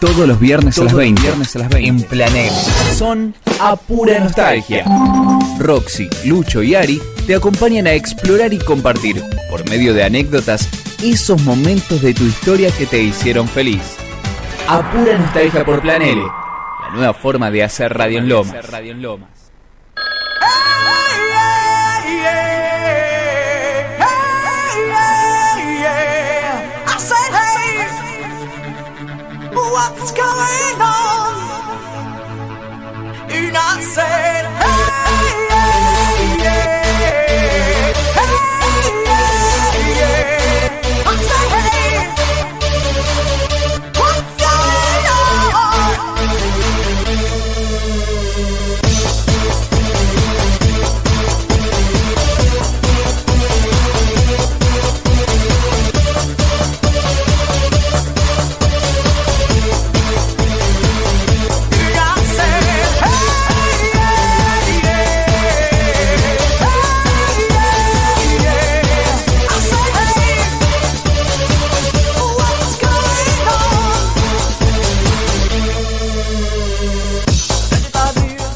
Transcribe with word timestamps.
Todos 0.00 0.26
los 0.26 0.40
viernes 0.40 0.78
a 0.78 0.84
las 0.84 0.94
20. 0.94 1.20
Viernes 1.20 1.54
a 1.56 1.58
las 1.58 1.68
20. 1.68 1.88
En 1.88 2.02
Planel. 2.08 2.52
Son 2.96 3.34
a 3.60 3.76
pura 3.76 4.18
nostalgia. 4.18 4.86
Roxy, 5.58 6.08
Lucho 6.24 6.62
y 6.62 6.74
Ari 6.74 7.02
te 7.26 7.34
acompañan 7.34 7.86
a 7.86 7.92
explorar 7.92 8.54
y 8.54 8.58
compartir, 8.58 9.22
por 9.50 9.68
medio 9.68 9.92
de 9.92 10.02
anécdotas, 10.02 10.70
esos 11.02 11.42
momentos 11.42 12.00
de 12.00 12.14
tu 12.14 12.24
historia 12.24 12.70
que 12.78 12.86
te 12.86 13.02
hicieron 13.02 13.46
feliz. 13.46 13.82
A 14.66 14.90
pura 14.90 15.18
nostalgia 15.18 15.66
por 15.66 15.82
Planele. 15.82 16.22
La 16.22 16.90
nueva 16.94 17.12
forma 17.12 17.50
de 17.50 17.62
hacer 17.62 17.92
radio 17.92 18.20
en 18.20 18.28
Lomas. 18.30 19.39
What's 29.80 30.12
going 30.12 30.59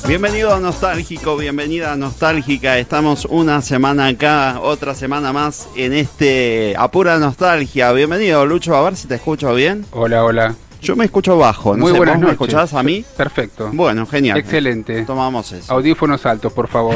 Bienvenido 0.07 0.53
a 0.53 0.61
Nostálgico, 0.61 1.35
bienvenida 1.39 1.93
a 1.93 1.97
Nostálgica. 1.97 2.79
Estamos 2.79 3.25
una 3.25 3.63
semana 3.63 4.09
acá, 4.09 4.61
otra 4.61 4.95
semana 4.95 5.33
más 5.33 5.67
en 5.77 5.95
este 5.95 6.75
Apura 6.77 7.19
Nostalgia. 7.19 7.91
Bienvenido, 7.93 8.45
Lucho, 8.45 8.77
a 8.77 8.83
ver 8.83 8.97
si 8.97 9.09
te 9.09 9.15
escucho 9.15 9.55
bien. 9.55 9.87
Hola, 9.93 10.23
hola. 10.23 10.55
Yo 10.85 10.97
me 10.97 11.07
escucho 11.07 11.37
bajo, 11.39 11.75
no 11.77 11.83
Muy 11.83 11.93
sé, 11.93 11.97
buenas 11.99 12.15
¿vos 12.17 12.21
me 12.21 12.27
noches. 12.33 12.41
escuchás 12.49 12.75
a 12.75 12.83
mí? 12.83 13.05
Perfecto. 13.17 13.71
Bueno, 13.73 14.07
genial. 14.07 14.39
Excelente. 14.39 15.03
Tomamos 15.05 15.51
eso. 15.53 15.73
Audífonos 15.73 16.25
altos, 16.27 16.53
por 16.53 16.69
favor. 16.69 16.95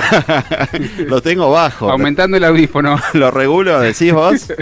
Lo 0.99 1.21
tengo 1.23 1.51
bajo. 1.51 1.91
Aumentando 1.91 2.37
el 2.37 2.45
audífono. 2.45 2.99
¿Lo 3.15 3.31
regulo, 3.31 3.81
decís 3.81 4.13
vos? 4.13 4.47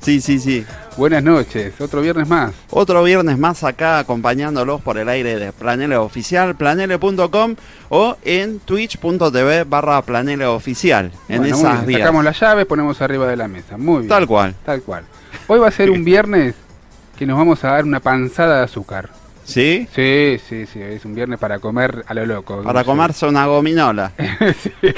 Sí, 0.00 0.20
sí, 0.20 0.40
sí. 0.40 0.66
Buenas 0.96 1.22
noches. 1.22 1.80
Otro 1.80 2.00
viernes 2.02 2.28
más. 2.28 2.50
Otro 2.70 3.04
viernes 3.04 3.38
más 3.38 3.62
acá 3.62 4.00
acompañándolos 4.00 4.80
por 4.80 4.98
el 4.98 5.08
aire 5.08 5.38
de 5.38 5.52
Planele 5.52 5.96
Oficial, 5.96 6.56
planele.com 6.56 7.54
o 7.88 8.16
en 8.24 8.58
twitch.tv 8.58 9.62
barra 9.62 10.02
Planele 10.02 10.44
Oficial. 10.46 11.12
En 11.28 11.38
Bueno, 11.38 11.56
esas 11.56 11.86
bien. 11.86 12.00
Sacamos 12.00 12.24
la 12.24 12.32
llave, 12.32 12.66
ponemos 12.66 13.00
arriba 13.00 13.28
de 13.28 13.36
la 13.36 13.46
mesa. 13.46 13.78
Muy 13.78 13.98
bien. 13.98 14.08
Tal 14.08 14.26
cual. 14.26 14.56
Tal 14.66 14.82
cual. 14.82 15.04
Hoy 15.46 15.60
va 15.60 15.68
a 15.68 15.70
ser 15.70 15.88
un 15.88 16.04
viernes 16.04 16.56
que 17.16 17.26
nos 17.26 17.36
vamos 17.36 17.62
a 17.64 17.72
dar 17.72 17.84
una 17.84 18.00
panzada 18.00 18.58
de 18.58 18.64
azúcar. 18.64 19.10
¿Sí? 19.44 19.88
Sí, 19.94 20.40
sí, 20.48 20.66
sí. 20.66 20.80
Es 20.80 21.04
un 21.04 21.14
viernes 21.14 21.38
para 21.38 21.58
comer 21.58 22.04
a 22.06 22.14
lo 22.14 22.24
loco. 22.26 22.62
Para 22.62 22.84
comerse 22.84 23.26
una 23.26 23.46
gominola. 23.46 24.12
Sí. 24.62 24.72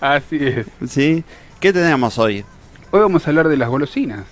Así 0.00 0.38
es. 0.40 0.66
¿Sí? 0.88 1.24
¿Qué 1.60 1.72
tenemos 1.72 2.18
hoy? 2.18 2.44
Hoy 2.90 3.00
vamos 3.00 3.26
a 3.26 3.30
hablar 3.30 3.48
de 3.48 3.56
las 3.56 3.68
golosinas. 3.68 4.24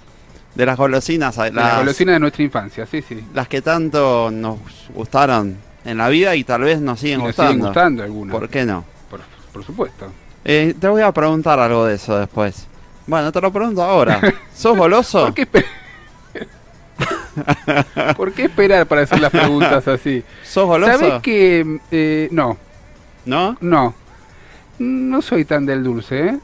De 0.54 0.66
las 0.66 0.76
golosinas, 0.76 1.36
De 1.36 1.52
las 1.52 1.54
las, 1.54 1.78
golosinas 1.78 2.14
de 2.14 2.20
nuestra 2.20 2.42
infancia, 2.42 2.84
sí, 2.84 3.02
sí. 3.02 3.24
las 3.32 3.46
que 3.46 3.62
tanto 3.62 4.30
nos 4.32 4.58
gustaron 4.92 5.56
en 5.84 5.98
la 5.98 6.08
vida 6.08 6.34
y 6.34 6.42
tal 6.42 6.62
vez 6.62 6.80
nos 6.80 6.98
siguen 6.98 7.18
nos 7.18 7.28
gustando. 7.28 7.52
siguen 7.52 7.66
gustando 7.66 8.02
algunas. 8.02 8.36
¿Por 8.36 8.48
qué 8.48 8.64
no? 8.64 8.84
Por, 9.08 9.20
por 9.52 9.64
supuesto. 9.64 10.06
Eh, 10.44 10.74
te 10.78 10.88
voy 10.88 11.02
a 11.02 11.12
preguntar 11.12 11.60
algo 11.60 11.86
de 11.86 11.94
eso 11.94 12.18
después. 12.18 12.66
Bueno, 13.06 13.30
te 13.30 13.40
lo 13.40 13.52
pregunto 13.52 13.82
ahora. 13.82 14.20
¿Sos 14.54 14.76
goloso? 14.76 15.26
¿Por 15.26 15.34
qué, 15.34 15.46
¿Por 18.16 18.32
qué 18.32 18.44
esperar 18.44 18.86
para 18.86 19.02
hacer 19.02 19.20
las 19.20 19.30
preguntas 19.30 19.86
así? 19.88 20.22
¿Sos 20.44 20.66
goloso? 20.66 20.98
¿Sabes 20.98 21.22
que 21.22 21.78
eh, 21.90 22.28
no, 22.32 22.56
¿No? 23.24 23.56
no. 23.60 23.94
No 24.78 25.20
soy 25.22 25.44
tan 25.44 25.66
del 25.66 25.84
dulce, 25.84 26.26
¿eh? 26.28 26.38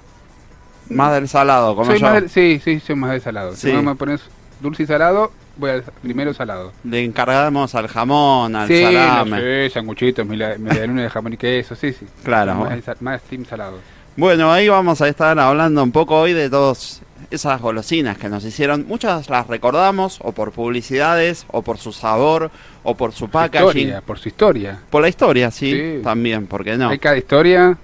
Más 0.90 1.12
del 1.14 1.28
salado, 1.28 1.74
como 1.74 1.86
soy 1.90 1.98
yo. 1.98 2.06
más 2.06 2.14
del- 2.14 2.30
sí, 2.30 2.60
sí, 2.62 2.80
soy 2.80 2.94
más 2.96 3.10
del 3.10 3.20
salado. 3.20 3.54
Sí. 3.56 3.70
Si 3.70 3.76
me 3.76 3.94
pones 3.94 4.20
dulce 4.60 4.82
y 4.84 4.86
salado, 4.86 5.32
voy 5.56 5.70
al 5.70 5.82
primero 6.02 6.32
salado. 6.34 6.72
Le 6.84 7.02
encargamos 7.02 7.74
al 7.74 7.88
jamón, 7.88 8.54
al 8.54 8.68
sí, 8.68 8.82
salame. 8.82 9.40
sé, 9.40 9.70
sanguchitos, 9.70 10.24
media 10.26 10.56
media 10.58 10.86
luna 10.86 11.02
de 11.02 11.10
jamón 11.10 11.32
y 11.32 11.36
queso, 11.38 11.74
sí, 11.74 11.92
sí. 11.92 12.06
Claro. 12.22 12.54
Más, 12.56 13.00
más 13.02 13.22
team 13.22 13.44
salado. 13.46 13.78
Bueno, 14.16 14.52
ahí 14.52 14.68
vamos 14.68 15.00
a 15.00 15.08
estar 15.08 15.38
hablando 15.38 15.82
un 15.82 15.92
poco 15.92 16.18
hoy 16.20 16.32
de 16.34 16.48
todas 16.48 17.02
esas 17.30 17.60
golosinas 17.60 18.18
que 18.18 18.28
nos 18.28 18.44
hicieron. 18.44 18.86
Muchas 18.86 19.28
las 19.30 19.46
recordamos 19.46 20.18
o 20.22 20.32
por 20.32 20.52
publicidades, 20.52 21.46
o 21.48 21.62
por 21.62 21.78
su 21.78 21.92
sabor, 21.92 22.50
o 22.82 22.94
por 22.96 23.12
su 23.12 23.28
packaging. 23.28 23.66
Historia, 23.88 24.00
por 24.00 24.18
su 24.18 24.28
historia. 24.28 24.80
Por 24.90 25.02
la 25.02 25.08
historia, 25.08 25.50
sí, 25.50 25.72
Sí. 25.72 26.00
también, 26.02 26.46
porque 26.46 26.76
no? 26.76 26.88
Hay 26.90 26.98
cada 26.98 27.16
historia. 27.16 27.76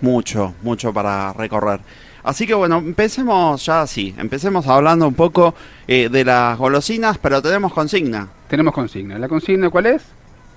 Mucho, 0.00 0.54
mucho 0.62 0.92
para 0.92 1.32
recorrer. 1.32 1.80
Así 2.22 2.46
que 2.46 2.54
bueno, 2.54 2.78
empecemos 2.78 3.64
ya 3.64 3.82
así. 3.82 4.14
Empecemos 4.18 4.66
hablando 4.66 5.06
un 5.08 5.14
poco 5.14 5.54
eh, 5.88 6.08
de 6.10 6.24
las 6.24 6.58
golosinas, 6.58 7.18
pero 7.18 7.40
tenemos 7.40 7.72
consigna. 7.72 8.28
Tenemos 8.48 8.74
consigna. 8.74 9.18
¿La 9.18 9.28
consigna 9.28 9.70
cuál 9.70 9.86
es? 9.86 10.02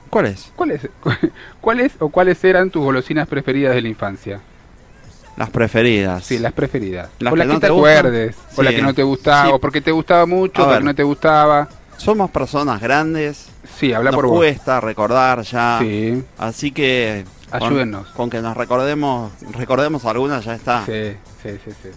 ¿Cuál 0.09 0.25
es? 0.27 0.51
¿Cuál 0.55 0.71
es? 0.71 0.89
¿Cuáles 1.61 1.93
o 1.99 2.09
cuáles 2.09 2.43
eran 2.43 2.69
tus 2.69 2.83
golosinas 2.83 3.27
preferidas 3.27 3.73
de 3.75 3.81
la 3.81 3.87
infancia? 3.87 4.41
Las 5.37 5.49
preferidas. 5.49 6.23
Sí, 6.25 6.37
las 6.39 6.53
preferidas. 6.53 7.09
Las 7.19 7.33
o 7.33 7.35
que 7.35 7.39
las 7.39 7.47
no 7.47 7.53
que 7.55 7.59
te 7.59 7.67
acuerdes. 7.67 8.35
O 8.55 8.63
la 8.63 8.71
que 8.71 8.81
no 8.81 8.93
te 8.93 9.03
gustaba. 9.03 9.45
Sí. 9.47 9.51
O 9.53 9.59
porque 9.59 9.81
te 9.81 9.91
gustaba 9.91 10.25
mucho, 10.25 10.67
o 10.67 10.79
no 10.79 10.93
te 10.95 11.03
gustaba. 11.03 11.67
Somos 11.97 12.29
personas 12.31 12.81
grandes. 12.81 13.49
Sí, 13.77 13.93
habla 13.93 14.11
nos 14.11 14.15
por 14.17 14.27
vos. 14.27 14.37
cuesta 14.37 14.79
recordar 14.81 15.41
ya. 15.41 15.79
Sí, 15.81 16.23
Así 16.37 16.71
que 16.71 17.25
con- 17.49 17.63
Ayúdennos. 17.63 18.07
Con, 18.09 18.29
que 18.29 18.41
nos 18.41 18.55
recordemos, 18.57 19.31
recordemos 19.53 20.05
algunas 20.05 20.43
ya 20.45 20.55
está. 20.55 20.85
sí, 20.85 21.13
sí, 21.41 21.49
sí, 21.63 21.71
sí. 21.81 21.89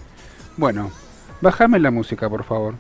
Bueno, 0.57 0.91
bájame 1.41 1.79
la 1.79 1.91
música, 1.91 2.29
por 2.31 2.45
favor. 2.45 2.75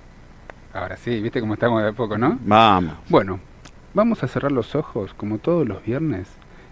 Ahora 0.73 0.97
sí, 0.97 1.21
viste 1.21 1.41
cómo 1.41 1.55
estamos 1.55 1.83
de 1.83 1.93
poco, 1.93 2.17
¿no? 2.19 2.38
Vamos. 2.43 2.94
Bueno, 3.09 3.41
vamos 3.94 4.23
a 4.23 4.28
cerrar 4.28 4.53
los 4.53 4.75
ojos 4.75 5.15
como 5.15 5.38
todos 5.38 5.67
los 5.67 5.83
viernes 5.84 6.28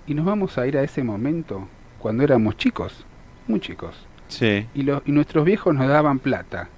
y 0.06 0.14
nos 0.14 0.24
vamos 0.26 0.56
a 0.58 0.66
ir 0.66 0.76
a 0.78 0.82
ese 0.82 1.02
momento 1.02 1.66
cuando 1.98 2.22
éramos 2.22 2.56
chicos, 2.58 3.04
muy 3.46 3.60
chicos. 3.60 3.94
Sí. 4.28 4.66
Y, 4.74 4.82
los, 4.82 5.02
y 5.06 5.12
nuestros 5.12 5.44
viejos 5.44 5.74
nos 5.74 5.88
daban 5.88 6.18
plata 6.18 6.68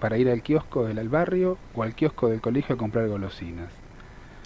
para 0.00 0.18
ir 0.18 0.28
al 0.28 0.42
kiosco 0.42 0.84
del 0.84 0.98
al 0.98 1.08
barrio 1.08 1.58
o 1.74 1.82
al 1.82 1.94
kiosco 1.94 2.28
del 2.28 2.40
colegio 2.40 2.74
a 2.74 2.78
comprar 2.78 3.08
golosinas. 3.08 3.70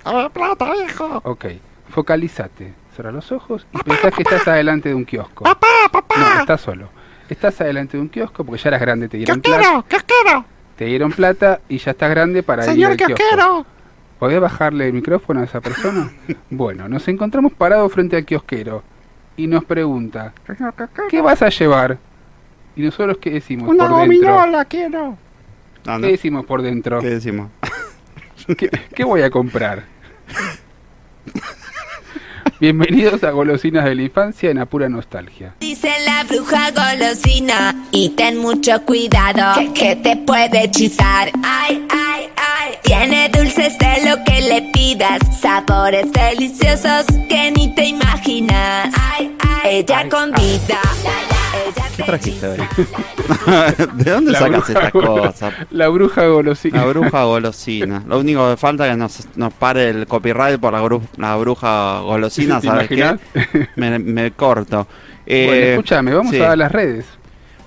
A 0.05 0.15
ver, 0.15 0.31
plata, 0.31 0.73
hijo. 0.77 1.21
Ok, 1.25 1.47
focalízate, 1.89 2.73
cierra 2.95 3.13
los 3.13 3.31
ojos 3.33 3.67
y 3.73 3.79
pensás 3.79 4.15
que 4.15 4.23
estás 4.23 4.47
adelante 4.49 4.89
de 4.89 4.95
un 4.95 5.05
kiosco. 5.05 5.45
No, 5.45 6.41
estás 6.41 6.61
solo. 6.61 6.89
Estás 7.29 7.61
adelante 7.61 7.97
de 7.97 8.03
un 8.03 8.09
kiosco 8.09 8.45
porque 8.45 8.63
ya 8.63 8.69
eras 8.71 8.81
grande, 8.81 9.09
te 9.09 9.17
dieron 9.17 9.41
plata. 9.41 9.85
quiero! 9.89 10.45
Te 10.77 10.87
dieron 10.87 11.13
plata 11.13 11.61
y 11.69 11.79
ya 11.79 11.91
estás 11.91 12.11
grande 12.11 12.43
para 12.43 12.73
ir 12.73 12.87
al 12.87 12.97
kiosco. 12.97 13.67
¿Podés 14.19 14.41
bajarle 14.41 14.87
el 14.87 14.93
micrófono 14.93 15.41
a 15.41 15.45
esa 15.45 15.61
persona? 15.61 16.11
bueno, 16.51 16.89
nos 16.89 17.07
encontramos 17.09 17.53
parados 17.53 17.93
frente 17.93 18.17
al 18.17 18.25
kiosquero 18.25 18.83
y 19.41 19.47
nos 19.47 19.65
pregunta, 19.65 20.35
¿qué 21.09 21.23
vas 21.23 21.41
a 21.41 21.49
llevar? 21.49 21.97
Y 22.77 22.83
nosotros, 22.83 23.17
¿qué 23.19 23.31
decimos 23.31 23.69
Una 23.69 23.89
por 23.89 24.01
dentro? 24.09 24.29
gominola 24.33 24.65
quiero. 24.67 25.17
No, 25.87 25.99
no. 25.99 26.01
¿Qué 26.07 26.13
decimos 26.13 26.45
por 26.45 26.61
dentro? 26.61 27.01
¿Qué 27.01 27.09
decimos? 27.09 27.51
¿Qué, 28.59 28.71
qué 28.95 29.05
voy 29.05 29.23
a 29.23 29.31
comprar? 29.31 29.85
Bienvenidos 32.61 33.25
a 33.25 33.31
Golosinas 33.31 33.87
de 33.87 33.95
la 33.95 34.03
Infancia 34.03 34.51
en 34.51 34.59
Apura 34.59 34.91
Nostalgia. 34.91 35.55
Dice 35.61 35.91
la 36.05 36.25
bruja 36.25 36.71
golosina 36.73 37.75
y 37.91 38.11
ten 38.11 38.37
mucho 38.37 38.85
cuidado 38.85 39.59
que, 39.59 39.73
que 39.73 39.97
te 39.97 40.17
puede 40.19 40.65
hechizar. 40.65 41.31
Ay, 41.43 41.87
ay, 41.89 42.29
ay. 42.37 42.75
Tiene 42.83 43.31
dulces 43.31 43.79
de 43.79 44.11
lo 44.11 44.23
que 44.25 44.43
le 44.43 44.71
pidas, 44.75 45.21
sabores 45.41 46.13
deliciosos 46.13 47.07
que 47.31 47.51
ni 47.51 47.75
te 47.75 47.87
imaginas. 47.87 48.95
Ay, 48.95 49.35
ay. 49.41 49.79
Ella 49.79 50.07
convida. 50.11 50.81
Ella 51.03 51.40
¿Qué 51.53 51.97
te 51.97 52.03
trajiste 52.05 52.47
hoy? 52.47 52.59
¿De 53.95 54.11
dónde 54.11 54.33
La 54.33 54.39
sacas 54.39 54.69
estas 54.71 54.93
cosas? 54.93 55.55
La 55.71 55.89
bruja 55.89 56.27
golosina. 56.27 56.81
La 56.81 56.87
bruja 56.87 57.25
golosina. 57.25 58.03
Lo 58.07 58.21
único 58.21 58.49
que 58.51 58.57
falta 58.57 58.87
es 58.87 58.93
que 58.93 58.97
nos, 58.97 59.29
nos 59.37 59.53
pare 59.53 59.91
el 59.91 60.07
copyright 60.07 60.61
por 60.61 60.73
la, 60.73 60.83
gru- 60.83 61.03
la 61.17 61.37
bruja 61.37 62.01
golosina, 62.01 62.61
¿Te 62.61 62.69
¿sabes 62.69 62.89
qué? 62.89 63.19
Me, 63.77 63.99
me 63.99 64.31
corto. 64.33 64.87
Eh, 65.27 65.45
bueno, 65.47 65.67
escúchame, 65.73 66.15
vamos 66.15 66.33
sí. 66.33 66.41
a 66.41 66.57
las 66.57 66.73
redes. 66.73 67.05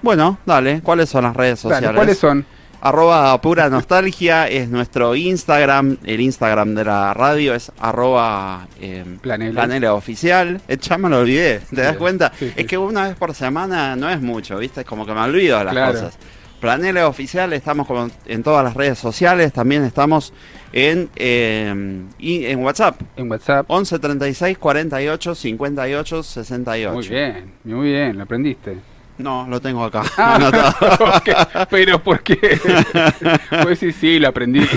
Bueno, 0.02 0.38
dale, 0.46 0.82
¿cuáles 0.82 1.10
son 1.10 1.24
las 1.24 1.36
redes 1.36 1.62
Dale, 1.64 1.76
sociales? 1.76 1.96
¿Cuáles 1.96 2.18
son? 2.18 2.46
Arroba 2.86 3.40
pura 3.40 3.70
nostalgia 3.70 4.46
es 4.50 4.68
nuestro 4.68 5.16
Instagram. 5.16 5.96
El 6.04 6.20
Instagram 6.20 6.76
de 6.76 6.84
la 6.84 7.14
radio 7.14 7.56
es 7.56 7.72
arroba 7.80 8.68
eh, 8.82 9.06
Planele. 9.22 9.54
Planele 9.54 9.88
oficial. 9.88 10.60
Eh, 10.68 10.76
ya 10.82 10.98
me 10.98 11.08
lo 11.08 11.20
olvidé, 11.20 11.62
¿te 11.74 11.80
das 11.82 11.96
cuenta? 11.96 12.34
sí, 12.38 12.48
sí. 12.50 12.54
Es 12.58 12.68
que 12.68 12.78
una 12.78 13.08
vez 13.08 13.16
por 13.16 13.34
semana 13.34 13.96
no 13.96 14.10
es 14.10 14.20
mucho, 14.20 14.58
¿viste? 14.58 14.82
Es 14.82 14.86
como 14.86 15.06
que 15.06 15.14
me 15.14 15.22
olvido 15.22 15.60
de 15.60 15.64
las 15.64 15.74
Claro. 15.74 15.94
cosas. 15.94 16.18
Planele 16.60 17.04
oficial, 17.06 17.54
estamos 17.54 17.88
como 17.88 18.10
en 18.26 18.44
todas 18.44 18.66
las 18.66 18.74
redes 18.74 19.00
sociales. 19.00 19.54
También 19.54 19.86
estamos 19.86 20.34
en, 20.74 21.10
eh, 21.16 22.04
y 22.20 22.46
en 22.48 22.60
WhatsApp. 22.66 23.00
En 23.16 23.32
WhatsApp. 23.32 23.66
11 23.70 23.98
36 24.00 24.58
48 24.58 25.36
58 25.36 26.22
68. 26.24 26.94
Muy 26.94 27.08
bien, 27.08 27.54
muy 27.64 27.88
bien, 27.92 28.18
lo 28.18 28.24
aprendiste. 28.24 28.76
No, 29.18 29.48
lo 29.48 29.62
tengo 29.62 29.84
acá. 29.84 30.04
Ah, 30.18 31.68
Pero 31.70 32.02
¿por 32.02 32.22
qué? 32.24 32.38
Pues 33.64 33.80
sí, 33.80 33.92
sí, 33.92 34.20
lo 34.20 34.30
aprendí. 34.30 34.68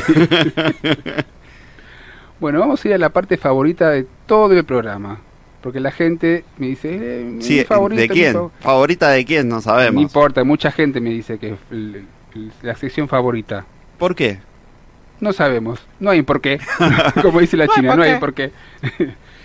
bueno, 2.39 2.61
vamos 2.61 2.85
a 2.85 2.89
ir 2.89 2.95
a 2.95 2.99
la 2.99 3.09
parte 3.11 3.37
favorita 3.37 3.91
de 3.91 4.07
todo 4.27 4.53
el 4.53 4.65
programa. 4.65 5.21
Porque 5.63 5.81
la 5.81 5.91
gente 5.91 6.45
me 6.59 6.67
dice, 6.69 6.91
eh, 6.93 7.25
mi 7.25 7.43
Sí, 7.43 7.65
favorito, 7.65 8.01
¿de 8.03 8.09
quién? 8.09 8.35
fav- 8.35 8.51
¿Favorita 8.61 9.09
de 9.11 9.25
quién? 9.25 9.49
No 9.49 9.57
No 9.57 9.61
sabemos. 9.63 10.01
importa, 10.03 10.45
mucha 10.45 10.71
gente 10.71 11.01
me 11.01 11.11
dice 11.11 11.39
que 11.39 11.55
es 11.55 12.53
la 12.63 12.77
sección 12.77 13.09
favorita. 13.09 13.65
¿Por 13.99 14.15
qué? 14.15 14.39
No 15.19 15.33
sabemos, 15.33 15.81
no 15.99 16.11
hay 16.11 16.23
por 16.23 16.41
qué. 16.43 16.61
Como 17.23 17.41
dice 17.41 17.57
la 17.57 17.67
No 17.67 17.73
China, 17.75 17.97
no 17.97 18.03
hay 18.03 18.21
por 18.21 18.35
qué. 18.35 18.53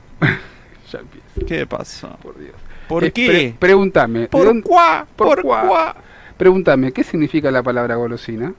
ya 0.91 0.97
empiezo, 0.97 1.45
¿Qué 1.47 1.67
pasó? 1.67 2.09
por 2.23 2.39
Dios. 2.39 2.55
¿Por 2.87 3.03
Eh, 3.03 3.11
qué? 3.11 3.27
pre- 3.27 3.55
pregúntame. 3.59 4.21
¿de 4.21 4.27
¿Por 4.29 4.63
cuá? 4.63 5.05
por 5.15 5.43
cuá? 5.43 5.95
Pregúntame, 6.37 6.91
¿qué 6.91 7.03
significa 7.03 7.51
la 7.51 7.61
palabra 7.61 7.93
golosina? 7.95 8.51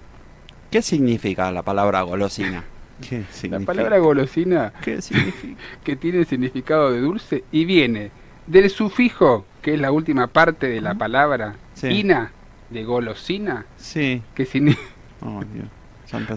¿Qué 0.70 0.82
significa 0.82 1.50
la 1.50 1.62
palabra 1.62 2.02
golosina? 2.02 2.62
¿Qué 3.00 3.24
significa? 3.30 3.58
La 3.58 3.66
palabra 3.66 3.98
golosina 3.98 4.72
¿Qué 4.82 5.02
significa? 5.02 5.60
que 5.84 5.96
tiene 5.96 6.18
el 6.20 6.26
significado 6.26 6.90
de 6.92 7.00
dulce 7.00 7.44
y 7.52 7.64
viene 7.64 8.10
del 8.46 8.70
sufijo, 8.70 9.44
que 9.62 9.74
es 9.74 9.80
la 9.80 9.90
última 9.92 10.28
parte 10.28 10.68
de 10.68 10.80
la 10.80 10.94
palabra, 10.94 11.56
Sí. 11.74 11.88
ina, 11.88 12.32
de 12.70 12.84
golosina, 12.84 13.66
Sí. 13.76 14.22
que 14.34 14.46
significa 14.46 14.82
Oh, 15.20 15.42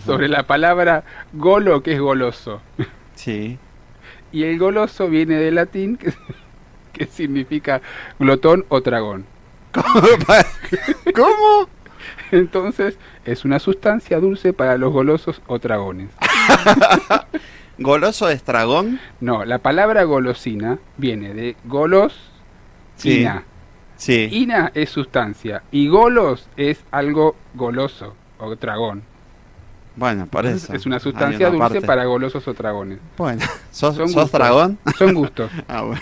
sobre 0.03 0.27
la 0.29 0.43
palabra 0.47 1.03
golo, 1.33 1.83
que 1.83 1.93
es 1.93 1.99
goloso. 1.99 2.61
Sí. 3.15 3.57
Y 4.31 4.43
el 4.43 4.59
goloso 4.59 5.07
viene 5.09 5.35
del 5.37 5.55
latín, 5.55 5.97
que, 5.97 6.13
que 6.93 7.05
significa 7.07 7.81
glotón 8.19 8.63
o 8.69 8.81
tragón. 8.83 9.25
¿Cómo? 11.15 11.69
Entonces, 12.31 12.97
es 13.25 13.43
una 13.45 13.59
sustancia 13.59 14.19
dulce 14.19 14.53
para 14.53 14.77
los 14.77 14.93
golosos 14.93 15.41
o 15.47 15.59
tragones. 15.59 16.09
¿Goloso 17.77 18.29
es 18.29 18.45
dragón? 18.45 18.99
No, 19.21 19.45
la 19.45 19.59
palabra 19.59 20.03
golosina 20.03 20.79
viene 20.97 21.33
de 21.33 21.55
golos, 21.65 22.13
Sí. 22.97 23.21
ina. 23.21 23.43
Sí. 23.95 24.27
Ina 24.31 24.71
es 24.75 24.89
sustancia 24.89 25.63
y 25.71 25.87
golos 25.87 26.47
es 26.57 26.83
algo 26.91 27.35
goloso 27.53 28.15
o 28.39 28.55
tragón. 28.57 29.03
Bueno, 29.95 30.25
por 30.27 30.45
eso. 30.45 30.73
Es 30.73 30.85
una 30.85 30.99
sustancia 30.99 31.49
una 31.49 31.57
dulce 31.57 31.73
parte. 31.75 31.87
para 31.87 32.05
golosos 32.05 32.47
o 32.47 32.53
tragones. 32.53 32.99
Bueno, 33.17 33.45
¿sos, 33.71 33.95
Son 33.95 34.07
sos 34.09 34.31
dragón? 34.31 34.77
Son 34.97 35.13
gustos. 35.13 35.51
Ah, 35.67 35.81
bueno. 35.83 36.01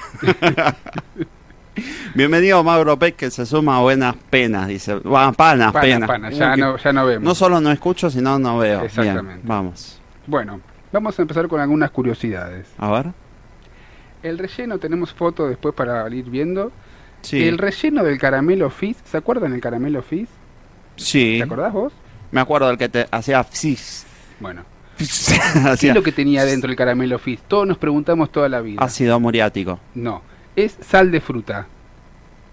Bienvenido 2.16 2.64
Mauro 2.64 2.98
Peck 2.98 3.16
que 3.16 3.30
se 3.32 3.46
suma 3.46 3.78
a 3.78 3.82
buenas 3.82 4.16
penas, 4.32 4.68
dice. 4.68 4.96
Bueno, 4.96 5.34
panas, 5.34 5.72
Pana, 5.72 5.82
penas. 5.86 6.08
pana, 6.08 6.28
Uy, 6.30 6.36
ya, 6.36 6.56
no, 6.56 6.78
ya 6.78 6.92
no 6.94 7.06
vemos. 7.06 7.24
no 7.24 7.36
solo 7.36 7.62
no 7.62 7.72
escucho, 7.72 8.10
sino 8.10 8.40
no 8.40 8.58
veo. 8.58 8.82
Exactamente. 8.84 9.34
Bien, 9.36 9.42
vamos. 9.48 9.97
Bueno, 10.28 10.62
vamos 10.92 11.18
a 11.18 11.22
empezar 11.24 11.48
con 11.48 11.60
algunas 11.60 11.90
curiosidades. 11.92 12.68
A 12.78 12.92
ver. 12.92 13.08
El 14.24 14.38
relleno, 14.38 14.78
tenemos 14.78 15.14
fotos 15.14 15.50
después 15.50 15.74
para 15.74 16.08
ir 16.14 16.30
viendo. 16.30 16.72
Sí. 17.22 17.48
El 17.48 17.58
relleno 17.58 18.04
del 18.04 18.18
caramelo 18.20 18.70
Fizz, 18.70 18.98
¿se 19.06 19.18
acuerdan 19.18 19.54
el 19.54 19.62
caramelo 19.62 20.02
Fizz? 20.02 20.30
sí. 20.96 21.36
¿Te 21.38 21.44
acordás 21.44 21.74
vos? 21.74 21.94
Me 22.32 22.42
acuerdo 22.42 22.68
del 22.68 22.78
que 22.78 22.90
te 22.90 23.06
hacía 23.12 23.42
sis. 23.44 24.06
Bueno, 24.40 24.64
¿qué 24.98 25.04
Hacía 25.70 25.92
es 25.92 25.96
lo 25.96 26.04
que 26.04 26.12
tenía 26.12 26.44
dentro 26.46 26.70
el 26.70 26.76
caramelo 26.76 27.18
Fizz? 27.20 27.42
Todos 27.48 27.66
nos 27.68 27.78
preguntamos 27.78 28.32
toda 28.32 28.50
la 28.50 28.60
vida. 28.62 28.84
ácido 28.84 29.20
muriático. 29.20 29.80
No, 29.96 30.22
es 30.56 30.78
sal 30.82 31.12
de 31.12 31.22
fruta, 31.22 31.68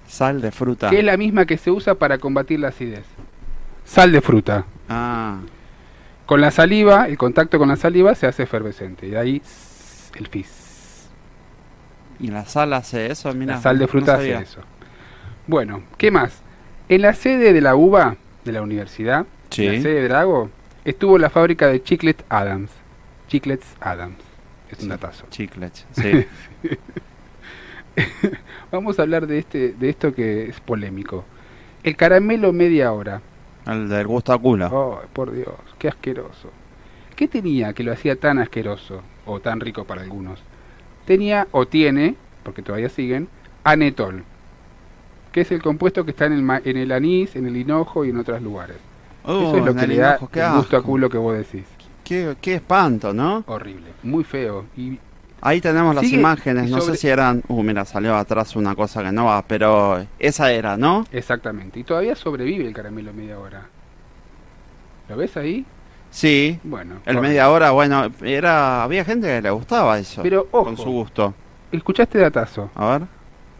Sal 0.06 0.40
de 0.40 0.52
fruta. 0.52 0.90
que 0.90 0.98
es 1.00 1.04
la 1.04 1.16
misma 1.16 1.44
que 1.46 1.56
se 1.58 1.70
usa 1.70 1.94
para 1.94 2.18
combatir 2.18 2.60
la 2.60 2.68
acidez. 2.68 3.04
Sal 3.84 4.12
de 4.12 4.20
fruta. 4.20 4.64
Ah, 4.88 5.38
Con 6.26 6.40
la 6.40 6.50
saliva, 6.50 7.06
el 7.08 7.18
contacto 7.18 7.58
con 7.58 7.68
la 7.68 7.76
saliva 7.76 8.14
se 8.14 8.26
hace 8.26 8.44
efervescente. 8.44 9.06
Y 9.06 9.10
de 9.10 9.18
ahí 9.18 9.42
el 10.16 10.26
Fizz. 10.28 11.08
y 12.20 12.28
la 12.28 12.44
sal 12.46 12.72
hace 12.72 13.10
eso, 13.10 13.32
mira. 13.34 13.56
la 13.56 13.60
sal 13.60 13.78
de 13.78 13.86
fruta 13.88 14.12
no 14.14 14.18
hace 14.18 14.32
eso. 14.34 14.60
Bueno, 15.46 15.82
¿qué 15.98 16.10
más? 16.10 16.40
En 16.88 17.02
la 17.02 17.12
sede 17.14 17.52
de 17.52 17.60
la 17.60 17.74
uva 17.76 18.16
de 18.44 18.52
la 18.52 18.62
universidad, 18.62 19.26
Sí. 19.50 19.66
en 19.66 19.76
la 19.76 19.82
sede 19.82 19.94
de 20.02 20.08
Drago, 20.08 20.50
estuvo 20.84 21.18
la 21.18 21.30
fábrica 21.30 21.66
de 21.68 21.82
Chiclets 21.82 22.24
Adams. 22.28 22.70
Chiclets 23.28 23.66
Adams. 23.80 24.16
Es 24.70 24.80
un 24.82 24.88
datazo. 24.88 25.26
Chiclets, 25.30 25.86
sí. 25.92 26.26
Vamos 28.72 28.98
a 28.98 29.02
hablar 29.02 29.26
de 29.26 29.38
este, 29.38 29.72
de 29.72 29.88
esto 29.88 30.14
que 30.14 30.48
es 30.48 30.60
polémico. 30.60 31.24
El 31.82 31.96
caramelo 31.96 32.52
media 32.52 32.92
hora. 32.92 33.20
El 33.66 33.88
del 33.88 34.06
gusto 34.06 34.32
a 34.32 34.38
culo. 34.38 34.68
Oh, 34.72 35.00
por 35.12 35.32
Dios, 35.32 35.54
qué 35.78 35.88
asqueroso. 35.88 36.50
¿Qué 37.16 37.28
tenía 37.28 37.72
que 37.72 37.82
lo 37.84 37.92
hacía 37.92 38.16
tan 38.16 38.38
asqueroso 38.38 39.02
o 39.26 39.40
tan 39.40 39.60
rico 39.60 39.84
para 39.84 40.02
algunos? 40.02 40.40
Tenía 41.06 41.46
o 41.52 41.66
tiene, 41.66 42.16
porque 42.42 42.62
todavía 42.62 42.88
siguen, 42.88 43.28
anetol, 43.62 44.24
que 45.32 45.40
es 45.40 45.50
el 45.52 45.62
compuesto 45.62 46.04
que 46.04 46.12
está 46.12 46.26
en 46.26 46.32
el, 46.34 46.42
ma- 46.42 46.62
en 46.64 46.76
el 46.76 46.92
anís, 46.92 47.34
en 47.36 47.46
el 47.46 47.56
hinojo 47.56 48.04
y 48.04 48.10
en 48.10 48.18
otros 48.18 48.40
lugares. 48.42 48.76
Oh, 49.26 49.40
Eso 49.42 49.56
es 49.58 49.64
lo 49.64 49.74
que 49.74 49.86
le 49.86 49.96
da 49.96 50.20
el 50.34 50.50
gusto 50.50 50.76
a 50.76 50.82
culo 50.82 51.08
que 51.10 51.18
vos 51.18 51.36
decís. 51.36 51.64
Qué, 52.04 52.36
qué 52.40 52.54
espanto, 52.54 53.12
¿no? 53.12 53.42
Horrible, 53.46 53.88
muy 54.02 54.22
feo. 54.24 54.66
Y 54.76 54.98
Ahí 55.46 55.60
tenemos 55.60 55.94
las 55.94 56.04
Sigue, 56.06 56.16
imágenes, 56.18 56.70
no 56.70 56.80
sobre- 56.80 56.94
sé 56.96 57.00
si 57.02 57.08
eran... 57.08 57.42
Uh, 57.48 57.62
mira, 57.62 57.84
salió 57.84 58.16
atrás 58.16 58.56
una 58.56 58.74
cosa 58.74 59.02
que 59.02 59.12
no 59.12 59.26
va, 59.26 59.42
pero 59.46 60.04
esa 60.18 60.50
era, 60.50 60.76
¿no? 60.78 61.04
exactamente. 61.12 61.78
Y 61.78 61.84
todavía 61.84 62.16
sobrevive 62.16 62.66
el 62.66 62.72
caramelo 62.72 63.12
media 63.12 63.38
hora. 63.38 63.66
¿Lo 65.08 65.16
ves 65.16 65.36
ahí? 65.36 65.66
Sí. 66.10 66.58
Bueno. 66.64 66.96
El 67.04 67.20
media 67.20 67.50
hora, 67.50 67.72
bueno, 67.72 68.10
era 68.22 68.82
había 68.84 69.04
gente 69.04 69.26
que 69.26 69.42
le 69.42 69.50
gustaba 69.50 69.98
eso. 69.98 70.22
Pero 70.22 70.48
ojo, 70.50 70.64
con 70.64 70.76
su 70.76 70.90
gusto. 70.90 71.34
escuchaste 71.72 72.18
datazo. 72.18 72.70
A 72.74 72.86
ver, 72.98 73.02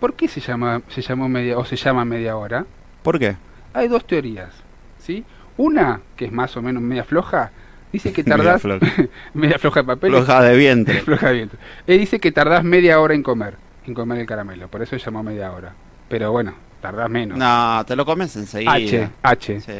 ¿Por 0.00 0.14
qué 0.14 0.29
se 0.29 0.41
llama 0.41 0.83
se 0.88 1.00
llamó 1.03 1.29
media 1.29 1.59
o 1.59 1.64
se 1.64 1.76
llama 1.76 2.05
media 2.05 2.37
hora? 2.37 2.64
¿por 3.03 3.19
qué? 3.19 3.37
Hay 3.75 3.88
dos 3.88 4.07
teorías, 4.07 4.50
¿sí? 4.99 5.25
Una, 5.57 6.00
que 6.17 6.25
es 6.26 6.33
más 6.33 6.57
o 6.57 6.62
menos 6.62 6.83
media 6.83 7.05
floja, 7.05 7.50
dice 7.94 8.12
que 8.12 8.22
Media 8.24 8.36
tardás 8.36 8.62
floja. 8.62 8.86
media 9.34 9.58
floja 9.58 9.80
de 9.80 9.86
papel, 9.86 10.10
Floja 10.10 10.42
de 10.42 10.56
vientre. 10.56 11.00
floja 11.04 11.28
de 11.28 11.32
viento. 11.34 11.56
Eh, 11.86 11.96
dice 11.98 12.20
que 12.20 12.30
tardás 12.32 12.62
media 12.64 13.00
hora 13.00 13.14
en 13.14 13.22
comer. 13.22 13.56
en 13.86 13.94
comer 13.94 14.18
el 14.20 14.26
caramelo, 14.26 14.68
por 14.68 14.82
eso 14.82 14.96
llamó 14.96 15.22
media 15.22 15.50
hora. 15.52 15.72
Pero 16.08 16.30
bueno, 16.32 16.52
tardás 16.82 17.08
menos. 17.08 17.38
No, 17.38 17.82
te 17.86 17.96
lo 17.96 18.04
comes 18.04 18.36
enseguida. 18.36 18.72
H, 18.74 19.08
H. 19.22 19.60
Sí. 19.60 19.72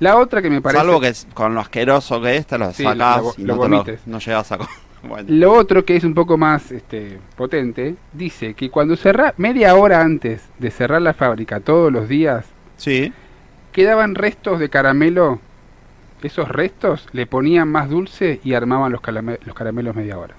La 0.00 0.16
otra 0.16 0.42
que 0.42 0.50
me 0.50 0.60
parece... 0.60 0.84
Salvo 0.84 1.00
que 1.00 1.08
es- 1.08 1.26
con 1.34 1.54
lo 1.54 1.60
asqueroso 1.60 2.20
que 2.20 2.36
es, 2.36 2.46
te 2.46 2.58
lo 2.58 2.72
Sí, 2.72 2.82
sacás 2.82 3.22
lo- 3.22 3.34
y 3.36 3.42
lo 3.44 3.56
no, 3.56 3.68
lo- 3.68 3.84
no 4.06 4.18
llegas 4.18 4.52
a 4.52 4.58
comer. 4.58 4.72
Bueno. 5.04 5.26
Lo 5.30 5.52
otro 5.54 5.84
que 5.84 5.96
es 5.96 6.04
un 6.04 6.14
poco 6.14 6.36
más 6.38 6.70
este, 6.70 7.18
potente, 7.36 7.96
dice 8.12 8.54
que 8.54 8.70
cuando 8.70 8.94
cerrá, 8.96 9.34
media 9.36 9.74
hora 9.74 10.00
antes 10.00 10.48
de 10.60 10.70
cerrar 10.70 11.02
la 11.02 11.12
fábrica 11.12 11.58
todos 11.60 11.92
los 11.92 12.08
días, 12.08 12.46
Sí. 12.76 13.12
quedaban 13.72 14.14
restos 14.14 14.60
de 14.60 14.68
caramelo. 14.68 15.40
Esos 16.22 16.48
restos 16.48 17.06
le 17.12 17.26
ponían 17.26 17.68
más 17.68 17.88
dulce 17.88 18.40
y 18.44 18.54
armaban 18.54 18.92
los, 18.92 19.00
los 19.44 19.54
caramelos 19.54 19.94
media 19.96 20.18
hora. 20.18 20.34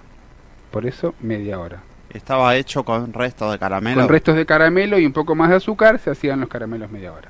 Por 0.71 0.85
eso 0.85 1.13
media 1.21 1.59
hora. 1.59 1.79
Estaba 2.09 2.55
hecho 2.55 2.83
con 2.83 3.11
resto 3.13 3.51
de 3.51 3.57
caramelo. 3.59 4.01
Con 4.01 4.09
restos 4.09 4.35
de 4.35 4.45
caramelo 4.45 4.97
y 4.99 5.05
un 5.05 5.13
poco 5.13 5.35
más 5.35 5.49
de 5.49 5.55
azúcar 5.57 5.99
se 5.99 6.11
hacían 6.11 6.39
los 6.39 6.49
caramelos 6.49 6.89
media 6.91 7.11
hora. 7.13 7.29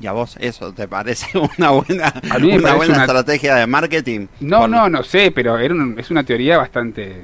¿Y 0.00 0.06
a 0.06 0.12
vos 0.12 0.36
eso 0.40 0.72
te 0.72 0.86
parece 0.86 1.36
una 1.58 1.70
buena, 1.70 2.12
una 2.34 2.74
buena 2.74 2.94
una- 2.94 3.04
estrategia 3.04 3.56
de 3.56 3.66
marketing? 3.66 4.28
No, 4.40 4.60
Por- 4.60 4.70
no, 4.70 4.88
no 4.88 5.02
sé, 5.02 5.30
pero 5.32 5.58
era 5.58 5.74
un- 5.74 5.98
es 5.98 6.10
una 6.10 6.24
teoría 6.24 6.56
bastante 6.56 7.22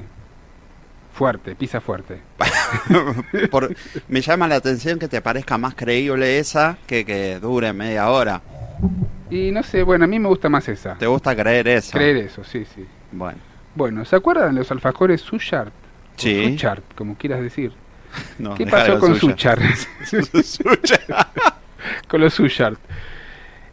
fuerte, 1.13 1.55
pisa 1.55 1.79
fuerte. 1.81 2.19
por- 3.51 3.73
me 4.09 4.21
llama 4.21 4.47
la 4.47 4.55
atención 4.55 4.99
que 4.99 5.07
te 5.07 5.21
parezca 5.21 5.57
más 5.57 5.73
creíble 5.75 6.37
esa 6.39 6.77
que 6.87 7.05
que 7.05 7.39
dure 7.39 7.71
media 7.73 8.09
hora. 8.09 8.41
Y 9.29 9.51
no 9.51 9.63
sé, 9.63 9.83
bueno, 9.83 10.05
a 10.05 10.07
mí 10.07 10.19
me 10.19 10.27
gusta 10.27 10.49
más 10.49 10.67
esa. 10.69 10.95
¿Te 10.95 11.07
gusta 11.07 11.35
creer 11.35 11.67
eso? 11.67 11.97
Creer 11.97 12.17
eso, 12.17 12.43
sí, 12.43 12.65
sí. 12.75 12.85
Bueno. 13.11 13.39
Bueno, 13.75 14.05
¿se 14.05 14.15
acuerdan 14.15 14.55
los 14.55 14.71
alfajores 14.71 15.21
Suchard? 15.21 15.69
O 15.69 15.71
Sí. 16.17 16.57
Como 16.95 17.15
quieras 17.15 17.41
decir. 17.41 17.71
No, 18.39 18.55
¿Qué 18.55 18.65
pasó 18.65 18.97
con? 18.99 19.15
Suya. 19.15 19.57
con 22.07 22.21
los 22.21 22.33
Suchard. 22.33 22.77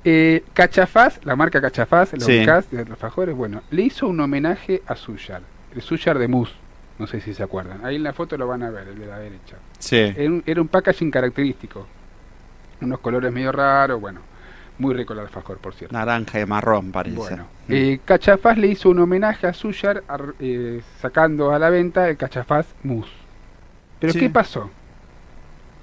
Eh, 0.04 0.42
Cachafaz, 0.52 1.25
la 1.25 1.37
marca 1.37 1.61
Cachafaz, 1.61 2.12
los 2.14 2.25
Sí. 2.25 2.44
de 2.44 2.78
alfajores, 2.80 3.37
bueno, 3.37 3.62
le 3.71 3.82
hizo 3.82 4.09
un 4.09 4.18
homenaje 4.18 4.82
a 4.87 4.97
Suchard. 4.97 5.42
El 5.75 5.82
Suchard 5.82 6.18
de 6.18 6.26
mousse. 6.26 6.54
No 6.99 7.06
sé 7.06 7.21
si 7.21 7.35
se 7.35 7.42
acuerdan. 7.42 7.85
Ahí 7.85 7.97
en 7.97 8.02
la 8.02 8.12
foto 8.12 8.37
lo 8.37 8.47
van 8.47 8.62
a 8.64 8.71
ver, 8.71 8.88
el 8.88 8.99
de 8.99 9.06
la 9.06 9.18
derecha. 9.18 9.56
Sí. 9.78 9.97
Era 9.97 10.30
un, 10.30 10.42
era 10.44 10.61
un 10.61 10.68
packaging 10.68 11.11
característico. 11.11 11.87
Unos 12.80 12.99
colores 13.00 13.32
medio 13.32 13.52
raros, 13.52 14.00
bueno. 14.00 14.21
Muy 14.79 14.95
rico 14.95 15.12
el 15.12 15.21
alfajor, 15.21 15.59
por 15.59 15.75
cierto. 15.75 15.97
Naranja 15.97 16.41
y 16.41 16.47
marrón 16.47 16.91
parece. 16.93 17.17
Bueno, 17.17 17.45
Mm. 17.69 17.73
eh, 17.73 18.00
Cachafaz 18.05 18.57
le 18.59 18.69
hizo 18.69 18.88
un 18.91 18.99
homenaje 19.00 19.47
a 19.47 19.52
Suyar 19.52 20.02
ar- 20.09 20.35
eh, 20.41 20.81
sacando 21.00 21.52
a 21.52 21.59
la 21.59 21.71
venta 21.71 22.09
el 22.09 22.17
Cachafaz 22.17 22.67
Mousse. 22.83 23.11
Pero 24.00 24.12
Sí. 24.12 24.19
¿qué 24.21 24.31
pasó? 24.31 24.71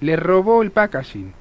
Le 0.01 0.15
robó 0.15 0.61
el 0.63 0.71
packaging. 0.71 1.33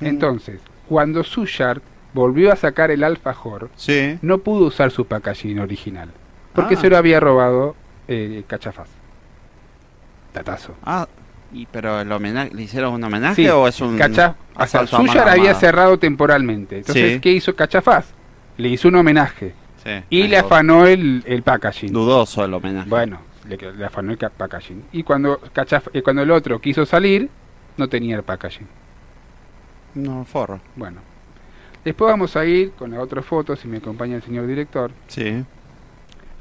Mm. 0.00 0.06
Entonces, 0.06 0.60
cuando 0.88 1.24
Suyar 1.24 1.80
volvió 2.14 2.52
a 2.52 2.56
sacar 2.56 2.90
el 2.90 3.02
alfajor, 3.04 3.70
Sí. 3.74 4.18
no 4.22 4.38
pudo 4.38 4.66
usar 4.66 4.90
su 4.90 5.06
packaging 5.06 5.58
original. 5.60 6.10
Porque 6.54 6.74
Ah. 6.74 6.80
se 6.80 6.90
lo 6.90 6.96
había 6.98 7.18
robado 7.20 7.74
eh, 8.08 8.44
Cachafaz. 8.46 8.88
Tatazo. 10.32 10.74
Ah, 10.84 11.06
y 11.52 11.66
pero 11.66 12.00
el 12.00 12.10
homenaje, 12.10 12.50
¿le 12.54 12.62
hicieron 12.62 12.94
un 12.94 13.04
homenaje 13.04 13.34
Sí, 13.36 13.48
o 13.48 13.66
es 13.68 13.80
un 13.80 13.96
Cacha- 13.98 14.36
o 14.54 14.66
sea, 14.66 14.80
asalto 14.82 14.96
había 15.28 15.54
cerrado 15.54 15.98
temporalmente. 15.98 16.78
Entonces, 16.78 17.14
Sí. 17.14 17.20
¿qué 17.20 17.32
hizo 17.32 17.54
Cachafaz? 17.54 18.06
Le 18.56 18.68
hizo 18.68 18.88
un 18.88 18.96
homenaje. 18.96 19.54
Sí, 19.84 19.90
Y 20.10 20.28
le 20.28 20.38
afanó 20.38 20.86
el, 20.86 21.22
el 21.26 21.42
packaging. 21.42 21.92
Dudoso 21.92 22.44
el 22.44 22.54
homenaje. 22.54 22.88
Bueno, 22.88 23.18
le, 23.48 23.84
afanó 23.84 24.12
el 24.12 24.18
packaging. 24.18 24.84
Y 24.92 25.02
cuando, 25.02 25.40
Cachaf- 25.54 25.90
eh, 25.92 26.02
cuando 26.02 26.22
el 26.22 26.30
otro 26.30 26.60
quiso 26.60 26.86
salir, 26.86 27.28
no 27.76 27.88
tenía 27.88 28.14
el 28.16 28.22
packaging. 28.22 28.68
No, 29.94 30.24
forro. 30.24 30.60
Bueno. 30.76 31.00
Después 31.84 32.10
vamos 32.10 32.36
a 32.36 32.44
ir 32.44 32.70
con 32.72 32.92
la 32.92 33.00
otra 33.00 33.22
foto, 33.22 33.56
si 33.56 33.66
me 33.66 33.78
acompaña 33.78 34.14
el 34.16 34.22
señor 34.22 34.46
director. 34.46 34.92
Sí. 35.08 35.44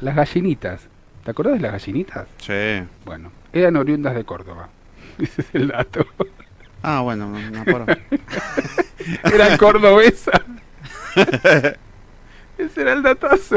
Las 0.01 0.15
gallinitas. 0.15 0.87
¿Te 1.23 1.31
acordás 1.31 1.53
de 1.53 1.59
las 1.61 1.71
gallinitas? 1.71 2.27
Sí. 2.37 2.83
Bueno, 3.05 3.31
eran 3.53 3.75
oriundas 3.75 4.13
de 4.15 4.23
Córdoba. 4.23 4.69
Ese 5.21 5.41
es 5.41 5.47
el 5.55 5.67
dato. 5.69 6.05
Ah, 6.83 7.01
bueno, 7.01 7.27
no, 7.29 7.39
no 7.51 7.63
forro. 7.63 7.85
Eran 9.33 9.57
cordobesas. 9.57 10.41
Ese 12.57 12.81
era 12.81 12.93
el 12.93 13.01
datazo. 13.03 13.55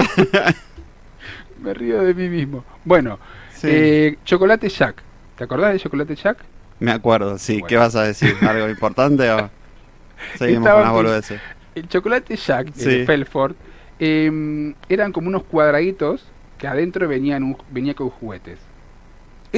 Me 1.60 1.74
río 1.74 2.02
de 2.02 2.14
mí 2.14 2.28
mismo. 2.28 2.64
Bueno, 2.84 3.18
Sí. 3.54 3.68
eh, 3.70 4.18
chocolate 4.24 4.68
Jack. 4.68 5.02
¿Te 5.36 5.44
acordás 5.44 5.72
de 5.72 5.78
chocolate 5.80 6.14
Jack? 6.14 6.38
Me 6.80 6.90
acuerdo, 6.92 7.38
sí. 7.38 7.54
Bueno. 7.54 7.66
¿Qué 7.68 7.76
vas 7.76 7.94
a 7.96 8.02
decir? 8.04 8.34
¿Algo 8.42 8.68
importante 8.68 9.30
o 9.30 9.50
seguimos 10.38 10.62
Estaban 10.66 10.82
con 10.82 10.82
las 10.82 10.92
boludeces? 10.92 11.40
El 11.74 11.88
chocolate 11.88 12.36
Jack 12.36 12.72
Sí. 12.74 12.84
de 12.98 13.06
Felford 13.06 13.54
eh, 13.98 14.74
eran 14.88 15.12
como 15.12 15.28
unos 15.28 15.44
cuadraditos 15.44 16.24
que 16.58 16.66
adentro 16.66 17.08
venían 17.08 17.42
un- 17.42 17.56
venía 17.70 17.94
con 17.94 18.10
juguetes. 18.10 18.58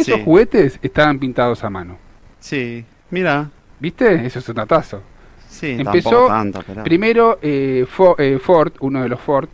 Esos 0.01 0.15
Sí. 0.19 0.23
juguetes 0.25 0.79
estaban 0.83 1.19
pintados 1.19 1.65
a 1.65 1.71
mano. 1.71 1.99
Sí. 2.41 2.85
Mira. 3.11 3.51
¿Viste? 3.81 4.27
Eso 4.27 4.39
es 4.39 4.49
un 4.49 4.55
datazo. 4.57 5.03
Sí, 5.49 5.77
Empezó 5.79 6.27
tanto, 6.29 6.63
pero... 6.67 6.83
Primero, 6.85 7.39
eh, 7.43 7.87
Fo- 7.89 8.15
eh, 8.19 8.39
Ford, 8.39 8.73
uno 8.81 9.03
de 9.03 9.09
los 9.09 9.21
Ford, 9.21 9.49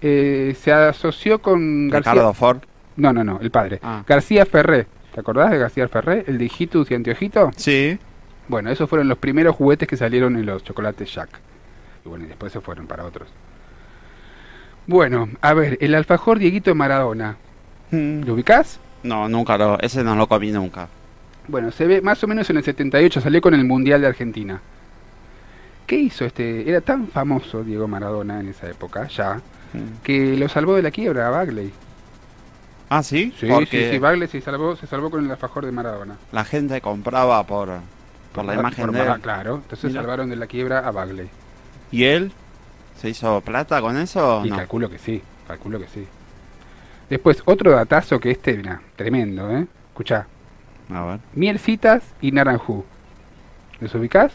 eh, 0.00 0.54
se 0.60 0.72
asoció 0.72 1.40
con 1.40 1.88
García. 1.88 2.12
Ricardo 2.12 2.34
Ford. 2.34 2.58
No, 2.96 3.12
no, 3.12 3.22
no, 3.24 3.38
el 3.40 3.50
padre. 3.50 3.78
Ah. 3.82 4.02
García 4.06 4.46
Ferré. 4.46 4.86
¿Te 5.12 5.20
acordás 5.20 5.50
de 5.50 5.58
García 5.58 5.86
Ferré? 5.88 6.24
El 6.26 6.38
de 6.38 6.44
Hijitus 6.46 6.90
y 6.90 6.94
Anteojito. 6.94 7.50
Sí. 7.56 7.98
Bueno, 8.48 8.70
esos 8.70 8.88
fueron 8.90 9.08
los 9.08 9.18
primeros 9.18 9.54
juguetes 9.56 9.86
que 9.88 9.96
salieron 9.96 10.36
en 10.36 10.46
los 10.46 10.62
chocolates 10.64 11.12
Jack. 11.14 11.30
Y 12.04 12.08
bueno, 12.08 12.24
y 12.24 12.28
después 12.28 12.52
se 12.52 12.60
fueron 12.60 12.86
para 12.86 13.04
otros. 13.04 13.28
Bueno, 14.86 15.28
a 15.40 15.54
ver, 15.54 15.78
el 15.80 15.94
alfajor 15.94 16.38
Dieguito 16.38 16.74
Maradona. 16.74 17.36
Mm. 17.90 18.22
¿Lo 18.24 18.34
ubicás? 18.34 18.80
No, 19.04 19.28
nunca 19.28 19.56
lo... 19.56 19.78
Ese 19.80 20.02
no 20.02 20.16
lo 20.16 20.26
comí 20.26 20.50
nunca. 20.50 20.88
Bueno, 21.46 21.70
se 21.70 21.86
ve 21.86 22.00
más 22.00 22.22
o 22.24 22.26
menos 22.26 22.48
en 22.50 22.56
el 22.56 22.64
78, 22.64 23.20
salió 23.20 23.40
con 23.40 23.54
el 23.54 23.64
Mundial 23.64 24.00
de 24.00 24.06
Argentina. 24.08 24.60
¿Qué 25.86 25.96
hizo 25.96 26.24
este? 26.24 26.68
Era 26.68 26.80
tan 26.80 27.06
famoso 27.08 27.62
Diego 27.62 27.86
Maradona 27.86 28.40
en 28.40 28.48
esa 28.48 28.68
época, 28.68 29.06
ya, 29.08 29.40
Mm. 29.74 30.02
que 30.04 30.36
lo 30.36 30.48
salvó 30.48 30.74
de 30.76 30.82
la 30.82 30.90
quiebra 30.92 31.26
a 31.26 31.30
Bagley. 31.30 31.70
Ah, 32.88 33.02
¿sí? 33.02 33.34
Sí, 33.38 33.46
Porque 33.48 33.86
sí, 33.86 33.90
sí, 33.92 33.98
Bagley 33.98 34.28
se 34.28 34.40
salvó, 34.40 34.76
se 34.76 34.86
salvó 34.86 35.10
con 35.10 35.24
el 35.24 35.30
alfajor 35.30 35.66
de 35.66 35.72
Maradona. 35.72 36.16
la 36.32 36.44
gente 36.44 36.80
compraba 36.80 37.44
por, 37.44 37.70
por 38.32 38.44
la 38.44 38.54
imagen 38.54 38.86
por- 38.86 38.94
de 38.94 39.00
él. 39.02 39.20
Claro, 39.20 39.56
entonces 39.56 39.90
Mira. 39.90 40.00
salvaron 40.02 40.30
de 40.30 40.36
la 40.36 40.46
quiebra 40.46 40.78
a 40.86 40.92
Bagley. 40.92 41.28
¿Y 41.90 42.04
él? 42.04 42.30
¿Se 43.00 43.08
hizo 43.10 43.40
plata 43.40 43.80
con 43.80 43.96
eso 43.96 44.42
Y 44.46 44.50
no? 44.50 44.56
calculo 44.56 44.88
que 44.88 44.98
sí, 44.98 45.20
calculo 45.48 45.78
que 45.80 45.88
sí. 45.88 46.06
Después, 47.14 47.42
otro 47.44 47.70
datazo 47.70 48.18
que 48.18 48.32
este, 48.32 48.56
mira, 48.56 48.80
tremendo, 48.96 49.48
¿eh? 49.56 49.66
Escuchá, 49.90 50.26
A 50.92 51.04
ver. 51.04 51.20
mielcitas 51.34 52.02
y 52.20 52.32
naranjú. 52.32 52.84
¿Los 53.78 53.94
ubicás? 53.94 54.32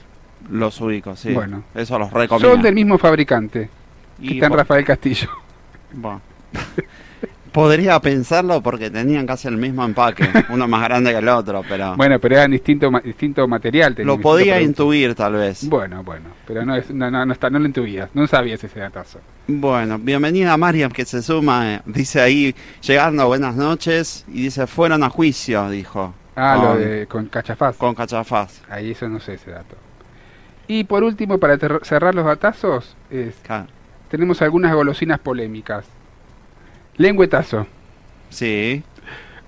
Los 0.49 0.79
ubico, 0.79 1.13
sí. 1.17 1.33
Bueno. 1.33 1.63
Eso 1.75 1.99
los 1.99 2.09
recomiendo. 2.13 2.53
Son 2.55 2.61
del 2.63 2.73
mismo 2.73 2.97
fabricante, 2.97 3.69
que 4.17 4.25
Y 4.25 4.33
está 4.35 4.45
en 4.45 4.53
Rafael 4.53 4.85
Castillo. 4.85 5.27
bueno. 5.91 6.21
Podría 7.51 7.99
pensarlo 7.99 8.61
porque 8.61 8.89
tenían 8.89 9.27
casi 9.27 9.49
el 9.49 9.57
mismo 9.57 9.83
empaque. 9.83 10.29
Uno 10.49 10.65
más 10.69 10.81
grande 10.83 11.11
que 11.11 11.17
el 11.17 11.27
otro, 11.27 11.61
pero... 11.67 11.97
Bueno, 11.97 12.17
pero 12.19 12.35
eran 12.35 12.51
distinto, 12.51 12.89
ma- 12.91 13.01
distinto 13.01 13.45
material. 13.45 13.93
lo 14.05 14.21
podía 14.21 14.61
intuir 14.61 15.15
tal 15.15 15.33
vez. 15.33 15.67
Bueno, 15.67 16.01
bueno, 16.01 16.29
pero 16.47 16.63
no, 16.63 16.77
es, 16.77 16.89
no, 16.91 17.11
no, 17.11 17.25
no, 17.25 17.33
está, 17.33 17.49
no 17.49 17.59
lo 17.59 17.65
intuías, 17.65 18.09
no 18.13 18.25
sabías 18.25 18.63
ese 18.63 18.79
datazo. 18.79 19.19
Bueno, 19.51 19.97
bienvenida 19.97 20.55
Mariam 20.57 20.91
que 20.91 21.05
se 21.05 21.23
suma. 21.23 21.73
eh, 21.75 21.81
Dice 21.87 22.21
ahí, 22.21 22.55
llegando, 22.83 23.25
buenas 23.25 23.55
noches. 23.55 24.23
Y 24.27 24.43
dice, 24.43 24.67
fueron 24.67 25.01
a 25.03 25.09
juicio, 25.09 25.67
dijo. 25.71 26.13
Ah, 26.35 26.55
lo 26.61 26.75
de 26.77 27.07
con 27.07 27.25
Cachafaz. 27.25 27.75
Con 27.75 27.95
Cachafaz. 27.95 28.61
Ahí 28.69 28.91
eso 28.91 29.09
no 29.09 29.19
sé 29.19 29.33
ese 29.33 29.49
dato. 29.49 29.75
Y 30.67 30.83
por 30.83 31.03
último, 31.03 31.39
para 31.39 31.57
cerrar 31.81 32.13
los 32.13 32.27
es, 33.09 33.35
Ca- 33.41 33.65
tenemos 34.11 34.39
algunas 34.43 34.71
golosinas 34.75 35.17
polémicas. 35.19 35.85
Lengüetazo, 36.97 37.65
Sí, 38.29 38.83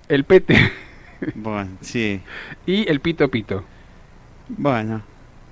el 0.10 0.24
pete 0.24 0.72
bueno, 1.36 1.70
sí. 1.82 2.22
y 2.66 2.90
el 2.90 3.02
pito 3.02 3.30
pito. 3.30 3.64
Bueno. 4.48 5.04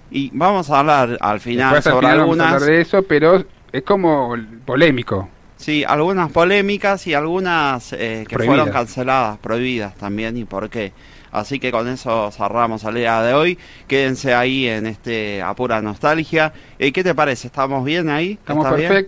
Y 0.10 0.32
vamos 0.34 0.72
a 0.72 0.80
hablar 0.80 1.20
al 1.22 1.40
final 1.40 1.76
Después 1.76 1.86
al 1.86 1.94
sobre 1.94 2.08
final 2.08 2.20
vamos 2.22 2.40
a 2.40 2.44
algunas... 2.48 2.54
hablar 2.64 2.70
de 2.72 2.82
eso, 2.82 3.04
pero 3.04 3.46
es 3.72 3.84
como 3.84 4.36
polémico. 4.66 5.30
Sí, 5.58 5.84
algunas 5.84 6.32
polémicas 6.32 7.06
y 7.08 7.14
algunas 7.14 7.92
eh, 7.94 8.26
que 8.28 8.36
Prohibidas. 8.36 8.46
fueron 8.46 8.74
canceladas, 8.74 9.38
prohibidas 9.40 9.96
también 9.96 10.38
y 10.38 10.46
por 10.46 10.70
qué. 10.70 10.94
Así 11.32 11.60
que 11.60 11.72
con 11.72 11.88
eso 11.88 12.32
cerramos 12.32 12.84
el 12.86 12.96
día 12.96 13.22
de 13.22 13.34
hoy. 13.34 13.60
Quédense 13.88 14.34
ahí 14.34 14.68
en 14.68 14.88
este 14.88 15.42
Apura 15.42 15.82
Nostalgia. 15.82 16.54
Eh, 16.80 16.92
¿Qué 16.92 17.04
te 17.04 17.14
parece? 17.14 17.48
¿Estamos 17.48 17.84
bien 17.84 18.10
ahí? 18.10 18.32
Estamos 18.32 18.66
¿Estás 18.66 18.78
bien? 18.80 19.08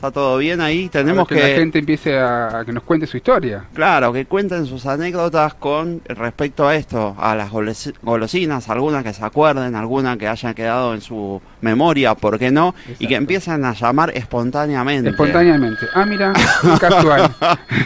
¿Está 0.00 0.12
todo 0.12 0.38
bien 0.38 0.62
ahí? 0.62 0.88
Tenemos 0.88 1.28
que, 1.28 1.34
que, 1.34 1.42
la 1.42 1.56
gente 1.56 1.78
empiece 1.78 2.18
a, 2.18 2.60
a 2.60 2.64
que 2.64 2.72
nos 2.72 2.84
cuente 2.84 3.06
su 3.06 3.18
historia. 3.18 3.66
claro, 3.74 4.14
que 4.14 4.24
cuenten 4.24 4.64
sus 4.64 4.86
anécdotas 4.86 5.52
con 5.52 6.00
respecto 6.06 6.66
a 6.66 6.74
esto, 6.74 7.14
a 7.18 7.34
las 7.34 7.50
golosinas, 7.50 8.70
alguna 8.70 9.02
que 9.02 9.12
se 9.12 9.22
acuerden, 9.22 9.74
alguna 9.74 10.16
que 10.16 10.26
haya 10.26 10.54
quedado 10.54 10.94
en 10.94 11.02
su 11.02 11.42
memoria, 11.60 12.14
¿por 12.14 12.38
qué 12.38 12.50
no? 12.50 12.74
Y 12.98 13.08
que 13.08 13.16
empiecen 13.16 13.62
a 13.62 13.74
llamar 13.74 14.10
espontáneamente. 14.14 15.10
Espontáneamente. 15.10 15.84
Ah, 15.92 16.06
mira, 16.06 16.32
qué 16.62 16.68
casual. 16.80 17.30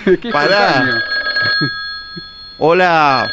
qué. 0.22 0.30
Hola, 2.58 3.28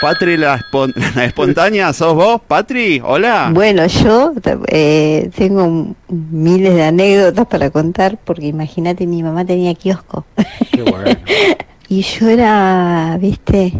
Patri, 0.00 0.36
la, 0.36 0.58
espon- 0.58 0.94
la 1.14 1.24
espontánea, 1.24 1.92
¿sos 1.92 2.14
vos, 2.14 2.40
Patri? 2.46 3.00
Hola. 3.04 3.50
Bueno, 3.52 3.86
yo 3.86 4.32
eh, 4.68 5.30
tengo 5.36 5.94
miles 6.08 6.74
de 6.74 6.84
anécdotas 6.84 7.46
para 7.46 7.70
contar 7.70 8.18
porque 8.24 8.46
imagínate, 8.46 9.06
mi 9.06 9.22
mamá 9.22 9.44
tenía 9.44 9.74
kiosco 9.74 10.24
Qué 10.72 10.82
bueno. 10.82 11.18
y 11.88 12.02
yo 12.02 12.28
era, 12.28 13.16
viste, 13.20 13.72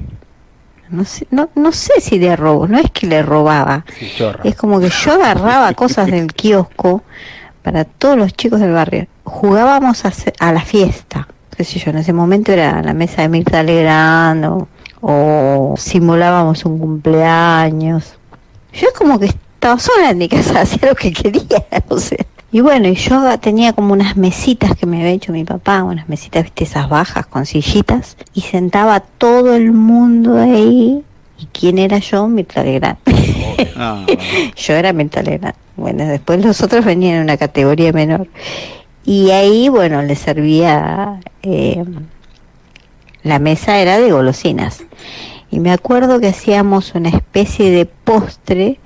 no 0.90 1.04
sé, 1.04 1.26
no, 1.30 1.50
no 1.54 1.73
sé 1.73 2.00
si 2.00 2.18
le 2.18 2.35
robo, 2.37 2.66
no 2.66 2.78
es 2.78 2.90
que 2.90 3.06
le 3.06 3.23
robaba, 3.23 3.85
Sí, 3.99 4.11
es 4.44 4.54
como 4.56 4.80
que 4.80 4.88
yo 4.88 5.12
agarraba 5.12 5.73
cosas 5.75 6.06
del 6.11 6.32
kiosco 6.32 7.02
para 7.62 7.85
todos 7.85 8.16
los 8.16 8.32
chicos 8.32 8.61
del 8.61 8.73
barrio. 8.73 9.06
Jugábamos 9.25 10.04
a, 10.04 10.12
a 10.38 10.52
la 10.52 10.61
fiesta, 10.61 11.26
qué 11.56 11.64
sé 11.64 11.78
yo, 11.80 11.90
en 11.90 11.99
ese 11.99 12.12
momento 12.12 12.52
era 12.52 12.80
la 12.82 12.94
mesa 12.94 13.23
de 13.23 13.28
Mirta 13.28 13.62
Legrand 13.64 14.44
o, 14.44 14.68
o 15.00 15.74
simulábamos 15.76 16.64
un 16.64 16.78
cumpleaños. 16.78 18.14
Yo 18.72 18.88
como 18.96 19.18
que 19.18 19.26
estaba 19.26 19.78
sola 19.78 20.10
en 20.10 20.18
mi 20.18 20.28
casa, 20.28 20.60
hacía 20.62 20.88
lo 20.88 20.94
que 20.94 21.12
quería, 21.12 21.64
no 21.90 21.98
sé. 21.98 22.26
Y 22.52 22.60
bueno, 22.60 22.88
y 22.88 22.94
yo 22.94 23.38
tenía 23.38 23.72
como 23.72 23.92
unas 23.92 24.16
mesitas 24.16 24.76
que 24.76 24.86
me 24.86 24.98
había 25.00 25.10
hecho 25.10 25.32
mi 25.32 25.44
papá, 25.44 25.82
unas 25.82 26.08
mesitas, 26.08 26.44
viste, 26.44 26.64
esas 26.64 26.88
bajas 26.88 27.26
con 27.26 27.44
sillitas, 27.44 28.16
y 28.32 28.42
sentaba 28.42 29.00
todo 29.00 29.54
el 29.54 29.72
mundo 29.72 30.38
ahí. 30.38 31.02
¿Y 31.38 31.46
quién 31.52 31.78
era 31.78 31.98
yo? 31.98 32.28
Mirta. 32.28 32.64
Ah, 33.78 34.04
bueno. 34.06 34.22
Yo 34.56 34.74
era 34.74 34.92
Legrand. 34.92 35.54
Bueno, 35.76 36.06
después 36.06 36.42
los 36.42 36.62
otros 36.62 36.84
venían 36.84 37.16
en 37.16 37.22
una 37.24 37.36
categoría 37.36 37.92
menor. 37.92 38.26
Y 39.04 39.30
ahí, 39.30 39.68
bueno, 39.68 40.00
le 40.02 40.14
servía. 40.16 41.20
eh, 41.42 41.84
la 43.26 43.38
mesa 43.38 43.78
era 43.78 43.99
de 43.99 44.11
golosinas. 44.12 44.85
Y 45.50 45.61
me 45.61 45.73
acuerdo 45.73 46.21
que 46.21 46.28
hacíamos 46.28 46.95
una 46.95 47.09
especie 47.09 47.71
de 47.71 47.87
postre. 47.87 48.80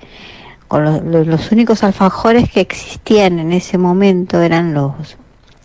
Con 0.68 0.84
los, 1.10 1.50
únicos 1.50 1.82
alfajores 1.82 2.48
que 2.48 2.60
existían 2.60 3.40
en 3.40 3.52
ese 3.52 3.76
momento 3.76 4.40
eran 4.40 4.72
los 4.72 5.16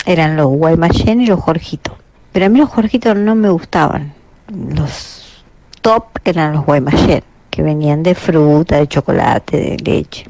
eran 0.07 0.35
los 0.35 0.47
Guaymallén 0.47 1.21
y 1.21 1.27
los 1.27 1.39
Jorgito. 1.39 1.95
Pero 2.31 2.47
a 2.47 2.49
mí 2.49 2.59
los 2.59 2.69
Jorgitos 2.69 3.15
no 3.15 3.35
me 3.35 3.49
gustaban. 3.49 4.13
Los 4.47 5.43
top 5.81 6.05
eran 6.23 6.53
los 6.53 6.65
Guaymallén, 6.65 7.23
que 7.49 7.61
venían 7.61 8.03
de 8.03 8.15
fruta, 8.15 8.77
de 8.77 8.87
chocolate, 8.87 9.57
de 9.57 9.77
leche. 9.77 10.25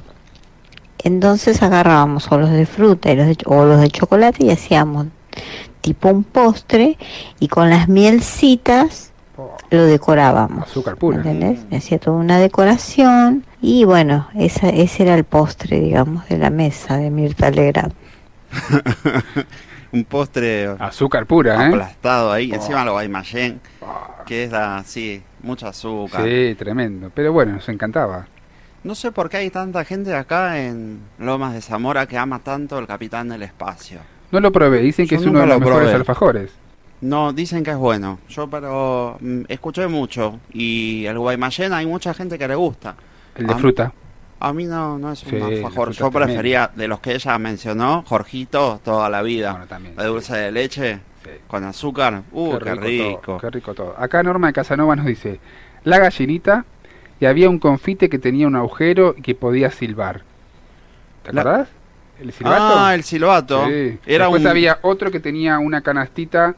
Entonces 1.03 1.61
agarrábamos 1.61 2.31
o 2.31 2.37
los 2.37 2.49
de 2.49 2.65
fruta 2.65 3.11
y 3.11 3.15
los 3.15 3.27
de, 3.27 3.37
o 3.45 3.65
los 3.65 3.79
de 3.79 3.89
chocolate 3.89 4.45
y 4.45 4.49
hacíamos 4.49 5.07
tipo 5.85 6.09
un 6.09 6.23
postre 6.23 6.97
y 7.39 7.47
con 7.47 7.69
las 7.69 7.87
mielcitas 7.87 9.11
Oh, 9.37 9.57
lo 9.69 9.85
decorábamos. 9.85 10.63
azúcar 10.63 10.95
pura. 10.95 11.17
¿Entendés? 11.17 11.65
Me 11.69 11.75
hacía 11.77 11.99
toda 11.99 12.15
una 12.15 12.39
decoración 12.39 13.45
y 13.61 13.83
bueno, 13.83 14.29
esa, 14.33 14.69
ese 14.69 15.03
era 15.03 15.13
el 15.15 15.25
postre, 15.25 15.81
digamos, 15.81 16.25
de 16.29 16.37
la 16.37 16.49
mesa 16.49 16.95
de 16.95 17.09
Mirta 17.09 17.51
Legrand. 17.51 17.91
Un 19.91 20.05
postre 20.05 20.67
Azúcar 20.79 21.25
pura, 21.25 21.65
¿eh? 21.65 21.67
aplastado 21.67 22.31
ahí. 22.31 22.49
Encima 22.51 22.85
lo 22.85 22.93
Guaymallén, 22.93 23.59
que 24.25 24.45
es 24.45 24.53
así, 24.53 25.21
mucho 25.43 25.67
azúcar. 25.67 26.23
Sí, 26.23 26.55
tremendo. 26.57 27.11
Pero 27.13 27.33
bueno, 27.33 27.53
nos 27.53 27.67
encantaba. 27.67 28.27
No 28.85 28.95
sé 28.95 29.11
por 29.11 29.29
qué 29.29 29.37
hay 29.37 29.49
tanta 29.49 29.83
gente 29.83 30.15
acá 30.15 30.61
en 30.61 31.01
Lomas 31.19 31.53
de 31.53 31.61
Zamora 31.61 32.05
que 32.07 32.17
ama 32.17 32.39
tanto 32.39 32.79
el 32.79 32.87
Capitán 32.87 33.27
del 33.27 33.43
Espacio. 33.43 33.99
No 34.31 34.39
lo 34.39 34.51
probé, 34.51 34.79
dicen 34.81 35.07
que 35.07 35.15
Yo 35.15 35.21
es 35.21 35.27
uno 35.27 35.39
de 35.41 35.45
los 35.47 35.55
lo 35.55 35.59
mejores 35.59 35.79
probé. 35.87 35.95
alfajores. 35.95 36.51
No, 37.01 37.33
dicen 37.33 37.63
que 37.63 37.71
es 37.71 37.77
bueno. 37.77 38.19
Yo 38.29 38.49
pero 38.49 39.17
mm, 39.19 39.41
escuché 39.47 39.87
mucho 39.87 40.39
y 40.53 41.05
el 41.05 41.19
Guaymallén 41.19 41.73
hay 41.73 41.85
mucha 41.85 42.13
gente 42.13 42.37
que 42.39 42.47
le 42.47 42.55
gusta. 42.55 42.95
El 43.35 43.47
de 43.47 43.53
Ah, 43.53 43.57
fruta. 43.57 43.93
A 44.39 44.53
mí 44.53 44.65
no, 44.65 44.97
no 44.97 45.11
es 45.11 45.23
un 45.23 45.29
Sí, 45.29 45.37
la 45.37 45.45
alfajor. 45.47 45.87
fruta 45.93 45.99
Yo 45.99 46.05
también. 46.11 46.27
prefería 46.27 46.71
de 46.75 46.87
los 46.87 46.99
que 46.99 47.13
ella 47.13 47.37
mencionó, 47.37 48.03
Jorgito 48.07 48.79
toda 48.83 49.09
la 49.09 49.21
vida. 49.21 49.51
Bueno, 49.51 49.67
también. 49.67 49.95
de 49.95 50.05
dulce 50.05 50.35
de 50.35 50.51
leche 50.51 50.99
Sí. 51.23 51.29
con 51.47 51.63
azúcar. 51.63 52.21
Uh, 52.31 52.57
qué, 52.59 52.75
rico. 52.75 53.21
Todo, 53.25 53.37
qué 53.39 53.49
rico 53.49 53.73
todo. 53.73 53.95
Acá 53.97 54.21
Norma 54.23 54.47
de 54.47 54.53
Casanova 54.53 54.95
nos 54.95 55.05
dice, 55.05 55.39
la 55.83 55.97
gallinita 55.99 56.65
y 57.19 57.25
había 57.25 57.49
un 57.49 57.59
confite 57.59 58.09
que 58.09 58.19
tenía 58.19 58.45
un 58.47 58.55
agujero 58.55 59.15
y 59.17 59.21
que 59.21 59.35
podía 59.35 59.71
silbar. 59.71 60.21
¿Te 61.23 61.33
La- 61.33 61.41
acordás? 61.41 61.67
¿El 62.19 62.31
silbato? 62.31 62.79
Ah, 62.79 62.95
el 62.95 63.03
silbato. 63.03 63.65
Sí. 63.67 63.97
Era 64.05 64.25
Después 64.25 64.41
un 64.43 64.47
había 64.47 64.79
otro 64.83 65.11
que 65.11 65.19
tenía 65.19 65.59
una 65.59 65.81
canastita 65.81 66.55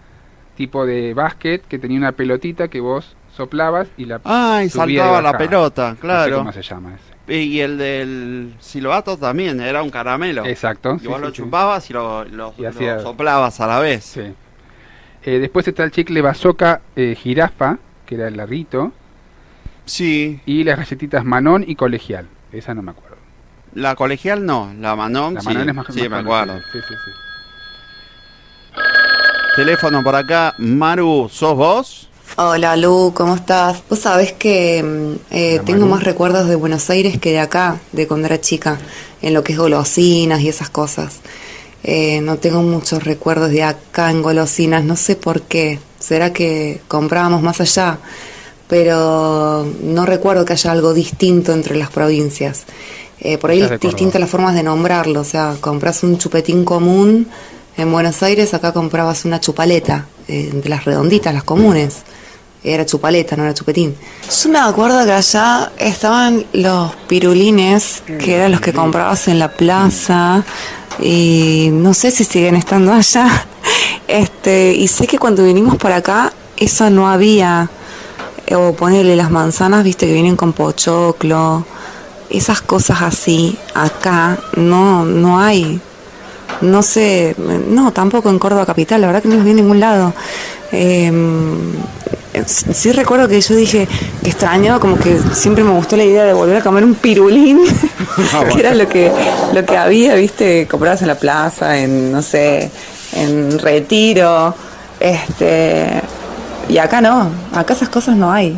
tipo 0.55 0.85
de 0.85 1.13
básquet 1.13 1.65
que 1.67 1.77
tenía 1.79 1.97
una 1.97 2.11
pelotita 2.11 2.67
que 2.67 2.79
vos 2.79 3.15
soplabas 3.35 3.87
y 3.97 4.05
la 4.05 4.19
Ah, 4.25 4.61
y 4.65 4.69
saltaba 4.69 5.21
la 5.21 5.37
pelota, 5.37 5.89
No 5.89 5.95
sé 5.95 6.01
claro. 6.01 6.37
cómo 6.37 6.51
se 6.51 6.61
llama 6.61 6.95
ese. 6.95 7.17
Y 7.33 7.59
el 7.59 7.77
del 7.77 8.53
silbato 8.59 9.17
también, 9.17 9.59
era 9.59 9.83
un 9.83 9.89
caramelo. 9.89 10.45
Exacto. 10.45 10.95
Y 10.95 10.99
sí, 10.99 11.07
vos 11.07 11.17
sí, 11.17 11.23
lo 11.23 11.31
chupabas 11.31 11.89
y 11.89 11.93
lo, 11.93 12.23
lo- 12.25 12.53
Y 12.57 12.61
lo 12.63 12.69
hacía- 12.69 12.99
soplabas 13.01 13.59
a 13.59 13.67
la 13.67 13.79
vez. 13.79 14.03
Sí. 14.05 14.21
Eh, 15.23 15.39
después 15.39 15.67
está 15.67 15.83
el 15.83 15.91
chicle 15.91 16.21
bazooka 16.21 16.81
eh, 16.95 17.15
jirafa, 17.19 17.77
que 18.05 18.15
era 18.15 18.27
el 18.27 18.37
larguito, 18.37 18.91
Sí, 19.85 20.41
y 20.45 20.63
las 20.65 20.77
galletitas 20.77 21.23
Manón 21.23 21.63
y 21.65 21.75
colegial. 21.75 22.27
Esa 22.51 22.73
no 22.73 22.81
me 22.81 22.91
acuerdo. 22.91 23.06
La 23.73 23.95
colegial 23.95 24.45
no, 24.45 24.73
la 24.79 24.95
Manon 24.95 25.35
La 25.35 25.41
sí. 25.41 25.47
Manón 25.47 25.69
es 25.69 25.75
más 25.75 25.87
sí, 25.89 26.07
más 26.09 26.09
me 26.09 26.17
acuerdo. 26.17 26.63
Sí, 26.71 26.79
sí, 26.87 26.93
sí. 27.05 27.11
Teléfono 29.55 30.03
por 30.03 30.15
acá, 30.15 30.53
Maru, 30.57 31.29
¿sos 31.31 31.55
vos? 31.55 32.09
Hola 32.35 32.75
Lu, 32.77 33.13
¿cómo 33.15 33.35
estás? 33.35 33.81
Vos 33.89 33.99
sabés 33.99 34.33
que 34.33 34.83
mm, 34.83 35.33
eh, 35.33 35.61
tengo 35.65 35.85
Maru. 35.85 35.87
más 35.87 36.03
recuerdos 36.03 36.47
de 36.47 36.55
Buenos 36.55 36.89
Aires 36.89 37.19
que 37.19 37.31
de 37.31 37.39
acá, 37.39 37.79
de 37.91 38.07
cuando 38.07 38.27
era 38.27 38.39
chica, 38.39 38.77
en 39.21 39.33
lo 39.33 39.43
que 39.43 39.53
es 39.53 39.59
golosinas 39.59 40.41
y 40.41 40.49
esas 40.49 40.69
cosas. 40.69 41.21
Eh, 41.83 42.21
no 42.21 42.37
tengo 42.37 42.61
muchos 42.61 43.03
recuerdos 43.03 43.49
de 43.51 43.63
acá 43.63 44.11
en 44.11 44.21
golosinas, 44.21 44.83
no 44.83 44.95
sé 44.95 45.15
por 45.15 45.41
qué. 45.43 45.79
¿Será 45.99 46.33
que 46.33 46.81
comprábamos 46.87 47.41
más 47.41 47.61
allá? 47.61 47.97
Pero 48.67 49.65
no 49.81 50.05
recuerdo 50.05 50.45
que 50.45 50.53
haya 50.53 50.71
algo 50.71 50.93
distinto 50.93 51.53
entre 51.53 51.75
las 51.77 51.89
provincias. 51.89 52.65
Eh, 53.19 53.37
por 53.37 53.51
ahí 53.51 53.57
Estás 53.57 53.69
de 53.71 53.75
es 53.75 53.81
distinta 53.81 54.13
Córdoba. 54.13 54.19
las 54.19 54.29
formas 54.29 54.55
de 54.55 54.63
nombrarlo, 54.63 55.21
o 55.21 55.23
sea, 55.23 55.55
compras 55.59 56.03
un 56.03 56.17
chupetín 56.17 56.63
común 56.63 57.27
en 57.77 57.91
Buenos 57.91 58.23
Aires, 58.23 58.53
acá 58.53 58.73
comprabas 58.73 59.25
una 59.25 59.39
chupaleta, 59.39 60.05
eh, 60.27 60.51
de 60.53 60.69
las 60.69 60.85
redonditas, 60.85 61.33
las 61.33 61.43
comunes. 61.43 61.97
Era 62.63 62.85
chupaleta, 62.85 63.35
no 63.35 63.43
era 63.43 63.53
chupetín. 63.53 63.95
Yo 64.43 64.49
me 64.49 64.59
acuerdo 64.59 65.05
que 65.05 65.11
allá 65.11 65.71
estaban 65.77 66.45
los 66.53 66.95
pirulines, 67.07 68.01
que 68.19 68.35
eran 68.35 68.51
los 68.51 68.61
que 68.61 68.73
comprabas 68.73 69.27
en 69.27 69.37
la 69.39 69.51
plaza, 69.51 70.43
y 70.99 71.69
no 71.71 71.93
sé 71.93 72.09
si 72.11 72.23
siguen 72.23 72.55
estando 72.55 72.93
allá. 72.93 73.27
Este, 74.07 74.73
y 74.73 74.87
sé 74.87 75.05
que 75.05 75.19
cuando 75.19 75.43
vinimos 75.43 75.75
para 75.75 75.97
acá, 75.97 76.31
eso 76.55 76.89
no 76.89 77.09
había. 77.09 77.69
O 78.55 78.71
ponerle 78.71 79.17
las 79.17 79.29
manzanas, 79.29 79.83
viste, 79.83 80.07
que 80.07 80.13
vienen 80.13 80.37
con 80.37 80.53
pochoclo. 80.53 81.65
Esas 82.29 82.61
cosas 82.61 83.01
así, 83.01 83.57
acá 83.73 84.37
no, 84.55 85.05
no 85.05 85.39
hay. 85.39 85.79
No 86.61 86.81
sé, 86.81 87.35
no, 87.37 87.91
tampoco 87.91 88.29
en 88.29 88.39
Córdoba 88.39 88.65
Capital, 88.65 89.01
la 89.01 89.07
verdad 89.07 89.21
que 89.21 89.29
no 89.29 89.35
los 89.35 89.43
vi 89.43 89.51
en 89.51 89.57
ningún 89.57 89.79
lado. 89.79 90.13
Eh, 90.71 91.11
sí 92.45 92.91
recuerdo 92.91 93.27
que 93.27 93.39
yo 93.41 93.55
dije 93.55 93.87
que 94.23 94.29
extraño, 94.29 94.79
como 94.79 94.97
que 94.97 95.19
siempre 95.33 95.63
me 95.63 95.71
gustó 95.71 95.95
la 95.97 96.03
idea 96.03 96.23
de 96.23 96.33
volver 96.33 96.57
a 96.57 96.61
comer 96.61 96.83
un 96.83 96.95
pirulín, 96.95 97.59
que 98.53 98.59
era 98.59 98.75
lo 98.75 98.87
que, 98.87 99.11
lo 99.53 99.65
que 99.65 99.77
había, 99.77 100.15
viste, 100.15 100.67
comprabas 100.67 101.01
en 101.01 101.07
la 101.07 101.15
plaza, 101.15 101.77
en, 101.77 102.11
no 102.11 102.21
sé, 102.21 102.69
en 103.13 103.57
retiro, 103.59 104.53
este, 104.99 106.01
y 106.69 106.77
acá 106.77 107.01
no, 107.01 107.29
acá 107.53 107.73
esas 107.73 107.89
cosas 107.89 108.15
no 108.15 108.31
hay, 108.31 108.57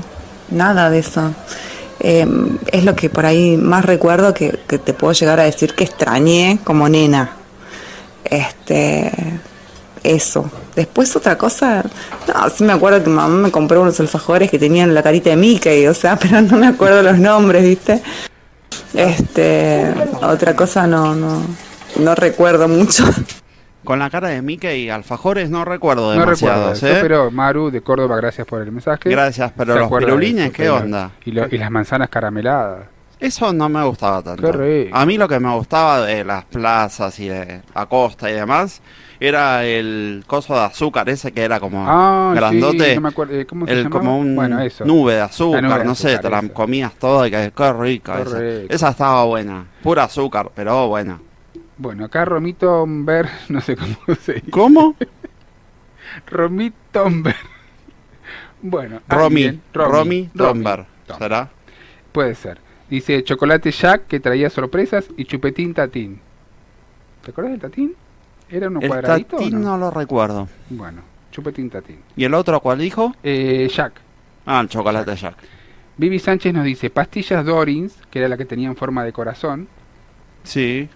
nada 0.49 0.89
de 0.89 0.99
eso. 0.99 1.34
Eh, 1.99 2.27
es 2.71 2.85
lo 2.85 2.95
que 2.95 3.09
por 3.09 3.25
ahí 3.25 3.57
más 3.57 3.85
recuerdo 3.85 4.33
que, 4.33 4.57
que 4.67 4.77
te 4.77 4.93
puedo 4.93 5.13
llegar 5.13 5.39
a 5.39 5.43
decir 5.43 5.73
que 5.73 5.83
extrañé 5.83 6.59
como 6.63 6.88
nena. 6.88 7.31
Este, 8.23 9.12
eso. 10.03 10.49
Después 10.75 11.15
otra 11.15 11.38
cosa, 11.38 11.83
no, 12.27 12.49
sí 12.49 12.63
me 12.63 12.73
acuerdo 12.73 13.03
que 13.03 13.09
mamá 13.09 13.35
me 13.35 13.51
compró 13.51 13.81
unos 13.81 13.99
alfajores 13.99 14.49
que 14.49 14.59
tenían 14.59 14.93
la 14.93 15.03
carita 15.03 15.29
de 15.29 15.35
Mickey, 15.35 15.88
o 15.88 15.93
sea, 15.93 16.15
pero 16.19 16.41
no 16.41 16.57
me 16.57 16.67
acuerdo 16.67 17.01
los 17.01 17.17
nombres, 17.17 17.63
¿viste? 17.63 18.01
Este, 18.93 19.93
otra 20.21 20.55
cosa 20.55 20.88
no, 20.88 21.15
no, 21.15 21.41
no 21.97 22.15
recuerdo 22.15 22.67
mucho. 22.67 23.03
Con 23.83 23.97
la 23.99 24.09
cara 24.09 24.27
de 24.29 24.41
Mickey 24.41 24.83
y 24.85 24.89
alfajores 24.89 25.49
no 25.49 25.63
recuerdo 25.65 26.13
No 26.15 26.31
eso, 26.31 26.85
¿eh? 26.85 26.97
pero 27.01 27.31
Maru 27.31 27.71
de 27.71 27.81
Córdoba, 27.81 28.17
gracias 28.17 28.45
por 28.45 28.61
el 28.61 28.71
mensaje. 28.71 29.09
Gracias, 29.09 29.51
pero 29.55 29.75
los 29.77 29.89
pirulines, 29.91 30.51
¿qué 30.51 30.69
onda? 30.69 31.11
Y, 31.25 31.31
lo- 31.31 31.47
y 31.49 31.57
las 31.57 31.71
manzanas 31.71 32.09
carameladas. 32.09 32.87
Eso 33.19 33.51
no 33.51 33.67
me 33.67 33.83
gustaba 33.83 34.21
tanto. 34.21 34.47
A 34.93 35.05
mí 35.05 35.17
lo 35.17 35.27
que 35.27 35.39
me 35.39 35.53
gustaba 35.53 36.05
de 36.05 36.23
las 36.23 36.45
plazas 36.45 37.19
y 37.19 37.27
de 37.27 37.61
Acosta 37.73 38.29
y 38.29 38.33
demás 38.33 38.81
era 39.19 39.65
el 39.65 40.23
coso 40.25 40.53
de 40.53 40.61
azúcar, 40.61 41.09
ese 41.09 41.33
que 41.33 41.43
era 41.43 41.59
como 41.59 41.83
Ah, 41.85 42.31
grandote. 42.33 42.89
sí, 42.91 42.95
no 42.95 43.01
me 43.01 43.09
acuerdo. 43.09 43.33
eh, 43.35 43.45
¿Cómo 43.45 43.65
se 43.65 43.73
el, 43.73 43.83
llamaba? 43.83 43.99
como 43.99 44.17
un 44.19 44.35
Bueno, 44.37 44.61
eso. 44.61 44.85
nube 44.85 45.15
de 45.15 45.21
azúcar, 45.21 45.63
La 45.63 45.67
nube 45.69 45.79
de 45.79 45.85
no 45.85 45.95
sé, 45.95 46.17
te 46.19 46.29
la 46.29 46.41
comías 46.53 46.93
toda 46.93 47.27
y 47.27 47.31
que 47.31 47.51
qué 47.55 47.73
rica 47.73 48.21
esa. 48.21 48.41
Esa 48.69 48.89
estaba 48.91 49.25
buena, 49.25 49.65
pura 49.83 50.03
azúcar, 50.05 50.51
pero 50.55 50.87
buena. 50.87 51.19
Bueno, 51.79 52.05
acá 52.05 52.25
Romitomber, 52.25 53.27
no 53.49 53.61
sé 53.61 53.75
cómo 53.75 53.95
se 54.21 54.33
dice. 54.35 54.51
¿Cómo? 54.51 54.95
Romitomber. 56.27 57.35
Bueno, 58.61 59.01
Romy, 59.07 59.43
alguien- 59.45 59.61
Romy, 59.73 60.29
Tomber, 60.35 60.85
Tomber. 61.07 61.17
¿será? 61.17 61.49
Puede 62.11 62.35
ser. 62.35 62.59
Dice 62.89 63.23
chocolate 63.23 63.71
Jack 63.71 64.07
que 64.07 64.19
traía 64.19 64.49
sorpresas 64.49 65.05
y 65.15 65.25
chupetín 65.25 65.73
tatín. 65.73 66.19
¿Te 67.23 67.31
acuerdas 67.31 67.51
del 67.53 67.61
tatín? 67.61 67.95
¿Era 68.49 68.67
uno 68.67 68.79
El 68.81 68.87
cuadradito? 68.89 69.37
tatín 69.37 69.61
no? 69.61 69.71
no 69.71 69.77
lo 69.77 69.91
recuerdo. 69.91 70.49
Bueno, 70.69 71.01
chupetín 71.31 71.69
tatín. 71.69 71.99
¿Y 72.15 72.23
el 72.25 72.33
otro 72.33 72.59
cuál 72.59 72.79
dijo? 72.79 73.13
Eh, 73.23 73.69
Jack. 73.73 73.93
Ah, 74.45 74.59
el 74.61 74.67
chocolate 74.69 75.15
Jack. 75.15 75.35
Vivi 75.97 76.17
Sánchez 76.19 76.53
nos 76.53 76.65
dice 76.65 76.89
pastillas 76.89 77.45
Dorins, 77.45 77.95
que 78.09 78.19
era 78.19 78.27
la 78.27 78.37
que 78.37 78.45
tenía 78.45 78.67
en 78.67 78.75
forma 78.75 79.03
de 79.03 79.13
corazón. 79.13 79.67
Sí. 80.43 80.89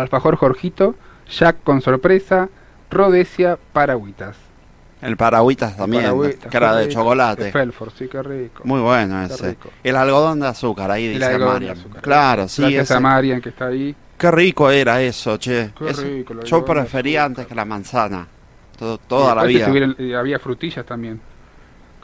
Alfajor 0.00 0.36
Jorgito, 0.36 0.94
Jack 1.30 1.62
con 1.62 1.80
sorpresa, 1.80 2.48
Rodesia, 2.90 3.58
Paragüitas. 3.72 4.36
El 5.00 5.16
paragüitas 5.16 5.76
también, 5.78 6.02
Paragüitas, 6.02 6.50
que 6.50 6.56
era 6.58 6.70
qué 6.72 6.76
de 6.76 6.82
rico. 6.88 7.00
chocolate. 7.00 7.44
De 7.44 7.52
Felford, 7.52 7.92
sí, 7.96 8.08
qué 8.08 8.22
rico. 8.22 8.62
Muy 8.64 8.80
bueno 8.80 9.22
ese. 9.22 9.56
El 9.82 9.96
algodón 9.96 10.40
de 10.40 10.48
azúcar, 10.48 10.90
ahí 10.90 11.06
El 11.06 11.14
dice 11.14 11.38
Marian. 11.38 11.78
Claro, 12.02 12.48
sí. 12.48 12.60
Gracias 12.62 12.90
a 12.90 13.00
Marian 13.00 13.40
que 13.40 13.48
está 13.48 13.66
ahí. 13.68 13.94
Qué 14.18 14.30
rico 14.30 14.70
era 14.70 15.00
eso, 15.00 15.38
che. 15.38 15.70
Qué 15.78 15.88
Eso- 15.88 16.02
rico, 16.02 16.34
el 16.34 16.40
yo 16.44 16.62
prefería 16.64 17.24
antes 17.24 17.46
que 17.46 17.54
la 17.54 17.64
manzana. 17.64 18.26
Todo- 18.78 18.98
toda 18.98 19.34
la 19.34 19.44
vida. 19.44 19.60
estuvieron- 19.66 19.96
eh, 19.98 20.14
había 20.14 20.38
frutillas 20.38 20.84
también. 20.84 21.18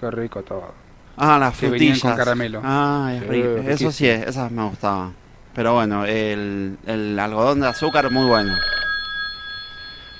Qué 0.01 0.11
rico 0.11 0.43
todo. 0.43 0.73
Ah, 1.19 1.39
las 1.39 1.57
que 1.59 1.69
venían 1.69 1.95
frutillas. 1.97 2.15
con 2.17 2.25
caramelo. 2.25 2.61
Ah, 2.65 3.13
es 3.15 3.27
rico. 3.27 3.49
Eso 3.49 3.61
riquísimo. 3.69 3.91
sí, 3.93 4.07
esas 4.09 4.51
me 4.51 4.65
gustaban. 4.65 5.15
Pero 5.57 5.73
bueno, 5.73 6.05
el, 6.05 6.77
el 6.87 7.19
algodón 7.19 7.63
de 7.63 7.69
azúcar 7.69 8.11
muy 8.11 8.27
bueno. 8.27 8.55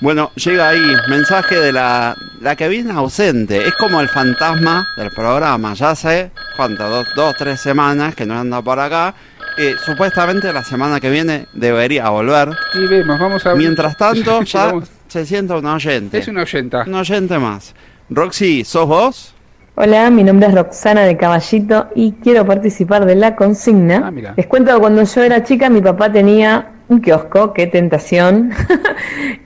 Bueno, 0.01 0.33
llega 0.35 0.71
ahí, 0.71 0.95
mensaje 1.09 1.57
de 1.57 1.73
la, 1.73 2.17
la 2.41 2.57
que 2.57 2.69
viene 2.69 2.93
ausente. 2.93 3.69
Es 3.69 3.75
como 3.75 4.01
el 4.01 4.09
fantasma 4.09 4.89
del 4.97 5.11
programa. 5.11 5.75
Ya 5.75 5.91
hace, 5.91 6.31
¿cuánto? 6.57 6.89
Dos, 6.89 7.07
dos 7.15 7.35
tres 7.37 7.61
semanas 7.61 8.15
que 8.15 8.25
no 8.25 8.39
anda 8.39 8.63
por 8.63 8.81
acá. 8.81 9.15
Eh, 9.59 9.75
supuestamente 9.85 10.53
la 10.55 10.65
semana 10.65 11.01
que 11.01 11.11
viene 11.11 11.49
debería 11.53 12.09
volver. 12.09 12.51
Y 12.73 12.87
vemos, 12.87 13.19
vamos 13.21 13.45
a 13.45 13.55
Mientras 13.55 13.95
tanto, 13.99 14.43
ya 14.43 14.73
se 15.07 15.27
sienta 15.27 15.57
un 15.57 15.67
oyente. 15.67 16.19
Es 16.19 16.29
una 16.29 16.43
oyenta. 16.43 16.85
Un 16.87 16.95
oyente 16.95 17.39
más. 17.39 17.75
Roxy, 18.09 18.65
¿sos 18.65 18.87
vos? 18.87 19.35
Hola, 19.79 20.09
mi 20.11 20.25
nombre 20.25 20.49
es 20.49 20.55
Roxana 20.55 21.03
de 21.03 21.17
Caballito 21.19 21.89
y 21.95 22.13
quiero 22.23 22.47
participar 22.47 23.05
de 23.05 23.15
la 23.15 23.37
consigna. 23.37 24.05
Ah, 24.07 24.11
mira. 24.11 24.33
Les 24.37 24.47
cuento 24.47 24.73
que 24.75 24.81
cuando 24.81 25.03
yo 25.03 25.23
era 25.23 25.43
chica 25.45 25.69
mi 25.69 25.83
papá 25.83 26.11
tenía 26.11 26.69
un 26.89 27.01
kiosco, 27.01 27.53
qué 27.53 27.67
tentación. 27.67 28.51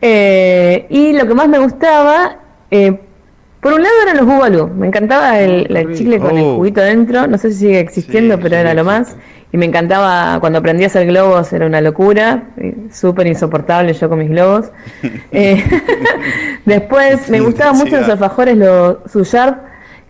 Eh, 0.03 0.87
y 0.88 1.12
lo 1.12 1.27
que 1.27 1.35
más 1.35 1.47
me 1.47 1.59
gustaba, 1.59 2.38
eh, 2.71 2.99
por 3.61 3.75
un 3.75 3.83
lado 3.83 3.95
eran 4.03 4.16
los 4.16 4.25
bubalú. 4.25 4.69
Me 4.69 4.87
encantaba 4.87 5.38
el, 5.38 5.66
qué 5.66 5.73
el 5.75 5.85
rico. 5.88 5.99
chicle 5.99 6.19
con 6.19 6.38
el 6.38 6.45
Oh. 6.45 6.57
juguito 6.57 6.81
dentro. 6.81 7.27
No 7.27 7.37
sé 7.37 7.53
si 7.53 7.59
sigue 7.59 7.81
existiendo, 7.81 8.37
Sí, 8.37 8.40
pero 8.43 8.55
sí, 8.57 8.61
era 8.62 8.73
lo 8.73 8.85
más. 8.85 9.14
Y 9.53 9.59
me 9.59 9.66
encantaba 9.66 10.40
cuando 10.40 10.59
aprendí 10.61 10.85
a 10.85 10.87
hacer 10.87 11.07
globos, 11.07 11.53
era 11.53 11.66
una 11.66 11.83
locura. 11.83 12.45
eh, 12.57 12.75
Súper 12.90 13.27
insoportable 13.27 13.93
yo 13.93 14.09
con 14.09 14.21
mis 14.21 14.31
globos. 14.31 14.71
Eh, 15.33 15.62
después 16.64 17.29
me 17.29 17.40
gustaban 17.40 17.77
mucho 17.77 17.99
los 18.01 18.09
alfajores, 18.09 18.57
los 18.57 18.97
Suyard, 19.12 19.55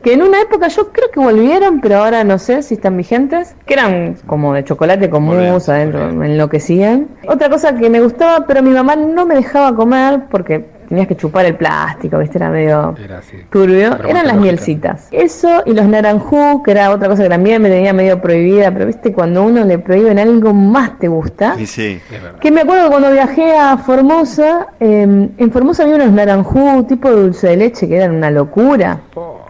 que 0.03 0.15
en 0.15 0.23
una 0.23 0.41
época 0.41 0.69
yo 0.69 0.93
creo 0.93 1.11
que 1.11 1.21
volvieron, 1.21 1.81
pero 1.81 1.99
ahora 1.99 2.25
no 2.25 2.39
sé 2.39 2.63
si 2.63 2.75
están 2.75 2.97
vigentes, 2.97 3.55
que 3.67 3.75
eran 3.75 4.17
como 4.27 4.55
de 4.55 4.65
chocolate 4.65 5.11
con 5.11 5.25
mousse 5.25 5.71
adentro, 5.71 6.09
enloquecían. 6.25 7.09
Otra 7.27 7.51
cosa 7.51 7.77
que 7.77 7.91
me 7.91 8.01
gustaba, 8.01 8.47
pero 8.47 8.63
mi 8.63 8.71
mamá 8.71 8.97
no 8.97 9.27
me 9.27 9.35
dejaba 9.35 9.75
comer 9.75 10.23
porque 10.31 10.65
tenías 10.91 11.07
que 11.07 11.17
chupar 11.17 11.47
el 11.47 11.55
plástico, 11.55 12.19
¿viste? 12.19 12.37
Era 12.37 12.51
medio 12.51 12.95
Era 13.03 13.19
así. 13.19 13.37
turbio, 13.49 13.97
eran 14.07 14.27
las 14.27 14.37
mielcitas. 14.37 15.07
Eso 15.13 15.63
y 15.65 15.73
los 15.73 15.87
naranjú, 15.87 16.63
que 16.65 16.73
era 16.73 16.91
otra 16.91 17.09
cosa 17.09 17.23
que 17.23 17.29
también 17.29 17.63
me 17.63 17.71
tenía 17.71 17.93
medio 17.93 18.21
prohibida, 18.21 18.71
pero 18.73 18.87
viste, 18.87 19.13
cuando 19.13 19.45
uno 19.45 19.65
le 19.65 19.79
prohíben 19.79 20.19
algo 20.19 20.53
más 20.53 20.99
te 20.99 21.07
gusta. 21.09 21.55
Sí, 21.57 21.67
sí. 21.67 22.01
Que 22.41 22.51
me 22.51 22.63
acuerdo 22.63 22.85
que 22.85 22.91
cuando 22.91 23.13
viajé 23.13 23.57
a 23.57 23.79
Formosa, 23.79 24.67
eh, 24.81 25.29
en 25.39 25.51
Formosa 25.53 25.85
había 25.85 25.95
unos 25.95 26.11
naranjú 26.11 26.83
tipo 26.85 27.09
de 27.09 27.23
dulce 27.23 27.47
de 27.49 27.57
leche 27.57 27.89
que 27.89 27.97
eran 27.97 28.15
una 28.15 28.31
locura. 28.31 29.01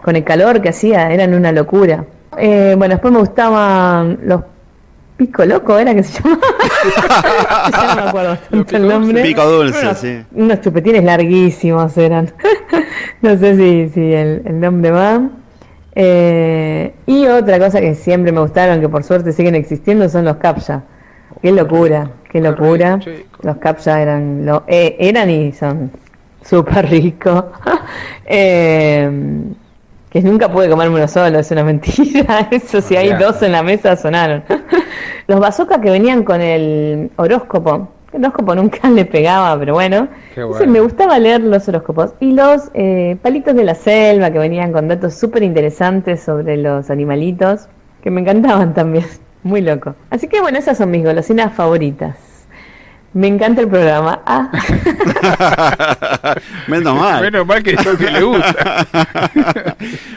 Con 0.03 0.15
el 0.15 0.23
calor 0.23 0.61
que 0.61 0.69
hacía, 0.69 1.11
eran 1.11 1.33
una 1.33 1.51
locura. 1.51 2.05
Eh, 2.37 2.75
bueno, 2.77 2.93
después 2.93 3.11
me 3.11 3.19
gustaban 3.19 4.19
los 4.23 4.41
pico 5.25 5.45
loco, 5.45 5.77
¿era 5.77 5.93
que 5.93 6.01
se 6.01 6.19
llamaba? 6.21 6.41
ya 7.71 7.95
no 7.95 7.95
me 8.01 8.09
acuerdo 8.09 8.37
tanto 8.49 8.77
el 8.77 8.87
nombre. 8.87 9.21
Pico 9.21 9.45
dulce, 9.45 9.85
Unos- 9.85 9.97
sí. 9.99 10.21
Unos 10.33 10.61
chupetines 10.61 11.03
larguísimos 11.03 11.95
eran. 11.97 12.31
no 13.21 13.37
sé 13.37 13.55
si, 13.55 13.89
si 13.93 14.13
el, 14.13 14.41
el 14.45 14.59
nombre 14.59 14.89
va. 14.89 15.21
Eh, 15.93 16.93
y 17.05 17.27
otra 17.27 17.59
cosa 17.59 17.79
que 17.81 17.93
siempre 17.93 18.31
me 18.31 18.39
gustaron, 18.41 18.81
que 18.81 18.89
por 18.89 19.03
suerte 19.03 19.31
siguen 19.31 19.53
existiendo, 19.53 20.09
son 20.09 20.25
los 20.25 20.37
captcha. 20.37 20.81
Qué 21.41 21.51
locura, 21.51 22.09
qué 22.31 22.41
locura. 22.41 22.99
Los 23.43 23.57
captcha 23.57 24.01
eran, 24.01 24.43
lo, 24.45 24.63
eh, 24.67 24.95
eran 24.99 25.29
y 25.29 25.51
son 25.51 25.91
súper 26.43 26.89
ricos. 26.89 27.43
Eh, 28.33 29.09
que 30.09 30.21
nunca 30.21 30.49
pude 30.49 30.69
comerme 30.69 30.95
uno 30.95 31.07
solo, 31.07 31.39
es 31.39 31.51
una 31.51 31.63
mentira. 31.63 32.47
Eso 32.51 32.79
si 32.81 32.95
hay 32.95 33.13
dos 33.13 33.41
en 33.41 33.51
la 33.53 33.61
mesa 33.63 33.95
sonaron. 33.95 34.43
Los 35.27 35.39
bazookas 35.39 35.79
que 35.79 35.89
venían 35.89 36.23
con 36.23 36.41
el 36.41 37.11
horóscopo. 37.15 37.89
El 38.13 38.23
horóscopo 38.25 38.55
nunca 38.55 38.89
le 38.89 39.05
pegaba, 39.05 39.57
pero 39.57 39.73
bueno. 39.73 40.07
Qué 40.33 40.41
Entonces 40.41 40.59
bueno. 40.67 40.73
me 40.73 40.79
gustaba 40.81 41.19
leer 41.19 41.41
los 41.41 41.67
horóscopos. 41.67 42.13
Y 42.19 42.33
los 42.33 42.69
eh, 42.73 43.17
palitos 43.21 43.55
de 43.55 43.63
la 43.63 43.75
selva 43.75 44.31
que 44.31 44.39
venían 44.39 44.71
con 44.71 44.87
datos 44.87 45.13
súper 45.15 45.43
interesantes 45.43 46.21
sobre 46.23 46.57
los 46.57 46.89
animalitos, 46.89 47.67
que 48.03 48.11
me 48.11 48.21
encantaban 48.21 48.73
también. 48.75 49.05
Muy 49.43 49.61
loco. 49.61 49.95
Así 50.11 50.27
que 50.27 50.39
bueno, 50.39 50.59
esas 50.59 50.77
son 50.77 50.91
mis 50.91 51.03
golosinas 51.03 51.53
favoritas. 51.53 52.15
Me 53.13 53.27
encanta 53.27 53.61
el 53.61 53.67
programa. 53.67 54.21
Ah. 54.25 54.49
Menos 56.67 56.95
mal. 56.97 57.21
Menos 57.21 57.45
mal 57.45 57.61
que 57.61 57.75
yo 57.83 57.97
que 57.97 58.09
le 58.09 58.21
gusta. 58.21 58.85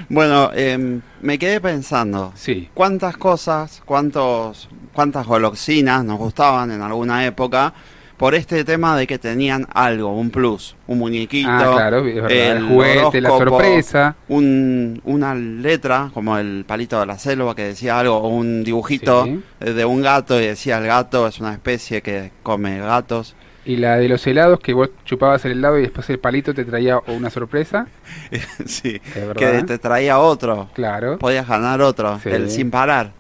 bueno, 0.09 0.51
em, 0.55 1.01
me 1.21 1.39
quedé 1.39 1.61
pensando. 1.61 2.33
Sí. 2.37 2.69
¿Cuántas 2.73 3.17
cosas, 3.17 3.83
cuántos, 3.85 4.69
cuántas 4.95 5.27
golosinas 5.27 6.05
nos 6.05 6.19
gustaban 6.19 6.71
en 6.71 6.81
alguna 6.81 7.27
época 7.27 7.75
por 8.17 8.35
este 8.37 8.65
tema 8.65 8.97
de 8.97 9.09
que 9.09 9.19
tenían 9.19 9.67
algo, 9.75 10.17
un 10.17 10.31
plus, 10.31 10.77
un 10.87 10.99
muñequito, 11.01 11.49
Ah, 11.51 11.73
claro, 11.75 11.99
el 11.99 12.31
el 12.31 12.63
juguete, 12.69 13.21
la 13.21 13.29
sorpresa. 13.31 14.15
un, 14.29 15.01
una 15.05 15.35
letra 15.35 16.11
como 16.15 16.39
el 16.39 16.65
palito 16.67 17.01
de 17.01 17.07
la 17.07 17.19
selva 17.19 17.57
que 17.57 17.65
decía 17.65 17.99
algo, 17.99 18.17
o 18.19 18.29
un 18.29 18.63
dibujito 18.63 19.25
Sí. 19.25 19.43
de 19.59 19.85
un 19.85 20.01
gato 20.01 20.41
y 20.41 20.47
decía 20.47 20.79
el 20.79 20.87
gato 20.87 21.27
es 21.27 21.41
una 21.41 21.53
especie 21.53 22.03
que 22.03 22.31
come 22.45 22.79
gatos. 22.79 23.35
Y 23.67 23.77
la 23.79 23.97
de 23.97 24.09
los 24.09 24.25
helados, 24.27 24.61
que 24.61 24.75
vos 24.75 24.91
chupabas 25.05 25.45
el 25.47 25.53
helado 25.53 25.79
y 25.79 25.83
después 25.83 26.09
el 26.11 26.19
palito 26.21 26.55
te 26.55 26.65
traía 26.65 27.01
una 27.09 27.31
sorpresa. 27.31 27.89
sí, 28.67 29.01
que 29.37 29.63
te 29.67 29.79
traía 29.79 30.19
otro, 30.21 30.69
Claro. 30.75 31.19
podías 31.19 31.49
ganar 31.49 31.81
otro, 31.81 32.21
Sí. 32.23 32.29
el 32.29 32.49
sin 32.51 32.71
parar. 32.71 33.11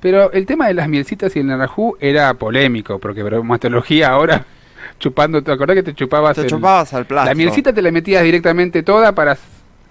Pero 0.00 0.30
el 0.32 0.46
tema 0.46 0.66
de 0.68 0.74
las 0.74 0.88
mielcitas 0.88 1.34
y 1.36 1.40
el 1.40 1.46
naranjú 1.46 1.96
era 2.00 2.34
polémico, 2.34 2.98
porque 2.98 3.22
bromatología 3.22 4.10
ahora, 4.10 4.44
chupando, 4.98 5.42
¿te 5.42 5.50
acordás 5.52 5.74
que 5.76 5.82
te 5.82 5.94
chupabas 5.94 6.34
Te 6.36 6.42
el- 6.42 6.48
chupabas 6.48 6.92
al 6.94 7.06
plástico. 7.06 7.30
La 7.30 7.34
mielcita 7.34 7.72
te 7.72 7.82
la 7.82 7.90
metías 7.90 8.22
directamente 8.22 8.82
toda 8.82 9.12
para 9.14 9.36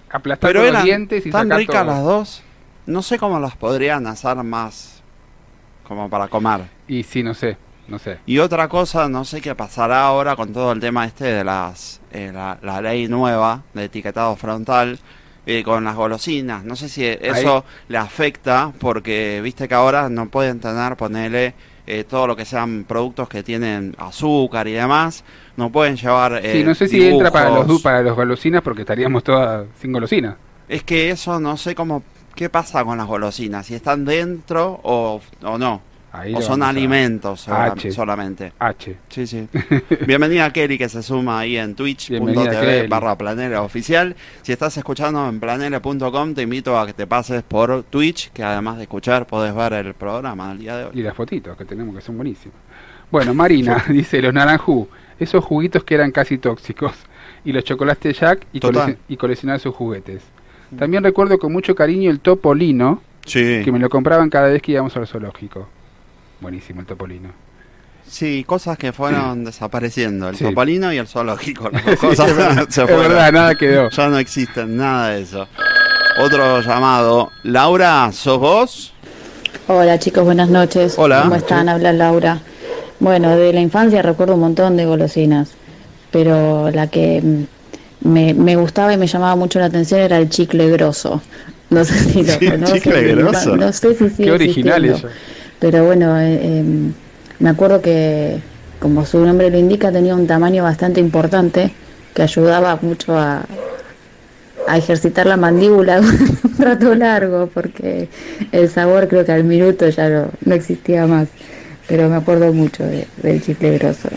aplastar 0.10 0.52
Pero 0.54 0.72
los 0.72 0.84
dientes 0.84 1.26
y 1.26 1.32
tan 1.32 1.44
sacar 1.48 1.58
ricas 1.58 1.76
todo. 1.84 1.86
las 1.94 2.04
dos. 2.04 2.44
No 2.86 3.02
sé 3.02 3.18
cómo 3.18 3.40
las 3.40 3.56
podrían 3.56 4.06
hacer 4.08 4.36
más 4.38 5.02
como 5.88 6.10
para 6.10 6.28
comer. 6.28 6.62
Y 6.88 7.02
sí, 7.04 7.24
no 7.24 7.34
sé, 7.34 7.58
no 7.88 7.98
sé. 7.98 8.20
Y 8.28 8.38
otra 8.38 8.68
cosa, 8.70 9.10
no 9.10 9.26
sé 9.26 9.42
qué 9.42 9.56
pasará 9.56 10.04
ahora 10.06 10.36
con 10.36 10.54
todo 10.54 10.72
el 10.72 10.80
tema 10.80 11.06
este 11.06 11.26
de 11.26 11.44
las 11.44 12.00
eh, 12.12 12.30
la, 12.34 12.60
la 12.62 12.82
ley 12.82 13.08
nueva 13.08 13.64
de 13.74 13.86
etiquetado 13.86 14.36
frontal 14.36 15.00
eh, 15.46 15.64
con 15.64 15.84
las 15.84 15.96
golosinas. 15.96 16.64
No 16.64 16.76
sé 16.76 16.90
si 16.90 17.06
eso 17.06 17.66
le 17.88 17.98
afecta 17.98 18.72
porque 18.80 19.42
viste 19.44 19.68
que 19.68 19.76
ahora 19.76 20.10
no 20.10 20.30
pueden 20.30 20.60
tener, 20.60 20.96
ponele 20.96 21.54
eh, 21.88 22.04
todo 22.04 22.26
lo 22.26 22.36
que 22.36 22.46
sean 22.46 22.84
productos 22.88 23.30
que 23.30 23.44
tienen 23.44 23.96
azúcar 24.00 24.68
y 24.68 24.74
demás, 24.74 25.24
no 25.56 25.72
pueden 25.72 25.96
llevar. 25.98 26.42
Sí, 26.42 26.60
eh, 26.60 26.64
no 26.66 26.74
sé 26.74 26.88
si 26.88 27.04
entra 27.06 27.32
para 27.32 27.50
los, 27.52 27.82
para 27.82 28.02
los 28.02 28.16
golosinas 28.16 28.62
porque 28.64 28.82
estaríamos 28.82 29.24
todas 29.24 29.68
sin 29.80 29.92
golosinas. 29.92 30.36
Es 30.68 30.84
que 30.84 31.12
eso 31.12 31.40
no 31.40 31.58
sé 31.58 31.76
cómo. 31.76 32.04
¿Qué 32.34 32.50
pasa 32.50 32.84
con 32.84 32.98
las 32.98 33.08
golosinas? 33.08 33.68
Si 33.68 33.76
están 33.76 34.04
dentro 34.04 34.80
o, 34.84 35.22
o 35.44 35.58
no. 35.58 35.82
Ahí 36.18 36.34
o 36.34 36.42
son 36.42 36.64
alimentos 36.64 37.48
H. 37.50 37.92
solamente. 37.92 38.54
H. 38.58 38.96
Sí, 39.10 39.28
sí. 39.28 39.48
Bienvenida 40.08 40.46
a 40.46 40.54
Kelly 40.54 40.78
que 40.78 40.88
se 40.88 41.04
suma 41.04 41.40
ahí 41.40 41.58
en 41.58 41.76
twitch.tv 41.76 42.88
barra 42.88 43.18
planera 43.18 43.62
oficial. 43.62 44.16
Si 44.42 44.52
estás 44.54 44.78
escuchando 44.78 45.28
en 45.28 45.40
planera.com 45.40 46.34
te 46.34 46.44
invito 46.44 46.80
a 46.80 46.86
que 46.86 46.94
te 46.94 47.06
pases 47.06 47.44
por 47.44 47.84
Twitch, 47.84 48.32
que 48.32 48.44
además 48.44 48.78
de 48.78 48.84
escuchar 48.84 49.28
podés 49.28 49.54
ver 49.54 49.74
el 49.74 49.94
programa 49.94 50.50
del 50.50 50.60
día 50.60 50.78
de 50.78 50.84
hoy. 50.86 50.92
Y 50.94 51.02
las 51.02 51.16
fotitos 51.16 51.58
que 51.58 51.66
tenemos 51.66 51.94
que 51.96 52.02
son 52.02 52.16
buenísimas. 52.16 52.58
Bueno, 53.12 53.34
Marina 53.34 53.84
dice 53.90 54.22
los 54.22 54.34
naranjú, 54.34 54.88
esos 55.20 55.44
juguitos 55.44 55.84
que 55.84 55.96
eran 55.96 56.12
casi 56.12 56.38
tóxicos, 56.38 56.94
y 57.44 57.52
los 57.52 57.64
chocolates 57.64 58.20
Jack 58.20 58.46
y, 58.54 59.18
coleccionar 59.18 59.60
sus 59.60 59.76
juguetes. 59.76 60.24
También 60.78 61.04
recuerdo 61.04 61.38
con 61.38 61.52
mucho 61.52 61.76
cariño 61.76 62.10
el 62.10 62.20
topolino, 62.20 63.02
Sí. 63.26 63.62
que 63.64 63.72
me 63.72 63.80
lo 63.80 63.90
compraban 63.90 64.30
cada 64.30 64.50
vez 64.50 64.62
que 64.62 64.74
íbamos 64.74 64.96
al 64.98 65.08
zoológico. 65.08 65.68
Buenísimo 66.46 66.82
el 66.82 66.86
topolino. 66.86 67.30
Sí, 68.08 68.44
cosas 68.46 68.78
que 68.78 68.94
fueron 68.94 69.44
desapareciendo. 69.46 70.30
El 70.30 70.36
Sí. 70.36 70.44
topolino 70.44 70.94
y 70.94 70.98
el 71.00 71.08
zoológico. 71.08 71.72
Las 71.72 71.82
Sí, 71.90 71.96
cosas 71.98 72.38
verdad, 72.38 72.68
se 72.70 72.82
es 72.84 72.88
fueron. 72.88 73.00
verdad, 73.02 73.32
nada 73.32 73.56
quedó. 73.56 73.90
Ya 73.90 74.08
no 74.10 74.20
existen 74.20 74.78
nada 74.78 75.10
de 75.10 75.24
eso. 75.24 75.48
Otro 76.20 76.62
llamado. 76.62 77.32
Laura, 77.42 78.12
¿sos 78.12 78.38
vos? 78.38 78.94
Hola 79.68 79.98
chicos, 79.98 80.24
buenas 80.24 80.48
noches. 80.50 80.94
Hola. 81.00 81.24
¿Cómo 81.24 81.34
están? 81.34 81.68
Habla 81.68 81.94
Laura. 81.94 82.38
Bueno, 83.00 83.36
de 83.36 83.52
la 83.52 83.62
infancia 83.62 84.04
recuerdo 84.04 84.36
un 84.36 84.42
montón 84.42 84.78
de 84.78 84.86
golosinas, 84.86 85.50
pero 86.12 86.70
la 86.70 86.86
que 86.86 87.24
me, 88.02 88.36
me 88.36 88.56
gustaba 88.56 88.94
y 88.94 88.98
me 88.98 89.08
llamaba 89.08 89.36
mucho 89.36 89.58
la 89.58 89.66
atención 89.66 90.00
era 90.02 90.18
el 90.20 90.30
chicle 90.30 90.70
grosso. 90.70 91.24
No 91.72 91.84
sé 91.84 91.98
si 91.98 92.22
lo 92.22 92.34
Sí, 92.34 92.40
chicle 92.72 93.16
no- 93.16 93.30
grosso. 93.32 93.58
No 93.58 93.74
sé 93.74 93.96
si 93.96 94.10
sigue 94.12 94.26
Qué 94.26 94.32
original 94.32 94.86
existiendo. 94.86 95.10
eso. 95.10 95.20
Pero 95.60 95.86
bueno, 95.86 96.20
eh, 96.20 96.60
em, 96.60 96.94
me 97.40 97.50
acuerdo 97.50 97.82
que, 97.82 98.40
como 98.80 99.06
su 99.06 99.20
nombre 99.26 99.50
lo 99.50 99.58
indica, 99.58 99.92
tenía 99.92 100.16
un 100.16 100.28
tamaño 100.28 100.64
bastante 100.64 101.00
importante 101.00 101.74
que 102.14 102.22
ayudaba 102.22 102.78
mucho 102.82 103.18
a, 103.18 103.46
a 104.68 104.78
ejercitar 104.78 105.26
la 105.28 105.38
mandíbula 105.38 106.00
un 106.44 106.58
rato 106.58 106.96
largo, 106.96 107.48
porque 107.54 108.10
el 108.52 108.70
sabor 108.70 109.08
creo 109.08 109.26
que 109.26 109.32
al 109.32 109.44
minuto 109.44 109.88
ya 109.90 110.10
no, 110.10 110.28
no 110.44 110.56
existía 110.56 111.06
más. 111.08 111.28
Pero 111.88 112.10
me 112.10 112.16
acuerdo 112.16 112.52
mucho 112.52 112.84
de- 112.84 113.08
del 113.22 113.42
chicle 113.44 113.78
grosso. 113.78 114.10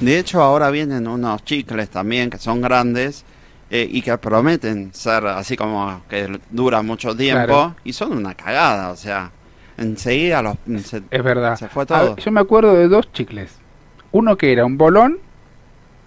De 0.00 0.18
hecho, 0.18 0.42
ahora 0.42 0.70
vienen 0.70 1.06
unos 1.06 1.44
chicles 1.44 1.88
también 1.88 2.28
que 2.28 2.36
son 2.38 2.60
grandes 2.60 3.24
eh, 3.70 3.88
y 3.90 4.02
que 4.02 4.18
prometen 4.18 4.90
ser 4.92 5.24
así 5.26 5.56
como 5.56 6.02
que 6.10 6.28
duran 6.50 6.84
mucho 6.84 7.16
tiempo 7.16 7.46
Claro. 7.46 7.76
y 7.84 7.92
son 7.94 8.12
una 8.12 8.34
cagada, 8.34 8.90
o 8.90 8.96
sea, 8.96 9.30
enseguida 9.82 10.42
los, 10.42 10.56
se, 10.84 11.02
Es 11.10 11.22
verdad. 11.22 11.56
se 11.56 11.68
fue 11.68 11.86
todo. 11.86 12.14
ver, 12.14 12.24
yo 12.24 12.30
me 12.32 12.40
acuerdo 12.40 12.74
de 12.74 12.88
dos 12.88 13.12
chicles. 13.12 13.58
Uno 14.12 14.36
que 14.36 14.52
era 14.52 14.64
un 14.64 14.76
bolón, 14.78 15.18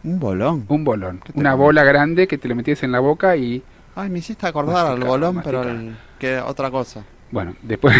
Un 0.03 0.19
bolón. 0.19 0.65
un 0.67 0.83
bolón, 0.83 1.21
¿Qué 1.23 1.33
te 1.33 1.39
una 1.39 1.55
bola 1.55 1.83
grande 1.83 2.27
que 2.27 2.37
te 2.37 2.47
lo 2.47 2.55
metías 2.55 2.83
en 2.83 2.91
la 2.91 2.99
boca 2.99 3.35
y 3.35 3.63
Ay, 3.95 4.09
me 4.09 4.19
hiciste 4.19 4.45
acordar 4.45 4.85
al 4.87 4.99
bolón, 4.99 5.41
pero 5.43 5.63
el- 5.63 5.95
que 6.19 6.37
otra 6.39 6.69
cosa. 6.71 7.03
bueno, 7.31 7.55
después 7.61 7.95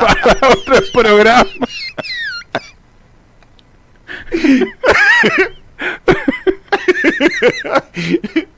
para 0.00 0.48
otro 0.52 0.76
programa. 0.92 1.46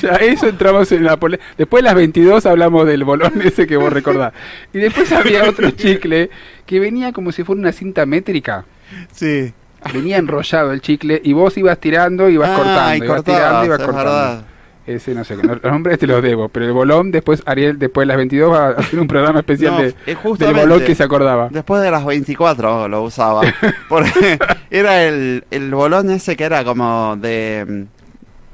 Ya 0.00 0.10
eso 0.16 0.48
entramos 0.48 0.90
en 0.92 1.04
la 1.04 1.16
pole... 1.18 1.38
Después 1.58 1.82
de 1.82 1.88
las 1.88 1.94
22 1.94 2.46
hablamos 2.46 2.86
del 2.86 3.04
bolón 3.04 3.32
ese 3.44 3.66
que 3.66 3.76
vos 3.76 3.92
recordás. 3.92 4.32
Y 4.72 4.78
después 4.78 5.10
había 5.12 5.44
otro 5.48 5.70
chicle 5.70 6.30
que 6.66 6.80
venía 6.80 7.12
como 7.12 7.32
si 7.32 7.44
fuera 7.44 7.60
una 7.60 7.72
cinta 7.72 8.06
métrica. 8.06 8.64
Sí. 9.12 9.52
Venía 9.94 10.18
enrollado 10.18 10.72
el 10.72 10.80
chicle 10.80 11.20
y 11.24 11.32
vos 11.32 11.56
ibas 11.56 11.78
tirando 11.78 12.28
y 12.28 12.34
ibas 12.34 12.50
Ah, 12.50 12.56
cortando. 12.56 13.04
y 13.04 13.06
ibas 13.06 13.24
tirando 13.24 13.44
cortabas, 13.44 13.62
y 13.62 13.66
ibas 13.66 13.78
cortando. 13.78 14.04
verdad. 14.12 14.44
Ese 14.86 15.14
no 15.14 15.22
sé, 15.24 15.36
los 15.36 15.62
nombres 15.62 15.98
te 16.00 16.06
los 16.06 16.20
debo, 16.22 16.48
pero 16.48 16.64
el 16.66 16.72
bolón, 16.72 17.12
después 17.12 17.42
Ariel, 17.46 17.78
después 17.78 18.02
de 18.02 18.06
las 18.06 18.16
22 18.16 18.50
va 18.52 18.66
a 18.66 18.70
hacer 18.70 18.98
un 18.98 19.06
programa 19.06 19.38
especial 19.40 19.74
No, 19.74 19.82
de, 19.82 19.94
es 20.06 20.38
del 20.38 20.54
bolón 20.54 20.80
que 20.84 20.94
se 20.96 21.02
acordaba. 21.04 21.48
Después 21.50 21.80
de 21.82 21.90
las 21.92 22.04
24 22.04 22.88
lo 22.88 23.02
usaba. 23.02 23.42
Porque 23.88 24.38
era 24.70 25.04
el, 25.04 25.44
el 25.50 25.70
bolón 25.72 26.10
ese 26.10 26.36
que 26.36 26.44
era 26.44 26.64
como 26.64 27.16
de. 27.16 27.84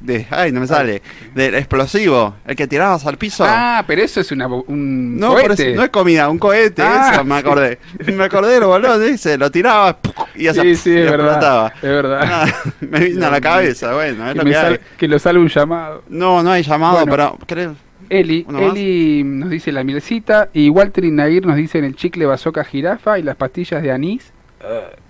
De 0.01 0.27
ay, 0.31 0.53
no 0.53 0.61
me 0.61 0.67
sale. 0.67 1.03
Del 1.35 1.55
explosivo. 1.55 2.35
El 2.47 2.55
que 2.57 2.67
tirabas 2.67 3.05
al 3.07 3.17
piso. 3.17 3.45
Ah, 3.47 3.83
pero 3.87 4.03
eso 4.03 4.21
es 4.21 4.31
una, 4.33 4.47
un 4.47 5.19
no, 5.19 5.35
pero 5.35 5.49
cohete. 5.49 5.71
es- 5.71 5.77
no 5.77 5.83
es 5.85 5.89
comida, 5.91 6.29
un 6.29 6.39
cohete. 6.39 6.83
Ah, 6.83 7.11
eso 7.15 7.25
me 7.25 7.37
acordé. 7.37 7.79
Me 8.07 8.25
acordé 8.25 8.55
del 8.55 8.65
bolón 8.65 9.03
ese. 9.03 9.39
Lo 9.39 9.51
tiraba 9.51 9.99
y, 10.35 10.47
hacía- 10.49 10.63
Sí, 10.63 10.77
sí, 10.77 10.97
es 10.97 11.11
verdad. 11.11 11.73
Es 11.77 11.83
verdad. 11.83 12.21
Ah, 12.23 12.47
me 12.81 13.01
vino 13.01 13.27
a 13.27 13.31
la 13.31 13.41
cabeza. 13.41 13.95
Bueno, 13.95 14.27
es 14.27 14.33
que, 14.33 14.39
lo 14.39 14.45
que 14.45 14.53
sal- 14.53 14.81
que 14.99 15.09
lo 15.09 15.19
salve 15.19 15.41
un 15.41 15.49
llamado. 15.49 16.03
No, 16.09 16.43
no 16.43 16.51
hay 16.51 16.63
llamado, 16.63 16.99
Bueno. 17.07 17.11
pero. 17.11 17.39
creo- 17.47 17.77
Eli. 18.09 18.47
Eli 18.61 19.25
nos 19.25 19.51
dice 19.51 19.73
la 19.73 19.83
mielcita 19.83 20.49
y 20.53 20.69
Walter 20.71 21.05
y 21.05 21.11
Nair 21.11 21.45
nos 21.45 21.57
dicen 21.57 21.83
el 21.85 21.97
chicle 21.97 22.25
bazooka 22.25 22.63
jirafa 22.63 23.19
y 23.19 23.23
las 23.25 23.35
pastillas 23.35 23.83
de 23.83 23.91
anís 23.91 24.33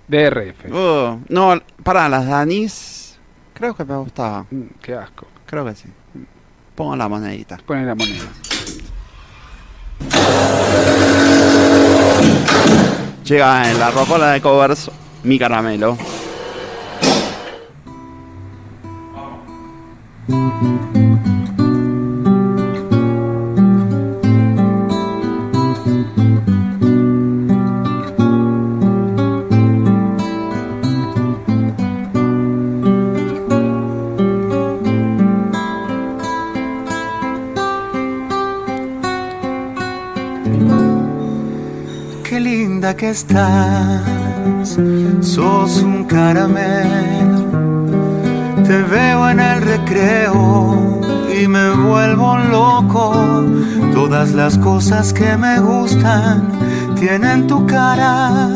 DRF. 0.07 0.65
Uh, 0.71 1.19
no, 1.29 1.61
para 1.83 2.09
las 2.09 2.25
danís. 2.27 3.06
Creo 3.57 3.75
que 3.75 3.83
me 3.83 3.95
gustaba. 3.95 4.45
Mm, 4.51 4.67
qué 4.79 4.93
asco. 4.93 5.25
Creo 5.47 5.65
que 5.65 5.73
sí. 5.73 5.87
Pongo 6.75 6.95
la 6.95 7.07
monedita. 7.07 7.57
Pone 7.65 7.85
la 7.85 7.95
moneda. 7.95 8.25
Llega 13.23 13.71
en 13.71 13.79
la 13.79 13.89
rocola 13.89 14.33
de 14.33 14.41
covers 14.41 14.91
mi 15.23 15.39
caramelo. 15.39 15.97
Qué 20.27 21.26
linda 42.87 42.95
que 42.95 43.09
estás, 43.09 44.77
sos 45.21 45.81
un 45.81 46.05
caramelo. 46.05 47.43
Te 48.63 48.81
veo 48.83 49.29
en 49.29 49.39
el 49.39 49.61
recreo 49.61 51.01
y 51.37 51.47
me 51.47 51.71
vuelvo 51.71 52.37
loco. 52.37 53.45
Todas 53.93 54.31
las 54.31 54.57
cosas 54.57 55.11
que 55.11 55.35
me 55.37 55.59
gustan 55.59 56.49
tienen 56.99 57.47
tu 57.47 57.65
cara. 57.65 58.49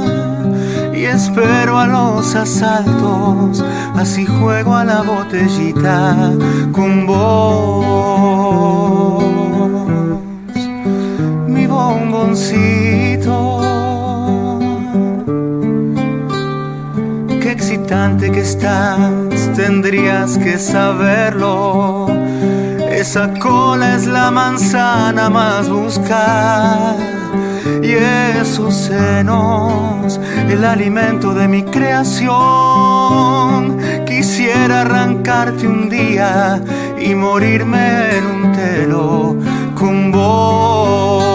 Y 0.93 1.05
espero 1.05 1.79
a 1.79 1.87
los 1.87 2.35
asaltos, 2.35 3.63
así 3.95 4.25
juego 4.25 4.75
a 4.75 4.85
la 4.85 5.01
botellita 5.01 6.31
con 6.71 7.07
vos 7.07 7.91
mi 11.47 11.65
bomboncito. 11.67 13.10
Excitante 17.91 18.31
que 18.31 18.39
estás, 18.39 19.51
tendrías 19.53 20.37
que 20.37 20.57
saberlo. 20.57 22.07
Esa 22.89 23.33
cola 23.37 23.97
es 23.97 24.07
la 24.07 24.31
manzana 24.31 25.29
más 25.29 25.67
buscada. 25.67 26.95
Y 27.83 27.91
esos 28.39 28.73
senos, 28.75 30.21
el 30.47 30.63
alimento 30.63 31.33
de 31.33 31.49
mi 31.49 31.63
creación. 31.63 32.31
Quisiera 34.05 34.83
arrancarte 34.83 35.67
un 35.67 35.89
día 35.89 36.63
y 36.97 37.13
morirme 37.13 38.15
en 38.15 38.25
un 38.25 38.53
telo 38.53 39.35
con 39.75 40.13
vos. 40.13 41.25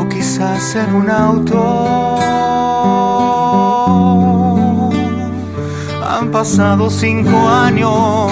O 0.00 0.08
quizás 0.08 0.74
en 0.74 0.96
un 0.96 1.08
auto 1.08 2.05
pasado 6.38 6.90
cinco 6.90 7.48
años, 7.48 8.30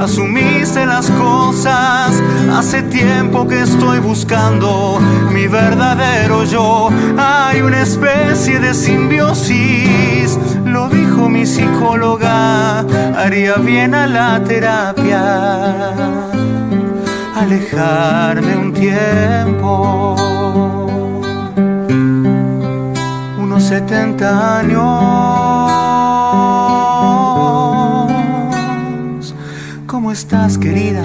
asumiste 0.00 0.84
las 0.84 1.08
cosas. 1.12 2.20
Hace 2.52 2.82
tiempo 2.82 3.46
que 3.46 3.62
estoy 3.62 4.00
buscando 4.00 4.98
mi 5.32 5.46
verdadero 5.46 6.42
yo. 6.42 6.88
Hay 7.16 7.60
una 7.60 7.82
especie 7.82 8.58
de 8.58 8.74
simbiosis, 8.74 10.36
lo 10.64 10.88
dijo 10.88 11.28
mi 11.28 11.46
psicóloga. 11.46 12.80
Haría 13.16 13.54
bien 13.58 13.94
a 13.94 14.08
la 14.08 14.42
terapia, 14.42 15.94
alejarme 17.36 18.56
un 18.56 18.72
tiempo. 18.72 20.16
Unos 23.38 23.62
70 23.62 24.58
años. 24.58 25.86
Estás, 30.16 30.56
querida? 30.56 31.02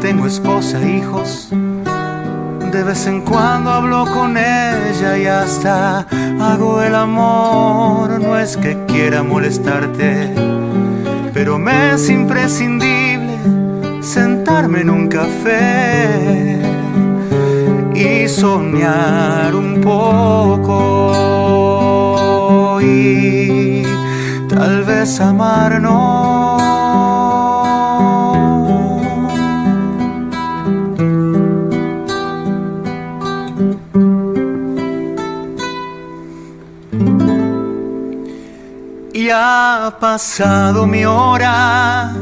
Tengo 0.00 0.26
esposa, 0.26 0.80
e 0.80 0.96
hijos. 0.96 1.48
De 1.50 2.82
vez 2.82 3.06
en 3.06 3.20
cuando 3.20 3.70
hablo 3.70 4.06
con 4.06 4.38
ella 4.38 5.18
y 5.18 5.26
hasta 5.26 6.06
hago 6.40 6.80
el 6.80 6.94
amor. 6.94 8.18
No 8.18 8.38
es 8.38 8.56
que 8.56 8.78
quiera 8.86 9.22
molestarte, 9.22 10.32
pero 11.34 11.58
me 11.58 11.92
es 11.92 12.08
imprescindible 12.08 13.36
sentarme 14.00 14.80
en 14.80 14.88
un 14.88 15.08
café 15.08 16.58
y 17.94 18.26
soñar 18.28 19.54
un 19.54 19.78
poco 19.82 20.70
y 22.80 23.82
tal 24.48 24.84
vez 24.84 25.20
amarnos. 25.20 26.61
Ha 39.44 39.90
pasado 39.98 40.86
mi 40.86 41.04
hora, 41.04 42.12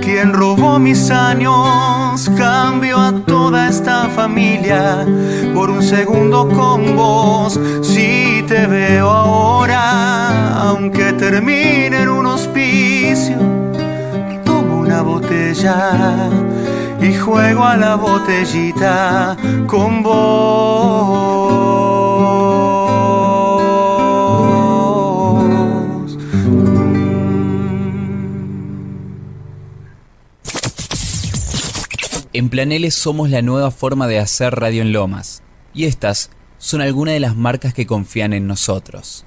quien 0.00 0.32
robó 0.32 0.78
mis 0.78 1.10
años, 1.10 2.30
cambio 2.38 2.98
a 2.98 3.12
toda 3.26 3.68
esta 3.68 4.08
familia 4.08 5.06
por 5.54 5.68
un 5.68 5.82
segundo 5.82 6.48
con 6.48 6.96
vos. 6.96 7.60
Si 7.82 8.42
te 8.48 8.66
veo 8.66 9.10
ahora, 9.10 10.68
aunque 10.68 11.12
termine 11.12 12.00
en 12.00 12.08
un 12.08 12.24
hospicio, 12.24 13.36
tomo 14.46 14.78
una 14.78 15.02
botella 15.02 16.30
y 16.98 17.12
juego 17.14 17.62
a 17.62 17.76
la 17.76 17.96
botellita 17.96 19.36
con 19.66 20.02
vos. 20.02 21.30
Planeles 32.50 32.94
somos 32.94 33.30
la 33.30 33.40
nueva 33.42 33.70
forma 33.70 34.08
de 34.08 34.18
hacer 34.18 34.56
radio 34.56 34.82
en 34.82 34.92
Lomas. 34.92 35.44
Y 35.72 35.84
estas 35.84 36.30
son 36.58 36.80
algunas 36.80 37.14
de 37.14 37.20
las 37.20 37.36
marcas 37.36 37.72
que 37.72 37.86
confían 37.86 38.32
en 38.32 38.48
nosotros. 38.48 39.24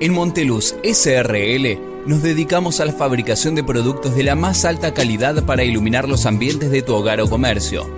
En 0.00 0.14
Monteluz 0.14 0.74
SRL 0.82 1.78
nos 2.06 2.22
dedicamos 2.22 2.80
a 2.80 2.86
la 2.86 2.94
fabricación 2.94 3.54
de 3.54 3.62
productos 3.62 4.16
de 4.16 4.22
la 4.22 4.34
más 4.34 4.64
alta 4.64 4.94
calidad 4.94 5.44
para 5.44 5.64
iluminar 5.64 6.08
los 6.08 6.24
ambientes 6.24 6.70
de 6.70 6.80
tu 6.80 6.94
hogar 6.94 7.20
o 7.20 7.28
comercio. 7.28 7.94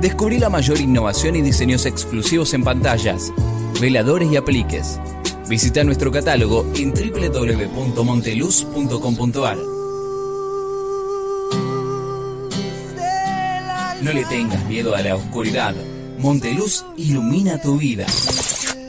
Descubrí 0.00 0.38
la 0.38 0.48
mayor 0.48 0.80
innovación 0.80 1.34
y 1.34 1.42
diseños 1.42 1.86
exclusivos 1.86 2.54
en 2.54 2.62
pantallas, 2.62 3.32
veladores 3.80 4.30
y 4.30 4.36
apliques. 4.36 5.00
Visita 5.48 5.82
nuestro 5.82 6.12
catálogo 6.12 6.64
en 6.76 6.94
www.monteluz.com.ar. 6.94 9.73
No 14.04 14.12
le 14.12 14.26
tengas 14.26 14.62
miedo 14.66 14.94
a 14.94 15.00
la 15.00 15.16
oscuridad. 15.16 15.74
Monteluz 16.18 16.84
ilumina 16.98 17.58
tu 17.58 17.78
vida. 17.78 18.04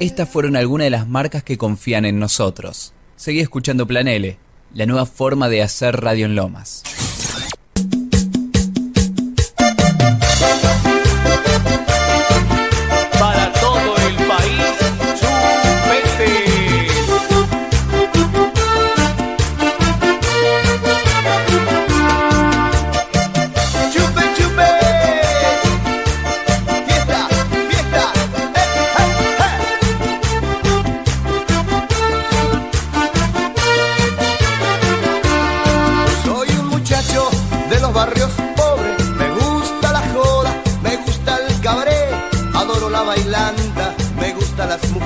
Estas 0.01 0.27
fueron 0.27 0.57
algunas 0.57 0.87
de 0.87 0.89
las 0.89 1.07
marcas 1.07 1.41
que 1.41 1.57
confían 1.57 2.03
en 2.03 2.19
nosotros. 2.19 2.91
Seguí 3.15 3.39
escuchando 3.39 3.87
Planele, 3.87 4.39
la 4.73 4.85
nueva 4.85 5.05
forma 5.05 5.47
de 5.47 5.61
hacer 5.61 6.01
radio 6.01 6.25
en 6.25 6.35
Lomas. 6.35 6.83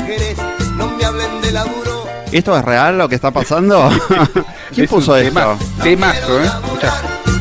Mujeres. 0.09 0.37
No 0.75 0.87
me 0.91 1.05
hablen 1.05 1.41
de 1.41 1.51
laburo. 1.51 2.05
¿Esto 2.31 2.57
es 2.57 2.63
real 2.65 2.97
lo 2.97 3.09
que 3.09 3.15
está 3.15 3.31
pasando? 3.31 3.89
¿Quién 4.73 4.85
Es 4.85 4.89
puso 4.89 5.15
esto? 5.15 5.33
tema- 5.33 5.57
Temazo, 5.83 6.39
¿eh? 6.39 6.45
Escuchá. 6.45 6.93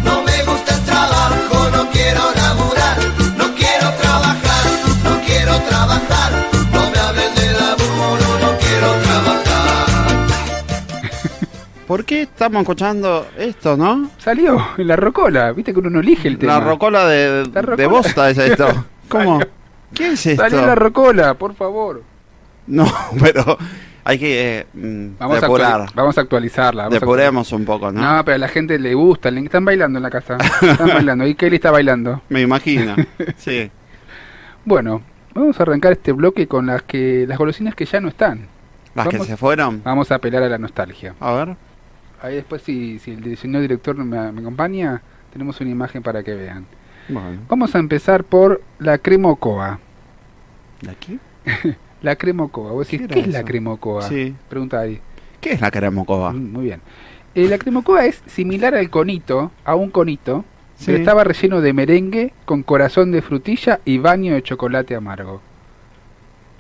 No 0.05 0.23
me 0.23 0.43
gusta 0.45 0.75
el 0.75 0.81
trabajo, 0.85 1.71
no 1.77 1.91
quiero 1.91 2.21
laburar. 2.35 2.97
No 3.37 3.55
quiero 3.55 3.91
trabajar, 4.01 4.65
no 5.05 5.21
quiero 5.27 5.59
trabajar. 5.69 6.33
No 6.73 6.91
me 6.91 6.99
hablen 6.99 7.35
de 7.35 7.53
laburo, 7.53 8.39
no 8.41 8.59
quiero 8.59 8.93
trabajar. 9.03 9.87
¿Por 11.87 12.05
qué 12.05 12.23
estamos 12.23 12.61
escuchando 12.63 13.27
esto, 13.37 13.77
no? 13.77 14.11
Salió 14.19 14.69
en 14.79 14.89
la 14.89 14.97
rocola, 14.97 15.53
viste 15.53 15.73
que 15.75 15.79
uno 15.81 15.91
no 15.91 16.01
elige 16.01 16.29
el 16.29 16.39
tema. 16.39 16.55
La 16.55 16.61
rocola 16.61 17.07
de, 17.07 17.45
La 17.47 17.51
de 17.53 17.63
rocola. 17.63 17.89
bosta 17.89 18.31
es 18.31 18.39
esto. 18.39 18.67
¿Cómo? 19.09 19.41
¿Qué 19.95 20.09
es 20.13 20.27
esto? 20.27 20.43
Salió 20.43 20.61
en 20.61 20.67
la 20.67 20.75
rocola, 20.75 21.35
por 21.35 21.55
favor. 21.55 22.03
No, 22.69 22.87
pero 23.21 23.59
hay 24.05 24.19
que 24.19 24.59
eh, 24.61 24.67
mm, 24.75 25.19
Vamos 25.19 25.39
a, 25.39 25.41
depurar. 25.41 25.87
vamos 25.95 26.17
a 26.19 26.21
actualizarla. 26.21 26.85
vamos 26.85 26.97
a 26.97 27.01
Depuremos 27.01 27.53
un 27.53 27.65
poco, 27.65 27.91
¿no? 27.91 28.01
No, 28.01 28.25
pero 28.25 28.37
a 28.37 28.39
la 28.39 28.49
gente 28.49 28.79
le 28.79 28.95
gusta, 28.95 29.31
le 29.31 29.41
están 29.41 29.65
bailando 29.65 29.99
en 29.99 30.03
la 30.03 30.11
casa. 30.11 30.37
Están 30.63 30.89
bailando. 30.89 31.27
Y 31.27 31.35
Kelly 31.35 31.57
está 31.57 31.71
bailando. 31.71 32.23
Me 32.29 32.41
imagino. 32.43 32.95
Sí. 33.37 33.71
Bueno, 34.65 35.03
vamos 35.35 35.59
a 35.59 35.63
arrancar 35.63 35.93
este 35.93 36.13
bloque 36.13 36.47
con 36.47 36.67
las 36.67 36.83
que 36.83 37.25
las 37.27 37.39
golosinas 37.39 37.75
que 37.75 37.85
ya 37.87 38.01
no 38.01 38.09
están. 38.09 38.47
Las 38.95 39.09
que 39.09 39.17
Vamos- 39.17 39.27
se 39.29 39.37
fueron. 39.37 39.83
Vamos 39.83 40.11
a 40.13 40.17
apelar 40.17 40.43
a 40.43 40.49
la 40.49 40.59
nostalgia. 40.59 41.15
A 41.21 41.33
ver. 41.33 41.57
Ahí 42.21 42.35
después, 42.35 42.63
si, 42.63 42.99
si 42.99 43.13
el 43.13 43.37
señor 43.37 43.63
director 43.63 43.97
me, 43.97 44.33
me 44.33 44.41
acompaña, 44.41 45.01
tenemos 45.33 45.61
una 45.61 45.71
imagen 45.71 46.03
para 46.03 46.23
que 46.23 46.35
vean. 46.35 46.67
Bueno. 47.09 47.41
Vamos 47.49 47.75
a 47.75 47.79
empezar 47.79 48.25
por 48.25 48.61
la 48.79 48.99
cremocoa. 48.99 49.79
¿De 50.83 50.91
aquí? 50.91 51.19
La 52.03 52.17
cremocoa. 52.17 52.73
Vos 52.73 52.87
decís, 52.87 53.01
¿Qué 53.01 53.05
era 53.07 53.15
¿qué, 53.15 53.21
es 53.21 53.29
la 53.29 53.45
cremocoa? 53.45 54.03
Sí. 54.03 54.35
Pregunta 54.49 54.81
ahí. 54.81 55.01
¿Qué 55.41 55.53
es 55.53 55.61
la 55.61 55.71
cremocoa? 55.71 56.33
Mm, 56.33 56.53
Muy 56.53 56.65
bien. 56.67 56.81
Eh, 57.35 57.47
la 57.49 57.59
cremocoa 57.59 58.05
es 58.07 58.23
similar 58.27 58.75
al 58.75 58.89
conito, 58.91 59.53
a 59.65 59.75
un 59.75 59.91
conito, 59.91 60.45
Sí. 60.77 60.87
pero 60.87 60.99
estaba 60.99 61.25
relleno 61.25 61.61
de 61.61 61.73
merengue 61.73 62.33
con 62.45 62.63
corazón 62.63 63.11
de 63.11 63.21
frutilla 63.23 63.81
y 63.85 63.99
baño 63.99 64.35
de 64.35 64.43
chocolate 64.43 64.95
amargo. 64.95 65.41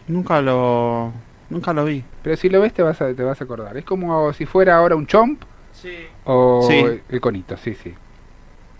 Nunca 0.09 0.40
lo. 0.40 1.12
Nunca 1.51 1.72
lo 1.72 1.85
vi. 1.85 2.05
Pero 2.22 2.37
si 2.37 2.48
lo 2.48 2.61
ves 2.61 2.72
te 2.74 2.83
vas 2.83 3.01
a, 3.01 3.12
te 3.14 3.22
vas 3.22 3.40
a 3.40 3.44
acordar. 3.44 3.77
Es 3.77 3.85
como 3.85 4.33
si 4.33 4.44
fuera 4.46 4.77
ahora 4.77 4.96
un 4.96 5.07
chomp 5.07 5.42
Sí. 5.72 5.92
o 6.24 6.66
Sí. 6.68 6.85
el 7.09 7.20
conito, 7.20 7.57
sí, 7.57 7.74
sí. 7.74 7.94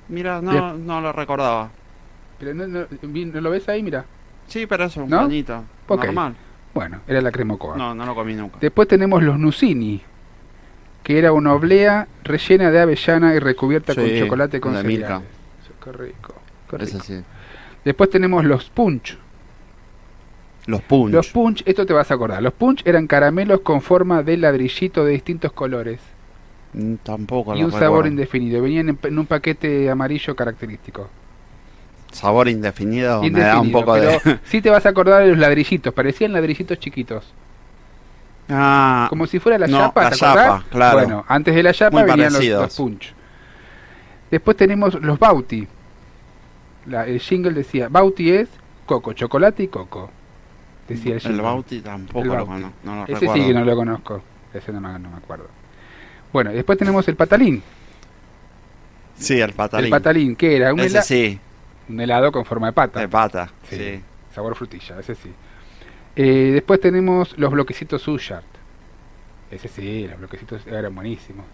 Mira, 0.09 0.41
no, 0.41 0.51
Bien. 0.51 0.87
no 0.87 1.01
lo 1.01 1.13
recordaba. 1.13 1.71
Pero 2.39 2.55
no, 2.55 2.67
no- 2.67 2.87
vi- 3.03 3.25
¿no 3.27 3.41
lo 3.41 3.51
ves 3.51 3.69
ahí? 3.69 3.83
Mira. 3.83 4.05
Sí, 4.47 4.67
pero 4.67 4.85
es 4.85 4.97
un. 4.97 5.13
Ok. 5.13 6.05
Normal. 6.05 6.37
Bueno, 6.79 7.01
era 7.09 7.21
la 7.21 7.33
cremocoa. 7.33 7.77
No, 7.77 7.93
no 7.93 8.07
lo 8.07 8.15
comí 8.15 8.35
nunca. 8.37 8.59
Después 8.61 8.87
tenemos 8.87 9.21
los 9.21 9.37
Nusini, 9.37 10.01
que 11.03 11.19
era 11.19 11.33
una 11.33 11.53
oblea 11.53 12.07
rellena 12.23 12.71
de 12.71 12.79
avellana 12.79 13.35
y 13.35 13.41
recubierta 13.41 13.97
con 13.97 14.05
chocolate 14.17 14.61
con. 14.61 14.87
Milka. 14.87 15.21
Qué 15.83 15.91
rico, 15.91 16.35
qué 16.71 16.77
Ese 16.77 16.93
rico. 16.93 17.05
sí. 17.05 17.21
Después 17.85 18.11
tenemos 18.11 18.45
los 18.45 18.71
punch. 18.71 19.19
Los 20.67 20.83
punch. 20.83 21.13
Los 21.13 21.29
punch, 21.31 21.63
esto 21.67 21.85
te 21.85 21.93
vas 21.93 22.13
a 22.13 22.15
acordar. 22.15 22.41
Los 22.45 22.53
punch 22.53 22.87
eran 22.87 23.09
caramelos 23.09 23.63
con 23.63 23.81
forma 23.81 24.23
de 24.23 24.37
ladrillito 24.37 25.05
de 25.05 25.13
distintos 25.13 25.51
colores. 25.51 25.99
Mm, 26.75 26.95
Tampoco 27.03 27.57
y 27.57 27.65
un 27.65 27.73
sabor 27.73 28.05
recuerdo. 28.05 28.09
indefinido. 28.09 28.63
Venían 28.63 28.91
en, 28.91 28.99
en 29.03 29.19
un 29.19 29.27
paquete 29.27 29.91
amarillo 29.91 30.37
característico. 30.37 31.09
Sabor 32.13 32.49
indefinido, 32.49 33.23
me 33.23 33.31
da 33.31 33.61
un 33.61 33.67
Indefinido, 33.67 33.81
poco 33.81 33.93
pero 33.95 34.11
de... 34.25 34.39
sí 34.45 34.61
te 34.63 34.71
vas 34.71 34.85
a 34.87 34.89
acordar 34.89 35.23
de 35.23 35.29
los 35.31 35.39
ladrillitos, 35.39 35.93
parecían 35.93 36.33
ladrillitos 36.33 36.79
chiquitos. 36.79 37.33
ah, 38.49 39.07
Como 39.11 39.27
si 39.27 39.39
fuera 39.39 39.59
la 39.59 39.67
no, 39.67 39.79
yapa, 39.79 40.05
la 40.05 40.11
¿te 40.11 40.17
acordás? 40.17 40.47
yapa, 40.47 40.65
claro. 40.71 40.99
Bueno, 40.99 41.25
antes 41.29 41.55
de 41.55 41.63
la 41.63 41.73
yapa 41.73 41.99
Muy 42.01 42.11
venían 42.11 42.33
los, 42.33 42.77
punch. 42.77 43.15
Después 44.31 44.57
tenemos 44.57 44.95
los 44.95 45.19
Bauti. 45.19 45.67
La- 46.87 47.07
el 47.07 47.21
jingle 47.21 47.53
decía, 47.53 47.89
Bauti 47.89 48.31
es 48.31 48.49
coco, 48.87 49.13
chocolate 49.13 49.63
y 49.65 49.69
coco. 49.69 50.11
Decía 50.89 51.17
el 51.17 51.27
el. 51.27 51.41
Bauti 51.43 51.81
tampoco 51.83 52.21
El 52.21 52.29
lo 52.29 52.35
Bauti. 52.35 52.53
cono- 52.53 52.73
no 52.85 52.95
lo 52.97 53.03
Ese 53.05 53.13
recuerdo. 53.21 53.35
sí 53.35 53.47
que 53.49 53.55
no 53.55 53.65
lo 53.65 53.77
conozco. 53.77 54.23
Ese 54.55 54.73
no 54.73 54.81
me, 54.81 54.99
no 54.99 55.11
me 55.11 55.17
acuerdo. 55.19 55.47
Bueno, 56.33 56.51
después 56.53 56.79
tenemos 56.79 57.07
el 57.09 57.17
patalín. 57.17 57.63
Sí, 59.17 59.39
el 59.41 59.53
patalín. 59.53 59.85
El 59.87 59.91
patalín, 59.91 60.37
que 60.37 60.57
era 60.57 60.73
un, 60.73 60.81
Ese 60.81 61.03
sí, 61.03 61.39
un 61.89 62.01
helado 62.01 62.31
con 62.33 62.45
forma 62.45 62.69
de 62.69 62.73
pata. 62.73 63.01
de 63.01 63.09
pata. 63.09 63.51
Sí. 63.69 63.77
Sí. 63.77 64.03
Sabor 64.35 64.55
frutilla, 64.55 64.99
ese 65.01 65.15
sí. 65.15 65.31
Eh, 66.17 66.51
después 66.53 66.81
tenemos 66.81 67.37
los 67.39 67.51
bloquecitos 67.51 68.03
Sushart. 68.03 68.45
Ese 69.51 69.69
sí, 69.69 70.07
los 70.09 70.19
bloquecitos 70.19 70.67
eran 70.67 70.95
buenísimos. 70.95 71.47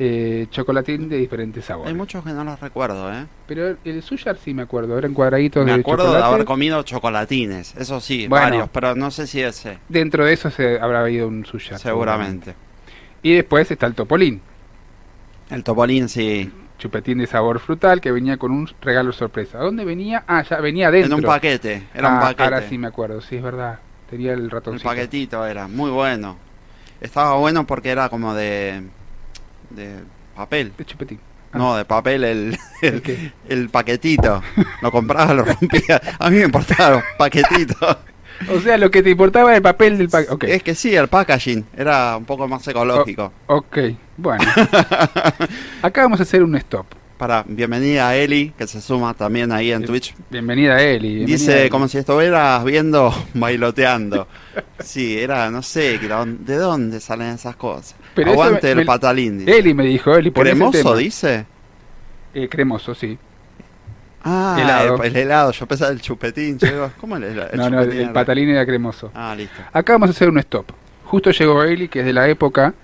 Eh, 0.00 0.46
chocolatín 0.50 1.08
de 1.08 1.16
diferentes 1.16 1.64
sabores. 1.64 1.88
Hay 1.88 1.96
muchos 1.96 2.22
que 2.22 2.30
no 2.30 2.44
los 2.44 2.60
recuerdo, 2.60 3.12
¿eh? 3.12 3.26
Pero 3.48 3.76
el, 3.84 4.02
Sushart 4.02 4.38
sí 4.38 4.54
me 4.54 4.62
acuerdo, 4.62 4.96
eran 4.96 5.12
cuadraditos 5.12 5.64
Me 5.64 5.72
de 5.72 5.80
acuerdo 5.80 6.12
de 6.12 6.22
haber 6.22 6.44
comido 6.44 6.80
chocolatines, 6.84 7.74
eso 7.76 8.00
sí, 8.00 8.28
Bueno. 8.28 8.44
varios, 8.44 8.68
pero 8.68 8.94
no 8.94 9.10
sé 9.10 9.26
si 9.26 9.42
ese, 9.42 9.78
Dentro 9.88 10.24
de 10.24 10.34
eso 10.34 10.50
se 10.50 10.78
habrá 10.78 11.00
habido 11.00 11.26
un 11.26 11.44
Sushart. 11.44 11.80
seguramente. 11.82 12.54
Y 13.24 13.34
después 13.34 13.68
está 13.68 13.86
el 13.86 13.94
Topolín, 13.94 14.40
El 15.50 15.64
topolín 15.64 16.08
sí, 16.08 16.48
chupetín 16.78 17.18
de 17.18 17.26
sabor 17.26 17.58
frutal 17.60 18.00
que 18.00 18.12
venía 18.12 18.36
con 18.36 18.52
un 18.52 18.68
regalo 18.80 19.12
sorpresa. 19.12 19.58
¿A 19.58 19.62
dónde 19.64 19.84
venía? 19.84 20.24
Ah, 20.26 20.42
ya 20.42 20.60
venía 20.60 20.90
dentro. 20.90 21.18
en 21.18 21.24
un 21.24 21.28
paquete, 21.28 21.88
era 21.92 22.08
un 22.08 22.14
Ah, 22.16 22.20
paquete. 22.20 22.42
Ahora 22.44 22.62
sí 22.62 22.78
me 22.78 22.86
acuerdo, 22.86 23.20
sí 23.20 23.36
es 23.36 23.42
verdad. 23.42 23.78
Tenía 24.08 24.32
el 24.32 24.42
Un 24.42 24.50
ratoncito. 24.50 24.88
paquetito 24.88 25.44
era, 25.46 25.68
muy 25.68 25.90
bueno. 25.90 26.36
Estaba 27.00 27.34
bueno 27.36 27.66
porque 27.66 27.90
era 27.90 28.08
como 28.08 28.34
de 28.34 28.82
de 29.70 29.96
papel. 30.34 30.72
De 30.78 30.84
chupetín. 30.84 31.20
Ah. 31.52 31.58
No, 31.58 31.76
de 31.76 31.84
papel 31.84 32.24
el, 32.24 32.58
el 33.48 33.68
paquetito. 33.70 34.42
Lo 34.82 34.90
compraba, 34.92 35.34
lo 35.34 35.44
rompía. 35.44 36.00
A 36.18 36.30
mí 36.30 36.36
me 36.38 36.44
importaba 36.44 36.90
los 36.96 37.02
paquetitos. 37.18 37.96
O 38.54 38.60
sea, 38.60 38.78
lo 38.78 38.90
que 38.90 39.02
te 39.02 39.10
importaba 39.10 39.48
era 39.50 39.56
el 39.56 39.62
papel 39.62 39.98
del 39.98 40.08
paquete. 40.08 40.32
Ok. 40.32 40.44
Es 40.44 40.62
que 40.62 40.74
sí, 40.74 40.94
el 40.94 41.08
packaging 41.08 41.64
era 41.76 42.16
un 42.16 42.24
poco 42.24 42.46
más 42.46 42.66
ecológico. 42.68 43.32
Ok, 43.46 43.78
bueno. 44.16 44.44
Acá 45.82 46.02
vamos 46.02 46.20
a 46.20 46.22
hacer 46.22 46.42
un 46.42 46.54
stop. 46.56 46.86
Para, 47.18 47.44
bienvenida 47.48 48.08
a 48.10 48.16
Eli, 48.16 48.52
que 48.56 48.68
se 48.68 48.80
suma 48.80 49.12
también 49.12 49.50
ahí 49.50 49.72
en 49.72 49.84
Twitch. 49.84 50.14
Bienvenida 50.30 50.80
Eli. 50.80 51.08
bienvenida 51.16 51.36
Dice 51.36 51.60
Eli. 51.62 51.70
como 51.70 51.88
si 51.88 51.98
estuvieras 51.98 52.62
viendo 52.64 53.12
bailoteando. 53.34 54.28
Sí, 54.78 55.18
era, 55.18 55.50
no 55.50 55.62
sé, 55.62 55.98
¿de 55.98 56.56
dónde 56.56 57.00
salen 57.00 57.30
esas 57.30 57.56
cosas? 57.56 57.96
Pero 58.14 58.30
Aguante 58.30 58.66
me- 58.66 58.70
el 58.70 58.76
me- 58.78 58.84
patalín. 58.84 59.38
dice. 59.40 59.58
Eli 59.58 59.74
me 59.74 59.84
dijo, 59.84 60.14
Eli, 60.14 60.30
por 60.30 60.44
¿Cremoso 60.46 60.94
dice? 60.96 61.44
Eh, 62.34 62.48
cremoso, 62.48 62.94
sí. 62.94 63.18
Ah, 64.24 64.56
Helado. 64.60 64.96
El, 65.02 65.10
el 65.10 65.16
helado, 65.16 65.52
yo 65.52 65.66
pensaba 65.66 65.90
el 65.92 66.00
chupetín. 66.00 66.58
digo, 66.58 66.90
¿Cómo 67.00 67.16
el, 67.16 67.24
helado? 67.24 67.50
no, 67.54 67.70
no, 67.70 67.78
chupetín 67.82 67.98
el 67.98 68.04
era- 68.04 68.12
patalín 68.12 68.48
era 68.50 68.66
cremoso. 68.66 69.10
Ah, 69.14 69.34
listo. 69.36 69.60
Acá 69.72 69.92
vamos 69.94 70.08
a 70.08 70.12
hacer 70.12 70.28
un 70.28 70.38
stop. 70.38 70.66
Justo 71.04 71.30
llegó 71.30 71.62
Eli, 71.62 71.88
que 71.88 72.00
es 72.00 72.06
de 72.06 72.12
la 72.12 72.28
época. 72.28 72.74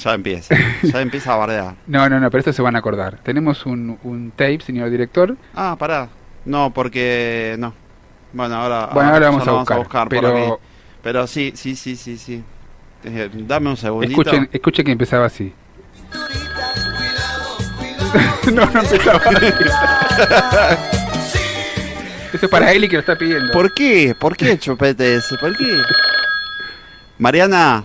Ya 0.00 0.14
empieza. 0.14 0.54
Ya 0.82 1.00
empieza 1.00 1.32
a 1.32 1.36
bardear. 1.36 1.74
No, 1.86 2.08
no, 2.08 2.20
no, 2.20 2.30
pero 2.30 2.40
esto 2.40 2.52
se 2.52 2.62
van 2.62 2.76
a 2.76 2.80
acordar. 2.80 3.18
Tenemos 3.22 3.66
un, 3.66 3.98
un 4.02 4.30
tape, 4.32 4.60
señor 4.60 4.90
director. 4.90 5.36
Ah, 5.54 5.76
pará. 5.78 6.08
No, 6.44 6.72
porque 6.72 7.56
no. 7.58 7.72
Bueno, 8.32 8.56
ahora, 8.56 8.90
Bueno, 8.92 9.10
ahora 9.10 9.30
vamos 9.30 9.48
a 9.48 9.52
buscar, 9.52 10.08
por 10.08 10.10
pero- 10.20 10.54
aquí. 10.54 10.62
Pero 11.02 11.26
sí, 11.26 11.52
sí, 11.54 11.76
sí, 11.76 11.96
sí, 11.96 12.18
sí. 12.18 12.42
Eh, 13.04 13.30
dame 13.32 13.70
un 13.70 13.76
segundito. 13.76 14.20
Escuchen, 14.20 14.48
escuchen 14.52 14.84
que 14.84 14.92
empezaba 14.92 15.26
así. 15.26 15.52
no, 18.52 18.66
no 18.66 18.80
empezaba 18.80 19.18
así. 19.18 19.46
Eso 22.32 22.46
es 22.46 22.48
para 22.50 22.72
Eli 22.72 22.88
que 22.88 22.94
lo 22.96 23.00
está 23.00 23.16
pidiendo. 23.16 23.52
¿Por 23.52 23.72
qué? 23.72 24.14
¿Por 24.18 24.36
qué 24.36 24.58
chupete 24.58 25.16
ese? 25.16 25.36
¿Por 25.38 25.56
qué? 25.56 25.64
Mariana. 27.18 27.84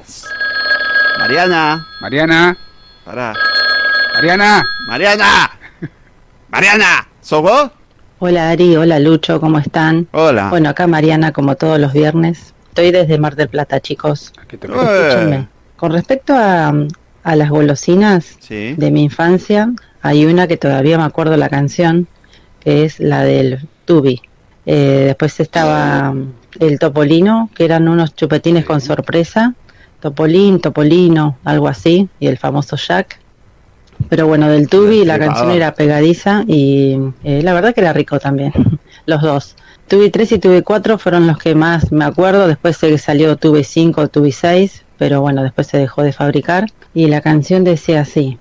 Mariana. 1.19 1.87
Mariana, 2.01 2.57
Pará. 3.05 3.33
Mariana. 4.15 4.65
Mariana. 4.87 5.51
Mariana. 6.49 7.07
¿Sos 7.21 7.41
vos? 7.41 7.71
Hola 8.19 8.49
Ari, 8.51 8.75
hola 8.77 8.99
Lucho, 8.99 9.39
¿cómo 9.41 9.59
están? 9.59 10.07
Hola. 10.11 10.49
Bueno, 10.49 10.69
acá 10.69 10.87
Mariana 10.87 11.31
como 11.31 11.55
todos 11.55 11.79
los 11.79 11.93
viernes. 11.93 12.53
Estoy 12.69 12.91
desde 12.91 13.17
Mar 13.17 13.35
del 13.35 13.49
Plata, 13.49 13.79
chicos. 13.79 14.33
¿Qué 14.47 14.57
te 14.57 14.67
Eh. 14.67 14.71
Escúchenme. 14.71 15.47
Con 15.77 15.91
respecto 15.91 16.33
a, 16.35 16.73
a 17.23 17.35
las 17.35 17.49
golosinas 17.49 18.37
Sí. 18.39 18.75
de 18.77 18.91
mi 18.91 19.03
infancia, 19.03 19.69
hay 20.01 20.25
una 20.25 20.47
que 20.47 20.57
todavía 20.57 20.97
me 20.97 21.03
acuerdo 21.03 21.35
la 21.37 21.49
canción, 21.49 22.07
que 22.63 22.85
es 22.85 22.99
la 22.99 23.23
del 23.23 23.67
Tubi. 23.85 24.21
Eh, 24.65 25.03
después 25.07 25.39
estaba 25.39 26.13
el 26.59 26.79
Topolino, 26.79 27.49
que 27.53 27.65
eran 27.65 27.87
unos 27.87 28.15
chupetines 28.15 28.65
con 28.65 28.81
sorpresa. 28.81 29.53
Topolín, 29.99 30.59
Topolino, 30.59 31.37
algo 31.45 31.67
así, 31.67 32.09
y 32.19 32.27
el 32.27 32.37
famoso 32.37 32.75
Jack. 32.75 33.19
Pero 34.09 34.27
bueno, 34.27 34.49
del 34.49 34.67
Tubi 34.67 35.05
la 35.05 35.17
canción 35.17 35.51
era 35.51 35.75
pegadiza 35.75 36.43
y 36.45 36.97
eh, 37.23 37.41
la 37.41 37.53
verdad 37.53 37.73
que 37.73 37.81
era 37.81 37.93
rico 37.93 38.19
también, 38.19 38.51
los 39.05 39.21
dos. 39.21 39.55
Tubi 39.87 40.09
3 40.09 40.33
y 40.33 40.39
Tubi 40.39 40.61
4 40.61 40.97
fueron 40.97 41.27
los 41.27 41.37
que 41.37 41.55
más 41.55 41.91
me 41.91 42.05
acuerdo, 42.05 42.47
después 42.47 42.77
se 42.77 42.97
salió 42.97 43.37
Tubi 43.37 43.63
5, 43.63 44.07
Tubi 44.07 44.31
6, 44.31 44.83
pero 44.97 45.21
bueno, 45.21 45.43
después 45.43 45.67
se 45.67 45.77
dejó 45.77 46.03
de 46.03 46.11
fabricar. 46.11 46.65
Y 46.93 47.07
la 47.07 47.21
canción 47.21 47.63
decía 47.63 48.01
así, 48.01 48.39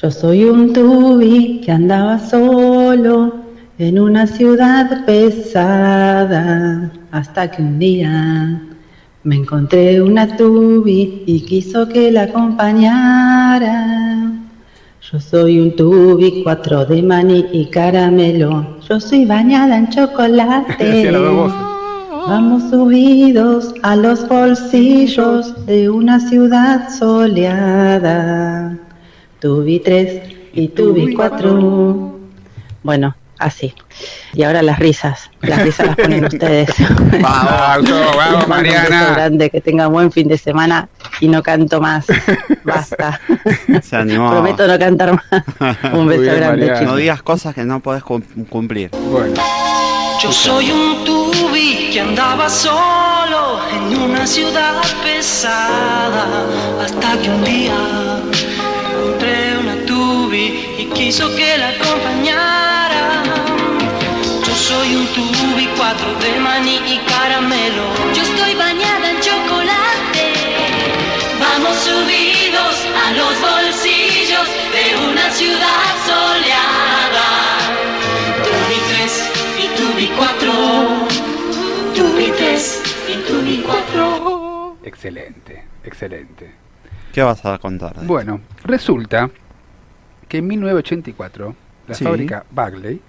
yo 0.00 0.10
soy 0.10 0.44
un 0.44 0.72
Tubi 0.72 1.60
que 1.64 1.72
andaba 1.72 2.18
solo 2.18 3.39
en 3.80 3.98
una 3.98 4.26
ciudad 4.26 5.06
pesada, 5.06 6.92
hasta 7.12 7.50
que 7.50 7.62
un 7.62 7.78
día 7.78 8.60
me 9.22 9.36
encontré 9.36 10.02
una 10.02 10.36
tubi 10.36 11.22
y 11.24 11.40
quiso 11.40 11.88
que 11.88 12.12
la 12.12 12.24
acompañara. 12.24 14.32
Yo 15.10 15.18
soy 15.18 15.60
un 15.60 15.74
tubi, 15.76 16.42
cuatro 16.42 16.84
de 16.84 17.02
maní 17.02 17.46
y 17.52 17.70
caramelo. 17.70 18.76
Yo 18.86 19.00
soy 19.00 19.24
bañada 19.24 19.78
en 19.78 19.88
chocolate. 19.88 21.10
Vamos 22.28 22.64
subidos 22.68 23.72
a 23.82 23.96
los 23.96 24.28
bolsillos 24.28 25.64
de 25.64 25.88
una 25.88 26.20
ciudad 26.20 26.90
soleada. 26.90 28.76
Tubi 29.40 29.80
3 29.80 30.22
y 30.52 30.68
tubi 30.68 31.14
4. 31.14 32.18
Bueno, 32.82 33.14
así. 33.40 33.74
Y 34.34 34.42
ahora 34.44 34.62
las 34.62 34.78
risas. 34.78 35.30
Las 35.40 35.62
risas 35.62 35.88
las 35.88 35.96
ponen 35.96 36.24
ustedes. 36.32 36.70
Vamos, 37.20 37.90
vamos, 38.16 38.16
mando 38.16 38.34
Un 38.34 38.38
beso 38.38 38.48
Mariana. 38.48 39.10
grande, 39.14 39.50
que 39.50 39.60
tengan 39.60 39.92
buen 39.92 40.12
fin 40.12 40.28
de 40.28 40.38
semana 40.38 40.88
y 41.20 41.28
no 41.28 41.42
canto 41.42 41.80
más. 41.80 42.06
Basta. 42.64 43.20
Se 43.82 43.96
animó. 43.96 44.30
Prometo 44.30 44.66
no 44.66 44.78
cantar 44.78 45.12
más. 45.14 45.44
Un 45.92 46.06
beso 46.06 46.22
bien, 46.22 46.36
grande, 46.36 46.66
Mariana. 46.66 46.72
No 46.72 46.78
chicos. 46.80 46.96
digas 46.98 47.22
cosas 47.22 47.54
que 47.54 47.64
no 47.64 47.80
podés 47.80 48.02
cum- 48.04 48.22
cumplir. 48.48 48.90
Bueno, 48.90 49.34
Yo 50.22 50.30
soy 50.32 50.70
un 50.70 51.04
tubi 51.04 51.90
que 51.92 52.00
andaba 52.00 52.48
solo 52.48 53.60
en 53.74 53.98
una 53.98 54.26
ciudad 54.26 54.74
pesada 55.02 56.26
hasta 56.84 57.18
que 57.20 57.30
un 57.30 57.44
día 57.44 57.74
encontré 58.92 59.58
una 59.58 59.86
tubi 59.86 60.64
y 60.78 60.84
quiso 60.94 61.34
que 61.34 61.56
la 61.56 61.70
acompañara. 61.70 62.49
Soy 64.70 64.94
un 64.94 65.06
tubi, 65.14 65.66
cuatro 65.76 66.08
de 66.22 66.38
maní 66.40 66.76
y 66.94 66.98
caramelo. 67.10 67.86
Yo 68.14 68.22
estoy 68.22 68.54
bañada 68.54 69.10
en 69.10 69.20
chocolate. 69.20 70.26
Vamos 71.40 71.76
subidos 71.78 72.74
a 73.04 73.12
los 73.18 73.34
bolsillos 73.40 74.46
de 74.76 74.84
una 75.10 75.26
ciudad 75.30 75.86
soleada. 76.06 77.28
Tubi 78.46 78.78
3 78.94 79.30
y 79.64 79.66
Tubi 79.76 80.06
4. 80.16 80.52
Tubi 81.96 82.30
3 82.36 82.82
y 83.08 83.14
Tubi 83.28 83.64
4. 83.66 84.76
excelente, 84.84 85.64
excelente. 85.84 86.54
¿Qué 87.12 87.22
vas 87.22 87.44
a 87.44 87.58
contar? 87.58 87.94
Bueno, 88.06 88.40
resulta 88.64 89.30
que 90.28 90.38
en 90.38 90.46
1984 90.46 91.54
la 91.88 91.94
Sí. 91.94 92.04
fábrica 92.04 92.44
Bagley 92.52 93.00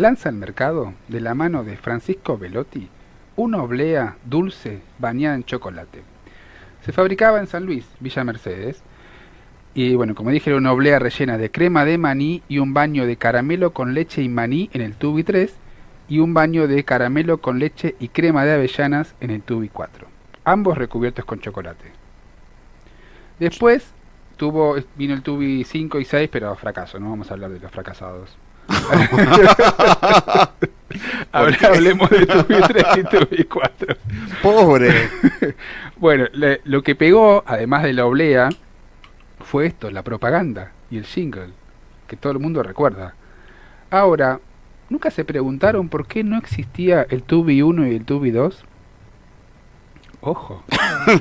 lanza 0.00 0.30
al 0.30 0.34
mercado, 0.36 0.94
de 1.08 1.20
la 1.20 1.34
mano 1.34 1.62
de 1.62 1.76
Francisco 1.76 2.38
Velotti, 2.38 2.88
una 3.36 3.62
oblea 3.62 4.16
dulce 4.24 4.80
bañada 4.98 5.34
en 5.34 5.44
chocolate. 5.44 6.02
Se 6.82 6.92
fabricaba 6.92 7.38
en 7.38 7.46
San 7.46 7.66
Luis, 7.66 7.86
Villa 8.00 8.24
Mercedes, 8.24 8.82
Y 9.72 9.94
bueno, 9.94 10.16
como 10.16 10.30
dije, 10.30 10.50
era 10.50 10.58
una 10.58 10.72
oblea 10.72 10.98
rellena 10.98 11.38
de 11.38 11.52
crema 11.52 11.84
de 11.84 11.96
maní 11.96 12.42
y 12.48 12.58
un 12.58 12.74
baño 12.74 13.06
de 13.06 13.16
caramelo 13.16 13.72
con 13.72 13.94
leche 13.94 14.20
y 14.20 14.28
maní 14.28 14.68
en 14.72 14.80
el 14.80 14.96
Tubi 14.96 15.22
3 15.22 15.54
y 16.08 16.18
un 16.18 16.34
baño 16.34 16.66
de 16.66 16.82
caramelo 16.82 17.38
con 17.38 17.60
leche 17.60 17.94
y 18.00 18.08
crema 18.08 18.44
de 18.44 18.54
avellanas 18.54 19.14
en 19.20 19.30
el 19.30 19.42
Tubi 19.42 19.68
4. 19.68 20.08
Ambos 20.42 20.76
recubiertos 20.76 21.24
con 21.24 21.38
chocolate. 21.38 21.84
Después 23.38 23.92
tuvo 24.36 24.74
vino 24.96 25.14
el 25.14 25.22
Tubi 25.22 25.62
5 25.62 26.00
y 26.00 26.04
6, 26.04 26.30
pero 26.32 26.56
fracaso, 26.56 26.98
no 26.98 27.10
vamos 27.10 27.30
a 27.30 27.34
hablar 27.34 27.50
de 27.50 27.60
los 27.60 27.70
fracasados. 27.70 28.36
Ahora 31.32 31.56
hablemos 31.68 32.10
de 32.10 32.26
Tubi 32.26 32.60
3 32.60 32.84
y 32.98 33.02
Tubi 33.04 33.44
4. 33.44 33.96
Pobre. 34.42 35.08
bueno, 35.96 36.26
le- 36.32 36.60
lo 36.64 36.82
que 36.82 36.94
pegó, 36.94 37.44
además 37.46 37.82
de 37.84 37.92
la 37.92 38.06
oblea, 38.06 38.48
fue 39.40 39.66
esto, 39.66 39.90
la 39.90 40.02
propaganda 40.02 40.72
y 40.90 40.98
el 40.98 41.04
jingle, 41.04 41.50
que 42.08 42.16
todo 42.16 42.32
el 42.32 42.38
mundo 42.40 42.62
recuerda. 42.62 43.14
Ahora, 43.90 44.40
¿nunca 44.88 45.10
se 45.10 45.24
preguntaron 45.24 45.88
por 45.88 46.06
qué 46.06 46.24
no 46.24 46.36
existía 46.38 47.06
el 47.08 47.22
Tubi 47.22 47.62
1 47.62 47.86
y 47.88 47.94
el 47.96 48.04
Tubi 48.04 48.30
2? 48.32 48.64
Ojo, 50.22 50.62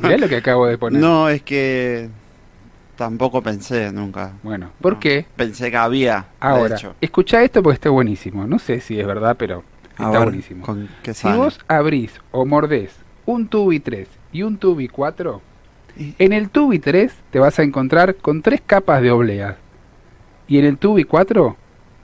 mirá 0.04 0.18
lo 0.18 0.28
que 0.28 0.36
acabo 0.38 0.66
de 0.68 0.78
poner. 0.78 1.00
No, 1.02 1.30
es 1.30 1.42
que 1.42 2.10
tampoco 3.00 3.42
pensé 3.42 3.94
nunca. 3.94 4.34
Bueno, 4.44 4.72
¿por 4.82 5.00
qué? 5.00 5.26
Pensé 5.38 5.72
que 5.72 5.78
había, 5.78 6.26
Ahora, 6.42 6.76
hecho. 6.76 6.96
escucha 7.00 7.42
esto 7.42 7.64
porque 7.64 7.76
está 7.76 7.90
buenísimo. 7.90 8.46
No 8.46 8.60
sé 8.60 8.82
si 8.82 9.00
es 9.00 9.08
verdad, 9.08 9.38
pero 9.40 9.64
está 9.92 10.10
ver, 10.10 10.24
buenísimo. 10.24 10.66
¿con 10.66 10.90
qué 11.02 11.14
Si 11.14 11.32
vos 11.32 11.60
abrís 11.70 12.20
o 12.32 12.46
mordés 12.46 12.94
un 13.26 13.48
Tubi 13.48 13.80
3 13.80 14.10
y 14.34 14.44
un 14.44 14.58
Tubi 14.58 14.90
4, 14.90 15.42
en 16.18 16.34
el 16.34 16.50
Tubi 16.50 16.80
3 16.80 17.14
te 17.32 17.40
vas 17.40 17.58
a 17.58 17.64
encontrar 17.64 18.16
con 18.16 18.42
tres 18.42 18.62
capas 18.66 19.02
de 19.02 19.12
obleas. 19.12 19.56
Y 20.50 20.60
en 20.60 20.66
el 20.66 20.78
Tubi 20.78 21.06
4, 21.06 21.56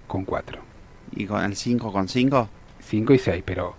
con 0.07 0.23
cuatro. 0.23 0.61
¿Y 1.13 1.25
con 1.25 1.43
el 1.43 1.57
5 1.57 1.91
con 1.91 2.07
5? 2.07 2.49
5 2.79 3.13
y 3.13 3.17
6, 3.17 3.43
pero 3.45 3.75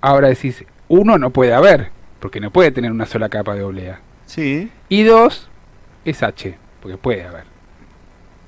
ahora 0.00 0.28
decís, 0.28 0.64
uno 0.88 1.18
no 1.18 1.30
puede 1.30 1.52
haber, 1.52 1.90
porque 2.18 2.40
no 2.40 2.50
puede 2.50 2.70
tener 2.70 2.92
una 2.92 3.04
sola 3.04 3.28
capa 3.28 3.54
de 3.54 3.62
oblea. 3.62 4.00
Sí. 4.24 4.70
Y 4.88 5.02
dos 5.02 5.50
es 6.10 6.22
H, 6.22 6.56
porque 6.80 6.96
puede 6.96 7.24
haber. 7.24 7.44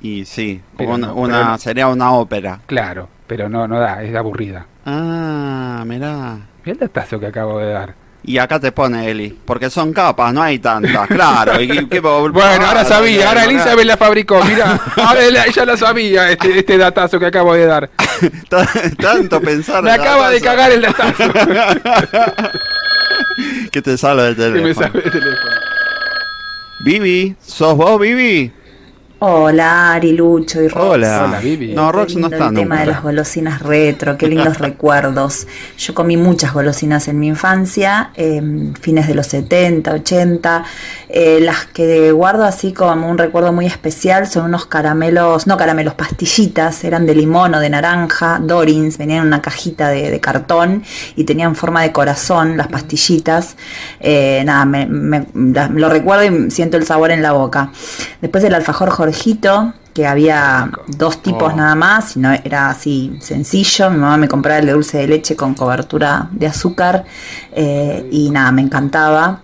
Y 0.00 0.24
sí, 0.24 0.60
Pero 0.76 0.90
una, 0.94 1.06
no, 1.08 1.14
una- 1.14 1.34
pero 1.38 1.48
no. 1.50 1.58
sería 1.58 1.88
una 1.88 2.12
ópera. 2.12 2.60
Claro, 2.66 3.08
pero 3.26 3.48
no, 3.48 3.66
no 3.66 3.78
da, 3.80 4.02
es 4.02 4.14
aburrida. 4.14 4.66
Ah, 4.86 5.82
mirá. 5.86 6.34
Mirá 6.64 6.72
el 6.72 6.78
datazo 6.78 7.18
que 7.18 7.26
acabo 7.26 7.58
de 7.58 7.72
dar. 7.72 7.94
Y 8.22 8.36
acá 8.38 8.58
te 8.60 8.72
pone 8.72 9.08
Eli, 9.08 9.38
porque 9.44 9.70
son 9.70 9.92
capas, 9.92 10.34
no 10.34 10.42
hay 10.42 10.58
tantas, 10.58 11.06
claro. 11.08 11.60
y, 11.62 11.68
Bueno, 12.00 12.66
ahora 12.66 12.84
sabía, 12.84 13.28
ahora 13.28 13.44
Elizabeth 13.44 13.86
la 13.86 13.96
fabricó, 13.96 14.42
mira, 14.44 14.78
ahora 14.96 15.24
ella, 15.24 15.64
la 15.64 15.76
sabía, 15.76 16.30
este, 16.32 16.58
este 16.58 16.76
datazo 16.76 17.18
que 17.18 17.26
acabo 17.26 17.54
de 17.54 17.66
dar. 17.66 17.88
Tanto 19.00 19.40
pensar. 19.40 19.82
Me 19.82 19.92
acaba 19.92 20.30
de 20.30 20.40
cagar 20.40 20.72
el 20.72 20.82
datazo. 20.82 21.24
que 23.72 23.82
te 23.82 23.96
salga 23.96 24.24
del 24.24 24.36
Que 24.36 24.42
me 24.60 24.74
teléfono. 24.74 24.86
el 24.94 25.02
teléfono. 25.10 25.50
Vivi, 26.80 27.34
¿sos 27.40 27.76
vos, 27.76 27.98
Vivi? 28.00 28.52
Hola, 29.20 29.94
Ari, 29.94 30.12
Lucho 30.12 30.62
y 30.62 30.68
Rox. 30.68 30.80
Hola. 30.90 31.24
Hola, 31.26 31.40
Vivi. 31.40 31.74
No, 31.74 31.90
Rox 31.90 32.14
no 32.14 32.28
está 32.28 32.46
El 32.48 32.54
tema 32.54 32.76
nunca. 32.76 32.80
de 32.82 32.86
las 32.86 33.02
golosinas 33.02 33.60
retro, 33.62 34.16
qué 34.16 34.28
lindos 34.28 34.58
recuerdos. 34.60 35.48
Yo 35.76 35.92
comí 35.92 36.16
muchas 36.16 36.52
golosinas 36.54 37.08
en 37.08 37.18
mi 37.18 37.26
infancia, 37.26 38.10
eh, 38.14 38.40
fines 38.80 39.08
de 39.08 39.16
los 39.16 39.26
70, 39.26 39.92
80. 39.92 40.64
Eh, 41.08 41.40
las 41.42 41.66
que 41.66 42.12
guardo 42.12 42.44
así 42.44 42.72
como 42.72 43.10
un 43.10 43.18
recuerdo 43.18 43.52
muy 43.52 43.66
especial 43.66 44.28
son 44.28 44.44
unos 44.44 44.66
caramelos, 44.66 45.48
no 45.48 45.56
caramelos, 45.56 45.94
pastillitas, 45.94 46.84
eran 46.84 47.04
de 47.04 47.16
limón 47.16 47.52
o 47.56 47.60
de 47.60 47.70
naranja, 47.70 48.38
Dorins, 48.40 48.98
venían 48.98 49.22
en 49.22 49.26
una 49.26 49.42
cajita 49.42 49.88
de, 49.88 50.12
de 50.12 50.20
cartón 50.20 50.84
y 51.16 51.24
tenían 51.24 51.56
forma 51.56 51.82
de 51.82 51.90
corazón 51.90 52.56
las 52.56 52.68
pastillitas. 52.68 53.56
Eh, 53.98 54.44
nada, 54.46 54.64
me, 54.64 54.86
me- 54.86 55.26
la- 55.34 55.66
lo 55.68 55.88
recuerdo 55.88 56.24
y 56.24 56.52
siento 56.52 56.76
el 56.76 56.84
sabor 56.86 57.10
en 57.10 57.20
la 57.20 57.32
boca. 57.32 57.72
Después 58.20 58.44
el 58.44 58.54
alfajor 58.54 58.90
Que 59.94 60.06
había 60.06 60.70
dos 60.86 61.22
tipos 61.22 61.52
Oh. 61.52 61.56
nada 61.56 61.74
más, 61.74 62.16
y 62.16 62.20
no 62.20 62.32
era 62.32 62.70
así 62.70 63.16
sencillo. 63.20 63.90
Mi 63.90 63.96
mamá 63.96 64.16
me 64.16 64.28
compraba 64.28 64.60
el 64.60 64.66
de 64.66 64.72
dulce 64.72 64.98
de 64.98 65.08
leche 65.08 65.34
con 65.34 65.54
cobertura 65.54 66.28
de 66.30 66.46
azúcar 66.46 67.04
eh, 67.52 68.08
y 68.12 68.30
nada, 68.30 68.52
me 68.52 68.62
encantaba. 68.62 69.40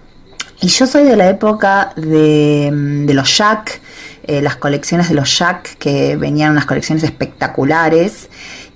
Y 0.61 0.69
yo 0.69 0.87
soy 0.87 1.05
de 1.05 1.17
la 1.17 1.29
época 1.29 1.93
de, 1.97 2.71
mm, 2.73 3.07
de 3.07 3.15
los 3.15 3.37
Jack, 3.37 3.81
eh, 4.23 4.41
las 4.41 4.57
colecciones 4.57 5.09
de 5.09 5.15
los 5.15 5.37
Jack, 5.37 5.77
que 5.79 6.17
venían 6.17 6.53
unas 6.53 6.67
colecciones 6.67 7.03
espectaculares. 7.03 8.29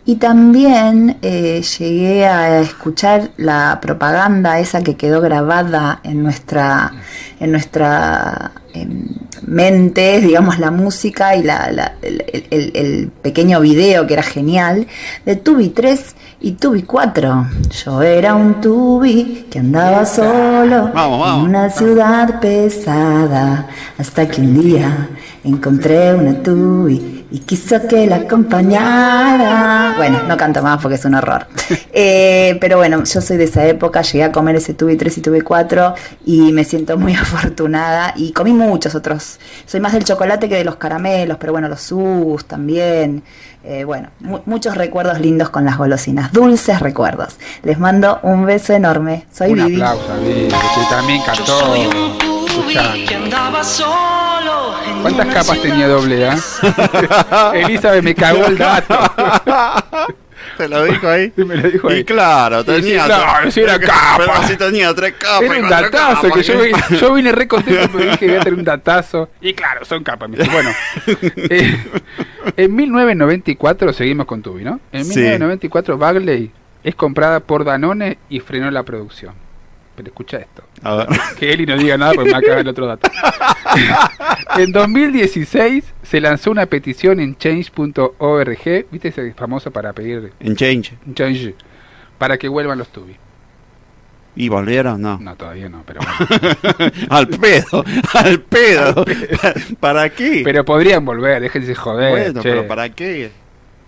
Y 0.08 0.16
también 0.16 1.18
eh, 1.20 1.60
llegué 1.78 2.24
a 2.26 2.60
escuchar 2.60 3.28
la 3.36 3.78
propaganda 3.82 4.58
esa 4.58 4.80
que 4.82 4.96
quedó 4.96 5.20
grabada 5.20 6.00
en 6.02 6.22
nuestra, 6.22 6.92
en 7.38 7.50
nuestra 7.52 8.52
em, 8.72 9.04
mente, 9.46 10.18
digamos, 10.22 10.58
la 10.58 10.70
música 10.70 11.36
y 11.36 11.42
la- 11.42 11.70
la- 11.72 11.92
el, 12.00 12.24
el- 12.50 12.70
el 12.74 13.08
pequeño 13.20 13.60
video 13.60 14.06
que 14.06 14.14
era 14.14 14.22
genial, 14.22 14.86
de 15.26 15.36
Tubi 15.36 15.68
3 15.68 16.16
y 16.40 16.52
Tubi 16.52 16.84
4. 16.84 17.46
Yo 17.84 18.00
era 18.00 18.34
un 18.34 18.62
Tubi 18.62 19.46
que 19.50 19.58
andaba 19.58 20.06
solo 20.06 20.90
en 21.40 21.42
una 21.50 21.68
ciudad 21.68 22.40
pesada, 22.40 23.66
hasta 23.98 24.26
que 24.26 24.40
un 24.40 24.58
día 24.58 25.10
encontré 25.44 26.14
una 26.14 26.42
Tubi 26.42 27.17
y 27.30 27.40
quiso 27.40 27.86
que 27.88 28.06
la 28.06 28.16
acompañara. 28.16 29.94
Bueno, 29.96 30.22
no 30.26 30.36
canto 30.36 30.62
más 30.62 30.80
porque 30.80 30.96
es 30.96 31.04
un 31.04 31.14
horror. 31.14 31.46
Eh, 32.00 32.56
pero 32.60 32.76
bueno, 32.76 33.02
yo 33.04 33.20
soy 33.20 33.36
de 33.38 33.44
esa 33.44 33.66
época, 33.66 34.02
llegué 34.02 34.22
a 34.24 34.30
comer 34.32 34.54
ese 34.56 34.72
Tubi 34.72 34.96
3 34.96 35.18
y 35.18 35.20
Tubi 35.20 35.40
4 35.40 35.94
y 36.26 36.52
me 36.52 36.62
siento 36.62 36.96
muy 36.96 37.14
afortunada 37.16 38.12
y 38.16 38.32
comí 38.32 38.52
muchos 38.52 38.94
otros. 38.94 39.38
Soy 39.66 39.80
más 39.80 39.92
del 39.92 40.04
chocolate 40.04 40.48
que 40.48 40.54
de 40.56 40.64
los 40.64 40.76
caramelos, 40.76 41.38
pero 41.38 41.52
bueno, 41.52 41.68
los 41.68 41.80
sus 41.80 42.44
también. 42.46 43.24
Eh, 43.64 43.82
bueno, 43.84 44.10
mu- 44.20 44.40
muchos 44.46 44.76
recuerdos 44.76 45.18
lindos 45.20 45.50
con 45.50 45.64
las 45.64 45.76
golosinas, 45.76 46.32
dulces 46.32 46.78
recuerdos. 46.80 47.36
Les 47.64 47.78
mando 47.78 48.20
un 48.22 48.46
beso 48.46 48.72
enorme. 48.74 49.26
Soy 49.32 49.50
Un 49.52 49.66
Vivi. 49.66 49.74
aplauso 49.82 50.12
a 50.12 50.16
Vivi, 50.18 50.48
que 50.48 50.54
también 50.88 51.20
cantó. 51.26 52.27
¿Cuántas 55.02 55.26
capas 55.28 55.60
tenía 55.62 55.88
doble 55.88 56.28
A? 56.28 56.36
Elizabeth 57.54 58.02
me 58.02 58.14
cagó 58.14 58.46
el 58.46 58.58
dato. 58.58 58.98
¿Te 60.56 60.68
lo 60.68 60.84
dijo 60.84 61.08
ahí? 61.08 61.32
me 61.36 61.56
lo 61.56 61.70
dijo 61.70 61.88
ahí. 61.88 61.98
Y 62.00 62.04
claro, 62.04 62.60
sí, 62.62 62.66
tenía. 62.66 63.04
claro, 63.04 63.50
sí 63.50 63.60
era 63.60 63.78
capa. 63.78 64.16
Pero 64.18 64.48
si 64.48 64.56
tenía 64.56 64.92
tres 64.94 65.14
capas. 65.18 65.42
Era 65.42 65.60
un 65.60 65.68
datazo 65.68 66.22
capas, 66.28 66.32
que 66.32 66.42
yo, 66.42 66.54
vine- 66.60 66.98
yo 67.00 67.14
vine 67.14 67.32
re 67.32 67.46
contento 67.46 67.88
porque 67.92 68.04
dije 68.06 68.18
que 68.18 68.26
voy 68.28 68.36
a 68.36 68.40
tener 68.40 68.58
un 68.58 68.64
datazo. 68.64 69.30
Y 69.40 69.52
claro, 69.54 69.84
son 69.84 70.02
capas. 70.02 70.30
Bueno, 70.30 70.70
eh, 71.50 71.78
en 72.56 72.74
1994 72.74 73.92
seguimos 73.92 74.26
con 74.26 74.42
Tubi, 74.42 74.64
¿no? 74.64 74.80
En 74.92 75.04
Sí. 75.04 75.20
1994 75.20 75.96
Bagley 75.98 76.50
es 76.82 76.94
comprada 76.94 77.40
por 77.40 77.64
Danone 77.64 78.18
y 78.28 78.40
frenó 78.40 78.70
la 78.70 78.82
producción. 78.82 79.34
Pero 79.98 80.10
escucha 80.10 80.36
esto. 80.36 80.62
A 80.84 80.94
ver. 80.94 81.08
Que 81.36 81.52
Eli 81.52 81.66
no 81.66 81.76
diga 81.76 81.98
nada 81.98 82.12
porque 82.14 82.28
me 82.28 82.32
va 82.34 82.38
a 82.38 82.42
cagar 82.42 82.58
el 82.60 82.68
otro 82.68 82.86
dato. 82.86 83.10
en 84.58 84.70
2016 84.70 85.92
se 86.04 86.20
lanzó 86.20 86.52
una 86.52 86.66
petición 86.66 87.18
en 87.18 87.36
change.org, 87.36 88.86
¿viste 88.92 89.08
ese 89.08 89.34
famoso 89.34 89.72
para 89.72 89.92
pedir 89.92 90.32
En 90.38 90.54
Change. 90.54 90.94
change? 91.14 91.56
Para 92.16 92.38
que 92.38 92.46
vuelvan 92.46 92.78
los 92.78 92.90
Tubi. 92.90 93.16
¿Y 94.36 94.48
volvieron? 94.48 95.02
No. 95.02 95.18
No, 95.18 95.34
todavía 95.34 95.68
no, 95.68 95.82
pero 95.84 95.98
bueno. 96.78 96.92
al 97.10 97.26
pedo, 97.26 97.84
al 98.14 98.40
pedo. 98.42 99.04
¿Para 99.80 100.10
qué? 100.10 100.42
Pero 100.44 100.64
podrían 100.64 101.04
volver, 101.04 101.42
déjense 101.42 101.74
joder. 101.74 102.10
bueno, 102.12 102.40
che. 102.40 102.48
pero 102.50 102.68
¿para 102.68 102.88
qué? 102.90 103.32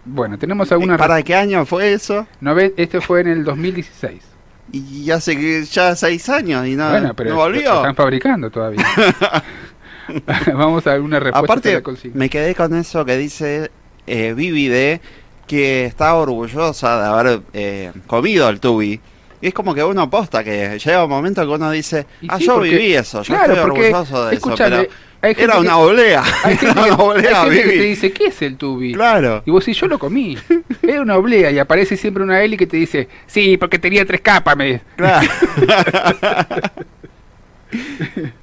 Bueno, 0.04 0.36
tenemos 0.38 0.72
alguna. 0.72 0.96
¿Para 0.98 1.22
qué 1.22 1.36
año 1.36 1.64
fue 1.66 1.92
eso? 1.92 2.26
No 2.40 2.56
ve, 2.56 2.74
este 2.76 3.00
fue 3.00 3.20
en 3.20 3.28
el 3.28 3.44
2016. 3.44 4.29
Y 4.72 5.10
hace 5.10 5.36
que 5.36 5.64
ya 5.64 5.96
seis 5.96 6.28
años 6.28 6.66
y 6.66 6.76
no, 6.76 6.90
bueno, 6.90 7.14
pero 7.14 7.30
no 7.30 7.36
volvió. 7.36 7.76
están 7.76 7.96
fabricando 7.96 8.50
todavía. 8.50 8.84
Vamos 10.54 10.86
a 10.86 10.92
alguna 10.92 11.20
respuesta. 11.20 11.70
Aparte, 11.70 12.10
me 12.14 12.28
quedé 12.28 12.54
con 12.54 12.74
eso 12.76 13.04
que 13.04 13.16
dice 13.16 13.70
eh, 14.06 14.32
Vivi 14.34 14.68
de 14.68 15.00
que 15.46 15.84
está 15.84 16.14
orgullosa 16.14 17.00
de 17.00 17.06
haber 17.08 17.42
eh, 17.52 17.92
comido 18.06 18.48
el 18.48 18.60
tubi. 18.60 19.00
Y 19.42 19.48
es 19.48 19.54
como 19.54 19.74
que 19.74 19.82
uno 19.82 20.08
posta 20.10 20.44
que 20.44 20.78
llega 20.78 21.04
un 21.04 21.10
momento 21.10 21.40
que 21.46 21.52
uno 21.52 21.70
dice, 21.70 22.06
ah, 22.28 22.36
sí, 22.38 22.44
yo 22.44 22.54
porque- 22.56 22.70
viví 22.70 22.92
eso, 22.94 23.22
yo 23.22 23.34
claro, 23.34 23.52
estoy 23.54 23.70
orgulloso 23.70 24.26
de 24.26 24.36
eso. 24.36 24.54
Pero 24.56 24.86
era 25.22 25.52
que- 25.54 25.58
una 25.60 25.78
oblea, 25.78 26.22
Hay 26.44 26.58
era 26.62 26.72
una 26.72 26.84
que, 26.84 26.90
oblea, 26.92 27.42
hay 27.42 27.50
gente 27.50 27.62
que 27.70 27.76
te 27.78 27.84
dice, 27.84 28.12
¿qué 28.12 28.26
es 28.26 28.42
el 28.42 28.56
tubi? 28.56 28.92
Claro. 28.92 29.42
Y 29.46 29.50
vos 29.50 29.64
sí, 29.64 29.72
yo 29.72 29.86
lo 29.86 29.98
comí. 29.98 30.36
Era 30.82 31.00
una 31.02 31.16
oblea 31.16 31.50
y 31.50 31.58
aparece 31.58 31.96
siempre 31.96 32.22
una 32.22 32.42
Eli 32.42 32.56
que 32.56 32.66
te 32.66 32.76
dice, 32.76 33.08
sí, 33.26 33.56
porque 33.56 33.78
tenía 33.78 34.04
tres 34.04 34.20
capas, 34.20 34.56
me 34.56 34.80
Claro. 34.96 35.26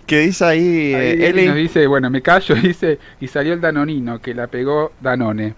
¿Qué 0.05 0.19
dice 0.19 0.45
ahí, 0.45 0.59
Ahí 0.93 0.93
eh, 0.93 1.11
Eli 1.29 1.39
Eli? 1.41 1.45
nos 1.47 1.55
dice, 1.57 1.85
bueno, 1.87 2.09
me 2.09 2.21
callo, 2.21 2.55
dice, 2.63 2.97
y 3.19 3.27
salió 3.27 3.53
el 3.53 3.61
Danonino, 3.61 4.21
que 4.21 4.33
la 4.33 4.47
pegó 4.47 4.93
Danone. 5.01 5.53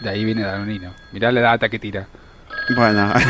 De 0.00 0.08
ahí 0.10 0.24
viene 0.24 0.42
Danonino. 0.42 0.92
Mirá 1.12 1.30
la 1.32 1.40
data 1.40 1.68
que 1.68 1.78
tira. 1.78 2.06
Bueno. 2.76 3.12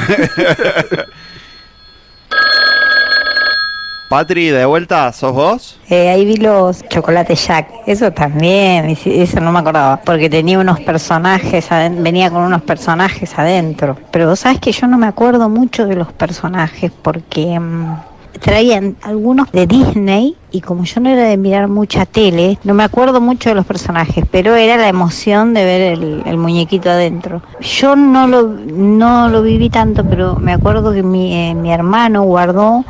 Patri, 4.09 4.49
de 4.49 4.65
vuelta, 4.65 5.13
¿sos 5.13 5.35
vos? 5.35 5.79
Eh, 5.91 6.09
ahí 6.09 6.25
vi 6.25 6.37
los 6.37 6.83
chocolates 6.89 7.47
Jack, 7.47 7.69
eso 7.87 8.11
también, 8.11 8.97
eso 9.05 9.41
no 9.41 9.53
me 9.53 9.59
acordaba, 9.59 9.99
porque 9.99 10.31
tenía 10.31 10.59
unos 10.59 10.81
personajes, 10.81 11.69
venía 11.91 12.31
con 12.31 12.41
unos 12.41 12.63
personajes 12.63 13.39
adentro. 13.39 13.99
Pero 14.11 14.31
vos 14.31 14.41
sabés 14.41 14.61
que 14.61 14.73
yo 14.73 14.87
no 14.87 14.97
me 14.97 15.07
acuerdo 15.07 15.51
mucho 15.51 15.87
de 15.87 15.95
los 15.95 16.11
personajes, 16.15 16.91
porque 17.03 17.61
mm, 17.61 17.97
traían 18.41 18.97
algunos 19.03 19.51
de 19.53 19.67
Disney, 19.67 20.37
y 20.51 20.61
como 20.61 20.85
yo 20.85 21.01
no 21.01 21.11
era 21.11 21.25
de 21.25 21.37
mirar 21.37 21.69
mucha 21.69 22.07
tele, 22.07 22.59
no 22.65 22.75
me 22.75 22.85
acuerdo 22.85 23.21
mucho 23.21 23.49
de 23.51 23.55
los 23.55 23.67
personajes, 23.67 24.25
pero 24.31 24.55
era 24.55 24.77
la 24.77 24.89
emoción 24.89 25.55
de 25.55 25.65
ver 25.65 25.99
el, 26.27 26.39
muñequito 26.39 26.91
adentro. 26.91 27.43
Yo 27.61 27.97
no 27.97 28.27
lo, 28.27 28.43
no 28.45 29.29
lo 29.29 29.43
viví 29.43 29.71
tanto, 29.71 30.05
pero 30.05 30.37
me 30.37 30.53
acuerdo 30.53 30.93
que 30.93 31.03
mi, 31.03 31.35
eh, 31.35 31.55
mi 31.55 31.73
hermano 31.73 32.23
guardó 32.23 32.85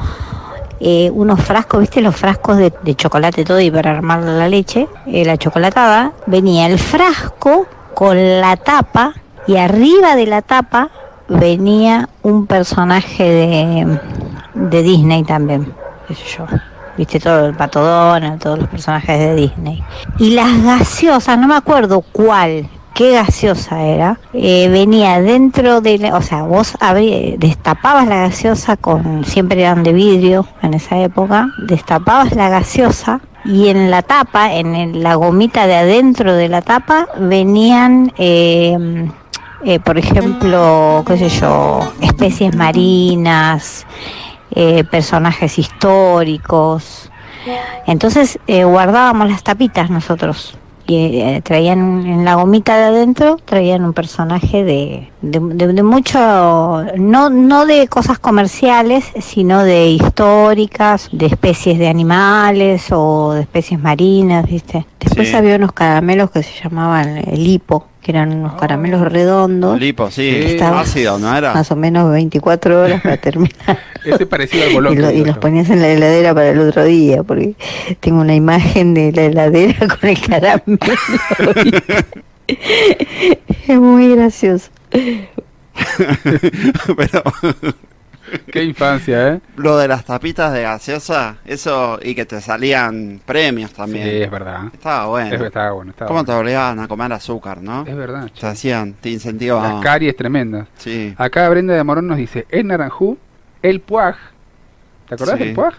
eh, 0.81 1.11
unos 1.13 1.41
frascos, 1.41 1.81
¿viste? 1.81 2.01
Los 2.01 2.15
frascos 2.15 2.57
de, 2.57 2.73
de 2.83 2.95
chocolate 2.95 3.45
todo 3.45 3.61
y 3.61 3.71
para 3.71 3.91
armar 3.91 4.23
la 4.23 4.49
leche, 4.49 4.87
eh, 5.07 5.25
la 5.25 5.37
chocolatada. 5.37 6.13
Venía 6.27 6.67
el 6.67 6.79
frasco 6.79 7.67
con 7.95 8.41
la 8.41 8.57
tapa 8.57 9.15
y 9.49 9.57
arriba 9.57 10.15
de 10.15 10.27
la 10.27 10.43
tapa 10.43 10.91
venía 11.29 12.09
un 12.23 12.47
personaje 12.47 13.25
de, 13.25 13.99
de 14.59 14.83
Disney 14.83 15.23
también, 15.25 15.73
qué 16.07 16.15
sé 16.15 16.25
yo. 16.39 16.47
Viste 16.97 17.21
todo 17.21 17.47
el 17.47 17.55
pato 17.55 17.81
Donald, 17.81 18.43
todos 18.43 18.59
los 18.59 18.69
personajes 18.69 19.19
de 19.19 19.35
Disney. 19.37 19.83
Y 20.19 20.31
las 20.31 20.63
gaseosas, 20.65 21.39
no 21.39 21.47
me 21.47 21.55
acuerdo 21.55 22.01
cuál, 22.01 22.69
qué 22.93 23.13
gaseosa 23.13 23.83
era, 23.83 24.19
eh, 24.33 24.69
venía 24.69 25.21
dentro 25.21 25.81
de, 25.81 26.11
o 26.13 26.21
sea, 26.23 26.43
vos 26.43 26.75
abrí- 26.81 27.37
destapabas 27.39 28.09
la 28.09 28.17
gaseosa 28.23 28.77
con, 28.77 29.25
siempre 29.25 29.61
eran 29.61 29.85
de 29.85 29.93
vidrio 29.93 30.45
en 30.63 30.75
esa 30.75 30.99
época, 30.99 31.49
destapabas 31.69 32.35
la 32.35 32.49
gaseosa 32.49 33.21
y 33.45 33.69
en 33.69 33.93
la 33.93 34.03
tapa, 34.03 34.53
en 34.55 35.01
la 35.01 35.15
gomita 35.15 35.69
de 35.69 35.77
adentro 35.77 36.35
de 36.35 36.49
la 36.49 36.63
tapa, 36.63 37.07
venían, 37.21 38.13
eh, 38.19 39.09
eh, 39.65 39.79
por 39.79 39.99
ejemplo, 39.99 41.05
qué 41.07 41.17
sé 41.17 41.29
yo, 41.29 41.93
especies 42.01 42.57
marinas, 42.57 43.87
eh, 44.59 44.85
personajes 44.85 45.59
históricos. 45.59 47.11
Entonces 47.87 48.39
eh, 48.47 48.65
guardábamos 48.65 49.31
las 49.31 49.43
tapitas 49.43 49.89
nosotros 49.91 50.57
y 50.87 51.21
eh, 51.21 51.41
traían 51.45 52.07
en 52.07 52.25
la 52.25 52.35
gomita 52.37 52.77
de 52.79 52.85
adentro 52.85 53.37
traían 53.45 53.85
un 53.85 53.93
personaje 53.93 54.65
de, 54.65 55.11
de, 55.21 55.39
de- 55.39 55.73
de 55.75 55.83
mucho 55.83 56.19
no 56.97 57.29
no 57.29 57.67
de 57.67 57.89
cosas 57.89 58.19
comerciales 58.19 59.05
sino 59.21 59.65
de 59.65 59.89
históricas 59.89 61.11
de 61.13 61.27
especies 61.27 61.79
de 61.79 61.89
animales 61.89 62.87
o 62.91 63.33
de 63.35 63.43
especies 63.43 63.79
marinas 63.81 64.47
viste 64.47 64.87
después 64.99 65.29
Sí. 65.29 65.37
había 65.37 65.57
unos 65.57 65.73
caramelos 65.73 66.31
que 66.31 66.43
se 66.43 66.63
llamaban 66.65 67.19
el 67.19 67.47
hipo 67.47 67.85
que 68.03 68.13
eran 68.13 68.33
unos 68.33 68.55
caramelos 68.55 69.01
redondos 69.13 69.79
Lipo, 69.79 70.11
sí, 70.11 70.29
Estaba- 70.29 70.81
ácido, 70.81 71.19
¿no 71.19 71.37
era? 71.37 71.53
más 71.55 71.71
o 71.71 71.77
menos 71.77 72.11
24 72.11 72.83
horas 72.83 73.01
para 73.03 73.17
terminar 73.17 73.79
Ese 74.05 74.25
parecido 74.27 74.65
al 74.65 74.93
y, 74.95 74.97
lo- 74.97 75.11
y 75.11 75.25
los 75.25 75.37
ponías 75.39 75.69
en 75.71 75.81
la 75.83 75.89
heladera 75.89 76.33
para 76.35 76.51
el 76.51 76.59
otro 76.61 76.85
día, 76.85 77.23
porque 77.23 77.55
tengo 78.01 78.21
una 78.21 78.35
imagen 78.35 78.95
de 78.95 79.13
la 79.13 79.23
heladera 79.25 79.87
con 80.01 80.09
el 80.09 80.21
caramelo. 80.21 80.79
es 83.69 83.79
muy 83.81 84.15
gracioso. 84.15 84.71
Pero 86.97 87.23
Qué 88.53 88.63
infancia, 88.65 89.29
¿eh? 89.35 89.41
lo 89.57 89.77
de 89.77 89.89
las 89.89 90.05
tapitas 90.05 90.53
de 90.53 90.63
gaseosa, 90.63 91.37
eso, 91.45 91.99
y 92.03 92.15
que 92.15 92.25
te 92.27 92.41
salían 92.41 93.21
premios 93.25 93.73
también. 93.73 94.09
Sí, 94.09 94.23
es 94.23 94.31
verdad. 94.31 94.63
Estaba 94.73 95.07
bueno. 95.07 95.35
Es, 95.35 95.41
estaba 95.41 95.73
bueno, 95.73 95.91
estaba 95.91 96.09
¿Cómo 96.09 96.25
te 96.25 96.33
obligaban 96.33 96.79
a 96.81 96.89
comer 96.89 97.13
azúcar, 97.13 97.63
no? 97.63 97.85
Es 97.87 97.97
verdad. 97.97 98.31
Te 98.39 98.47
hacían, 98.47 98.95
te 98.95 99.11
incentivaban. 99.11 99.75
Las 99.75 99.83
caries 99.83 100.17
tremendas. 100.17 100.69
Sí. 100.79 101.15
Acá 101.17 101.49
Brenda 101.49 101.75
de 101.75 101.85
Morón 101.85 102.07
nos 102.07 102.19
dice, 102.19 102.47
el 102.51 102.67
naranjú, 102.67 103.19
el 103.63 103.81
puaj, 103.81 104.17
¿te 105.09 105.15
acordás 105.15 105.39
Sí. 105.39 105.45
del 105.45 105.55
puaj? 105.55 105.75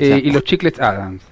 Eh, 0.00 0.20
y 0.22 0.30
los 0.32 0.44
chiclets 0.44 0.80
Adams. 0.80 1.22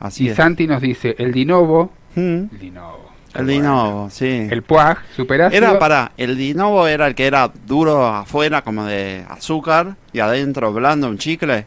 Así 0.00 0.24
y 0.24 0.28
es. 0.30 0.36
Santi 0.36 0.66
nos 0.66 0.82
dice, 0.82 1.14
el 1.18 1.32
dinovo, 1.32 1.92
Mm. 2.16 2.48
el 2.52 2.58
dinovo, 2.58 3.05
El 3.36 3.46
Dinovo, 3.46 4.08
sí. 4.10 4.48
el 4.50 4.62
puaj, 4.62 4.98
superácido. 5.14 5.62
Era 5.64 5.78
para, 5.78 6.12
el 6.16 6.36
Dinovo 6.36 6.86
era 6.88 7.06
el 7.06 7.14
que 7.14 7.26
era 7.26 7.50
duro 7.66 8.06
afuera 8.06 8.62
como 8.62 8.84
de 8.84 9.24
azúcar 9.28 9.96
y 10.12 10.20
adentro 10.20 10.72
blando 10.72 11.08
un 11.08 11.18
chicle. 11.18 11.66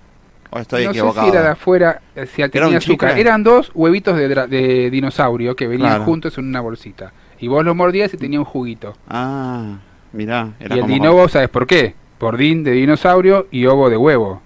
¿O 0.52 0.58
estoy 0.60 0.86
no 0.86 0.90
equivocado? 0.90 1.28
sé 1.28 1.32
si 1.32 1.38
era 1.38 1.46
de 1.46 1.52
afuera, 1.52 2.02
eh, 2.16 2.26
si 2.26 2.42
¿Era 2.42 2.50
tenía 2.52 2.68
un 2.70 2.76
azúcar. 2.76 3.10
chicle? 3.12 3.22
Eran 3.22 3.44
dos 3.44 3.72
huevitos 3.76 4.18
de, 4.18 4.28
de 4.48 4.90
dinosaurio 4.90 5.56
que 5.56 5.68
venían 5.68 5.90
Claro. 5.90 6.06
juntos 6.06 6.38
en 6.40 6.46
una 6.48 6.60
bolsita. 6.62 7.12
Y 7.40 7.48
vos 7.48 7.64
los 7.64 7.76
mordías 7.76 8.12
y 8.14 8.18
tenía 8.18 8.40
un 8.40 8.46
juguito. 8.46 8.96
Ah, 9.08 9.76
mirá. 10.12 10.54
Era 10.60 10.76
y 10.76 10.80
el 10.80 10.86
como 10.86 10.94
dinovo, 10.96 11.30
¿sabes 11.30 11.50
por 11.50 11.68
qué? 11.68 11.94
Por 12.18 12.36
din 12.38 12.64
de 12.64 12.72
dinosaurio 12.72 13.48
y 13.52 13.66
ovo 13.68 13.90
de 13.92 13.98
huevo. 13.98 14.42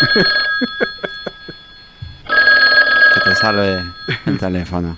que 3.14 3.20
te 3.20 3.34
salve 3.36 3.82
el 4.26 4.38
teléfono. 4.38 4.96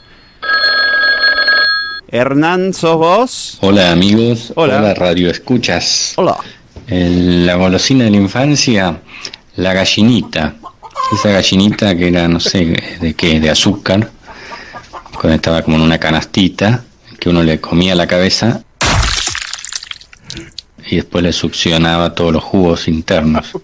Hernán, 2.11 2.72
¿sos 2.72 2.96
vos? 2.96 3.59
Hola 3.61 3.92
amigos, 3.92 4.52
Hola. 4.56 4.78
hola, 4.78 4.94
radio 4.94 5.30
escuchas. 5.30 6.14
Hola. 6.16 6.38
la 6.88 7.54
golosina 7.56 8.04
de 8.04 8.11
la 8.11 8.16
infancia, 8.16 9.02
la 9.56 9.74
gallinita. 9.74 10.54
Esa 11.12 11.30
gallinita 11.30 11.94
que 11.96 12.09
era, 12.09 12.26
no 12.26 12.40
sé, 12.40 12.98
de 13.00 13.14
qué, 13.14 13.40
de 13.40 13.50
azúcar, 13.50 14.11
cuando 15.12 15.34
estaba 15.34 15.61
como 15.62 15.76
en 15.76 15.82
una 15.82 15.98
canastita, 15.98 16.82
que 17.20 17.28
uno 17.28 17.42
le 17.42 17.61
comía 17.61 17.94
la 17.94 18.06
cabeza 18.06 18.62
y 20.86 20.96
después 20.96 21.22
le 21.22 21.32
succionaba 21.34 22.14
todos 22.14 22.32
los 22.32 22.42
jugos 22.42 22.88
internos. 22.88 23.52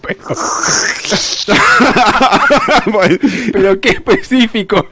Pero 3.53 3.81
qué 3.81 3.89
específico. 3.89 4.87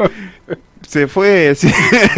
Se 0.93 1.07
fue, 1.07 1.55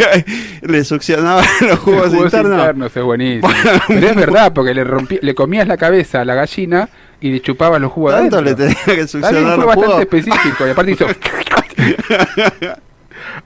le 0.60 0.84
succionaba 0.84 1.42
los 1.62 1.78
jugos, 1.78 2.08
Jugos 2.10 2.24
internos. 2.24 2.58
internos, 2.58 2.94
es 2.94 3.02
buenísimo. 3.02 3.48
Pero 3.88 4.06
es 4.08 4.14
verdad, 4.16 4.52
porque 4.52 4.74
le 4.74 4.84
rompí, 4.84 5.18
le 5.22 5.34
comías 5.34 5.66
la 5.66 5.78
cabeza 5.78 6.20
a 6.20 6.24
la 6.26 6.34
gallina 6.34 6.90
y 7.18 7.30
le 7.30 7.40
chupabas 7.40 7.80
los 7.80 7.90
jugos 7.90 8.12
Tanto 8.12 8.36
adentro. 8.36 8.64
le 8.66 8.74
tenía 8.74 8.84
que 9.00 9.08
succionar 9.08 9.56
fue 9.56 9.64
bastante 9.64 10.02
específico 10.02 10.66
y 10.66 10.70
aparte 10.72 10.92
hizo... 10.92 11.06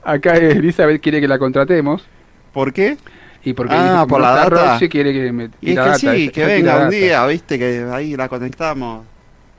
Acá 0.03 0.35
Elizabeth 0.35 1.01
quiere 1.01 1.21
que 1.21 1.29
la 1.29 1.39
contratemos. 1.39 2.03
¿Por 2.51 2.73
qué? 2.73 2.97
Y 3.45 3.53
porque 3.53 3.73
Ah, 3.73 4.05
por 4.07 4.19
la 4.19 4.31
data. 4.35 4.71
Roxy, 4.73 4.89
quiere 4.89 5.13
que 5.13 5.31
me 5.31 5.49
Y 5.61 5.69
es 5.69 5.75
la 5.77 5.83
que 5.83 5.89
data, 5.91 6.13
sí, 6.13 6.27
que 6.29 6.45
venga 6.45 6.83
un 6.83 6.89
día, 6.89 7.25
viste, 7.25 7.57
que 7.57 7.85
ahí 7.89 8.17
la 8.17 8.27
conectamos. 8.27 9.05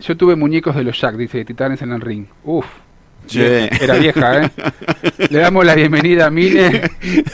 Yo 0.01 0.17
tuve 0.19 0.37
muñecos 0.37 0.77
de 0.77 0.85
los 0.85 1.01
Jack, 1.01 1.17
dice 1.17 1.47
Titanes 1.47 1.81
en 1.81 1.93
el 1.93 2.01
ring. 2.03 2.27
Uf. 2.45 2.67
Era 3.35 3.95
vieja, 3.97 4.45
¿eh? 4.45 4.51
Le 5.31 5.39
damos 5.39 5.65
la 5.65 5.75
bienvenida 5.75 6.27
a 6.27 6.31
Mile. 6.31 6.91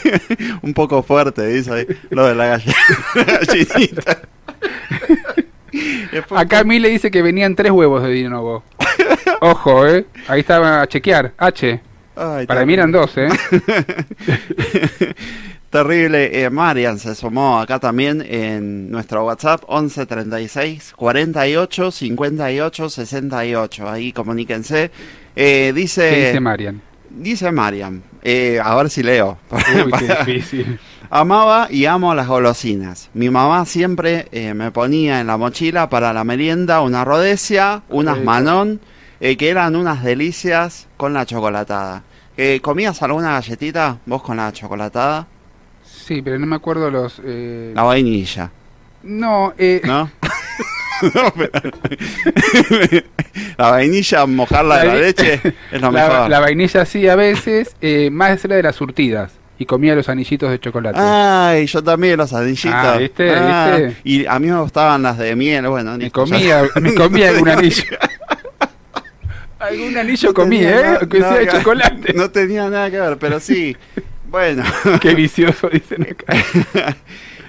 un 0.63 0.73
poco 0.75 1.03
fuerte, 1.03 1.47
dice 1.49 1.73
ahí, 1.73 1.87
lo 2.11 2.27
de 2.27 2.35
la 2.35 2.59
gall- 2.59 2.75
gallinita. 3.47 4.19
Acá 6.31 6.65
Mile 6.65 6.89
dice 6.89 7.11
que 7.11 7.23
venían 7.23 7.55
tres 7.55 7.73
huevos 7.73 8.03
de 8.03 8.11
Dinovo. 8.11 8.65
Ojo, 9.41 9.87
¿eh? 9.87 10.07
Ahí 10.29 10.41
estaba 10.41 10.83
a 10.83 10.87
chequear. 10.87 11.33
H. 11.37 11.81
Ay, 12.17 12.47
Para 12.47 12.67
mí 12.67 12.75
eran 12.75 12.91
dos, 12.91 13.13
¿eh? 13.17 13.29
Terrible. 15.71 16.43
Eh, 16.45 16.51
Marian 16.51 16.99
se 16.99 17.15
sumó 17.15 17.61
acá 17.61 17.79
también 17.79 18.25
en 18.27 18.91
nuestro 18.91 19.25
WhatsApp 19.27 19.63
11 19.67 20.07
36 20.07 20.93
48 20.97 21.91
58 21.91 22.89
68. 22.91 23.89
Ahí 23.91 24.13
comuníquense. 24.13 24.91
Eh, 25.41 25.73
dice, 25.73 26.11
¿Qué 26.11 26.27
dice 26.27 26.41
Marian? 26.41 26.83
dice 27.11 27.53
Marian. 27.53 28.03
Eh, 28.23 28.59
a 28.63 28.75
ver 28.75 28.91
si 28.91 29.03
leo. 29.05 29.39
Uy, 29.51 29.93
qué 29.99 30.15
difícil. 30.27 30.81
Amaba 31.11 31.69
y 31.71 31.85
amo 31.87 32.13
las 32.15 32.27
golosinas. 32.27 33.09
Mi 33.15 33.31
mamá 33.31 33.65
siempre 33.65 34.27
eh, 34.33 34.53
me 34.53 34.73
ponía 34.73 35.21
en 35.21 35.29
la 35.29 35.37
mochila 35.37 35.89
para 35.89 36.13
la 36.13 36.25
merienda 36.25 36.81
una 36.83 37.05
rodesia, 37.05 37.83
unas 37.89 38.17
rico. 38.17 38.27
manón, 38.27 38.81
eh, 39.21 39.37
que 39.37 39.49
eran 39.49 39.77
unas 39.77 40.03
delicias 40.03 40.89
con 40.97 41.15
la 41.15 41.25
chocolatada. 41.25 42.03
Eh, 42.37 42.59
¿Comías 42.61 43.01
alguna 43.03 43.31
galletita 43.33 43.99
vos 44.07 44.23
con 44.23 44.37
la 44.39 44.53
chocolatada? 44.53 45.27
Sí, 45.85 46.21
pero 46.21 46.39
no 46.39 46.47
me 46.47 46.57
acuerdo 46.57 46.91
los... 46.91 47.21
eh, 47.25 47.73
La 47.75 47.83
vainilla, 47.85 48.51
No, 49.05 49.55
eh, 49.57 49.81
¿no? 49.85 50.11
No, 51.03 51.33
pero- 51.37 53.03
la 53.57 53.71
vainilla, 53.71 54.27
mojarla 54.27 54.79
de 54.79 54.87
la 54.87 54.95
leche 54.97 55.41
es 55.73 55.81
lo 55.81 55.93
mejor. 55.93 56.29
la 56.31 56.41
vainilla 56.41 56.85
sí 56.85 57.09
a 57.09 57.17
veces, 57.17 57.75
eh, 57.81 58.11
más 58.11 58.45
era 58.45 58.57
de 58.57 58.63
las 58.63 58.77
surtidas. 58.77 59.33
Y 59.61 59.67
comía 59.67 59.97
los 59.97 60.09
anillitos 60.09 60.51
de 60.51 60.61
chocolate. 60.61 61.01
Ay, 61.01 61.67
yo 61.67 61.83
también 61.83 62.17
los 62.17 62.33
anillitos. 62.33 62.71
Ah, 62.73 62.97
¿viste? 62.97 63.35
Ah, 63.35 63.77
¿viste? 63.77 64.01
Y 64.05 64.25
a 64.27 64.39
mí 64.39 64.47
me 64.47 64.61
gustaban 64.61 65.03
las 65.03 65.19
de 65.19 65.35
miel, 65.35 65.67
bueno. 65.69 65.99
me 65.99 66.11
comía, 66.13 66.63
me 66.81 66.95
comía 66.95 67.29
algún 67.35 67.49
anillo. 67.49 67.83
algún 69.59 69.97
anillo 69.97 70.33
comía, 70.33 70.71
¿eh? 70.81 70.97
Aunque 71.01 71.19
sea 71.19 71.35
de 71.35 71.49
chocolate. 71.49 72.13
No 72.15 72.31
tenía 72.31 72.69
nada 72.71 72.89
que 72.91 73.01
ver, 73.01 73.19
pero 73.19 73.41
sí. 73.41 73.77
Bueno. 74.31 74.63
Qué 75.01 75.15
vicioso, 75.15 75.71
dicen 75.71 76.07
acá. 76.11 76.95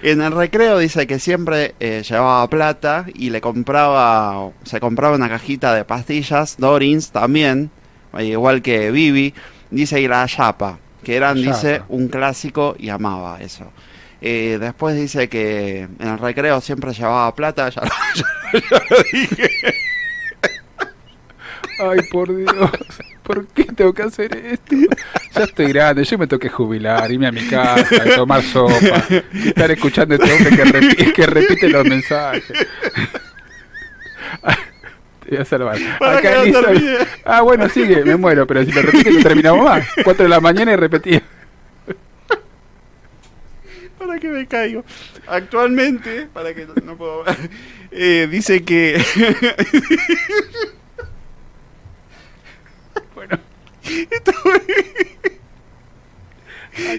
En 0.01 0.21
el 0.21 0.31
recreo 0.31 0.77
dice 0.79 1.05
que 1.07 1.19
siempre 1.19 1.75
eh, 1.79 2.03
llevaba 2.07 2.47
plata 2.49 3.05
y 3.13 3.29
le 3.31 3.41
compraba, 3.41 4.49
se 4.63 4.79
compraba 4.79 5.15
una 5.15 5.27
cajita 5.27 5.73
de 5.73 5.83
pastillas, 5.83 6.55
Dorins 6.57 7.11
también, 7.11 7.69
eh, 8.17 8.25
igual 8.25 8.61
que 8.61 8.91
Vivi, 8.91 9.33
dice 9.71 9.99
y 9.99 10.07
la 10.07 10.25
Yapa, 10.25 10.79
que 11.03 11.15
eran, 11.17 11.37
Yapa. 11.37 11.55
dice, 11.57 11.81
un 11.89 12.07
clásico 12.07 12.75
y 12.79 12.89
amaba 12.89 13.41
eso. 13.41 13.71
Eh, 14.21 14.57
después 14.59 14.95
dice 14.95 15.27
que 15.27 15.81
en 15.81 16.07
el 16.07 16.17
recreo 16.17 16.61
siempre 16.61 16.93
llevaba 16.93 17.33
plata, 17.35 17.67
ya, 17.69 17.81
ya- 17.83 18.59
ya 18.59 18.81
lo 18.89 18.97
dije. 19.11 19.49
Ay, 21.79 21.99
por 22.11 22.35
Dios. 22.35 22.71
¿Por 23.29 23.45
qué 23.49 23.65
tengo 23.65 23.93
que 23.93 24.01
hacer 24.01 24.35
esto? 24.35 24.75
Ya 25.35 25.43
estoy 25.43 25.67
grande, 25.67 26.03
yo 26.03 26.17
me 26.17 26.25
tengo 26.25 26.39
que 26.39 26.49
jubilar, 26.49 27.11
irme 27.11 27.27
a 27.27 27.31
mi 27.31 27.45
casa, 27.47 28.03
tomar 28.15 28.41
sopa, 28.41 29.05
estar 29.45 29.69
escuchando 29.69 30.15
a 30.15 30.17
este 30.17 30.33
hombre 30.33 30.55
que 30.55 30.63
repite, 30.65 31.13
que 31.13 31.25
repite 31.27 31.69
los 31.69 31.85
mensajes. 31.85 32.43
Te 35.19 35.29
voy 35.29 35.37
a 35.37 35.45
salvar. 35.45 35.77
No 35.79 36.19
termine. 36.19 36.97
Ah, 37.23 37.41
bueno, 37.41 37.69
sigue, 37.69 38.03
me 38.03 38.15
muero, 38.15 38.47
pero 38.47 38.65
si 38.65 38.71
lo 38.71 38.81
repite 38.81 39.11
no 39.11 39.21
terminamos 39.21 39.63
más. 39.63 39.87
Cuatro 40.03 40.23
de 40.23 40.29
la 40.29 40.39
mañana 40.39 40.73
y 40.73 40.75
repetía. 40.75 41.21
para 43.99 44.19
que 44.19 44.27
me 44.29 44.47
caigo. 44.47 44.83
Actualmente, 45.27 46.27
para 46.33 46.55
que 46.55 46.65
no, 46.83 46.97
puedo 46.97 47.25
ver, 47.25 47.37
eh, 47.91 48.27
dice 48.31 48.63
que... 48.63 48.99
bueno. 53.19 53.37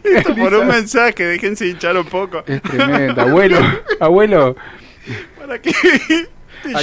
Esto, 0.05 0.37
por 0.37 0.55
un 0.55 0.67
mensaje, 0.67 1.25
déjense 1.25 1.69
hinchar 1.69 1.97
un 1.97 2.07
poco. 2.07 2.43
Es 2.47 2.63
tremendo. 2.63 3.23
Abuelo, 3.23 3.59
abuelo. 3.99 4.57
Para 5.39 5.61
te 5.61 5.73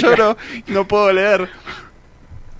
lloro, 0.00 0.36
no 0.68 0.86
puedo 0.86 1.12
leer. 1.12 1.48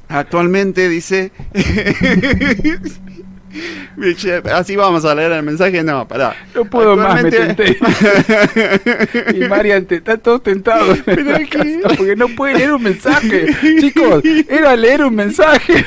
Actualmente 0.09 0.89
dice... 0.89 1.33
Así 4.53 4.77
vamos 4.77 5.05
a 5.05 5.15
leer 5.15 5.33
el 5.33 5.43
mensaje, 5.43 5.83
no, 5.83 6.07
pará. 6.07 6.37
No 6.55 6.65
puedo 6.67 6.97
más, 6.97 7.23
me 7.23 7.31
tenté. 7.31 7.79
Y 9.35 9.49
Marian, 9.49 9.87
te, 9.87 9.97
están 9.97 10.21
todos 10.21 10.43
tentados 10.43 10.99
en 11.07 11.27
la 11.27 11.45
casa 11.47 11.97
porque 11.97 12.15
no 12.15 12.29
puede 12.29 12.59
leer 12.59 12.75
un 12.75 12.83
mensaje. 12.83 13.47
Chicos, 13.81 14.23
era 14.49 14.77
leer 14.77 15.05
un 15.05 15.15
mensaje. 15.15 15.85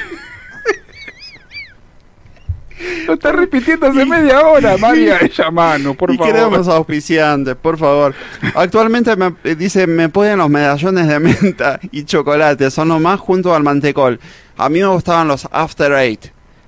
Lo 3.08 3.14
está 3.14 3.32
repitiendo 3.32 3.88
hace 3.88 4.06
media 4.06 4.42
hora, 4.46 4.78
María. 4.78 5.18
Ella 5.22 5.52
mano, 5.52 5.94
por 5.94 6.12
y 6.14 6.18
favor. 6.18 6.34
queremos 6.34 6.68
auspiciantes, 6.68 7.56
por 7.56 7.78
favor. 7.78 8.14
Actualmente 8.56 9.16
me, 9.16 9.34
eh, 9.44 9.56
dice, 9.56 9.88
me 9.88 10.10
pueden 10.10 10.38
los 10.40 10.50
medallones 10.50 11.08
de 11.08 11.20
menta 11.20 11.80
y 11.92 12.04
chocolate, 12.04 12.70
son 12.72 12.88
lo 12.90 13.00
más 13.00 13.20
junto 13.20 13.54
al 13.56 13.64
mantecol. 13.64 14.20
A 14.58 14.70
mí 14.70 14.80
me 14.80 14.88
gustaban 14.88 15.28
los 15.28 15.48
After 15.52 15.92
Eight, 15.94 16.26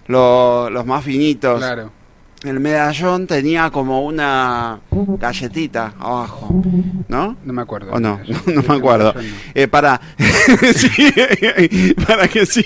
lo- 0.08 0.70
los 0.70 0.86
más 0.86 1.04
finitos. 1.04 1.60
Claro. 1.60 1.92
El 2.44 2.60
medallón 2.60 3.26
tenía 3.26 3.70
como 3.70 4.04
una 4.04 4.82
galletita 4.92 5.94
abajo, 5.98 6.50
¿no? 7.08 7.38
No 7.46 7.54
me 7.54 7.62
acuerdo. 7.62 7.94
¿O 7.94 8.00
no? 8.02 8.20
No, 8.48 8.62
me 8.68 8.76
acuerdo. 8.76 9.14
Eh, 9.54 9.68
para... 9.70 10.02
Sí, 10.76 11.94
para 12.06 12.28
que 12.28 12.46
sí. 12.46 12.66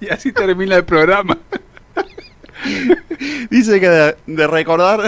Y 0.00 0.08
así 0.08 0.32
termina 0.32 0.76
el 0.76 0.84
programa. 0.84 1.38
Dice 3.50 3.78
que 3.78 3.88
de, 3.88 4.16
de 4.26 4.46
recordar 4.46 5.00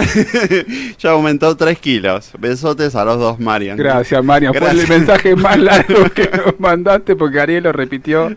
ya 0.99 1.11
aumentó 1.11 1.55
3 1.57 1.79
kilos. 1.79 2.31
Besotes 2.37 2.95
a 2.95 3.03
los 3.03 3.17
dos, 3.19 3.39
Marian. 3.39 3.77
Gracias, 3.77 4.23
María. 4.23 4.49
Fue 4.49 4.59
el 4.59 4.77
Gracias. 4.77 4.89
mensaje 4.89 5.35
más 5.35 5.57
largo 5.57 6.09
que 6.11 6.29
nos 6.45 6.59
mandaste 6.59 7.15
porque 7.15 7.39
Ariel 7.39 7.63
lo 7.63 7.71
repitió. 7.71 8.35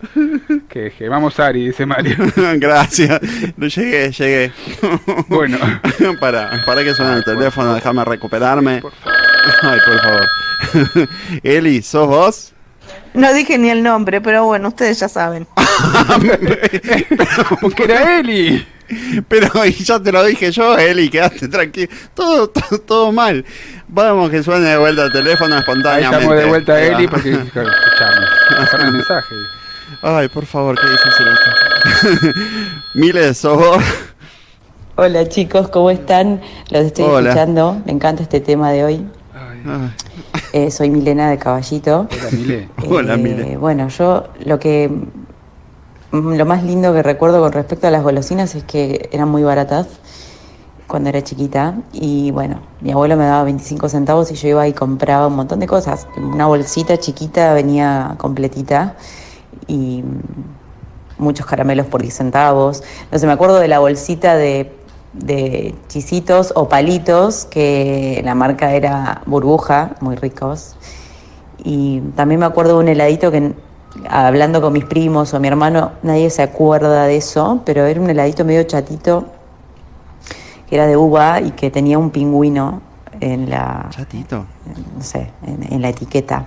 Que 0.68 0.90
que 0.96 1.09
vamos 1.09 1.38
Ari, 1.38 1.66
dice 1.66 1.86
María. 1.86 2.16
Gracias. 2.57 3.20
No 3.57 3.66
llegué, 3.68 4.11
llegué. 4.11 4.53
Bueno. 5.28 5.59
para, 6.20 6.62
para 6.64 6.82
que 6.82 6.94
suene 6.94 7.16
el 7.16 7.24
teléfono, 7.24 7.74
déjame 7.74 8.05
recuperarme. 8.05 8.82
Ay, 9.62 9.78
por 9.84 10.01
favor. 10.01 11.09
Eli, 11.42 11.82
¿sos 11.82 12.07
vos? 12.09 12.53
No 13.14 13.32
dije 13.32 13.58
ni 13.58 13.70
el 13.70 13.82
nombre, 13.82 14.20
pero 14.20 14.44
bueno, 14.44 14.68
ustedes 14.68 15.00
ya 15.00 15.08
saben. 15.08 15.46
Porque 17.61 17.84
era 17.84 18.18
Eli. 18.20 18.66
Pero 19.28 19.64
y 19.66 19.72
ya 19.72 20.00
te 20.00 20.11
lo 20.11 20.24
dije 20.24 20.50
yo, 20.50 20.76
Eli, 20.76 21.08
quedaste 21.11 21.46
tranquilo. 21.48 21.88
Todo, 22.14 22.48
todo, 22.50 22.78
todo 22.80 23.12
mal. 23.12 23.44
Vamos 23.88 24.30
que 24.30 24.42
suene 24.42 24.68
de 24.68 24.76
vuelta 24.78 25.04
el 25.04 25.12
teléfono 25.12 25.54
Ahí 25.54 25.61
espontáneamente. 25.61 26.20
llamó 26.24 26.34
de 26.34 26.44
vuelta 26.46 26.72
a 26.72 26.76
Ahí. 26.76 26.88
Eli 26.94 27.08
porque 27.08 27.30
escuchame. 27.32 27.76
Pasame 28.58 28.84
el 28.84 28.92
mensaje. 28.92 29.34
Ay, 30.02 30.28
por 30.28 30.46
favor, 30.46 30.78
qué 30.80 30.86
difícil 30.88 31.26
esto. 31.28 32.40
Miles, 32.94 33.38
sos 33.38 33.56
vos. 33.56 33.82
Hola 34.96 35.28
chicos, 35.28 35.68
¿cómo 35.68 35.90
están? 35.90 36.40
Los 36.70 36.84
estoy 36.86 37.04
Hola. 37.04 37.30
escuchando, 37.30 37.80
me 37.86 37.92
encanta 37.92 38.22
este 38.22 38.40
tema 38.40 38.70
de 38.70 38.84
hoy. 38.84 39.06
Eh, 40.53 40.70
soy 40.70 40.91
Milena 40.91 41.31
de 41.31 41.39
Caballito. 41.39 42.09
Hola, 42.11 42.31
Mile. 42.33 42.68
Hola, 42.89 43.14
Eh, 43.14 43.18
Mile. 43.18 43.57
Bueno, 43.57 43.89
yo 43.89 44.24
lo 44.45 44.59
que 44.59 44.89
mm, 46.11 46.33
lo 46.35 46.47
más 46.47 46.62
lindo 46.64 46.93
que 46.93 47.03
recuerdo 47.03 47.41
con 47.41 47.53
respecto 47.53 47.87
a 47.87 47.91
las 47.91 48.03
golosinas 48.03 48.55
es 48.55 48.64
que 48.64 49.09
eran 49.12 49.28
muy 49.28 49.43
baratas 49.43 49.87
cuando 50.87 51.09
era 51.09 51.22
chiquita 51.22 51.74
y 51.93 52.33
bueno, 52.33 52.61
mi 52.81 52.91
abuelo 52.91 53.16
me 53.16 53.24
daba 53.24 53.45
25 53.45 53.89
centavos 53.89 54.33
y 54.33 54.35
yo 54.35 54.49
iba 54.49 54.66
y 54.66 54.72
compraba 54.72 55.28
un 55.28 55.37
montón 55.37 55.61
de 55.61 55.68
cosas. 55.68 56.09
Una 56.16 56.47
bolsita 56.47 56.99
chiquita 56.99 57.55
venía 57.55 58.14
completita 58.18 58.97
y 59.68 60.03
mm, 60.03 61.22
muchos 61.22 61.47
caramelos 61.47 61.87
por 61.87 62.03
10 62.03 62.12
centavos. 62.14 62.83
No 63.12 63.18
sé, 63.18 63.26
me 63.26 63.33
acuerdo 63.33 63.61
de 63.61 63.68
la 63.68 63.78
bolsita 63.78 64.37
de, 64.37 64.72
de 65.12 65.74
chisitos 65.88 66.52
o 66.54 66.68
palitos 66.68 67.44
que 67.46 68.20
la 68.24 68.34
marca 68.34 68.72
era 68.74 69.22
burbuja, 69.26 69.96
muy 70.00 70.16
ricos. 70.16 70.76
Y 71.62 72.00
también 72.16 72.40
me 72.40 72.46
acuerdo 72.46 72.74
de 72.74 72.84
un 72.84 72.88
heladito 72.88 73.30
que 73.30 73.52
hablando 74.08 74.61
con 74.61 74.72
mis 74.72 74.84
primos 74.84 75.34
o 75.34 75.40
mi 75.40 75.48
hermano, 75.48 75.92
nadie 76.02 76.30
se 76.30 76.42
acuerda 76.42 77.04
de 77.04 77.16
eso, 77.16 77.61
pero 77.64 77.84
era 77.84 78.00
un 78.00 78.08
heladito 78.08 78.44
medio 78.44 78.62
chatito 78.62 79.26
que 80.68 80.76
era 80.76 80.86
de 80.86 80.96
uva 80.96 81.40
y 81.40 81.50
que 81.50 81.70
tenía 81.70 81.98
un 81.98 82.11
pingüino 82.11 82.80
en 83.18 83.50
la 83.50 83.88
Chatito. 83.90 84.46
no 84.96 85.02
sé, 85.02 85.30
en, 85.44 85.72
en 85.72 85.82
la 85.82 85.88
etiqueta. 85.88 86.46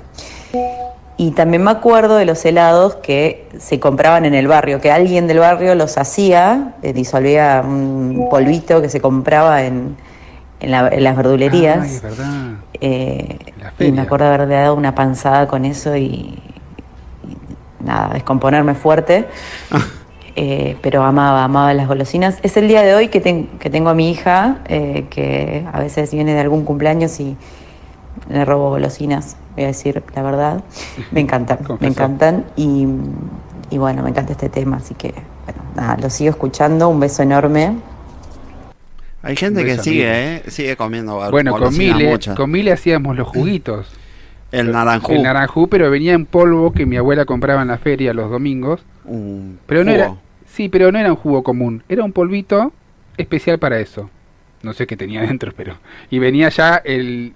Y 1.15 1.31
también 1.31 1.63
me 1.63 1.71
acuerdo 1.71 2.15
de 2.17 2.25
los 2.25 2.43
helados 2.43 2.95
que 2.95 3.47
se 3.59 3.79
compraban 3.79 4.25
en 4.25 4.33
el 4.33 4.47
barrio, 4.47 4.81
que 4.81 4.91
alguien 4.91 5.27
del 5.27 5.39
barrio 5.39 5.75
los 5.75 5.97
hacía, 5.97 6.73
eh, 6.81 6.91
disolvía 6.93 7.61
un 7.63 8.27
polvito 8.29 8.81
que 8.81 8.89
se 8.89 8.99
compraba 8.99 9.63
en, 9.63 9.95
en 10.59 10.71
la- 10.71 10.87
en 10.89 11.03
las 11.03 11.15
verdulerías. 11.15 11.79
Ay, 11.83 11.95
es 11.95 12.01
verdad. 12.01 12.51
Eh, 12.81 13.37
la 13.59 13.73
y 13.79 13.91
me 13.91 14.01
acuerdo 14.01 14.25
haber 14.25 14.47
dado 14.47 14.73
una 14.75 14.95
panzada 14.95 15.47
con 15.47 15.65
eso 15.65 15.95
y, 15.95 16.03
y 16.03 16.39
nada, 17.79 18.13
descomponerme 18.13 18.73
fuerte. 18.75 19.25
Eh, 20.35 20.77
pero 20.81 21.03
amaba, 21.03 21.43
amaba 21.43 21.75
las 21.75 21.87
golosinas. 21.87 22.39
Es 22.41 22.57
el 22.57 22.67
día 22.67 22.81
de 22.81 22.95
hoy 22.95 23.09
que, 23.09 23.21
ten- 23.21 23.49
que 23.59 23.69
tengo 23.69 23.89
a 23.89 23.93
mi 23.93 24.09
hija, 24.09 24.57
eh, 24.67 25.05
que 25.11 25.63
a 25.71 25.79
veces 25.79 26.11
viene 26.11 26.33
de 26.33 26.39
algún 26.39 26.65
cumpleaños 26.65 27.19
y 27.19 27.37
le 28.29 28.43
robo 28.43 28.69
golosinas, 28.71 29.37
voy 29.55 29.63
a 29.65 29.67
decir 29.67 30.03
la 30.15 30.21
verdad. 30.21 30.63
Me 31.11 31.21
encantan, 31.21 31.59
me 31.79 31.87
encantan 31.87 32.45
y, 32.55 32.87
y 33.69 33.77
bueno, 33.77 34.03
me 34.03 34.09
encanta 34.09 34.33
este 34.33 34.49
tema, 34.49 34.77
así 34.77 34.93
que 34.95 35.13
bueno, 35.45 35.61
nada, 35.75 35.97
lo 35.97 36.09
sigo 36.09 36.31
escuchando, 36.31 36.89
un 36.89 36.99
beso 36.99 37.23
enorme. 37.23 37.75
Hay 39.21 39.35
gente 39.37 39.63
que 39.63 39.77
sigue. 39.77 40.35
¿eh? 40.35 40.43
Sigue 40.47 40.75
comiendo 40.75 41.29
Bueno, 41.31 41.55
con 41.57 41.75
Mile, 41.77 42.19
con 42.35 42.51
Mile 42.51 42.73
hacíamos 42.73 43.15
los 43.15 43.27
juguitos. 43.27 43.87
El 44.51 44.71
naranjú. 44.71 45.13
El 45.13 45.23
naranjú, 45.23 45.67
pero 45.67 45.89
venía 45.89 46.13
en 46.13 46.25
polvo 46.25 46.73
que 46.73 46.85
mi 46.85 46.97
abuela 46.97 47.25
compraba 47.25 47.61
en 47.61 47.69
la 47.69 47.77
feria 47.77 48.13
los 48.13 48.29
domingos. 48.29 48.83
Un 49.05 49.59
Pero 49.65 49.83
no 49.83 49.91
jugo. 49.91 50.03
era, 50.03 50.15
sí, 50.45 50.69
pero 50.69 50.91
no 50.91 50.99
era 50.99 51.09
un 51.09 51.15
jugo 51.15 51.41
común, 51.43 51.83
era 51.89 52.03
un 52.03 52.11
polvito 52.13 52.71
especial 53.17 53.59
para 53.59 53.79
eso. 53.79 54.09
No 54.61 54.73
sé 54.73 54.85
qué 54.87 54.95
tenía 54.95 55.21
dentro, 55.27 55.53
pero 55.55 55.77
y 56.11 56.19
venía 56.19 56.49
ya 56.49 56.75
el 56.83 57.33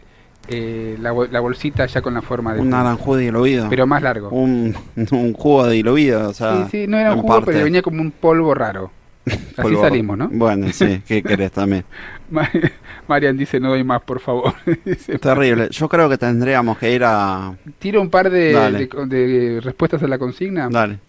eh, 0.48 0.98
la, 1.02 1.14
la 1.32 1.40
bolsita 1.40 1.86
ya 1.86 2.02
con 2.02 2.14
la 2.14 2.22
forma 2.22 2.54
de 2.54 2.60
Un 2.62 2.68
jugo. 2.68 2.78
naranjú 2.78 3.16
diluido. 3.16 3.68
Pero 3.70 3.86
más 3.88 4.02
largo. 4.02 4.30
Un, 4.30 4.76
un 5.12 5.34
jugo 5.34 5.68
diluido, 5.70 6.30
o 6.30 6.34
sea. 6.34 6.66
sí, 6.66 6.70
sí, 6.84 6.88
no 6.88 6.98
era 6.98 7.14
un 7.14 7.22
jugo, 7.22 7.34
parte. 7.36 7.52
pero 7.52 7.64
venía 7.66 7.82
como 7.82 8.02
un 8.02 8.12
polvo 8.12 8.54
raro. 8.54 8.92
Así 9.58 9.76
salimos, 9.76 10.18
¿no? 10.18 10.30
Bueno, 10.32 10.68
sí, 10.72 11.02
¿qué 11.06 11.22
querés 11.24 11.52
también? 11.52 11.84
Ma- 12.32 12.50
Marian 13.08 13.38
dice, 13.38 13.60
no 13.60 13.70
doy 13.70 13.84
más, 13.84 14.02
por 14.02 14.20
favor. 14.20 14.54
Terrible. 15.22 15.68
Yo 15.72 15.88
creo 15.90 16.10
que 16.10 16.18
tendríamos 16.18 16.78
que 16.78 16.94
ir 16.94 17.04
a. 17.06 17.54
Tiro 17.80 18.02
un 18.02 18.10
par 18.10 18.30
de, 18.30 18.54
de- 18.72 19.06
de 19.08 19.62
respuestas 19.62 20.02
a 20.04 20.08
la 20.08 20.18
consigna. 20.18 20.68
Dale. 20.70 21.00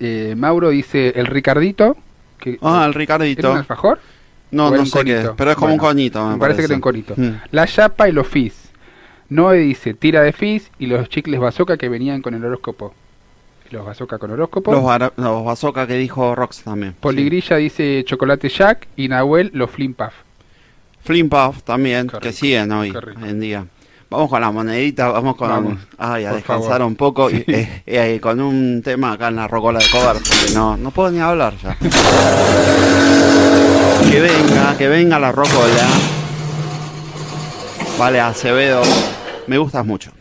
Eh, 0.00 0.34
Mauro 0.36 0.70
dice, 0.70 1.12
el 1.16 1.26
Ricardito. 1.26 1.96
Que, 2.38 2.58
Ah, 2.62 2.84
el 2.86 2.92
Ricardito. 2.94 3.40
¿Era 3.40 3.50
un 3.52 3.56
alfajor? 3.58 4.00
No, 4.52 4.66
¿O 4.66 4.68
era 4.68 4.78
no 4.78 4.86
sé 4.86 5.04
qué, 5.04 5.30
pero 5.36 5.50
es 5.50 5.56
como 5.56 5.72
un 5.72 5.78
conito, 5.78 6.24
me 6.26 6.34
Me 6.34 6.38
parece 6.38 6.60
que 6.60 6.64
era 6.66 6.74
un 6.76 6.80
parece. 6.80 7.04
conito. 7.14 7.20
Mm. 7.34 7.40
La 7.50 7.66
chapa 7.66 8.08
y 8.08 8.12
los 8.12 8.26
fizz. 8.28 8.54
Noé 9.30 9.58
dice, 9.58 9.94
tira 9.94 10.20
de 10.22 10.32
fizz 10.32 10.70
y 10.78 10.86
los 10.86 11.08
chicles 11.08 11.40
bazooka 11.40 11.76
que 11.76 11.88
venían 11.88 12.22
con 12.22 12.34
el 12.34 12.44
horóscopo. 12.44 12.94
Los 13.70 13.86
bazooka 13.86 14.18
con 14.18 14.30
horóscopo. 14.30 14.70
Los, 14.72 14.84
los 15.16 15.44
bazooka 15.44 15.86
que 15.86 15.94
dijo 15.96 16.34
Rox 16.34 16.62
también. 16.62 16.94
Poligrilla 17.00 17.56
dice 17.56 18.04
chocolate 18.06 18.50
Jack 18.50 18.86
y 18.96 19.08
Nahuel 19.08 19.50
los 19.54 19.70
Flim 19.70 19.94
Puff. 19.94 20.12
Flim 21.02 21.30
Puff 21.30 21.62
también, 21.62 22.08
que 22.20 22.32
siguen 22.32 22.70
hoy 22.72 22.92
en 23.22 23.40
día. 23.40 23.64
Vamos 24.10 24.28
con 24.28 24.42
la 24.42 24.50
monedita, 24.50 25.08
vamos 25.08 25.36
con. 25.36 25.48
Vamos, 25.48 25.78
ay, 25.96 26.26
a 26.26 26.34
descansar 26.34 26.72
favor. 26.72 26.86
un 26.86 26.96
poco. 26.96 27.30
y, 27.30 27.36
Sí. 27.36 27.44
eh, 27.48 27.82
eh, 27.86 28.20
con 28.20 28.38
un 28.40 28.82
tema 28.84 29.12
acá 29.12 29.28
en 29.28 29.36
la 29.36 29.48
rocola 29.48 29.78
de 29.78 29.86
cover, 29.90 30.16
porque 30.22 30.52
no, 30.52 30.76
no 30.76 30.90
puedo 30.90 31.10
ni 31.10 31.20
hablar 31.20 31.54
ya. 31.56 31.74
que 34.10 34.20
venga, 34.20 34.76
que 34.76 34.88
venga 34.88 35.18
la 35.18 35.32
rocola. 35.32 35.88
Vale, 37.98 38.20
Acevedo, 38.20 38.82
me 39.46 39.58
gustas 39.58 39.84
mucho. 39.84 40.12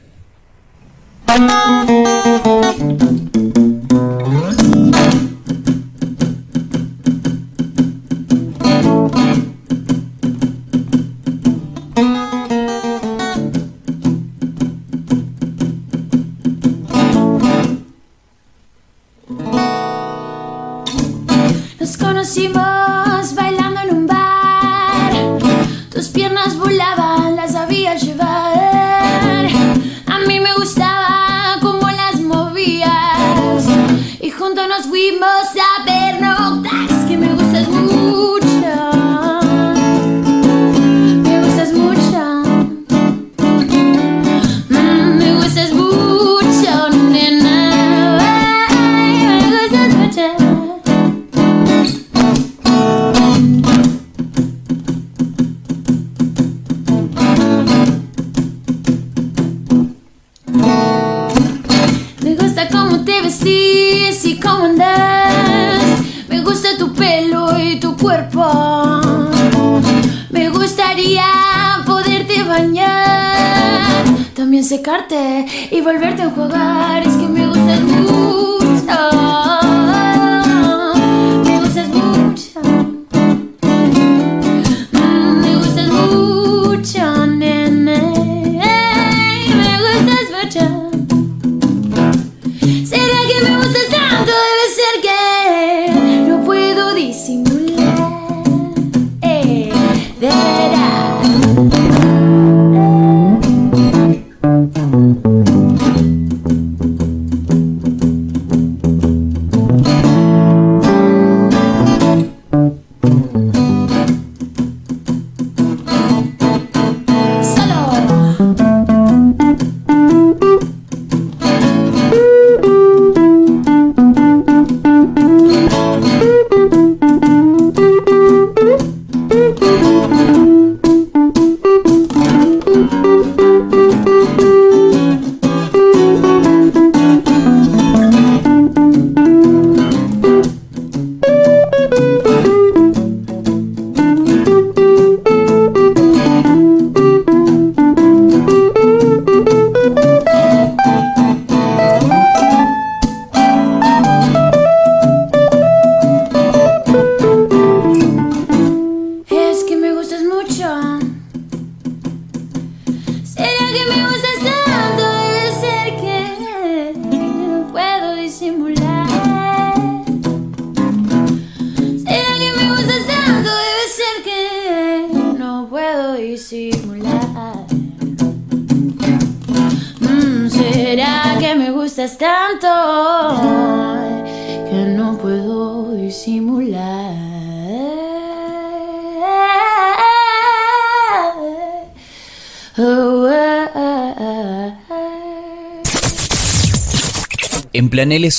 Juntos 35.02 35.20
nos 35.20 35.41
y 76.22 76.26
volverte 76.26 76.58
a 76.58 76.81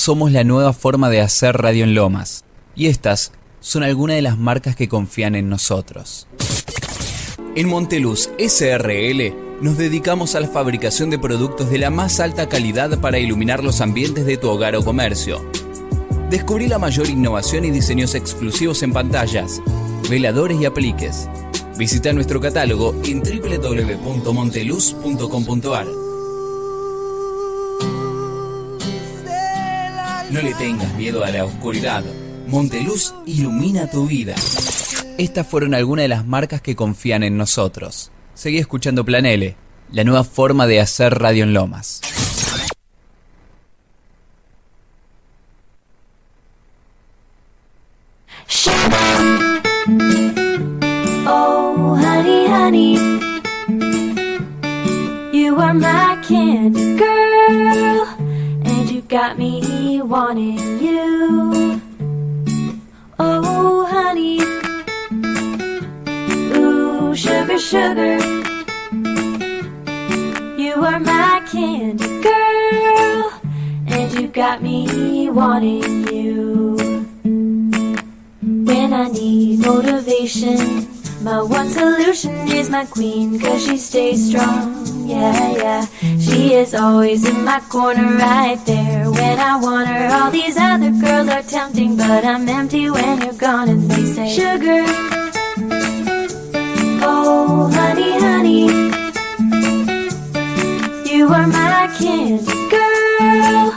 somos 0.03 0.31
la 0.33 0.43
nueva 0.43 0.73
forma 0.73 1.09
de 1.09 1.21
hacer 1.21 1.55
radio 1.55 1.85
en 1.85 1.95
Lomas. 1.95 2.43
Y 2.75 2.87
estas 2.87 3.31
son 3.61 3.83
algunas 3.83 4.17
de 4.17 4.21
las 4.21 4.37
marcas 4.37 4.75
que 4.75 4.89
confían 4.89 5.33
en 5.33 5.47
nosotros. 5.47 6.27
En 7.55 7.69
Monteluz 7.69 8.29
SRL 8.37 9.33
nos 9.61 9.77
dedicamos 9.77 10.35
a 10.35 10.41
la 10.41 10.49
fabricación 10.49 11.09
de 11.09 11.19
productos 11.19 11.69
de 11.69 11.77
la 11.77 11.89
más 11.89 12.19
alta 12.19 12.49
calidad 12.49 12.99
para 12.99 13.17
iluminar 13.17 13.63
los 13.63 13.79
ambientes 13.79 14.25
de 14.25 14.35
tu 14.35 14.49
hogar 14.49 14.75
o 14.75 14.83
comercio. 14.83 15.41
Descubrí 16.29 16.67
la 16.67 16.79
mayor 16.79 17.07
innovación 17.07 17.63
y 17.63 17.71
diseños 17.71 18.13
exclusivos 18.13 18.83
en 18.83 18.91
pantallas, 18.91 19.61
veladores 20.09 20.59
y 20.59 20.65
apliques. 20.65 21.29
Visita 21.77 22.11
nuestro 22.11 22.41
catálogo 22.41 22.93
en 23.05 23.21
www.monteluz.com.ar. 23.21 26.02
No 30.33 30.41
le 30.41 30.55
tengas 30.55 30.91
miedo 30.95 31.23
a 31.23 31.29
la 31.29 31.45
oscuridad. 31.45 32.03
Monteluz 32.47 33.13
ilumina 33.27 33.87
tu 33.87 34.07
vida. 34.07 34.33
Estas 35.19 35.45
fueron 35.45 35.75
algunas 35.75 36.05
de 36.05 36.07
las 36.07 36.25
marcas 36.25 36.59
que 36.59 36.75
confían 36.75 37.21
en 37.21 37.37
nosotros. 37.37 38.09
Seguí 38.33 38.57
escuchando 38.57 39.05
Planele, 39.05 39.55
la 39.91 40.03
nueva 40.03 40.23
forma 40.23 40.65
de 40.65 40.79
hacer 40.79 41.19
radio 41.19 41.43
en 41.43 41.53
Lomas. 41.53 42.01
Oh, 51.27 51.95
honey, 51.95 52.47
honey, 52.47 52.97
you 55.31 55.55
are 55.59 55.75
my 55.75 56.17
candy 56.27 56.97
girl, 56.97 58.07
and 58.65 58.89
you 58.89 59.03
got 59.07 59.37
me 59.37 59.62
wanting 60.01 60.79
you. 60.79 61.81
Oh, 63.19 63.85
honey, 63.85 64.39
ooh, 66.55 67.15
sugar, 67.15 67.59
sugar, 67.59 68.17
you 70.57 70.73
are 70.73 70.99
my 70.99 71.41
candy 71.51 72.21
girl, 72.21 73.31
and 73.87 74.13
you 74.13 74.27
got 74.27 74.61
me 74.61 75.29
wanting 75.29 76.07
you. 76.07 76.75
When 78.41 78.93
I 78.93 79.09
need 79.09 79.59
motivation, 79.65 80.92
my 81.23 81.41
one 81.41 81.69
solution 81.69 82.47
is 82.49 82.69
my 82.69 82.85
queen, 82.85 83.39
cause 83.39 83.65
she 83.65 83.77
stays 83.77 84.29
strong. 84.29 85.07
Yeah, 85.07 85.55
yeah. 85.55 85.85
She 86.19 86.53
is 86.53 86.73
always 86.73 87.25
in 87.25 87.45
my 87.45 87.61
corner 87.69 88.17
right 88.17 88.59
there 88.65 89.09
when 89.09 89.39
I 89.39 89.55
want 89.57 89.87
her. 89.87 90.09
All 90.11 90.31
these 90.31 90.57
other 90.57 90.91
girls 90.91 91.29
are 91.29 91.43
tempting, 91.43 91.95
but 91.95 92.25
I'm 92.25 92.47
empty 92.49 92.89
when 92.89 93.21
you're 93.21 93.33
gone, 93.33 93.69
and 93.69 93.89
they 93.89 94.05
say, 94.05 94.29
Sugar. 94.35 94.83
Oh, 97.05 97.69
honey, 97.73 98.19
honey. 98.19 98.67
You 101.09 101.27
are 101.27 101.47
my 101.47 101.89
candy 101.97 102.69
girl, 102.69 103.71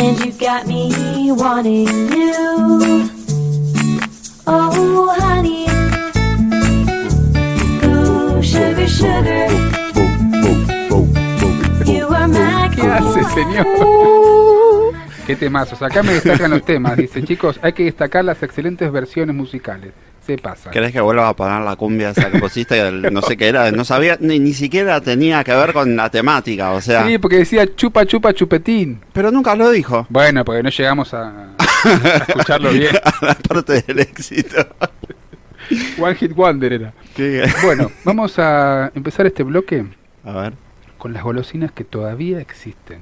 and 0.00 0.24
you 0.24 0.32
got 0.32 0.66
me 0.66 1.32
wanting 1.32 1.88
you. 2.12 3.10
Oh, 4.46 5.14
honey. 5.18 5.69
Sugar, 9.00 9.50
sugar. 9.94 10.50
You 11.86 12.06
are 12.14 12.28
my 12.28 12.74
¿Qué 12.74 12.82
hace, 12.82 13.24
señor? 13.34 13.66
¿Qué 15.26 15.36
temazos? 15.36 15.80
Acá 15.82 16.02
me 16.02 16.12
destacan 16.14 16.50
los 16.50 16.64
temas. 16.64 16.96
Dice, 16.96 17.22
chicos, 17.22 17.58
hay 17.62 17.72
que 17.72 17.84
destacar 17.84 18.24
las 18.24 18.42
excelentes 18.42 18.90
versiones 18.90 19.34
musicales. 19.34 19.92
Se 20.26 20.36
pasa. 20.36 20.70
¿Querés 20.70 20.92
que 20.92 21.00
vuelva 21.00 21.28
a 21.28 21.34
poner 21.34 21.62
la 21.62 21.76
cumbia 21.76 22.10
esa 22.10 22.30
que 22.30 22.38
pusiste? 22.38 22.76
que 22.76 23.10
No 23.10 23.22
sé 23.22 23.36
qué 23.36 23.48
era, 23.48 23.70
no 23.70 23.84
sabía, 23.84 24.18
ni, 24.20 24.38
ni 24.38 24.52
siquiera 24.52 25.00
tenía 25.00 25.42
que 25.44 25.54
ver 25.54 25.72
con 25.72 25.96
la 25.96 26.10
temática, 26.10 26.72
o 26.72 26.80
sea. 26.80 27.06
Sí, 27.06 27.18
porque 27.18 27.38
decía 27.38 27.74
chupa, 27.74 28.04
chupa, 28.04 28.34
chupetín. 28.34 29.00
Pero 29.12 29.30
nunca 29.30 29.54
lo 29.54 29.70
dijo. 29.70 30.06
Bueno, 30.10 30.44
porque 30.44 30.62
no 30.62 30.68
llegamos 30.68 31.14
a, 31.14 31.54
a 31.58 32.24
escucharlo 32.28 32.70
bien. 32.70 32.96
a 33.04 33.24
la 33.24 33.34
parte 33.34 33.82
del 33.82 34.00
éxito. 34.00 34.66
One 35.98 36.14
Hit 36.14 36.34
Wonder 36.34 36.72
era. 36.72 36.92
¿Qué? 37.14 37.48
Bueno, 37.62 37.90
vamos 38.04 38.38
a 38.38 38.90
empezar 38.94 39.26
este 39.26 39.42
bloque 39.42 39.84
A 40.24 40.32
ver. 40.32 40.52
con 40.98 41.12
las 41.12 41.22
golosinas 41.22 41.72
que 41.72 41.84
todavía 41.84 42.40
existen. 42.40 43.00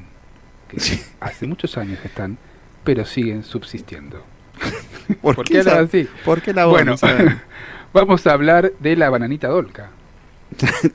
Que 0.69 0.79
hace 1.21 1.47
muchos 1.47 1.79
años 1.79 1.99
que 2.01 2.09
están, 2.09 2.37
pero 2.85 3.05
siguen 3.05 3.43
subsistiendo. 3.45 4.23
¿Por, 5.23 5.37
¿Por 5.37 5.45
qué 5.47 5.61
hablan 5.61 5.85
así? 5.85 6.09
¿Por 6.25 6.43
qué 6.43 6.53
la 6.53 6.67
Bueno, 6.67 6.97
vamos 7.01 7.05
a 7.05 7.13
ver? 7.15 7.37
vamos 7.93 8.27
a 8.27 8.33
hablar 8.33 8.73
de 8.79 8.97
la 8.97 9.09
bananita 9.11 9.49
dolca. 9.49 9.91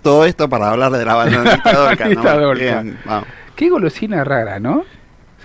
Todo 0.02 0.26
esto 0.26 0.50
para 0.50 0.72
hablar 0.72 0.92
de 0.92 1.06
la 1.06 1.16
bananita 1.16 1.74
dolca, 1.74 2.10
¿no? 2.10 2.24
Dolca. 2.24 2.82
Bien, 2.82 3.00
vamos. 3.06 3.28
Qué 3.56 3.70
golosina 3.70 4.24
rara, 4.24 4.60
¿no? 4.60 4.84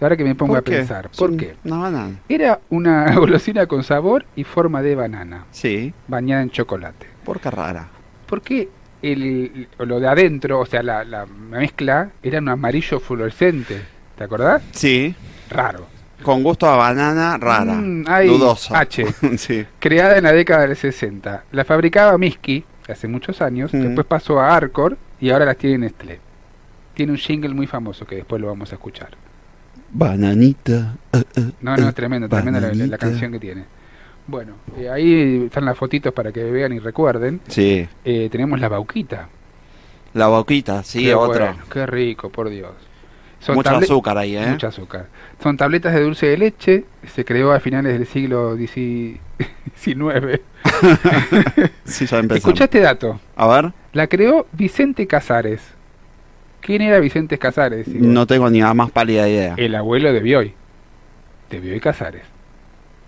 Ahora 0.00 0.16
que 0.16 0.24
me 0.24 0.34
pongo 0.34 0.52
¿Por 0.54 0.58
a 0.60 0.62
qué? 0.64 0.72
pensar. 0.72 1.10
¿Por 1.16 1.36
qué? 1.36 1.56
Una 1.64 1.78
banana. 1.78 2.20
Era 2.28 2.60
una 2.70 3.12
golosina 3.16 3.66
con 3.66 3.82
sabor 3.82 4.24
y 4.36 4.44
forma 4.44 4.80
de 4.82 4.94
banana, 4.94 5.44
Sí. 5.50 5.92
bañada 6.06 6.42
en 6.42 6.50
chocolate. 6.50 7.06
¿Por 7.24 7.40
qué 7.40 7.50
rara? 7.50 7.88
Porque 8.26 8.68
el, 9.02 9.68
lo 9.78 10.00
de 10.00 10.08
adentro, 10.08 10.60
o 10.60 10.66
sea, 10.66 10.82
la, 10.82 11.04
la 11.04 11.26
mezcla, 11.26 12.10
era 12.22 12.38
un 12.38 12.48
amarillo 12.48 13.00
fluorescente. 13.00 13.80
¿Te 14.16 14.24
acordás? 14.24 14.62
Sí. 14.72 15.14
Raro. 15.50 15.86
Con 16.22 16.42
gusto 16.42 16.66
a 16.68 16.76
banana 16.76 17.38
rara. 17.38 17.74
Mm, 17.74 18.04
ay, 18.08 18.26
Dudoso. 18.28 18.74
H. 18.74 19.04
sí. 19.38 19.64
Creada 19.78 20.18
en 20.18 20.24
la 20.24 20.32
década 20.32 20.66
del 20.66 20.76
60. 20.76 21.44
La 21.52 21.64
fabricaba 21.64 22.18
Miski 22.18 22.64
hace 22.88 23.06
muchos 23.06 23.40
años, 23.40 23.72
Mm. 23.72 23.80
después 23.80 24.06
pasó 24.06 24.40
a 24.40 24.54
Arcor 24.56 24.96
y 25.20 25.30
ahora 25.30 25.44
las 25.44 25.56
tiene 25.56 25.78
Nestlé. 25.78 26.18
Tiene 26.94 27.12
un 27.12 27.18
jingle 27.18 27.54
muy 27.54 27.66
famoso 27.68 28.04
que 28.06 28.16
después 28.16 28.40
lo 28.40 28.48
vamos 28.48 28.72
a 28.72 28.74
escuchar. 28.76 29.10
Bananita. 29.90 30.96
eh, 31.12 31.22
eh, 31.36 31.50
No, 31.60 31.76
no, 31.76 31.88
eh, 31.88 31.92
tremendo, 31.92 32.28
tremenda 32.28 32.60
la, 32.60 32.72
la- 32.74 32.98
canción 32.98 33.32
que 33.32 33.38
tiene. 33.38 33.64
Bueno, 34.26 34.54
eh, 34.76 34.90
ahí 34.90 35.44
están 35.46 35.64
las 35.64 35.76
fotitos 35.78 36.12
para 36.12 36.30
que 36.32 36.44
vean 36.44 36.72
y 36.72 36.78
recuerden. 36.78 37.40
Sí. 37.48 37.88
Eh, 38.04 38.28
tenemos 38.30 38.60
la 38.60 38.68
bauquita. 38.68 39.28
La 40.14 40.26
boquita, 40.28 40.82
sí, 40.82 41.04
Qué 41.04 41.14
bueno, 41.14 41.56
qué 41.72 41.86
rico, 41.86 42.30
por 42.30 42.48
Dios. 42.50 42.72
Mucho 43.48 43.62
table- 43.70 43.84
azúcar 43.84 44.18
ahí, 44.18 44.36
¿eh? 44.36 44.46
Mucho 44.48 44.66
azúcar. 44.66 45.06
Son 45.42 45.56
tabletas 45.56 45.94
de 45.94 46.02
dulce 46.02 46.26
de 46.26 46.36
leche. 46.38 46.84
Se 47.14 47.24
creó 47.24 47.52
a 47.52 47.60
finales 47.60 47.92
del 47.96 48.06
siglo 48.06 48.56
XIX. 48.56 49.20
Sí, 51.84 52.06
ya 52.06 52.64
este 52.64 52.80
dato. 52.80 53.20
A 53.36 53.46
ver. 53.46 53.72
La 53.92 54.06
creó 54.08 54.46
Vicente 54.52 55.06
Casares. 55.06 55.60
¿Quién 56.68 56.82
era 56.82 56.98
Vicente 56.98 57.38
Casares? 57.38 57.88
No 57.88 58.26
tengo 58.26 58.50
ni 58.50 58.60
la 58.60 58.74
más 58.74 58.90
pálida 58.90 59.26
idea. 59.26 59.54
El 59.56 59.74
abuelo 59.74 60.12
de 60.12 60.20
Bioy. 60.20 60.52
De 61.48 61.60
Bioy 61.60 61.80
Casares. 61.80 62.24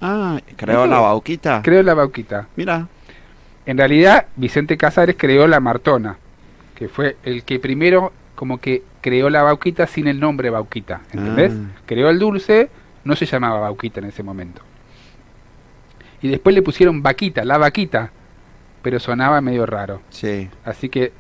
Ah, 0.01 0.41
creó 0.57 0.87
la 0.87 0.99
bauquita. 0.99 1.61
Creó 1.61 1.83
la 1.83 1.93
bauquita. 1.93 2.49
Mira. 2.57 2.89
En 3.67 3.77
realidad, 3.77 4.29
Vicente 4.37 4.79
Casares 4.79 5.15
creó 5.19 5.47
la 5.47 5.61
Martona, 5.61 6.17
que 6.75 6.89
fue 6.89 7.19
el 7.23 7.45
que 7.45 7.61
primero 7.61 8.15
como 8.35 8.57
que 8.57 8.83
creó 9.03 9.29
la 9.29 9.43
bauquita 9.43 9.87
sin 9.87 10.07
el 10.07 10.19
nombre 10.19 10.49
bauquita, 10.49 11.03
¿entendés? 11.13 11.53
Ah. 11.53 11.83
Creó 11.85 12.09
el 12.09 12.19
dulce, 12.19 12.71
no 13.05 13.15
se 13.15 13.27
llamaba 13.27 13.61
bauquita 13.61 14.01
en 14.01 14.07
ese 14.07 14.23
momento. 14.23 14.63
Y 16.23 16.29
después 16.29 16.55
le 16.55 16.63
pusieron 16.63 17.03
vaquita, 17.03 17.45
la 17.45 17.59
vaquita, 17.59 18.11
pero 18.81 18.99
sonaba 18.99 19.43
medio 19.43 19.67
raro. 19.67 20.01
Sí. 20.09 20.49
Así 20.65 20.89
que 20.89 21.13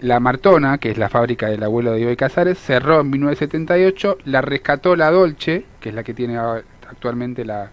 la 0.00 0.20
Martona, 0.20 0.78
que 0.78 0.90
es 0.90 0.98
la 0.98 1.08
fábrica 1.08 1.46
del 1.48 1.62
abuelo 1.62 1.92
de 1.92 1.98
Bioy 2.00 2.16
Casares, 2.16 2.58
cerró 2.58 3.00
en 3.00 3.10
1978, 3.10 4.18
la 4.24 4.40
rescató 4.42 4.94
la 4.96 5.10
Dolce, 5.10 5.64
que 5.80 5.88
es 5.90 5.94
la 5.94 6.02
que 6.04 6.14
tiene 6.14 6.36
actualmente 6.38 7.44
la, 7.44 7.70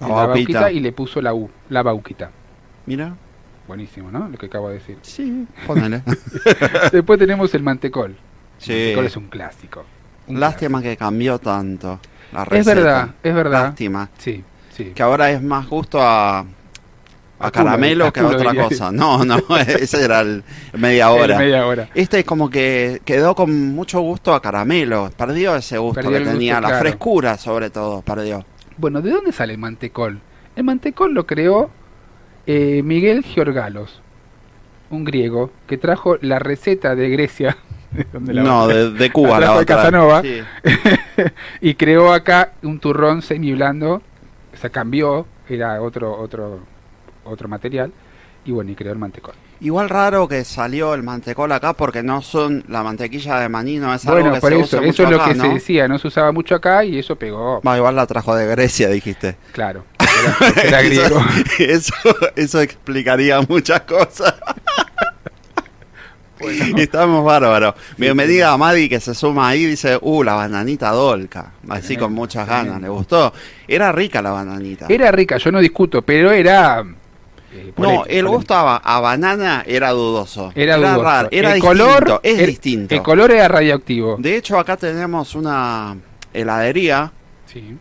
La 0.00 0.08
la 0.08 0.14
bauquita. 0.14 0.60
bauquita, 0.60 0.72
y 0.72 0.80
le 0.80 0.92
puso 0.92 1.20
la 1.22 1.34
U, 1.34 1.48
la 1.68 1.82
bauquita. 1.82 2.30
Mira. 2.86 3.14
Buenísimo, 3.66 4.10
¿no? 4.10 4.28
Lo 4.28 4.38
que 4.38 4.46
acabo 4.46 4.68
de 4.70 4.76
decir. 4.76 4.96
Sí, 5.02 5.46
ponele. 5.66 6.02
Después 6.92 7.18
tenemos 7.18 7.54
el 7.54 7.62
mantecol. 7.62 8.16
Sí. 8.56 8.72
El 8.72 8.78
mantecol 8.86 9.06
es 9.06 9.16
un 9.16 9.28
clásico. 9.28 9.84
Un 10.26 10.40
Lástima 10.40 10.80
que 10.82 10.96
cambió 10.96 11.38
tanto 11.38 12.00
la 12.32 12.42
Es 12.42 12.48
receta. 12.48 12.74
verdad, 12.74 13.08
es 13.22 13.34
verdad. 13.34 13.62
Lástima. 13.64 14.08
Sí, 14.18 14.42
sí. 14.72 14.92
Que 14.94 15.02
ahora 15.02 15.30
es 15.30 15.42
más 15.42 15.68
gusto 15.68 15.98
a, 16.02 16.46
a, 17.38 17.50
caramelo 17.50 18.12
que 18.12 18.20
a 18.20 18.26
otra 18.26 18.50
diría. 18.50 18.64
cosa. 18.64 18.90
No, 18.92 19.24
no, 19.24 19.38
ese 19.66 20.04
era 20.04 20.20
el 20.20 20.42
media 20.74 21.10
hora. 21.10 21.34
El 21.36 21.40
media 21.44 21.66
hora. 21.66 21.88
Este 21.94 22.24
como 22.24 22.50
que 22.50 23.00
quedó 23.04 23.34
con 23.34 23.72
mucho 23.74 24.00
gusto 24.00 24.34
a 24.34 24.42
caramelo. 24.42 25.10
Perdió 25.16 25.54
ese 25.56 25.78
gusto 25.78 25.96
Perdió 26.00 26.12
que 26.12 26.18
gusto, 26.20 26.32
tenía, 26.32 26.60
la 26.60 26.68
claro. 26.68 26.80
frescura 26.80 27.36
sobre 27.38 27.70
todo, 27.70 28.02
perdió. 28.02 28.44
Bueno, 28.76 29.00
¿de 29.00 29.10
dónde 29.10 29.32
sale 29.32 29.52
el 29.54 29.58
mantecol? 29.58 30.20
El 30.56 30.64
mantecol 30.64 31.14
lo 31.14 31.26
creó 31.26 31.70
eh, 32.46 32.82
Miguel 32.84 33.22
Giorgalos, 33.24 34.00
un 34.90 35.04
griego 35.04 35.50
que 35.66 35.78
trajo 35.78 36.16
la 36.20 36.38
receta 36.38 36.94
de 36.94 37.08
Grecia. 37.10 37.56
¿De 37.92 38.06
dónde 38.12 38.34
la 38.34 38.42
No, 38.42 38.66
de- 38.68 38.90
de 38.90 39.10
Cuba 39.10 39.40
La 39.40 39.58
de. 39.58 39.64
Casanova. 39.66 40.22
Sí. 40.22 40.40
y 41.60 41.74
creó 41.74 42.12
acá 42.12 42.52
un 42.62 42.78
turrón 42.80 43.22
semi 43.22 43.52
blando. 43.52 44.02
Se 44.54 44.70
cambió, 44.70 45.26
era 45.48 45.80
otro, 45.80 46.18
otro, 46.18 46.60
otro 47.28 47.48
material. 47.48 47.92
Y 48.44 48.52
bueno, 48.52 48.70
y 48.70 48.74
creó 48.74 48.92
el 48.92 48.98
mantecol. 48.98 49.34
Igual 49.60 49.88
raro 49.90 50.26
que 50.28 50.44
salió 50.44 50.94
el 50.94 51.02
mantecol 51.02 51.50
acá 51.52 51.72
porque 51.74 52.02
no 52.02 52.22
son 52.22 52.64
la 52.68 52.82
mantequilla 52.82 53.40
de 53.40 53.48
maní, 53.48 53.76
no 53.76 53.92
es 53.92 54.06
algo 54.06 54.20
Bueno, 54.20 54.34
que 54.36 54.40
por 54.40 54.50
se 54.52 54.60
eso, 54.60 54.64
use 54.64 54.76
eso 54.76 54.86
mucho 54.86 55.02
es 55.04 55.10
lo 55.10 55.16
acá, 55.16 55.32
que 55.32 55.34
¿no? 55.34 55.44
se 55.44 55.48
decía, 55.54 55.88
no 55.88 55.98
se 55.98 56.08
usaba 56.08 56.32
mucho 56.32 56.54
acá 56.54 56.84
y 56.84 56.98
eso 56.98 57.16
pegó. 57.16 57.60
Va, 57.60 57.76
igual 57.76 57.96
la 57.96 58.06
trajo 58.06 58.34
de 58.34 58.46
Grecia, 58.46 58.88
dijiste. 58.88 59.36
Claro, 59.52 59.84
era, 60.54 60.62
era 60.62 60.82
griego. 60.82 61.20
Eso, 61.58 61.92
eso, 62.36 62.60
explicaría 62.60 63.40
muchas 63.42 63.80
cosas. 63.82 64.34
Estamos 66.76 67.24
bárbaros. 67.24 67.74
Bienvenida 67.96 68.52
a 68.52 68.56
Madi 68.56 68.88
que 68.88 69.00
se 69.00 69.12
suma 69.14 69.48
ahí 69.48 69.66
dice, 69.66 69.98
uh, 70.00 70.22
la 70.22 70.34
bananita 70.34 70.90
dolca. 70.92 71.52
Así 71.68 71.96
con 71.96 72.12
muchas 72.12 72.46
ganas, 72.46 72.80
le 72.80 72.88
gustó. 72.88 73.32
Era 73.66 73.90
rica 73.90 74.22
la 74.22 74.30
bananita. 74.30 74.86
Era 74.88 75.10
rica, 75.10 75.36
yo 75.38 75.50
no 75.50 75.58
discuto, 75.58 76.02
pero 76.02 76.30
era 76.30 76.84
eh, 77.58 77.72
No, 77.76 78.04
el 78.06 78.26
gusto 78.28 78.54
a, 78.54 78.76
a 78.76 79.00
banana 79.00 79.64
era 79.66 79.90
dudoso. 79.90 80.52
Era 80.54 80.76
dudoso. 80.76 81.02
raro, 81.02 81.28
era 81.30 81.48
el 81.50 81.60
distinto, 81.60 81.84
color 81.84 82.20
es 82.22 82.38
el- 82.38 82.46
distinto. 82.46 82.94
El 82.94 83.02
color 83.02 83.30
era 83.32 83.48
radioactivo. 83.48 84.16
De 84.18 84.36
hecho, 84.36 84.58
acá 84.58 84.76
tenemos 84.76 85.34
una 85.34 85.96
heladería, 86.32 87.12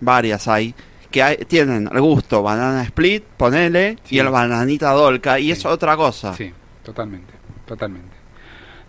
varias 0.01 0.47
hay, 0.47 0.73
que 1.11 1.21
hay- 1.23 1.37
tienen 1.47 1.89
el 1.91 2.01
gusto 2.01 2.41
banana 2.43 2.83
split, 2.83 3.23
ponele, 3.37 3.97
y 4.09 4.19
el 4.19 4.29
bananita 4.29 4.91
dolca, 4.91 5.39
y 5.39 5.51
es 5.51 5.65
otra 5.65 5.95
cosa. 5.95 6.33
Sí, 6.33 6.51
totalmente, 6.83 7.33
totalmente. 7.65 8.15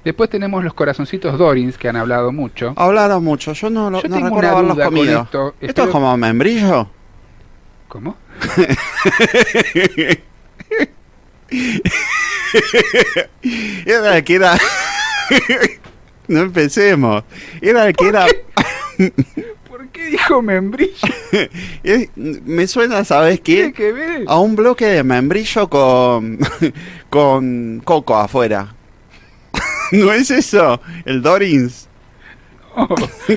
Después 0.04 0.30
tenemos 0.30 0.62
los 0.64 0.72
corazoncitos 0.74 1.36
Dorins, 1.36 1.76
que 1.76 1.88
han 1.88 1.96
hablado 1.96 2.32
mucho. 2.32 2.72
Hablaron 2.76 3.22
mucho, 3.22 3.52
yo 3.52 3.68
no, 3.68 3.90
lo, 3.90 4.00
Yo 4.00 4.08
no 4.08 4.14
tengo 4.14 4.28
recuerdo 4.28 4.50
una 4.50 4.58
haberlos 4.72 4.86
comido. 4.86 5.22
esto. 5.22 5.48
¿Esto 5.60 5.66
Espero- 5.66 5.84
es 5.86 5.90
como 5.92 6.16
membrillo? 6.16 6.88
¿Cómo? 7.88 8.16
era 13.86 14.16
el 14.16 14.24
que 14.24 14.34
era... 14.34 14.56
no 16.28 16.40
empecemos. 16.40 17.24
Era 17.60 17.86
el 17.88 17.94
que 17.96 18.08
era... 18.08 18.26
¿Por 19.68 19.88
qué 19.88 20.06
dijo 20.06 20.42
membrillo? 20.42 20.92
Es- 21.82 22.10
me 22.16 22.66
suena, 22.66 23.04
¿sabes 23.04 23.40
qué? 23.40 23.72
Que 23.72 23.92
ver. 23.92 24.24
A 24.26 24.38
un 24.38 24.56
bloque 24.56 24.86
de 24.86 25.04
membrillo 25.04 25.68
con, 25.68 26.38
con 27.10 27.80
coco 27.84 28.16
afuera. 28.16 28.74
¿No 29.92 30.12
es 30.12 30.30
eso? 30.30 30.80
El 31.04 31.22
Dorins. 31.22 31.88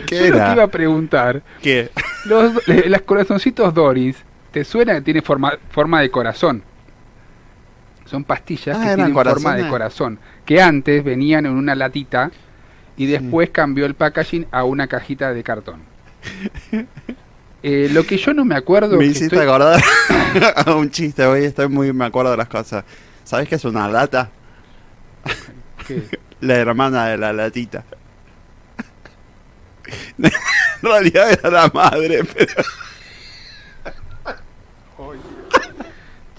¿Qué 0.07 0.27
era? 0.27 0.47
que 0.47 0.53
iba 0.53 0.63
a 0.63 0.67
preguntar. 0.67 1.41
¿Qué? 1.61 1.89
Los, 2.25 2.67
eh, 2.67 2.83
las 2.87 3.01
corazoncitos 3.01 3.73
Doris, 3.73 4.15
¿te 4.51 4.63
suena 4.63 4.93
que 4.95 5.01
tiene 5.01 5.21
forma, 5.23 5.57
forma 5.71 6.01
de 6.01 6.11
corazón? 6.11 6.63
Son 8.11 8.25
pastillas 8.25 8.77
Ah, 8.77 8.81
que 8.89 8.95
tienen 8.95 9.13
forma 9.13 9.55
de 9.55 9.69
corazón. 9.69 10.19
Que 10.45 10.61
antes 10.61 11.01
venían 11.01 11.45
en 11.45 11.53
una 11.53 11.75
latita 11.75 12.29
y 12.97 13.05
después 13.05 13.51
cambió 13.51 13.85
el 13.85 13.93
packaging 13.95 14.47
a 14.51 14.65
una 14.65 14.87
cajita 14.87 15.33
de 15.33 15.41
cartón. 15.43 15.79
Eh, 17.63 17.89
lo 17.91 18.03
que 18.07 18.17
yo 18.17 18.33
no 18.33 18.43
me 18.43 18.55
acuerdo. 18.55 18.97
Me 18.97 19.05
hiciste 19.05 19.35
estoy- 19.35 19.43
acordar 19.47 19.79
a 20.65 20.73
un 20.73 20.89
chiste, 20.89 21.23
hoy 21.27 21.43
estoy 21.45 21.67
muy, 21.67 21.93
me 21.93 22.05
acuerdo 22.05 22.31
de 22.31 22.37
las 22.37 22.47
cosas. 22.47 22.83
¿Sabes 23.23 23.47
qué 23.47 23.53
es 23.53 23.63
una 23.65 23.87
lata? 23.87 24.31
¿Qué? 25.87 26.03
La 26.41 26.55
hermana 26.55 27.05
de 27.05 27.19
la 27.19 27.31
latita. 27.33 27.83
en 30.17 30.31
realidad 30.81 31.31
era 31.33 31.51
la 31.51 31.71
madre, 31.71 32.23
pero... 32.23 32.63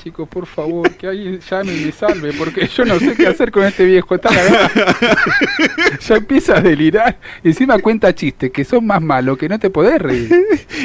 Chicos, 0.02 0.28
por 0.28 0.46
favor, 0.46 0.90
que 0.96 1.06
alguien 1.06 1.38
llame 1.38 1.76
y 1.76 1.84
me 1.84 1.92
salve, 1.92 2.32
porque 2.32 2.66
yo 2.66 2.84
no 2.84 2.98
sé 2.98 3.14
qué 3.14 3.28
hacer 3.28 3.52
con 3.52 3.62
este 3.62 3.84
viejo. 3.84 4.16
Está 4.16 4.30
cagado. 4.30 4.68
ya 6.00 6.16
empieza 6.16 6.56
a 6.56 6.60
delirar. 6.60 7.18
Y 7.44 7.50
encima 7.50 7.78
cuenta 7.78 8.12
chistes 8.12 8.50
que 8.50 8.64
son 8.64 8.84
más 8.84 9.00
malos 9.00 9.38
que 9.38 9.48
no 9.48 9.60
te 9.60 9.70
podés 9.70 10.02
reír. 10.02 10.28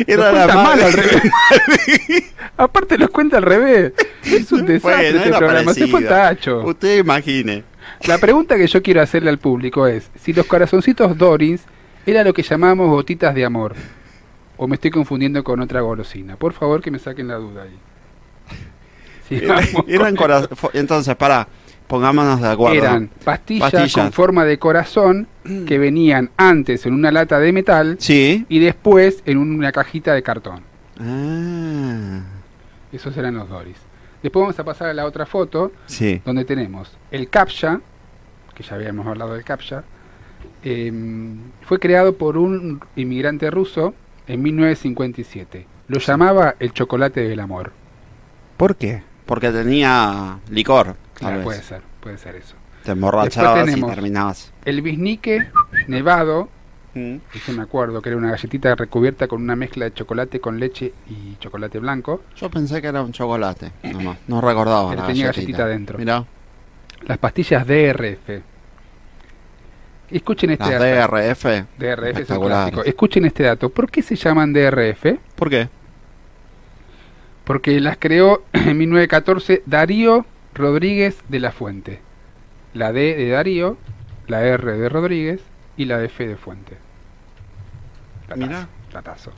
Era 0.06 0.32
Los 0.32 0.48
la 0.48 0.56
mal 0.56 0.80
al 0.80 0.94
revés. 0.94 1.34
Aparte 2.58 3.00
los 3.00 3.10
cuenta 3.10 3.38
al 3.38 3.44
revés. 3.44 3.94
Es 4.24 4.52
un 4.52 4.68
desastre 4.68 5.12
Bueno, 5.12 5.18
este 5.18 5.30
programa. 5.36 5.74
Se 5.74 5.88
fue 5.88 6.04
tacho. 6.04 6.62
Usted 6.64 7.00
imagine. 7.00 7.64
La 8.06 8.20
pregunta 8.20 8.56
que 8.56 8.68
yo 8.68 8.84
quiero 8.84 9.02
hacerle 9.02 9.32
al 9.32 9.40
público 9.40 9.88
es 9.88 10.12
si 10.22 10.32
los 10.32 10.46
corazoncitos 10.46 11.18
Dorins 11.18 11.64
era 12.06 12.24
lo 12.24 12.34
que 12.34 12.44
llamamos 12.44 12.88
gotitas 12.90 13.34
de 13.34 13.46
amor. 13.46 13.74
O 14.58 14.68
me 14.68 14.76
estoy 14.76 14.92
confundiendo 14.92 15.44
con 15.44 15.60
otra 15.60 15.82
golosina. 15.82 16.36
Por 16.36 16.54
favor 16.54 16.84
que 16.84 16.92
me 16.92 17.00
saquen 17.00 17.28
la 17.28 17.38
duda 17.38 17.64
ahí. 17.64 17.80
Eran 19.30 20.16
Entonces, 20.74 21.16
para, 21.16 21.48
pongámonos 21.88 22.42
de 22.42 22.48
acuerdo. 22.48 22.78
Eran 22.78 23.10
pastillas, 23.24 23.94
con 23.94 24.12
forma 24.12 24.46
de 24.46 24.58
corazón 24.58 25.28
que 25.66 25.78
venían 25.78 26.30
antes 26.38 26.86
en 26.86 26.94
una 26.94 27.12
lata 27.12 27.40
de 27.40 27.52
metal 27.52 27.98
y 28.08 28.60
después 28.60 29.24
en 29.26 29.38
una 29.38 29.72
cajita 29.72 30.14
de 30.14 30.24
cartón. 30.24 30.62
Ah, 31.00 32.22
Esos 32.92 33.16
eran 33.18 33.36
los 33.36 33.50
Doris. 33.50 33.78
Después 34.22 34.42
vamos 34.42 34.60
a 34.60 34.64
pasar 34.64 34.90
a 34.90 34.94
la 34.94 35.06
otra 35.06 35.26
foto 35.26 35.72
sí. 35.86 36.22
donde 36.26 36.44
tenemos 36.44 36.98
el 37.12 37.30
CAPTCHA, 37.30 37.82
que 38.56 38.64
ya 38.64 38.76
habíamos 38.76 39.06
hablado 39.06 39.36
del 39.36 39.44
CAPTCHA, 39.44 39.84
em, 40.64 41.38
fue 41.62 41.80
creado 41.80 42.18
por 42.18 42.38
un 42.38 42.82
inmigrante 42.96 43.52
ruso 43.52 43.94
en 44.28 44.42
1957. 44.42 45.68
Lo 45.88 46.00
llamaba 46.00 46.56
el 46.60 46.74
chocolate 46.74 47.22
del 47.22 47.40
amor. 47.40 47.72
¿Por 48.58 48.76
qué? 48.76 49.04
Porque 49.28 49.52
tenía 49.52 50.40
licor, 50.50 50.96
Claro, 51.14 51.36
vez. 51.38 51.44
puede 51.46 51.62
ser, 51.62 51.82
puede 52.00 52.18
ser 52.18 52.36
eso. 52.38 52.56
Te 52.84 52.92
emborrachabas 52.94 53.76
y 53.78 53.82
terminabas. 53.82 54.54
El 54.66 54.82
bisnique 54.82 55.48
nevado, 55.88 56.50
Mm. 56.94 57.18
eso 57.36 57.52
me 57.54 57.62
acuerdo, 57.62 58.02
que 58.02 58.10
era 58.10 58.18
una 58.18 58.32
galletita 58.32 58.74
recubierta 58.74 59.28
con 59.28 59.42
una 59.44 59.56
mezcla 59.56 59.86
de 59.86 59.94
chocolate 59.94 60.40
con 60.40 60.60
leche 60.60 60.94
y 61.10 61.36
chocolate 61.40 61.78
blanco. 61.80 62.24
Yo 62.38 62.50
pensé 62.50 62.82
que 62.82 62.88
era 62.88 63.04
un 63.04 63.12
chocolate, 63.12 63.72
nomás. 63.84 64.18
No 64.28 64.42
recordaba 64.42 64.90
Pero 64.90 65.02
la 65.02 65.08
tenía 65.08 65.26
galletita. 65.28 65.58
galletita 65.60 65.68
dentro. 65.68 65.98
Mirá, 66.00 66.24
Las 67.06 67.18
pastillas 67.20 67.68
DRF. 67.68 68.42
Escuchen 70.10 70.52
este 70.52 70.64
las 70.64 70.80
dato. 70.80 71.16
DRF. 71.18 71.66
DRF 71.78 72.18
es 72.22 72.30
un. 72.30 72.82
Escuchen 72.86 73.26
este 73.26 73.44
dato. 73.44 73.70
¿Por 73.70 73.92
qué 73.92 74.02
se 74.02 74.16
llaman 74.16 74.54
DRF? 74.54 75.20
¿Por 75.36 75.50
qué? 75.50 75.68
Porque 77.48 77.80
las 77.80 77.98
creó 77.98 78.44
en 78.54 78.78
1914 78.78 79.64
Darío 79.66 80.26
Rodríguez 80.54 81.24
de 81.30 81.40
la 81.40 81.54
Fuente. 81.54 82.02
La 82.74 82.92
D 82.92 83.16
de 83.16 83.30
Darío, 83.30 83.78
la 84.28 84.46
R 84.46 84.74
de 84.74 84.90
Rodríguez 84.90 85.42
y 85.78 85.86
la 85.86 86.04
F 86.04 86.28
de 86.28 86.36
Fuente. 86.36 86.78
Platazo, 88.28 88.68
platazo. 88.92 89.32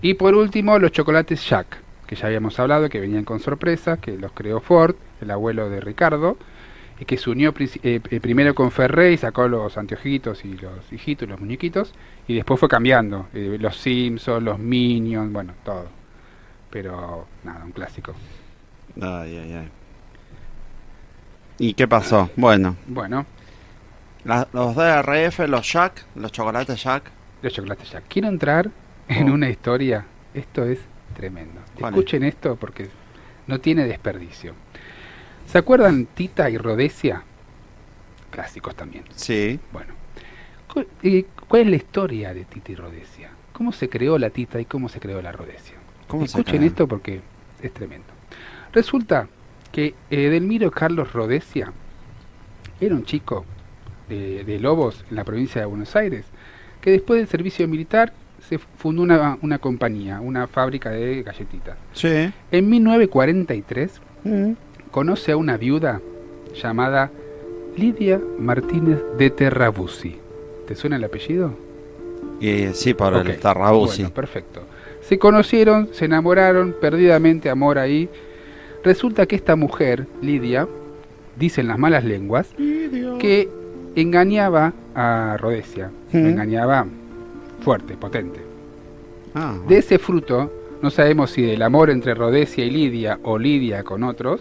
Y 0.00 0.14
por 0.14 0.36
último, 0.36 0.78
los 0.78 0.92
chocolates 0.92 1.44
Jack, 1.48 1.78
que 2.06 2.14
ya 2.14 2.28
habíamos 2.28 2.58
hablado, 2.60 2.88
que 2.88 3.00
venían 3.00 3.24
con 3.24 3.40
sorpresa, 3.40 3.96
que 3.96 4.16
los 4.16 4.30
creó 4.32 4.60
Ford, 4.60 4.94
el 5.20 5.30
abuelo 5.32 5.68
de 5.68 5.80
Ricardo, 5.80 6.36
y 7.00 7.04
que 7.04 7.18
se 7.18 7.28
unió 7.28 7.52
eh, 7.58 8.00
eh, 8.08 8.20
primero 8.20 8.54
con 8.54 8.70
Ferré 8.70 9.12
y 9.12 9.16
sacó 9.16 9.48
los 9.48 9.76
anteojitos 9.76 10.44
y 10.44 10.56
los 10.58 10.92
hijitos, 10.92 11.28
los 11.28 11.40
muñequitos, 11.40 11.92
y 12.28 12.34
después 12.36 12.60
fue 12.60 12.68
cambiando. 12.68 13.26
eh, 13.34 13.56
los 13.60 13.76
Simpsons, 13.76 14.44
los 14.44 14.60
Minions, 14.60 15.32
bueno, 15.32 15.54
todo. 15.64 16.01
Pero 16.72 17.26
nada, 17.44 17.64
un 17.64 17.70
clásico. 17.72 18.14
Ay, 19.00 19.36
ay, 19.36 19.52
ay. 19.52 19.68
¿Y 21.58 21.74
qué 21.74 21.86
pasó? 21.86 22.30
Bueno, 22.36 22.76
Bueno, 22.88 23.26
la- 24.24 24.48
los 24.52 24.74
DRF, 24.74 25.46
los 25.46 25.70
Jack, 25.70 26.04
los 26.16 26.32
chocolates 26.32 26.82
Jack. 26.82 27.04
los 27.42 27.52
chocolates 27.52 27.90
Jack. 27.90 28.04
Quiero 28.08 28.28
entrar 28.28 28.70
en 29.08 29.28
Oh. 29.30 29.34
una 29.34 29.48
historia. 29.50 30.04
Esto 30.34 30.64
es 30.64 30.80
tremendo. 31.14 31.60
Escuchen 31.76 32.24
esto 32.24 32.56
porque 32.56 32.88
no 33.46 33.60
tiene 33.60 33.84
desperdicio. 33.84 34.54
¿Se 35.46 35.58
acuerdan 35.58 36.06
Tita 36.06 36.48
y 36.48 36.56
Rodesia? 36.56 37.22
Clásicos 38.30 38.74
también. 38.74 39.04
Sí. 39.14 39.60
Bueno. 39.72 39.92
Eh, 41.02 41.26
¿Cuál 41.48 41.62
es 41.62 41.68
la 41.68 41.76
historia 41.76 42.32
de 42.32 42.46
Tita 42.46 42.72
y 42.72 42.76
Rodesia? 42.76 43.30
¿Cómo 43.52 43.72
se 43.72 43.90
creó 43.90 44.16
la 44.18 44.30
Tita 44.30 44.58
y 44.58 44.64
cómo 44.64 44.88
se 44.88 45.00
creó 45.00 45.20
la 45.20 45.32
Rodesia? 45.32 45.71
¿Cómo 46.12 46.26
se 46.26 46.38
Escuchen 46.38 46.62
esto 46.62 46.86
porque 46.86 47.22
es 47.62 47.72
tremendo. 47.72 48.04
Resulta 48.70 49.28
que 49.72 49.94
Edelmiro 50.10 50.70
Carlos 50.70 51.10
Rodesia 51.14 51.72
era 52.78 52.94
un 52.94 53.04
chico 53.06 53.46
de, 54.10 54.44
de 54.44 54.58
Lobos 54.60 55.06
en 55.08 55.16
la 55.16 55.24
provincia 55.24 55.62
de 55.62 55.66
Buenos 55.66 55.96
Aires 55.96 56.26
que 56.82 56.90
después 56.90 57.18
del 57.18 57.28
servicio 57.28 57.66
militar 57.66 58.12
se 58.46 58.58
fundó 58.58 59.02
una, 59.02 59.38
una 59.40 59.58
compañía, 59.58 60.20
una 60.20 60.46
fábrica 60.48 60.90
de 60.90 61.22
galletitas. 61.22 61.78
Sí. 61.94 62.30
En 62.50 62.68
1943 62.68 64.00
Mm. 64.24 64.52
conoce 64.90 65.32
a 65.32 65.36
una 65.36 65.56
viuda 65.56 66.00
llamada 66.54 67.10
Lidia 67.76 68.20
Martínez 68.38 68.98
de 69.18 69.30
Terrabusi. 69.30 70.18
¿Te 70.68 70.76
suena 70.76 70.96
el 70.96 71.04
apellido? 71.04 71.54
Y 72.38 72.66
sí, 72.74 72.92
Ok, 72.92 73.14
el 73.26 73.40
Tarrabusi. 73.40 74.02
Bueno, 74.02 74.14
perfecto. 74.14 74.62
Se 75.12 75.18
conocieron, 75.18 75.90
se 75.92 76.06
enamoraron, 76.06 76.74
perdidamente 76.80 77.50
amor 77.50 77.78
ahí. 77.78 78.08
Resulta 78.82 79.26
que 79.26 79.36
esta 79.36 79.56
mujer, 79.56 80.06
Lidia, 80.22 80.66
dicen 81.38 81.68
las 81.68 81.78
malas 81.78 82.02
lenguas, 82.02 82.48
que 83.18 83.46
engañaba 83.94 84.72
a 84.94 85.36
Rodesia. 85.38 85.90
Lo 86.14 86.18
Mm. 86.18 86.26
engañaba 86.28 86.86
fuerte, 87.60 87.94
potente. 87.94 88.40
Ah, 89.34 89.58
De 89.68 89.76
ese 89.76 89.98
fruto, 89.98 90.50
no 90.80 90.88
sabemos 90.88 91.30
si 91.30 91.42
del 91.42 91.60
amor 91.60 91.90
entre 91.90 92.14
Rodesia 92.14 92.64
y 92.64 92.70
Lidia 92.70 93.18
o 93.22 93.36
Lidia 93.36 93.82
con 93.84 94.04
otros, 94.04 94.40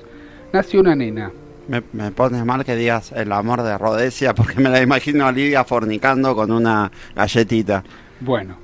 nació 0.54 0.80
una 0.80 0.96
nena. 0.96 1.34
me, 1.68 1.84
me 1.92 2.12
pone 2.12 2.46
mal 2.46 2.64
que 2.64 2.78
digas 2.78 3.12
el 3.12 3.34
amor 3.34 3.62
de 3.62 3.78
Rodesia 3.78 4.34
porque 4.34 4.62
me 4.62 4.70
la 4.70 4.82
imagino 4.82 5.26
a 5.28 5.34
Lidia 5.34 5.66
fornicando 5.66 6.34
con 6.34 6.50
una 6.50 6.90
galletita. 7.14 7.84
Bueno, 8.22 8.56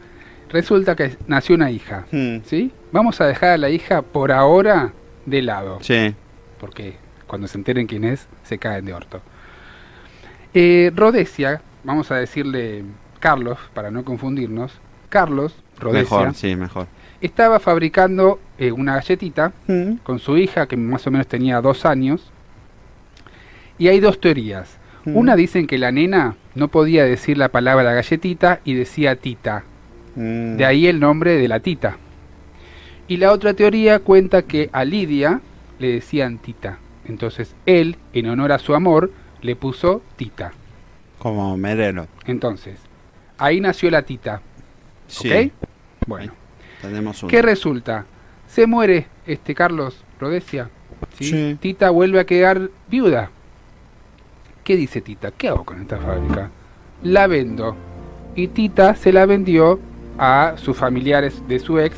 resulta 0.50 0.96
que 0.96 1.18
nació 1.28 1.56
una 1.56 1.72
hija. 1.72 2.06
Mm. 2.12 2.38
¿Sí? 2.46 2.72
Vamos 2.92 3.20
a 3.22 3.26
dejar 3.28 3.50
a 3.52 3.58
la 3.58 3.70
hija 3.70 4.02
por 4.02 4.32
ahora 4.32 4.94
de 5.26 5.42
lado. 5.42 5.80
Sí. 5.82 6.14
porque 6.60 6.96
cuando 7.28 7.48
se 7.48 7.58
enteren 7.58 7.88
quién 7.88 8.04
es, 8.06 8.28
se 8.44 8.58
caen 8.58 8.86
de 8.86 8.94
orto. 8.94 9.22
Eh, 10.54 10.92
Rodesia, 10.96 11.62
vamos 11.84 12.10
a 12.12 12.16
decirle 12.16 12.84
Carlos, 13.20 13.58
para 13.74 13.92
no 13.92 14.04
confundirnos, 14.06 14.72
Carlos 15.10 15.54
Rodesia, 15.80 16.18
Mejor, 16.18 16.34
sí, 16.34 16.56
mejor. 16.56 16.88
estaba 17.22 17.60
fabricando 17.60 18.40
eh, 18.58 18.72
una 18.72 18.96
galletita 18.96 19.52
con 20.04 20.20
su 20.20 20.38
hija, 20.38 20.68
que 20.68 20.78
más 20.78 21.06
o 21.06 21.12
menos 21.12 21.28
tenía 21.28 21.62
dos 21.62 21.86
años, 21.86 22.32
y 23.78 23.90
hay 23.90 24.00
dos 24.00 24.20
teorías. 24.20 24.78
Mm. 25.06 25.16
Una 25.18 25.36
dicen 25.36 25.68
que 25.68 25.78
la 25.78 25.92
nena 25.92 26.36
no 26.56 26.70
podía 26.70 27.04
decir 27.04 27.38
la 27.38 27.50
palabra 27.50 27.94
galletita 27.94 28.60
y 28.64 28.74
decía 28.74 29.16
tita. 29.18 29.64
Mm. 30.18 30.58
De 30.58 30.66
ahí 30.66 30.88
el 30.88 31.00
nombre 31.00 31.38
de 31.38 31.48
la 31.48 31.60
tita. 31.60 31.98
Y 33.08 33.18
la 33.18 33.32
otra 33.32 33.54
teoría 33.54 34.00
cuenta 34.00 34.42
que 34.42 34.70
a 34.74 34.84
Lidia 34.84 35.42
le 35.80 35.94
decían 35.94 36.40
tita. 36.40 36.80
Entonces 37.06 37.56
él, 37.66 37.98
en 38.14 38.28
honor 38.28 38.52
a 38.52 38.60
su 38.60 38.74
amor, 38.74 39.12
le 39.42 39.56
puso 39.56 40.02
tita. 40.16 40.52
Como 41.20 41.56
Merelo. 41.56 42.08
Entonces, 42.26 42.80
ahí 43.38 43.62
nació 43.62 43.92
la 43.92 44.02
tita. 44.02 44.42
Sí. 45.08 45.32
¿Ok? 45.32 45.52
Bueno. 46.08 46.34
Tenemos. 46.82 47.24
¿Qué 47.30 47.42
resulta? 47.42 48.06
Se 48.48 48.66
muere 48.66 49.08
este 49.26 49.54
Carlos 49.54 50.04
Rodesia. 50.20 50.70
¿sí? 51.18 51.26
Sí. 51.26 51.58
Tita 51.62 51.92
vuelve 51.92 52.20
a 52.20 52.26
quedar 52.26 52.72
viuda. 52.88 53.30
¿Qué 54.64 54.76
dice 54.76 55.00
Tita? 55.00 55.32
¿Qué 55.32 55.48
hago 55.48 55.64
con 55.64 55.82
esta 55.82 55.98
fábrica? 55.98 56.50
La 57.04 57.28
vendo. 57.28 57.76
Y 58.36 58.48
Tita 58.50 58.96
se 58.96 59.14
la 59.14 59.26
vendió 59.26 59.80
a 60.18 60.54
sus 60.58 60.76
familiares 60.78 61.44
de 61.48 61.60
su 61.60 61.80
ex. 61.80 61.98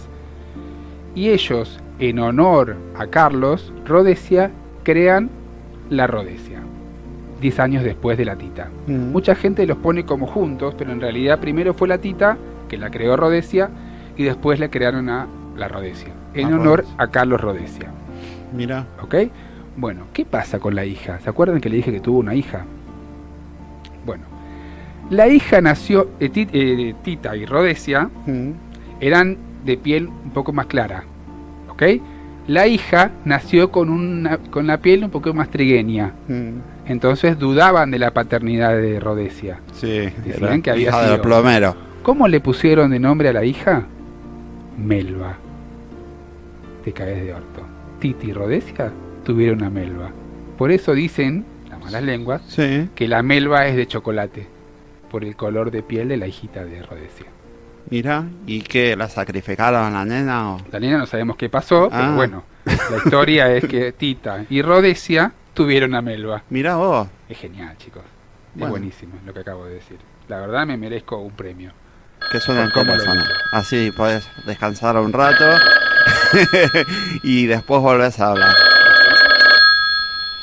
Y 1.16 1.30
ellos, 1.30 1.80
en 2.00 2.20
honor 2.20 2.76
a 2.98 3.08
Carlos 3.08 3.74
Rodesia, 3.86 4.52
crean 4.84 5.30
la 5.90 6.08
Rodesia. 6.08 6.60
Diez 7.42 7.60
años 7.60 7.84
después 7.84 8.18
de 8.18 8.26
la 8.26 8.36
Tita. 8.36 8.70
Mm. 8.88 9.12
Mucha 9.12 9.34
gente 9.36 9.66
los 9.66 9.78
pone 9.78 10.06
como 10.06 10.28
juntos, 10.28 10.76
pero 10.78 10.92
en 10.92 11.02
realidad 11.02 11.40
primero 11.40 11.74
fue 11.74 11.88
la 11.88 11.98
Tita, 11.98 12.38
que 12.68 12.78
la 12.78 12.90
creó 12.92 13.16
Rodesia, 13.18 13.70
y 14.18 14.24
después 14.24 14.60
le 14.60 14.70
crearon 14.70 15.10
a 15.10 15.28
la 15.58 15.68
Rodesia, 15.68 16.10
en 16.34 16.54
Ah, 16.54 16.58
honor 16.58 16.86
a 16.98 17.08
Carlos 17.08 17.42
Rodesia. 17.42 17.90
Mira. 18.54 18.86
¿Ok? 19.02 19.16
Bueno, 19.78 20.06
¿qué 20.14 20.26
pasa 20.26 20.60
con 20.60 20.76
la 20.76 20.84
hija? 20.86 21.20
¿Se 21.22 21.30
acuerdan 21.30 21.62
que 21.62 21.70
le 21.70 21.78
dije 21.78 21.92
que 21.92 22.02
tuvo 22.02 22.20
una 22.20 22.36
hija? 22.36 22.66
Bueno, 24.06 24.26
la 25.10 25.28
hija 25.28 25.62
nació, 25.62 26.10
eh, 26.20 26.30
eh, 26.36 26.94
Tita 27.04 27.36
y 27.36 27.46
Rodesia 27.46 28.10
Mm. 28.26 28.52
eran 29.00 29.38
de 29.66 29.78
piel 29.78 30.08
un 30.08 30.32
poco 30.32 30.54
más 30.54 30.68
clara, 30.68 31.04
¿ok? 31.70 31.84
La 32.48 32.66
hija 32.68 33.12
nació 33.26 33.72
con, 33.72 33.90
una, 33.90 34.38
con 34.38 34.66
la 34.68 34.78
piel 34.78 35.04
un 35.04 35.10
poco 35.12 35.34
más 35.34 35.50
trigueña, 35.50 36.14
Mm. 36.28 36.60
entonces 36.88 37.38
dudaban 37.38 37.92
de 37.92 38.00
la 38.00 38.12
paternidad 38.12 38.76
de 38.78 39.00
Rodesia. 39.00 39.60
Sí, 39.74 40.10
Decían 40.26 40.62
que 40.62 40.72
había 40.72 40.92
sido. 40.92 41.12
del 41.12 41.22
plomero. 41.22 41.76
¿Cómo 42.04 42.28
le 42.28 42.40
pusieron 42.40 42.92
de 42.92 43.00
nombre 43.00 43.30
a 43.30 43.34
la 43.34 43.46
hija? 43.46 43.84
Melba. 44.78 45.38
Te 46.84 46.92
caes 46.94 47.24
de 47.26 47.34
orto. 47.34 47.62
Titi 48.00 48.28
y 48.30 48.34
Rodesia 48.34 48.92
tuvieron 49.26 49.58
una 49.60 49.70
melva. 49.70 50.10
Por 50.58 50.72
eso 50.72 50.94
dicen, 50.94 51.46
las 51.70 51.80
malas 51.80 52.04
lenguas, 52.04 52.42
Sí. 52.48 52.90
que 52.96 53.08
la 53.08 53.22
melva 53.22 53.68
es 53.68 53.76
de 53.76 53.86
chocolate, 53.88 54.48
por 55.10 55.24
el 55.26 55.36
color 55.36 55.72
de 55.72 55.84
piel 55.84 56.08
de 56.10 56.18
la 56.18 56.28
hijita 56.28 56.64
de 56.64 56.82
Rodesia. 56.84 57.26
Mira, 57.90 58.26
¿y 58.46 58.62
qué? 58.62 58.96
¿La 58.96 59.10
sacrificaron 59.10 59.84
a 59.84 59.90
la 59.90 60.06
nena? 60.06 60.54
O? 60.54 60.58
La 60.72 60.80
nena 60.80 60.98
no 61.00 61.06
sabemos 61.06 61.36
qué 61.38 61.50
pasó, 61.50 61.86
Ah. 61.92 61.98
pero 62.00 62.12
bueno, 62.14 62.44
la 62.66 62.98
historia 62.98 63.52
es 63.56 63.66
que 63.66 63.92
Tita 63.98 64.46
y 64.50 64.62
Rodesia 64.62 65.32
tuvieron 65.54 65.96
a 65.96 66.02
melva. 66.02 66.44
Mira 66.50 66.76
vos. 66.76 67.08
Es 67.28 67.38
genial, 67.40 67.76
chicos. 67.78 68.04
Es 68.60 68.68
buenísimo 68.70 69.14
lo 69.26 69.34
que 69.34 69.40
acabo 69.40 69.66
de 69.66 69.76
decir. 69.76 69.98
La 70.28 70.40
verdad 70.40 70.66
me 70.68 70.78
merezco 70.78 71.18
un 71.18 71.32
premio. 71.32 71.72
Que 72.32 72.40
suena 72.40 72.64
el 72.66 72.74
teléfono. 72.74 73.24
Así 73.54 73.92
podés 73.96 74.28
descansar 74.46 74.98
un 74.98 75.14
rato 75.14 75.46
y 77.24 77.46
después 77.48 77.82
volvés 77.82 78.20
a 78.20 78.32
hablar. 78.32 78.56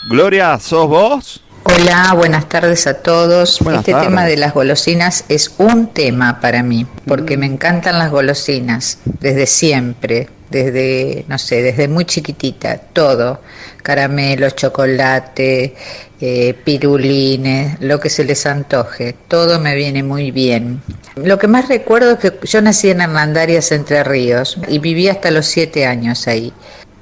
Gloria, 0.09 0.59
¿sos 0.59 0.89
vos? 0.89 1.43
Hola, 1.69 2.15
buenas 2.15 2.49
tardes 2.49 2.87
a 2.87 2.95
todos. 2.95 3.59
Buenas 3.59 3.81
este 3.81 3.91
tardes. 3.91 4.09
tema 4.09 4.25
de 4.25 4.37
las 4.37 4.55
golosinas 4.55 5.25
es 5.29 5.53
un 5.59 5.89
tema 5.89 6.41
para 6.41 6.63
mí, 6.63 6.87
porque 7.09 7.37
me 7.37 7.47
encantan 7.47 7.99
las 7.99 8.13
golosinas 8.13 8.99
desde 9.19 9.47
siempre, 9.47 10.29
desde, 10.49 11.25
no 11.27 11.39
sé, 11.39 11.63
desde 11.63 11.89
muy 11.89 12.05
chiquitita, 12.05 12.79
todo, 12.79 13.41
caramelos, 13.83 14.55
chocolate, 14.55 15.75
eh, 16.21 16.55
pirulines, 16.55 17.81
lo 17.81 17.99
que 17.99 18.11
se 18.11 18.23
les 18.23 18.47
antoje, 18.47 19.17
todo 19.27 19.59
me 19.59 19.75
viene 19.75 20.05
muy 20.05 20.31
bien. 20.31 20.81
Lo 21.17 21.37
que 21.37 21.49
más 21.49 21.67
recuerdo 21.67 22.13
es 22.13 22.19
que 22.21 22.47
yo 22.47 22.63
nací 22.63 22.91
en 22.91 23.01
Hernandarias, 23.01 23.73
Entre 23.73 24.05
Ríos, 24.05 24.57
y 24.69 24.79
viví 24.79 25.09
hasta 25.09 25.33
los 25.33 25.47
siete 25.47 25.85
años 25.85 26.29
ahí. 26.29 26.53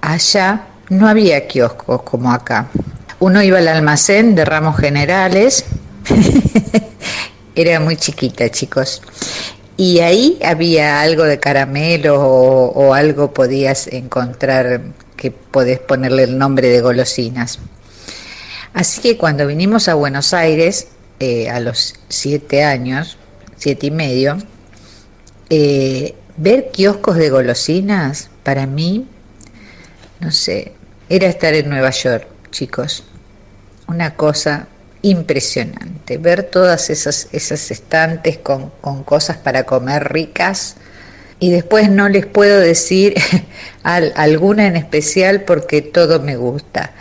Allá 0.01 0.62
no 0.89 1.07
había 1.07 1.47
kioscos 1.47 2.03
como 2.03 2.32
acá. 2.32 2.70
Uno 3.24 3.42
iba 3.42 3.56
al 3.56 3.68
almacén 3.68 4.34
de 4.34 4.44
ramos 4.44 4.76
generales, 4.76 5.64
era 7.55 7.80
muy 7.80 7.96
chiquita, 7.96 8.51
chicos. 8.51 9.01
Y 9.78 10.01
ahí 10.01 10.38
había 10.44 11.01
algo 11.01 11.24
de 11.24 11.40
caramelo 11.40 12.20
o, 12.20 12.92
algo 12.92 13.32
podías 13.32 13.86
encontrar 13.86 14.82
que 15.16 15.30
podés 15.30 15.78
ponerle 15.78 16.24
el 16.24 16.36
nombre 16.36 16.68
de 16.68 16.82
golosinas. 16.82 17.60
Así 18.74 19.01
que 19.01 19.16
cuando 19.16 19.46
vinimos 19.46 19.88
a 19.88 19.94
Buenos 19.94 20.34
Aires, 20.34 20.88
eh, 21.18 21.48
a 21.48 21.60
los 21.60 21.94
siete 22.10 22.62
años, 22.62 23.16
siete 23.56 23.86
y 23.86 23.90
medio, 23.90 24.36
eh, 25.48 26.14
ver 26.36 26.70
kioscos 26.72 27.16
de 27.16 27.30
golosinas, 27.30 28.28
para 28.42 28.66
mí, 28.66 29.09
no 30.20 30.30
sé, 30.30 30.72
era 31.09 31.26
estar 31.26 31.55
en 31.55 31.70
Nueva 31.70 31.88
York, 31.88 32.26
chicos. 32.51 33.02
Una 33.86 34.15
cosa 34.16 34.69
impresionante. 35.02 36.16
Ver 36.19 36.44
todas 36.44 36.89
esas, 36.90 37.28
esas 37.32 37.70
estantes 37.70 38.39
con, 38.39 38.70
con 38.81 39.05
cosas 39.05 39.36
para 39.36 39.65
comer 39.65 40.12
ricas. 40.12 40.77
Y 41.40 41.51
después 41.51 41.90
no 41.90 42.09
les 42.09 42.27
puedo 42.27 42.59
decir 42.61 43.15
al- 43.82 44.12
alguna 44.16 44.66
en 44.66 44.77
especial 44.77 45.43
porque 45.43 45.82
todo 45.82 46.20
me 46.20 46.36
gusta. 46.36 46.93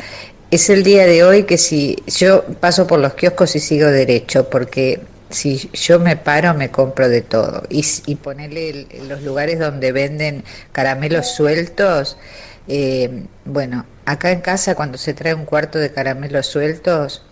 Es 0.51 0.69
el 0.69 0.83
día 0.83 1.05
de 1.05 1.23
hoy 1.23 1.43
que 1.43 1.57
si 1.57 1.97
yo 2.07 2.43
paso 2.59 2.85
por 2.87 2.99
los 2.99 3.13
kioscos 3.13 3.55
y 3.55 3.59
sigo 3.59 3.87
derecho, 3.87 4.49
porque 4.49 5.01
si 5.29 5.69
yo 5.73 5.99
me 5.99 6.15
paro 6.17 6.53
me 6.53 6.69
compro 6.69 7.09
de 7.09 7.21
todo. 7.21 7.63
Y, 7.69 7.85
y 8.05 8.15
ponerle 8.15 8.87
los 9.07 9.23
lugares 9.23 9.59
donde 9.59 9.91
venden 9.91 10.43
caramelos 10.71 11.27
sueltos, 11.35 12.17
eh, 12.67 13.25
bueno, 13.45 13.85
acá 14.05 14.31
en 14.31 14.41
casa 14.41 14.75
cuando 14.75 14.97
se 14.97 15.13
trae 15.13 15.33
un 15.33 15.45
cuarto 15.45 15.79
de 15.79 15.91
caramelos 15.91 16.47
sueltos, 16.47 17.23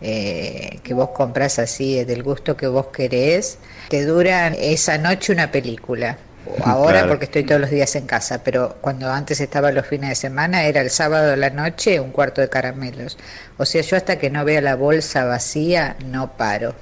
eh, 0.00 0.80
que 0.82 0.94
vos 0.94 1.10
compras 1.10 1.58
así 1.58 1.98
eh, 1.98 2.04
del 2.04 2.22
gusto 2.22 2.56
que 2.56 2.66
vos 2.66 2.88
querés, 2.88 3.58
te 3.88 4.04
duran 4.04 4.54
esa 4.58 4.98
noche 4.98 5.32
una 5.32 5.50
película. 5.50 6.18
Ahora 6.60 7.04
Claro. 7.04 7.08
porque 7.08 7.24
estoy 7.26 7.44
todos 7.44 7.60
los 7.60 7.70
días 7.70 7.94
en 7.96 8.06
casa, 8.06 8.42
pero 8.44 8.76
cuando 8.80 9.10
antes 9.10 9.40
estaba 9.40 9.72
los 9.72 9.86
fines 9.86 10.10
de 10.10 10.14
semana 10.16 10.64
era 10.64 10.80
el 10.82 10.90
sábado 10.90 11.32
a 11.32 11.36
la 11.36 11.50
noche 11.50 12.00
un 12.00 12.10
cuarto 12.12 12.40
de 12.42 12.48
caramelos. 12.50 13.18
O 13.56 13.64
sea, 13.64 13.82
yo 13.82 13.96
hasta 13.96 14.18
que 14.18 14.30
no 14.30 14.44
vea 14.44 14.60
la 14.60 14.74
bolsa 14.76 15.24
vacía 15.24 15.96
no 16.04 16.36
paro. 16.36 16.74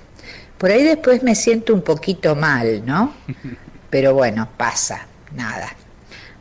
Por 0.58 0.70
ahí 0.70 0.82
después 0.84 1.22
me 1.22 1.34
siento 1.34 1.74
un 1.74 1.82
poquito 1.82 2.34
mal, 2.36 2.84
¿no? 2.86 3.14
Pero 3.90 4.14
bueno, 4.14 4.48
pasa, 4.56 5.06
nada. 5.32 5.76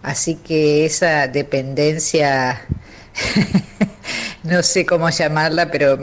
Así 0.04 0.36
que 0.36 0.86
esa 0.86 1.28
dependencia, 1.28 2.62
no 4.44 4.64
sé 4.64 4.86
cómo 4.86 5.10
llamarla, 5.10 5.70
pero 5.70 5.98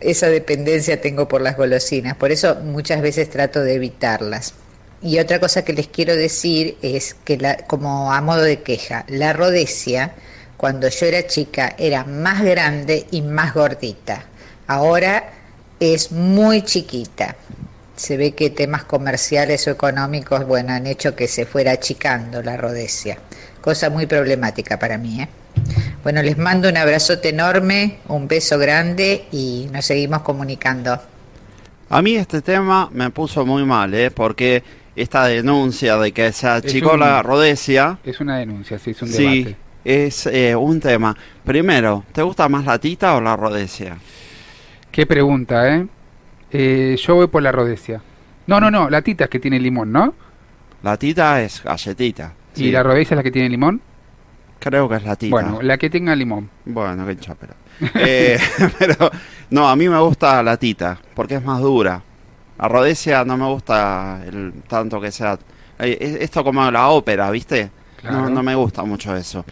esa 0.00 0.28
dependencia 0.28 1.00
tengo 1.00 1.28
por 1.28 1.40
las 1.40 1.56
golosinas. 1.56 2.16
Por 2.16 2.30
eso 2.30 2.56
muchas 2.56 3.00
veces 3.00 3.30
trato 3.30 3.60
de 3.60 3.74
evitarlas. 3.74 4.54
Y 5.02 5.18
otra 5.18 5.40
cosa 5.40 5.64
que 5.64 5.72
les 5.72 5.88
quiero 5.88 6.14
decir 6.14 6.76
es 6.82 7.14
que, 7.24 7.38
como 7.66 8.12
a 8.12 8.20
modo 8.20 8.42
de 8.42 8.62
queja, 8.62 9.04
la 9.08 9.32
rodesia, 9.32 10.14
cuando 10.56 10.88
yo 10.88 11.06
era 11.06 11.26
chica, 11.26 11.74
era 11.76 12.04
más 12.04 12.42
grande 12.42 13.06
y 13.10 13.22
más 13.22 13.52
gordita. 13.52 14.24
Ahora 14.68 15.32
es 15.80 16.12
muy 16.12 16.62
chiquita. 16.62 17.34
Se 17.96 18.16
ve 18.16 18.32
que 18.32 18.50
temas 18.50 18.84
comerciales 18.84 19.66
o 19.68 19.70
económicos, 19.70 20.46
bueno, 20.46 20.72
han 20.72 20.86
hecho 20.86 21.14
que 21.14 21.28
se 21.28 21.44
fuera 21.46 21.72
achicando 21.72 22.42
la 22.42 22.56
rodesia. 22.56 23.18
Cosa 23.60 23.90
muy 23.90 24.06
problemática 24.06 24.78
para 24.78 24.98
mí, 24.98 25.20
¿eh? 25.22 25.28
Bueno, 26.02 26.22
les 26.22 26.36
mando 26.38 26.68
un 26.68 26.76
abrazote 26.76 27.28
enorme, 27.28 27.98
un 28.08 28.26
beso 28.26 28.58
grande 28.58 29.26
y 29.30 29.68
nos 29.72 29.84
seguimos 29.84 30.22
comunicando. 30.22 31.00
A 31.90 32.02
mí 32.02 32.16
este 32.16 32.40
tema 32.40 32.88
me 32.92 33.10
puso 33.10 33.44
muy 33.46 33.64
mal, 33.64 33.92
¿eh? 33.94 34.10
Porque 34.10 34.62
esta 34.96 35.26
denuncia 35.26 35.96
de 35.98 36.12
que 36.12 36.32
se 36.32 36.48
achicó 36.48 36.94
un- 36.94 37.00
la 37.00 37.22
rodesia, 37.22 37.98
Es 38.04 38.18
una 38.20 38.38
denuncia, 38.38 38.78
sí, 38.78 38.90
es 38.92 39.02
un 39.02 39.08
sí, 39.08 39.44
debate. 39.44 39.56
es 39.84 40.26
eh, 40.26 40.56
un 40.56 40.80
tema. 40.80 41.14
Primero, 41.44 42.04
¿te 42.12 42.22
gusta 42.22 42.48
más 42.48 42.64
la 42.64 42.78
tita 42.78 43.14
o 43.14 43.20
la 43.20 43.36
rodesia? 43.36 43.96
Qué 44.90 45.06
pregunta, 45.06 45.68
¿eh? 45.76 45.86
¿Eh? 46.52 46.96
Yo 47.02 47.14
voy 47.14 47.26
por 47.28 47.42
la 47.42 47.52
rodesia. 47.52 48.00
No, 48.46 48.60
no, 48.60 48.70
no, 48.70 48.90
la 48.90 49.02
tita 49.02 49.24
es 49.24 49.30
que 49.30 49.38
tiene 49.40 49.58
limón, 49.60 49.92
¿no? 49.92 50.14
La 50.82 50.96
tita 50.96 51.40
es 51.42 51.62
galletita. 51.62 52.32
¿Y 52.56 52.70
la 52.70 52.82
rodesia 52.82 53.14
es 53.14 53.16
la 53.16 53.22
que 53.22 53.30
tiene 53.30 53.48
limón? 53.48 53.80
Creo 54.58 54.88
que 54.88 54.96
es 54.96 55.04
la 55.04 55.16
tita. 55.16 55.30
Bueno, 55.30 55.62
la 55.62 55.78
que 55.78 55.90
tenga 55.90 56.14
limón. 56.14 56.48
Bueno, 56.64 57.06
qué 57.06 57.16
chapero. 57.16 57.54
eh, 57.94 58.38
pero 58.78 59.10
no, 59.50 59.68
a 59.68 59.74
mí 59.76 59.88
me 59.88 59.98
gusta 60.00 60.42
la 60.42 60.56
tita 60.56 60.98
porque 61.14 61.36
es 61.36 61.44
más 61.44 61.60
dura. 61.60 62.02
La 62.58 62.68
rodesia 62.68 63.24
no 63.24 63.36
me 63.36 63.46
gusta 63.46 64.20
el 64.26 64.52
tanto 64.68 65.00
que 65.00 65.10
sea. 65.10 65.38
eh, 65.78 66.18
Esto 66.20 66.44
como 66.44 66.70
la 66.70 66.88
ópera, 66.88 67.30
¿viste? 67.30 67.70
Claro. 67.96 68.22
No, 68.22 68.30
no 68.30 68.42
me 68.42 68.54
gusta 68.54 68.84
mucho 68.84 69.16
eso. 69.16 69.44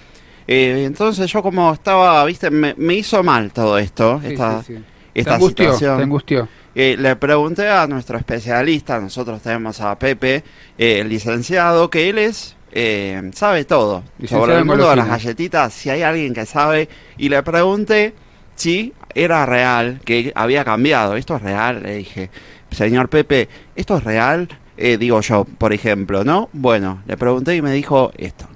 Eh, 0.47 0.85
entonces 0.87 1.31
yo 1.33 1.43
como 1.43 1.73
estaba, 1.73 2.25
¿viste? 2.25 2.51
Me, 2.51 2.75
me 2.77 2.95
hizo 2.95 3.23
mal 3.23 3.53
todo 3.53 3.79
esto, 3.79 4.21
Sí, 4.21 4.33
esta, 4.33 4.63
sí, 4.63 4.77
sí. 4.77 4.85
esta 5.15 5.31
Te 5.31 5.35
angustió, 5.37 5.65
situación. 5.73 5.97
te 5.97 6.03
angustió. 6.03 6.49
Eh, 6.75 6.97
le 6.99 7.17
pregunté 7.17 7.69
a 7.69 7.87
nuestro 7.87 8.17
especialista, 8.17 9.01
nosotros 9.01 9.43
tenemos 9.43 9.81
a 9.81 9.99
Pepe, 9.99 10.45
eh, 10.79 11.01
el 11.01 11.09
licenciado, 11.09 11.91
que 11.91 12.09
él 12.09 12.19
es, 12.19 12.55
eh, 12.73 13.31
sabe 13.35 13.65
todo 13.65 14.05
Licenciado 14.19 14.45
sobre 14.45 14.59
el 14.59 14.65
mundo 14.65 14.89
de 14.89 14.97
las 14.97 15.09
galletitas, 15.09 15.73
si 15.75 15.91
hay 15.91 16.03
alguien 16.03 16.33
que 16.33 16.47
sabe, 16.47 16.89
y 17.19 17.29
le 17.29 17.43
pregunté 17.43 18.15
si 18.55 18.93
era 19.15 19.45
real, 19.47 20.01
que 20.05 20.33
había 20.37 20.65
cambiado, 20.65 21.17
esto 21.17 21.35
es 21.37 21.43
real, 21.43 21.83
le 21.83 21.97
dije, 21.97 22.31
señor 22.71 23.09
Pepe, 23.09 23.49
esto 23.75 23.97
es 23.97 24.05
real, 24.05 24.49
Eh, 24.83 24.97
digo 24.97 25.21
yo, 25.21 25.45
por 25.45 25.75
ejemplo, 25.75 26.25
¿no? 26.25 26.49
Bueno, 26.55 27.03
le 27.07 27.19
pregunté 27.19 27.55
y 27.55 27.61
me 27.61 27.71
dijo 27.71 28.13
esto. 28.17 28.47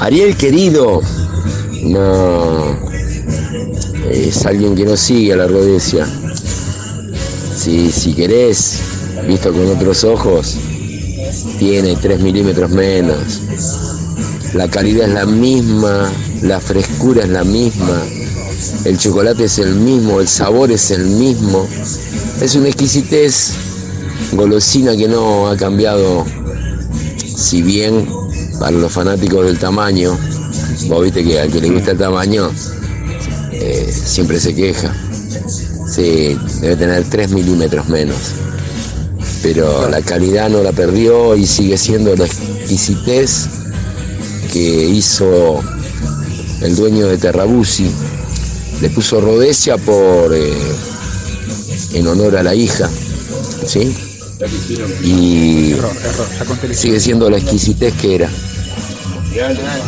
Ariel 0.00 0.36
querido, 0.36 1.00
no 1.84 2.76
es 4.10 4.44
alguien 4.44 4.76
que 4.76 4.84
no 4.84 4.98
sigue 4.98 5.32
a 5.32 5.36
la 5.36 5.46
rodesia. 5.46 6.06
Si, 7.58 7.90
si 7.90 8.14
querés, 8.14 8.78
visto 9.26 9.52
con 9.52 9.68
otros 9.68 10.04
ojos, 10.04 10.54
tiene 11.58 11.96
3 11.96 12.20
milímetros 12.20 12.70
menos. 12.70 13.40
La 14.54 14.68
calidad 14.68 15.08
es 15.08 15.14
la 15.14 15.26
misma, 15.26 16.08
la 16.40 16.60
frescura 16.60 17.24
es 17.24 17.30
la 17.30 17.42
misma, 17.42 18.00
el 18.84 18.96
chocolate 18.96 19.46
es 19.46 19.58
el 19.58 19.74
mismo, 19.74 20.20
el 20.20 20.28
sabor 20.28 20.70
es 20.70 20.92
el 20.92 21.04
mismo. 21.04 21.66
Es 22.40 22.54
una 22.54 22.68
exquisitez 22.68 23.54
golosina 24.34 24.96
que 24.96 25.08
no 25.08 25.48
ha 25.48 25.56
cambiado, 25.56 26.24
si 27.36 27.60
bien 27.62 28.08
para 28.60 28.70
los 28.70 28.92
fanáticos 28.92 29.44
del 29.44 29.58
tamaño, 29.58 30.16
vos 30.86 31.02
viste 31.02 31.24
que 31.24 31.40
al 31.40 31.50
que 31.50 31.60
le 31.60 31.70
gusta 31.70 31.90
el 31.90 31.98
tamaño 31.98 32.52
eh, 33.50 33.92
siempre 33.92 34.38
se 34.38 34.54
queja. 34.54 34.94
Sí, 35.90 36.38
debe 36.60 36.76
tener 36.76 37.04
3 37.08 37.30
milímetros 37.30 37.88
menos. 37.88 38.16
Pero 39.42 39.88
la 39.88 40.02
calidad 40.02 40.48
no 40.50 40.62
la 40.62 40.72
perdió 40.72 41.36
y 41.36 41.46
sigue 41.46 41.78
siendo 41.78 42.14
la 42.16 42.26
exquisitez 42.26 43.48
que 44.52 44.84
hizo 44.88 45.60
el 46.60 46.76
dueño 46.76 47.06
de 47.06 47.18
Terrabusi. 47.18 47.90
Le 48.80 48.90
puso 48.90 49.20
Rodesia 49.20 49.76
por 49.76 50.34
eh, 50.34 50.52
en 51.94 52.06
honor 52.06 52.36
a 52.36 52.42
la 52.42 52.54
hija. 52.54 52.88
¿Sí? 53.66 53.94
Y 55.02 55.72
Error, 55.72 55.90
error, 56.04 56.74
sigue 56.74 57.00
siendo 57.00 57.28
la 57.28 57.38
exquisitez 57.38 57.92
que 57.94 58.14
era. 58.16 58.30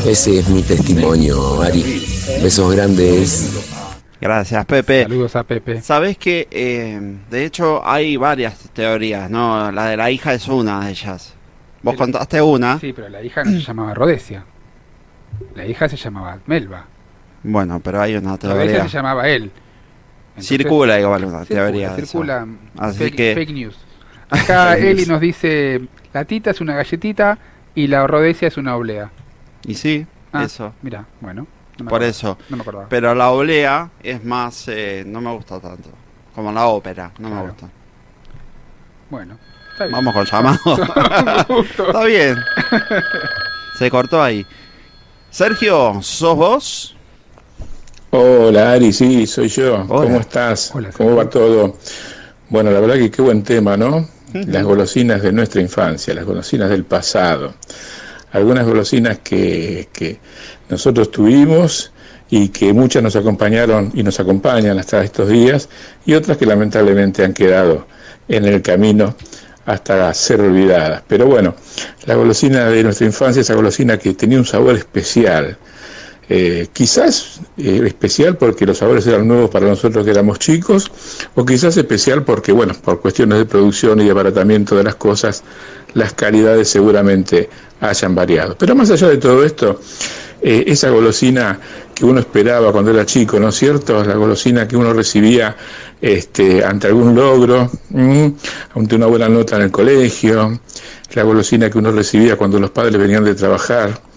Ese 0.06 0.40
es 0.40 0.48
mi 0.48 0.62
testimonio, 0.62 1.60
Ari. 1.62 2.06
Besos 2.42 2.72
grandes. 2.74 3.46
Gracias, 4.20 4.66
Pepe. 4.66 5.04
Saludos 5.04 5.36
a 5.36 5.44
Pepe. 5.44 5.80
Sabes 5.80 6.18
que, 6.18 6.46
eh, 6.50 7.00
de 7.30 7.44
hecho, 7.44 7.80
hay 7.86 8.16
varias 8.16 8.68
teorías, 8.70 9.30
¿no? 9.30 9.72
La 9.72 9.86
de 9.86 9.96
la 9.96 10.10
hija 10.10 10.34
es 10.34 10.46
una 10.48 10.84
de 10.84 10.90
ellas. 10.90 11.34
Vos 11.82 11.94
contaste 11.96 12.42
una. 12.42 12.78
Sí, 12.78 12.92
pero 12.92 13.08
la 13.08 13.22
hija 13.22 13.42
no 13.44 13.52
se 13.52 13.60
llamaba 13.60 13.94
Rodesia. 13.94 14.44
La 15.54 15.64
hija 15.66 15.88
se 15.88 15.96
llamaba 15.96 16.38
Melba. 16.46 16.86
Bueno, 17.42 17.80
pero 17.80 18.02
hay 18.02 18.16
una 18.16 18.36
teoría. 18.36 18.82
se 18.82 18.96
llamaba 18.96 19.26
él. 19.28 19.50
Circula 20.38 21.00
igual 21.00 21.24
una 21.24 21.40
Circula, 21.44 21.62
teoría. 21.64 21.94
circula. 21.96 22.46
Así 22.78 22.98
fake, 22.98 23.16
que. 23.16 23.34
fake 23.34 23.50
news. 23.52 23.76
Acá 24.28 24.76
Eli 24.78 25.06
nos 25.06 25.20
dice, 25.20 25.80
la 26.12 26.24
tita 26.24 26.50
es 26.50 26.60
una 26.60 26.74
galletita 26.76 27.38
y 27.74 27.86
la 27.86 28.06
rodesia 28.06 28.48
es 28.48 28.56
una 28.58 28.76
oblea. 28.76 29.10
Y 29.66 29.74
sí, 29.74 30.06
Ah, 30.32 30.44
eso. 30.44 30.72
Mira, 30.82 31.06
bueno. 31.20 31.46
No 31.80 31.90
Por 31.90 32.02
eso. 32.02 32.38
No 32.48 32.56
me 32.56 32.62
acordaba. 32.62 32.88
Pero 32.88 33.14
la 33.14 33.30
oblea 33.30 33.90
es 34.02 34.24
más. 34.24 34.64
eh, 34.68 35.04
no 35.06 35.20
me 35.20 35.32
gusta 35.32 35.60
tanto. 35.60 35.90
Como 36.34 36.52
la 36.52 36.66
ópera, 36.66 37.12
no 37.18 37.28
me 37.28 37.42
gusta. 37.42 37.68
Bueno. 39.10 39.36
está 39.72 39.84
bien. 39.86 39.96
Vamos 39.96 40.14
con 40.14 40.24
llamado. 40.24 40.60
Está 41.78 42.04
bien. 42.04 42.36
Se 43.78 43.90
cortó 43.90 44.22
ahí. 44.22 44.46
Sergio, 45.30 46.00
¿sos 46.02 46.36
vos? 46.36 46.96
Hola 48.10 48.72
Ari, 48.72 48.92
sí, 48.92 49.26
soy 49.26 49.48
yo. 49.48 49.86
¿Cómo 49.86 50.18
estás? 50.18 50.72
¿Cómo 50.96 51.16
va 51.16 51.30
todo? 51.30 51.76
Bueno, 52.48 52.70
la 52.72 52.80
verdad 52.80 52.96
que 52.96 53.10
qué 53.10 53.22
buen 53.22 53.42
tema, 53.44 53.76
¿no? 53.76 54.08
Las 54.32 54.64
golosinas 54.64 55.22
de 55.22 55.32
nuestra 55.32 55.60
infancia, 55.60 56.14
las 56.14 56.24
golosinas 56.24 56.68
del 56.70 56.84
pasado. 56.84 57.54
Algunas 58.32 58.64
golosinas 58.66 59.18
que, 59.20 59.88
que 59.92 60.20
nosotros 60.70 61.10
tuvimos 61.10 61.92
y 62.30 62.48
que 62.48 62.72
muchas 62.72 63.02
nos 63.02 63.16
acompañaron 63.16 63.90
y 63.94 64.02
nos 64.02 64.20
acompañan 64.20 64.78
hasta 64.78 65.02
estos 65.02 65.28
días 65.28 65.68
y 66.06 66.14
otras 66.14 66.38
que 66.38 66.46
lamentablemente 66.46 67.24
han 67.24 67.34
quedado 67.34 67.86
en 68.28 68.44
el 68.44 68.62
camino 68.62 69.16
hasta 69.66 70.12
ser 70.14 70.40
olvidadas. 70.40 71.02
Pero 71.06 71.26
bueno, 71.26 71.54
la 72.06 72.14
golosina 72.14 72.66
de 72.66 72.84
nuestra 72.84 73.06
infancia, 73.06 73.42
esa 73.42 73.54
golosina 73.54 73.98
que 73.98 74.14
tenía 74.14 74.38
un 74.38 74.46
sabor 74.46 74.76
especial, 74.76 75.58
eh, 76.32 76.68
quizás 76.72 77.40
eh, 77.58 77.82
especial 77.84 78.36
porque 78.36 78.64
los 78.64 78.78
sabores 78.78 79.04
eran 79.04 79.26
nuevos 79.26 79.50
para 79.50 79.66
nosotros 79.66 80.04
que 80.04 80.12
éramos 80.12 80.38
chicos, 80.38 80.88
o 81.34 81.44
quizás 81.44 81.76
especial 81.76 82.22
porque, 82.22 82.52
bueno, 82.52 82.72
por 82.84 83.00
cuestiones 83.00 83.38
de 83.38 83.46
producción 83.46 84.00
y 84.00 84.04
de 84.04 84.12
abaratamiento 84.12 84.76
de 84.76 84.84
las 84.84 84.94
cosas, 84.94 85.42
las 85.92 86.12
calidades 86.12 86.68
seguramente 86.68 87.50
hayan 87.80 88.14
variado. 88.14 88.56
Pero 88.56 88.76
más 88.76 88.92
allá 88.92 89.08
de 89.08 89.16
todo 89.16 89.44
esto, 89.44 89.80
eh, 90.40 90.62
esa 90.68 90.90
golosina 90.90 91.58
que 91.92 92.04
uno 92.04 92.20
esperaba 92.20 92.70
cuando 92.70 92.92
era 92.92 93.04
chico, 93.04 93.40
¿no 93.40 93.48
es 93.48 93.56
cierto? 93.56 94.04
La 94.04 94.14
golosina 94.14 94.68
que 94.68 94.76
uno 94.76 94.92
recibía 94.92 95.56
este, 96.00 96.64
ante 96.64 96.86
algún 96.86 97.12
logro, 97.12 97.68
ante 97.92 98.94
una 98.94 99.06
buena 99.06 99.28
nota 99.28 99.56
en 99.56 99.62
el 99.62 99.72
colegio, 99.72 100.60
la 101.12 101.22
golosina 101.24 101.68
que 101.68 101.78
uno 101.78 101.90
recibía 101.90 102.36
cuando 102.36 102.60
los 102.60 102.70
padres 102.70 102.96
venían 102.98 103.24
de 103.24 103.34
trabajar, 103.34 104.09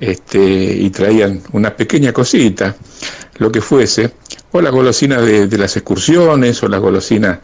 este, 0.00 0.40
y 0.40 0.90
traían 0.90 1.42
una 1.52 1.76
pequeña 1.76 2.12
cosita, 2.12 2.74
lo 3.38 3.52
que 3.52 3.60
fuese, 3.60 4.12
o 4.52 4.60
la 4.60 4.70
golosina 4.70 5.20
de, 5.20 5.46
de 5.46 5.58
las 5.58 5.76
excursiones, 5.76 6.62
o 6.62 6.68
la 6.68 6.78
golosina 6.78 7.40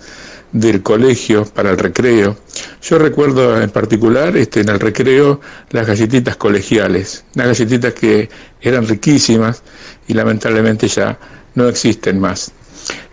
del 0.52 0.82
colegio 0.82 1.44
para 1.44 1.70
el 1.70 1.78
recreo. 1.78 2.36
Yo 2.82 2.98
recuerdo 2.98 3.60
en 3.60 3.70
particular 3.70 4.36
este, 4.36 4.60
en 4.60 4.70
el 4.70 4.80
recreo 4.80 5.40
las 5.70 5.86
galletitas 5.86 6.36
colegiales, 6.36 7.24
unas 7.34 7.48
galletitas 7.48 7.94
que 7.94 8.28
eran 8.60 8.86
riquísimas 8.86 9.62
y 10.08 10.14
lamentablemente 10.14 10.88
ya 10.88 11.18
no 11.54 11.68
existen 11.68 12.20
más. 12.20 12.52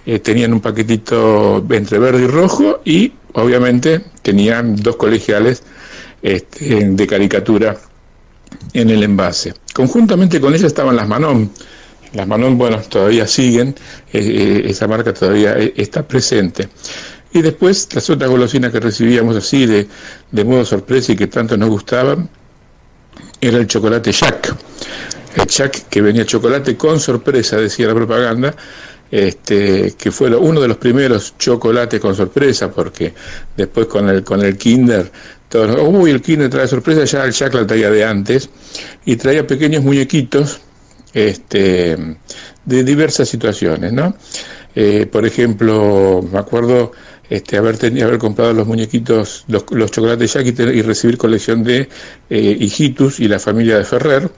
Eh, 0.06 0.20
tenían 0.20 0.54
un 0.54 0.62
paquetito 0.62 1.66
entre 1.70 1.98
verde 1.98 2.24
y 2.24 2.28
rojo 2.28 2.82
y 2.86 3.14
obviamente 3.34 4.04
tenían 4.22 4.76
dos 4.76 4.96
colegiales 4.98 5.64
este, 6.22 6.90
de 6.90 7.08
caricatura 7.08 7.78
en 8.74 8.90
el 8.90 9.04
envase. 9.04 9.54
Conjuntamente 9.74 10.40
con 10.40 10.54
ella 10.54 10.68
estaban 10.68 10.96
las 10.96 11.08
Manon. 11.08 11.52
Las 12.14 12.28
Manon, 12.28 12.58
bueno, 12.58 12.78
todavía 12.82 13.28
siguen, 13.28 13.70
eh, 14.12 14.20
eh, 14.20 14.64
esa 14.70 14.88
marca 14.88 15.14
todavía 15.14 15.58
eh, 15.58 15.74
está 15.76 16.08
presente. 16.08 16.70
Y 17.32 17.42
después 17.42 17.90
las 17.94 18.08
otras 18.10 18.30
golosinas 18.30 18.72
que 18.72 18.80
recibíamos 18.80 19.36
así 19.36 19.66
de, 19.66 19.88
de 20.32 20.44
modo 20.44 20.64
sorpresa 20.64 21.14
y 21.14 21.16
que 21.16 21.28
tanto 21.28 21.58
nos 21.58 21.70
gustaban, 21.70 22.30
era 23.42 23.58
el 23.58 23.68
chocolate 23.68 24.12
Jack. 24.12 24.56
El 25.36 25.48
Jack 25.48 25.90
que 25.90 26.02
venía 26.02 26.26
chocolate 26.26 26.78
con 26.78 27.00
sorpresa, 27.00 27.58
decía 27.58 27.88
la 27.88 27.96
propaganda, 27.96 28.56
este, 29.16 29.94
que 29.96 30.12
fue 30.12 30.36
uno 30.36 30.60
de 30.60 30.68
los 30.68 30.78
primeros 30.78 31.38
chocolates 31.38 32.00
con 32.00 32.16
sorpresa, 32.16 32.72
porque 32.72 33.14
después 33.56 33.86
con 33.86 34.10
el, 34.10 34.24
con 34.24 34.42
el 34.42 34.58
Kinder, 34.58 35.12
todos, 35.48 35.78
uy, 35.88 36.10
el 36.10 36.20
Kinder 36.20 36.50
trae 36.50 36.68
sorpresa, 36.68 37.04
ya 37.04 37.24
el 37.24 37.32
Jack 37.32 37.54
la 37.54 37.68
traía 37.68 37.92
de 37.92 38.04
antes, 38.04 38.50
y 39.06 39.16
traía 39.16 39.46
pequeños 39.46 39.84
muñequitos 39.84 40.62
este, 41.14 41.96
de 42.66 42.84
diversas 42.84 43.30
situaciones, 43.30 43.94
¿no? 43.94 44.16
Eh, 44.74 45.06
por 45.06 45.28
ejemplo, 45.28 46.28
me 46.32 46.40
acuerdo 46.40 46.94
este, 47.30 47.58
haber, 47.58 47.78
tenido, 47.78 48.08
haber 48.08 48.18
comprado 48.18 48.52
los 48.54 48.66
muñequitos, 48.66 49.46
los, 49.48 49.64
los 49.70 49.92
chocolates 49.92 50.34
Jack 50.34 50.48
y 50.48 50.82
recibir 50.82 51.20
colección 51.20 51.64
de 51.64 51.88
eh, 52.32 52.58
Hijitus 52.60 53.20
y 53.20 53.28
la 53.28 53.38
familia 53.38 53.78
de 53.78 53.86
Ferrer. 53.86 54.32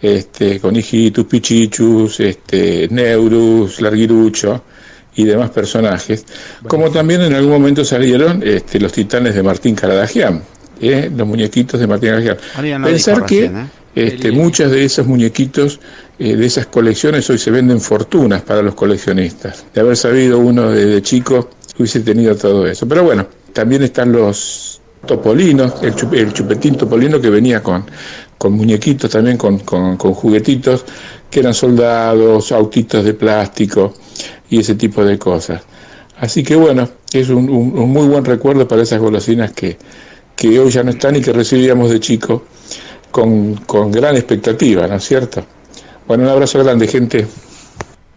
Este, 0.00 0.60
con 0.60 0.76
hijitus, 0.76 1.24
pichichus, 1.24 2.20
este, 2.20 2.88
neurus, 2.90 3.80
larguirucho 3.80 4.62
y 5.14 5.24
demás 5.24 5.50
personajes, 5.50 6.24
como 6.66 6.90
también 6.90 7.22
en 7.22 7.34
algún 7.34 7.52
momento 7.52 7.84
salieron 7.84 8.42
este, 8.44 8.78
los 8.78 8.92
titanes 8.92 9.34
de 9.34 9.42
Martín 9.42 9.74
Caradagian, 9.74 10.42
¿eh? 10.80 11.10
los 11.14 11.26
muñequitos 11.26 11.80
de 11.80 11.86
Martín 11.86 12.10
Caradagian. 12.10 12.82
Pensar 12.82 13.24
que 13.24 13.46
¿eh? 13.46 13.50
este, 13.94 14.30
muchos 14.30 14.70
de 14.70 14.84
esos 14.84 15.06
muñequitos 15.06 15.80
eh, 16.18 16.36
de 16.36 16.46
esas 16.46 16.66
colecciones 16.66 17.28
hoy 17.30 17.38
se 17.38 17.50
venden 17.50 17.80
fortunas 17.80 18.42
para 18.42 18.60
los 18.60 18.74
coleccionistas. 18.74 19.64
De 19.72 19.80
haber 19.80 19.96
sabido 19.96 20.38
uno 20.38 20.70
desde 20.70 21.00
chico 21.00 21.48
hubiese 21.78 22.00
tenido 22.00 22.36
todo 22.36 22.66
eso. 22.66 22.86
Pero 22.86 23.04
bueno, 23.04 23.26
también 23.52 23.82
están 23.82 24.12
los 24.12 24.80
topolinos, 25.06 25.74
el, 25.82 25.94
el 26.14 26.32
chupetín 26.32 26.76
topolino 26.76 27.20
que 27.20 27.30
venía 27.30 27.62
con, 27.62 27.84
con 28.38 28.52
muñequitos 28.52 29.10
también, 29.10 29.36
con, 29.38 29.58
con, 29.60 29.96
con 29.96 30.14
juguetitos, 30.14 30.84
que 31.30 31.40
eran 31.40 31.54
soldados, 31.54 32.52
autitos 32.52 33.04
de 33.04 33.14
plástico 33.14 33.94
y 34.50 34.60
ese 34.60 34.74
tipo 34.74 35.04
de 35.04 35.18
cosas. 35.18 35.62
Así 36.18 36.42
que 36.42 36.56
bueno, 36.56 36.88
es 37.12 37.28
un, 37.30 37.48
un- 37.50 37.78
un 37.78 37.90
muy 37.90 38.06
buen 38.08 38.24
recuerdo 38.24 38.66
para 38.68 38.82
esas 38.82 39.00
golosinas 39.00 39.52
que, 39.52 39.78
que 40.36 40.58
hoy 40.58 40.70
ya 40.70 40.82
no 40.82 40.90
están 40.90 41.16
y 41.16 41.20
que 41.22 41.32
recibíamos 41.32 41.90
de 41.90 42.00
chico 42.00 42.44
con, 43.10 43.56
con 43.66 43.90
gran 43.92 44.16
expectativa, 44.16 44.86
¿no 44.86 44.96
es 44.96 45.04
cierto? 45.04 45.44
Bueno, 46.06 46.24
un 46.24 46.30
abrazo 46.30 46.62
grande, 46.62 46.86
gente. 46.88 47.26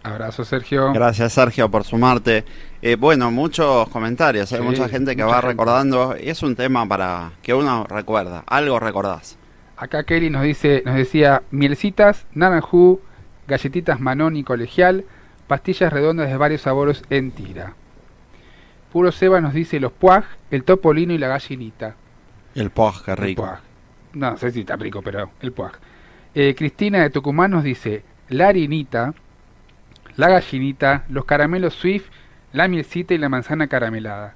Abrazo, 0.02 0.44
Sergio. 0.44 0.92
Gracias, 0.92 1.34
Sergio, 1.34 1.70
por 1.70 1.84
sumarte. 1.84 2.44
Eh, 2.82 2.96
bueno, 2.96 3.30
muchos 3.30 3.88
comentarios, 3.90 4.52
hay 4.52 4.60
Sí, 4.60 4.62
mucha 4.62 4.88
gente 4.88 5.14
que 5.16 5.24
mucha 5.24 5.36
va 5.36 5.42
gente. 5.42 5.46
recordando. 5.48 6.14
Es 6.14 6.42
un 6.42 6.56
tema 6.56 6.86
para 6.88 7.38
que 7.42 7.54
uno 7.54 7.84
recuerda, 7.88 8.42
algo 8.46 8.80
recordás. 8.80 9.39
Acá 9.80 10.02
Kelly 10.02 10.28
nos 10.28 10.42
dice, 10.42 10.82
nos 10.84 10.94
decía 10.94 11.42
mielcitas, 11.50 12.26
naranjú, 12.34 13.00
galletitas 13.48 13.98
Manón 13.98 14.36
y 14.36 14.44
colegial, 14.44 15.06
pastillas 15.46 15.90
redondas 15.90 16.28
de 16.28 16.36
varios 16.36 16.60
sabores 16.60 17.02
en 17.08 17.30
tira. 17.30 17.72
Puro 18.92 19.10
Seba 19.10 19.40
nos 19.40 19.54
dice 19.54 19.80
los 19.80 19.90
puaj, 19.92 20.24
el 20.50 20.64
topolino 20.64 21.14
y 21.14 21.18
la 21.18 21.28
gallinita. 21.28 21.94
El 22.54 22.68
poj, 22.68 23.04
qué 23.06 23.12
El 23.12 23.16
rico. 23.16 23.42
puaj. 23.42 23.60
No 24.12 24.36
sé 24.36 24.50
si 24.50 24.60
está 24.60 24.76
rico, 24.76 25.00
pero 25.00 25.30
el 25.40 25.52
puaj. 25.52 25.72
Eh, 26.34 26.54
Cristina 26.54 26.98
de 26.98 27.08
Tucumán 27.08 27.50
nos 27.52 27.64
dice 27.64 28.04
la 28.28 28.48
harinita, 28.48 29.14
la 30.16 30.28
gallinita, 30.28 31.04
los 31.08 31.24
caramelos 31.24 31.72
Swift, 31.72 32.10
la 32.52 32.68
mielcita 32.68 33.14
y 33.14 33.18
la 33.18 33.30
manzana 33.30 33.66
caramelada. 33.66 34.34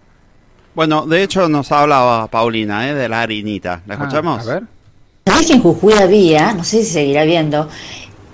Bueno, 0.75 1.05
de 1.07 1.23
hecho 1.23 1.51
nos 1.51 1.71
hablaba 1.71 2.29
Paulina, 2.29 2.89
¿eh? 2.89 2.95
de 2.95 3.11
la 3.11 3.21
harinita. 3.21 3.83
¿La 3.87 3.95
escuchamos? 3.95 4.49
Ah, 4.49 4.51
a 4.51 4.55
ver. 4.55 4.74
¿Sabés 5.27 5.47
que 5.47 5.53
en 5.55 5.63
Jujuy 5.63 5.95
había, 5.95 6.53
no 6.53 6.65
sé 6.65 6.85
si 6.85 6.93
seguirá 6.93 7.25
viendo, 7.25 7.69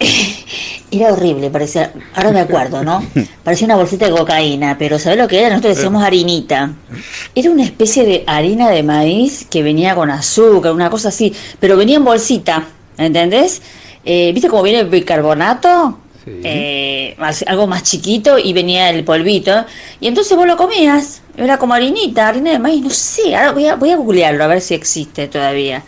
era 0.91 1.13
horrible, 1.13 1.49
parecía, 1.51 1.93
ahora 2.15 2.33
me 2.33 2.41
acuerdo, 2.41 2.83
¿no? 2.83 3.05
Parecía 3.45 3.67
una 3.67 3.77
bolsita 3.77 4.07
de 4.07 4.13
cocaína, 4.13 4.77
pero 4.77 4.99
¿sabés 4.99 5.19
lo 5.19 5.29
que 5.29 5.39
era? 5.39 5.51
Nosotros 5.51 5.77
decíamos 5.77 6.03
harinita. 6.03 6.73
Era 7.35 7.51
una 7.51 7.63
especie 7.63 8.05
de 8.05 8.25
harina 8.27 8.71
de 8.71 8.83
maíz 8.83 9.47
que 9.49 9.63
venía 9.63 9.95
con 9.95 10.11
azúcar, 10.11 10.73
una 10.73 10.91
cosa 10.91 11.09
así, 11.09 11.33
pero 11.61 11.77
venía 11.77 11.97
en 11.97 12.05
bolsita, 12.05 12.67
¿entendés? 12.99 13.63
Eh, 14.05 14.33
¿Viste 14.33 14.49
cómo 14.49 14.63
viene 14.63 14.81
el 14.81 14.89
bicarbonato? 14.89 15.99
Eh, 16.27 17.17
algo 17.47 17.67
más 17.67 17.83
chiquito 17.83 18.39
y 18.39 18.53
venía 18.53 18.91
el 18.91 19.05
polvito 19.05 19.65
y 20.01 20.07
entonces 20.07 20.37
vos 20.37 20.47
lo 20.47 20.57
comías 20.57 21.23
era 21.37 21.57
como 21.57 21.75
harinita, 21.75 22.29
harina 22.29 22.51
de 22.51 22.59
maíz, 22.59 22.83
no 22.83 22.91
sé, 22.91 23.35
ahora 23.35 23.53
voy 23.53 23.67
a, 23.67 23.77
voy 23.77 23.91
a 23.91 23.97
googlearlo 23.97 24.45
a 24.45 24.47
ver 24.47 24.61
si 24.61 24.75
existe 24.75 25.29
todavía. 25.29 25.83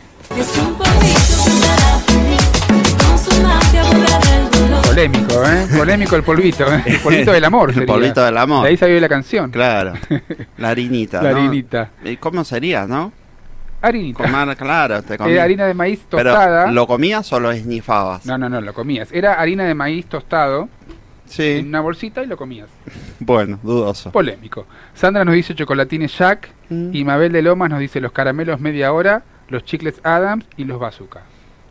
Polémico, 4.86 5.42
¿eh? 5.46 5.66
Polémico 5.76 6.16
el 6.16 6.22
polvito, 6.22 6.72
¿eh? 6.72 6.82
El 6.86 6.98
polvito 7.00 7.32
del 7.32 7.44
amor. 7.44 7.70
El 7.70 7.74
sería. 7.74 7.86
polvito 7.94 8.24
del 8.24 8.36
amor. 8.36 8.62
De 8.64 8.68
ahí 8.70 8.76
salió 8.76 9.00
la 9.00 9.08
canción. 9.08 9.50
Claro. 9.50 9.94
La 10.58 10.68
harinita. 10.70 11.22
La 11.22 11.32
¿no? 11.32 11.38
harinita. 11.38 11.90
¿Y 12.04 12.16
¿Cómo 12.16 12.44
sería, 12.44 12.86
no? 12.86 13.12
Harinita. 13.80 14.22
Comer, 14.22 14.56
claro, 14.56 15.02
te 15.02 15.14
Era 15.14 15.24
comías. 15.24 15.44
harina 15.44 15.66
de 15.66 15.74
maíz 15.74 16.00
tostada. 16.08 16.62
Pero, 16.64 16.74
¿lo 16.74 16.86
comías 16.86 17.32
o 17.32 17.40
lo 17.40 17.50
esnifabas? 17.50 18.26
No, 18.26 18.38
no, 18.38 18.48
no, 18.48 18.60
lo 18.60 18.74
comías. 18.74 19.08
Era 19.12 19.34
harina 19.34 19.64
de 19.64 19.74
maíz 19.74 20.06
tostado. 20.06 20.68
Sí. 21.26 21.58
En 21.58 21.68
una 21.68 21.80
bolsita 21.80 22.22
y 22.22 22.26
lo 22.26 22.36
comías. 22.36 22.68
Bueno, 23.24 23.60
dudoso. 23.62 24.10
Polémico. 24.10 24.66
Sandra 24.94 25.24
nos 25.24 25.34
dice 25.36 25.54
chocolatines 25.54 26.18
Jack. 26.18 26.48
Mm. 26.70 26.90
Y 26.92 27.04
Mabel 27.04 27.30
de 27.30 27.40
Lomas 27.42 27.70
nos 27.70 27.78
dice 27.78 28.00
los 28.00 28.10
caramelos 28.10 28.58
media 28.58 28.92
hora, 28.92 29.22
los 29.52 29.64
chicles 29.64 30.00
Adams 30.02 30.46
y 30.56 30.64
los 30.64 30.80
bazooka. 30.80 31.22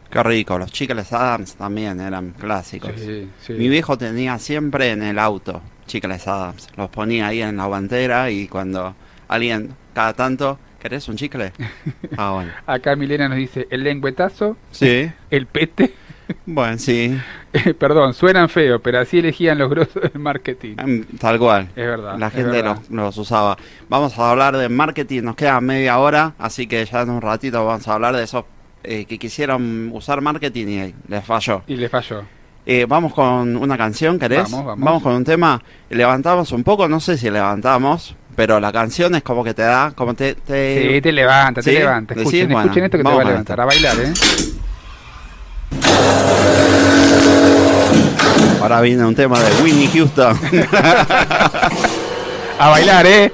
Qué 0.09 0.23
rico, 0.23 0.57
los 0.57 0.71
chicles 0.71 1.11
Adams 1.13 1.55
también 1.55 1.99
eran 1.99 2.31
clásicos. 2.31 2.91
Sí, 2.95 3.29
sí. 3.41 3.53
Mi 3.53 3.69
viejo 3.69 3.97
tenía 3.97 4.37
siempre 4.39 4.91
en 4.91 5.01
el 5.01 5.17
auto 5.17 5.61
chicles 5.87 6.27
Adams. 6.27 6.69
Los 6.77 6.89
ponía 6.89 7.27
ahí 7.27 7.41
en 7.41 7.57
la 7.57 7.65
guantera 7.65 8.29
y 8.29 8.47
cuando 8.47 8.95
alguien, 9.27 9.73
cada 9.93 10.13
tanto, 10.13 10.59
¿querés 10.79 11.07
un 11.09 11.15
chicle? 11.17 11.53
Ah, 12.17 12.33
bueno. 12.33 12.51
Acá 12.67 12.95
Milena 12.95 13.27
nos 13.27 13.37
dice 13.37 13.67
el 13.71 13.83
lengüetazo. 13.83 14.57
Sí. 14.71 15.11
El 15.29 15.47
pete. 15.47 15.93
Bueno, 16.45 16.77
sí. 16.77 17.17
Perdón, 17.80 18.14
suenan 18.14 18.48
feo, 18.49 18.80
pero 18.82 18.99
así 18.99 19.19
elegían 19.19 19.57
los 19.57 19.69
grosos 19.69 20.02
del 20.02 20.19
marketing. 20.22 20.76
Mm, 20.84 21.18
Tal 21.18 21.38
cual. 21.38 21.64
Es 21.76 21.86
verdad. 21.86 22.18
La 22.18 22.30
gente 22.30 22.49
verdad. 22.61 22.78
los, 22.90 22.90
los 22.90 23.18
usaba. 23.18 23.57
Vamos 23.90 24.18
a 24.18 24.32
hablar 24.32 24.56
de 24.57 24.69
marketing, 24.69 25.23
nos 25.23 25.36
queda 25.36 25.60
media 25.61 25.98
hora, 25.99 26.34
así 26.40 26.68
que 26.68 26.86
ya 26.86 27.02
en 27.02 27.10
un 27.10 27.22
ratito 27.22 27.65
vamos 27.65 27.88
a 27.88 27.94
hablar 27.94 28.15
de 28.15 28.23
esos 28.23 28.45
eh, 28.84 29.06
que 29.06 29.19
quisieron 29.19 29.90
usar 29.94 30.22
marketing 30.22 30.68
y 30.68 30.95
les 31.07 31.23
falló. 31.26 31.64
Y 31.68 31.76
le 31.76 31.90
falló. 31.90 32.23
Eh, 32.65 32.86
vamos 32.88 33.14
con 33.14 33.57
una 33.57 33.76
canción, 33.78 34.18
¿querés? 34.19 34.49
Vamos, 34.52 34.78
vamos. 34.80 35.03
con 35.03 35.14
un 35.14 35.23
tema. 35.23 35.61
Levantamos 35.90 36.52
un 36.52 36.64
poco, 36.64 36.88
no 36.88 36.99
sé 36.99 37.18
si 37.18 37.30
levantamos, 37.30 38.15
pero 38.36 38.60
la 38.60 38.72
canción 38.72 39.14
es 39.15 39.23
como 39.23 39.44
que 39.44 39.53
te 39.53 39.64
da, 39.64 39.91
como 39.95 40.14
te... 40.14 40.36
te... 40.36 40.94
Sí, 40.94 41.02
te 41.02 41.11
levanta, 41.11 41.61
te 41.61 41.73
levanta. 41.73 42.14
¿Decís? 42.14 42.28
Escuchen, 42.34 42.49
Bueno, 42.49 42.61
escuchen 42.65 42.84
esto 42.86 42.98
que 42.98 43.03
te 43.03 43.10
vamos 43.10 43.19
va 43.19 43.28
a 43.28 43.32
levantar. 43.32 43.61
A 43.61 43.65
bailar, 43.65 43.95
¿eh? 43.99 44.14
Ahora 48.61 48.79
viene 48.81 49.03
un 49.03 49.15
tema 49.15 49.39
de 49.39 49.61
Whitney 49.63 49.89
Houston. 49.91 50.39
A 52.59 52.69
bailar, 52.69 53.07
¿eh? 53.07 53.33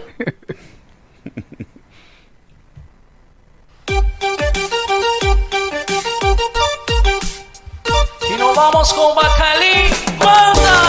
Y 8.29 8.39
nos 8.39 8.55
vamos 8.55 8.93
con 8.93 9.15
Bacalí 9.15 9.89
Banda. 10.17 10.86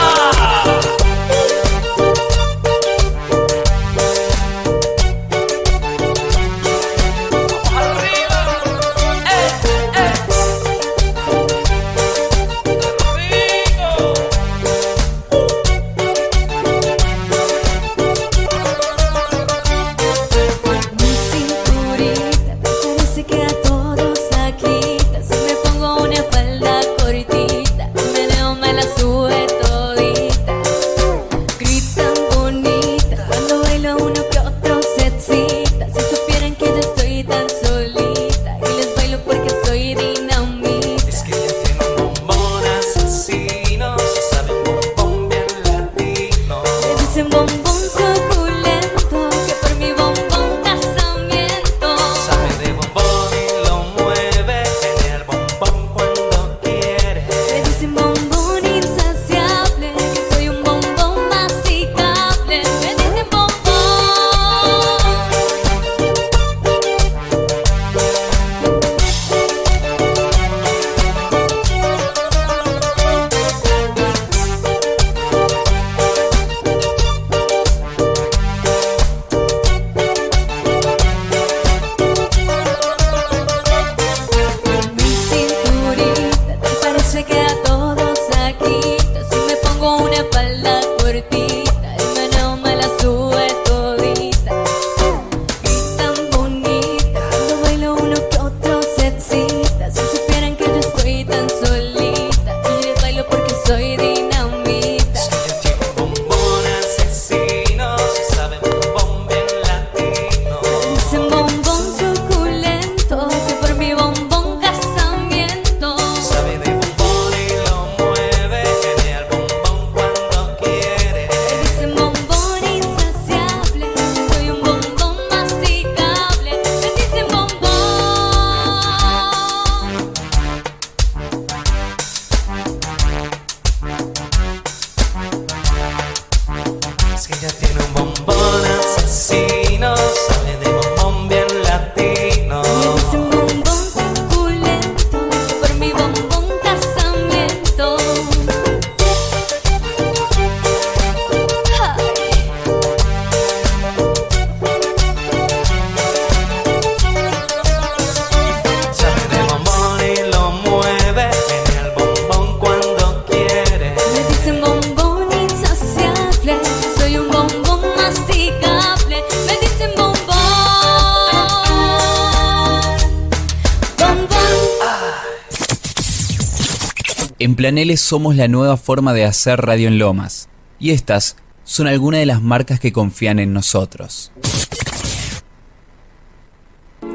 Plan 177.56 177.78
L 177.78 177.96
somos 177.96 178.36
la 178.36 178.48
nueva 178.48 178.76
forma 178.76 179.14
de 179.14 179.24
hacer 179.24 179.60
radio 179.60 179.88
en 179.88 179.98
Lomas. 179.98 180.48
Y 180.80 180.90
estas 180.90 181.36
son 181.64 181.86
algunas 181.86 182.20
de 182.20 182.26
las 182.26 182.42
marcas 182.42 182.78
que 182.80 182.92
confían 182.92 183.38
en 183.38 183.52
nosotros. 183.52 184.32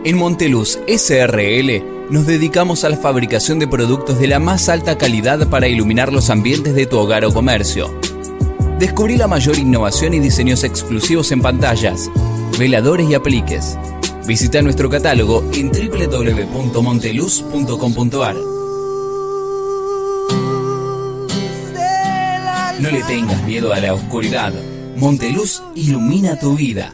En 0.05 0.17
Monteluz 0.17 0.79
SRL 0.87 1.83
nos 2.09 2.25
dedicamos 2.27 2.83
a 2.83 2.89
la 2.89 2.97
fabricación 2.97 3.59
de 3.59 3.67
productos 3.67 4.19
de 4.19 4.27
la 4.27 4.39
más 4.39 4.67
alta 4.69 4.97
calidad 4.97 5.47
para 5.49 5.67
iluminar 5.67 6.11
los 6.11 6.29
ambientes 6.29 6.75
de 6.75 6.85
tu 6.85 6.99
hogar 6.99 7.23
o 7.25 7.33
comercio. 7.33 7.97
Descubrí 8.79 9.17
la 9.17 9.27
mayor 9.27 9.57
innovación 9.57 10.13
y 10.13 10.19
diseños 10.19 10.65
exclusivos 10.65 11.31
en 11.31 11.41
pantallas, 11.41 12.11
veladores 12.59 13.09
y 13.09 13.13
apliques. 13.13 13.77
Visita 14.27 14.61
nuestro 14.61 14.89
catálogo 14.89 15.49
en 15.53 15.71
www.monteluz.com.ar. 15.71 18.52
No 22.83 22.91
le 22.91 23.01
tengas 23.03 23.41
miedo 23.43 23.71
a 23.71 23.79
la 23.79 23.93
oscuridad. 23.93 24.51
Monteluz 24.97 25.63
ilumina 25.73 26.37
tu 26.37 26.57
vida. 26.57 26.91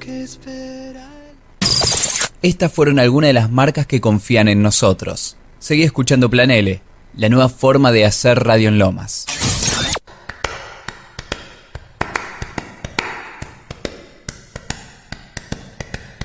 Estas 2.44 2.72
fueron 2.72 2.99
algunas 2.99 3.30
de 3.30 3.34
las 3.34 3.49
marcas 3.49 3.88
que 3.88 3.99
confían 3.99 4.48
en 4.49 4.61
nosotros. 4.61 5.36
Seguí 5.57 5.82
escuchando 5.82 6.30
Plan 6.30 6.52
L, 6.52 6.80
la 7.16 7.30
nueva 7.30 7.49
forma 7.49 7.91
de 7.91 8.06
hacer 8.06 8.44
radio 8.44 8.70
en 8.70 8.78
Lomas. 8.78 9.26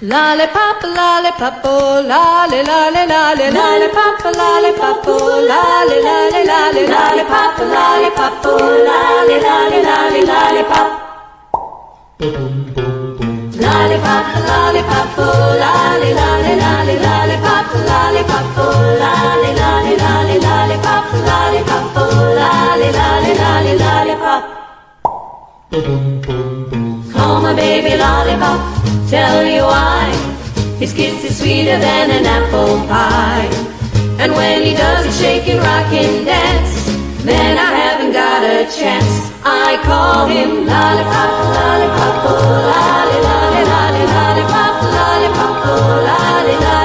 Lollipop, 0.04 0.82
lollipop, 0.84 1.60
oh, 1.64 2.02
lolly, 2.04 2.60
lolly, 2.62 3.06
lolly, 3.08 3.48
lollipop, 3.56 4.20
lollipop, 4.36 5.00
oh, 5.06 5.16
lolly, 5.48 5.98
lolly, 6.04 6.44
lolly, 6.44 6.84
lollipop, 6.92 7.56
lollipop, 7.58 8.44
oh, 8.44 8.52
lolly, 8.84 9.38
lolly, 9.40 9.80
lolly, 9.88 10.20
lollipop. 10.28 10.88
Lollipop, 13.64 14.26
lollipop, 14.48 15.08
oh, 15.16 15.24
lolly, 15.62 16.10
lolly, 16.12 16.54
lolly, 16.60 16.96
lollipop, 17.00 17.66
lollipop, 17.88 18.46
oh, 18.60 18.76
lolly, 19.00 19.50
lolly, 19.56 19.94
lolly, 20.04 20.36
lollipop, 20.44 21.04
lollipop, 21.28 21.96
oh, 21.96 22.12
lolly, 22.40 22.88
lolly, 22.92 23.32
lolly, 23.40 23.74
lollipop. 23.80 24.42
Call 27.14 27.40
my 27.40 27.54
baby 27.54 27.96
lollipop, 27.96 28.83
tell 29.14 29.46
you 29.46 29.62
why. 29.62 30.10
His 30.82 30.92
kiss 30.92 31.14
is 31.22 31.38
sweeter 31.38 31.78
than 31.78 32.06
an 32.18 32.26
apple 32.26 32.74
pie. 32.90 33.46
And 34.18 34.32
when 34.38 34.56
he 34.66 34.72
does 34.74 35.06
a 35.06 35.12
shake 35.20 35.46
and 35.52 35.60
rock 35.60 35.90
and 36.02 36.26
dance, 36.26 36.72
then 37.22 37.54
I 37.68 37.70
haven't 37.82 38.12
got 38.12 38.40
a 38.42 38.66
chance. 38.78 39.12
I 39.44 39.78
call 39.88 40.26
him 40.26 40.50
lollipop, 40.70 41.30
lollipop, 41.56 42.14
oh, 42.26 42.34
lolly, 42.70 43.18
lollipop, 43.28 43.92
lollipop, 44.16 44.74
oh, 44.82 45.82
lollipop, 46.10 46.82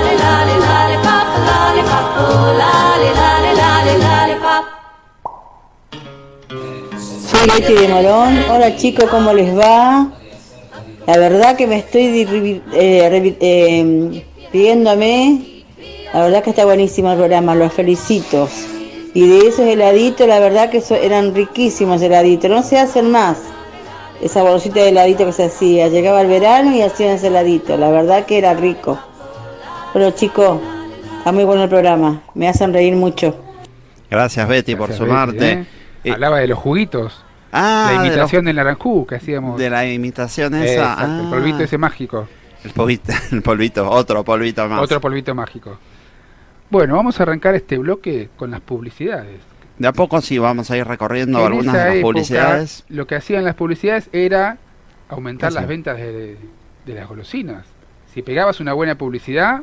lollipop, 1.49 2.05
oh, 2.21 2.49
lollipop. 2.61 3.39
Soy 7.29 7.45
Leti 7.47 7.73
de 7.73 7.87
Morón. 7.87 8.31
Hola 8.51 8.75
chicos, 8.75 9.09
¿cómo 9.09 9.33
les 9.33 9.49
va? 9.57 10.18
La 11.09 11.17
verdad 11.17 11.55
que 11.55 11.65
me 11.65 11.77
estoy 11.77 12.61
eh, 12.71 13.35
eh, 13.41 14.23
pidiéndome. 14.51 15.63
La 16.13 16.21
verdad 16.21 16.43
que 16.43 16.51
está 16.51 16.65
buenísimo 16.65 17.09
el 17.11 17.17
programa, 17.17 17.55
los 17.55 17.73
felicito. 17.73 18.47
Y 19.15 19.27
de 19.27 19.47
esos 19.47 19.61
heladitos, 19.61 20.27
la 20.27 20.37
verdad 20.39 20.69
que 20.69 20.81
so- 20.81 20.93
eran 20.93 21.33
riquísimos 21.33 21.99
heladitos. 22.03 22.51
No 22.51 22.61
se 22.61 22.77
hacen 22.77 23.09
más. 23.09 23.39
Esa 24.21 24.43
bolsita 24.43 24.81
de 24.81 24.89
heladito 24.89 25.25
que 25.25 25.31
se 25.31 25.45
hacía. 25.45 25.87
Llegaba 25.87 26.21
el 26.21 26.27
verano 26.27 26.75
y 26.75 26.83
hacían 26.83 27.09
ese 27.15 27.25
heladito. 27.27 27.75
La 27.75 27.89
verdad 27.89 28.27
que 28.27 28.37
era 28.37 28.53
rico. 28.53 28.99
Bueno 29.95 30.11
chicos, 30.11 30.59
está 31.17 31.31
muy 31.31 31.43
bueno 31.43 31.63
el 31.63 31.69
programa. 31.69 32.21
Me 32.35 32.47
hacen 32.47 32.71
reír 32.71 32.95
mucho. 32.95 33.35
Gracias 34.11 34.47
Betty 34.47 34.75
por 34.75 34.93
sumarte. 34.93 35.39
Betty, 35.55 35.67
¿eh? 36.03 36.11
Hablaba 36.11 36.37
de 36.37 36.45
los 36.49 36.59
juguitos. 36.59 37.25
Ah, 37.51 37.93
la 37.95 38.01
de 38.01 38.07
imitación 38.07 38.45
del 38.45 38.55
naranjú 38.55 39.05
que 39.07 39.15
hacíamos. 39.15 39.57
De 39.57 39.69
la 39.69 39.87
imitación 39.87 40.53
Eh, 40.55 40.73
esa. 40.73 40.93
el 40.93 41.25
ah. 41.25 41.27
polvito 41.29 41.63
ese 41.63 41.77
mágico. 41.77 42.27
El 42.63 42.71
polvito, 42.71 43.13
el 43.31 43.41
polvito, 43.41 43.89
otro 43.89 44.23
polvito 44.23 44.67
más. 44.67 44.81
Otro 44.81 44.99
polvito 45.01 45.33
mágico. 45.33 45.77
Bueno, 46.69 46.95
vamos 46.95 47.19
a 47.19 47.23
arrancar 47.23 47.55
este 47.55 47.77
bloque 47.77 48.29
con 48.35 48.51
las 48.51 48.61
publicidades. 48.61 49.41
De 49.77 49.87
a 49.87 49.93
poco 49.93 50.21
sí 50.21 50.37
vamos 50.37 50.69
a 50.69 50.77
ir 50.77 50.85
recorriendo 50.85 51.39
En 51.39 51.45
algunas 51.45 51.73
de 51.73 51.79
las 51.79 51.87
época, 51.95 52.01
publicidades. 52.01 52.85
Lo 52.89 53.07
que 53.07 53.15
hacían 53.15 53.43
las 53.45 53.55
publicidades 53.55 54.09
era 54.11 54.57
aumentar 55.07 55.49
¿Qué 55.49 55.55
las 55.55 55.67
ventas 55.67 55.97
de, 55.97 56.37
de 56.85 56.93
las 56.93 57.07
golosinas. 57.07 57.65
Si 58.13 58.21
pegabas 58.21 58.59
una 58.59 58.73
buena 58.73 58.95
publicidad, 58.95 59.61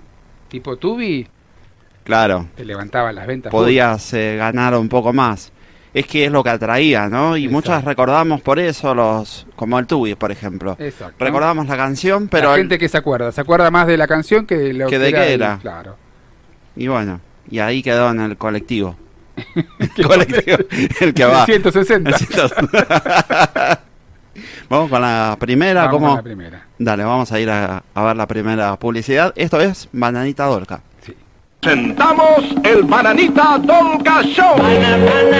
tipo 0.48 0.76
Tubi, 0.76 1.28
Claro, 2.02 2.46
te 2.56 2.64
levantaban 2.64 3.14
las 3.16 3.26
ventas. 3.26 3.50
podías 3.50 4.12
eh, 4.14 4.36
ganar 4.36 4.74
un 4.76 4.88
poco 4.88 5.12
más. 5.12 5.52
Es 5.96 6.06
que 6.06 6.26
es 6.26 6.30
lo 6.30 6.44
que 6.44 6.50
atraía, 6.50 7.08
¿no? 7.08 7.38
Y 7.38 7.48
muchas 7.48 7.82
recordamos 7.82 8.42
por 8.42 8.58
eso 8.58 8.94
los, 8.94 9.46
como 9.56 9.78
el 9.78 9.86
Tubi, 9.86 10.14
por 10.14 10.30
ejemplo. 10.30 10.76
Exacto. 10.78 11.24
Recordamos 11.24 11.66
la 11.68 11.76
canción, 11.78 12.28
pero 12.28 12.48
la 12.50 12.54
el- 12.56 12.60
gente 12.62 12.78
que 12.78 12.88
se 12.88 12.98
acuerda, 12.98 13.32
se 13.32 13.40
acuerda 13.40 13.70
más 13.70 13.86
de 13.86 13.96
la 13.96 14.06
canción 14.06 14.44
que 14.46 14.56
de 14.56 14.72
lo 14.74 14.86
que 14.88 14.90
que 14.90 14.98
de 14.98 15.12
qué 15.12 15.26
el- 15.34 15.40
era. 15.40 15.58
Claro. 15.62 15.96
Y 16.76 16.88
bueno, 16.88 17.20
y 17.50 17.60
ahí 17.60 17.82
quedó 17.82 18.10
en 18.10 18.20
el 18.20 18.36
colectivo. 18.36 18.94
el 19.96 20.06
colectivo, 20.06 20.58
el 21.00 21.14
que 21.14 21.24
va. 21.24 21.46
160. 21.46 22.10
El 22.10 22.16
160. 22.16 23.80
vamos 24.68 24.90
con 24.90 25.00
la 25.00 25.36
primera, 25.40 25.84
Vamos 25.86 25.94
¿cómo? 25.96 26.06
con 26.08 26.16
la 26.16 26.22
primera. 26.22 26.66
Dale, 26.78 27.04
vamos 27.04 27.32
a 27.32 27.40
ir 27.40 27.48
a, 27.48 27.82
a 27.94 28.04
ver 28.04 28.16
la 28.16 28.26
primera 28.26 28.76
publicidad. 28.76 29.32
Esto 29.34 29.60
es 29.62 29.88
Bananita 29.92 30.44
Dolca. 30.44 30.82
Presentamos 31.60 32.44
el 32.62 32.82
Bananita 32.84 33.58
Dolca 33.58 34.22
Show. 34.22 34.56
bananita 34.58 35.35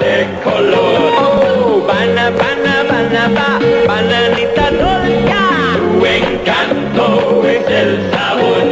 de 0.00 0.26
color. 0.44 1.12
Oh, 1.18 1.84
bana, 1.86 2.30
bana, 2.30 2.82
bana, 2.88 3.28
ba, 3.34 3.58
bananita 3.86 4.70
dolca. 4.70 5.44
Tu 5.76 6.06
encanto 6.06 7.42
es 7.48 7.70
el 7.70 8.10
sabor. 8.10 8.62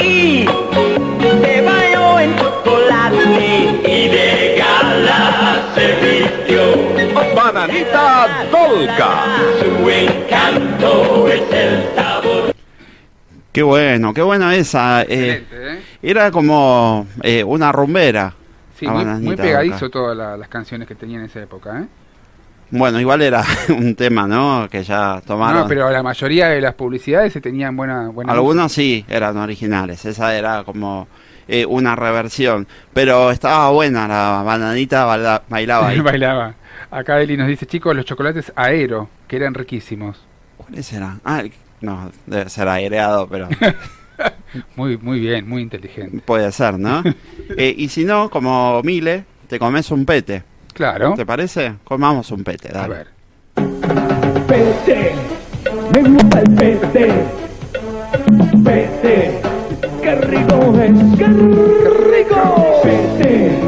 Y 0.00 0.44
de 0.44 1.60
baño 1.62 2.20
en 2.20 2.36
chocolate 2.36 3.80
y 3.84 4.08
de 4.08 4.56
gala 4.58 5.62
se 5.74 5.86
vistió. 6.04 7.34
Bananita 7.34 8.46
Dolca. 8.50 9.10
Su 9.60 9.88
encanto 9.90 11.28
es 11.28 11.42
el 11.52 11.84
sabor. 11.94 12.54
Qué 13.52 13.62
bueno, 13.62 14.14
qué 14.14 14.22
buena 14.22 14.54
esa. 14.54 15.02
eh, 15.08 15.44
Era 16.02 16.30
como 16.30 17.06
eh, 17.22 17.42
una 17.44 17.72
rumbera. 17.72 18.34
Sí, 18.80 18.86
muy, 18.88 19.36
pegadizo 19.36 19.90
todas 19.90 20.16
la- 20.16 20.36
las 20.36 20.48
canciones 20.48 20.88
que 20.88 20.94
tenía 20.94 21.18
en 21.18 21.24
esa 21.26 21.40
época, 21.40 21.80
¿eh? 21.80 21.86
Bueno, 22.72 23.00
igual 23.00 23.20
era 23.22 23.42
un 23.76 23.94
tema, 23.96 24.26
¿no? 24.28 24.68
Que 24.70 24.82
ya 24.84 25.20
tomaron. 25.26 25.62
No, 25.62 25.68
pero 25.68 25.90
la 25.90 26.02
mayoría 26.02 26.48
de 26.48 26.60
las 26.60 26.74
publicidades 26.74 27.32
se 27.32 27.40
tenían 27.40 27.76
buena, 27.76 28.08
buena 28.08 28.32
Algunos 28.32 28.72
sí 28.72 29.04
eran 29.08 29.36
originales. 29.36 30.04
Esa 30.04 30.34
era 30.36 30.62
como 30.64 31.08
eh, 31.48 31.66
una 31.66 31.96
reversión. 31.96 32.68
Pero 32.92 33.32
estaba 33.32 33.70
buena 33.70 34.06
la 34.06 34.42
bananita, 34.44 35.04
baila- 35.04 35.42
bailaba 35.48 35.88
ahí. 35.88 36.00
Bailaba. 36.00 36.54
Acá 36.92 37.20
Eli 37.20 37.36
nos 37.36 37.48
dice, 37.48 37.66
chicos, 37.66 37.94
los 37.94 38.04
chocolates 38.04 38.52
aero, 38.56 39.08
que 39.28 39.36
eran 39.36 39.52
riquísimos. 39.54 40.20
¿Cuáles 40.56 40.92
eran? 40.92 41.20
Ah, 41.24 41.42
no, 41.80 42.10
debe 42.26 42.48
ser 42.50 42.68
aireado, 42.68 43.26
pero 43.28 43.48
Muy, 44.76 44.96
muy 44.98 45.20
bien, 45.20 45.48
muy 45.48 45.62
inteligente. 45.62 46.20
puede 46.24 46.50
ser, 46.52 46.78
¿no? 46.78 47.02
Eh, 47.56 47.74
y 47.76 47.88
si 47.88 48.04
no, 48.04 48.30
como 48.30 48.80
Mile, 48.84 49.24
te 49.48 49.58
comes 49.58 49.90
un 49.90 50.04
pete. 50.04 50.42
Claro. 50.72 51.14
¿Te 51.16 51.26
parece? 51.26 51.74
Comamos 51.84 52.30
un 52.30 52.44
pete, 52.44 52.68
dale. 52.72 52.94
A 52.94 52.96
ver. 52.98 53.06
Pete, 54.46 55.12
me 55.92 56.02
gusta 56.08 56.40
el 56.40 56.54
pete. 56.54 57.08
Pete, 58.64 59.40
qué 60.02 60.14
rico 60.16 60.74
es, 60.80 61.18
qué 61.18 61.26
rico. 61.26 62.80
Pete, 62.82 63.58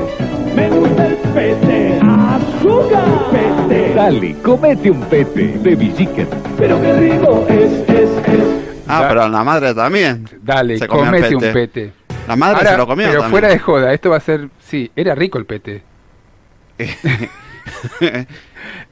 me 0.54 0.68
gusta 0.70 1.06
el 1.06 1.16
pete. 1.16 1.98
Azúcar. 2.02 3.04
Pete. 3.32 3.94
Dale, 3.94 4.34
comete 4.42 4.90
un 4.90 5.00
pete 5.02 5.58
de 5.58 5.74
Biciquet. 5.74 6.28
Pero 6.56 6.80
qué 6.80 6.92
rico 6.94 7.46
es, 7.48 7.72
es, 7.88 8.10
es. 8.28 8.71
Ah, 8.92 9.04
pero 9.08 9.28
la 9.28 9.44
madre 9.44 9.74
también. 9.74 10.28
Dale, 10.42 10.78
Se 10.78 10.86
comete 10.88 11.22
pete. 11.22 11.36
un 11.36 11.52
pete. 11.52 11.92
La 12.28 12.36
madre 12.36 12.58
Ahora, 12.58 12.70
se 12.70 12.76
lo 12.76 12.86
comió 12.86 13.06
Pero 13.08 13.20
también. 13.22 13.30
fuera 13.30 13.48
de 13.48 13.58
joda, 13.58 13.92
esto 13.92 14.10
va 14.10 14.16
a 14.16 14.20
ser... 14.20 14.48
Sí, 14.60 14.90
era 14.94 15.14
rico 15.14 15.38
el 15.38 15.46
pete. 15.46 15.82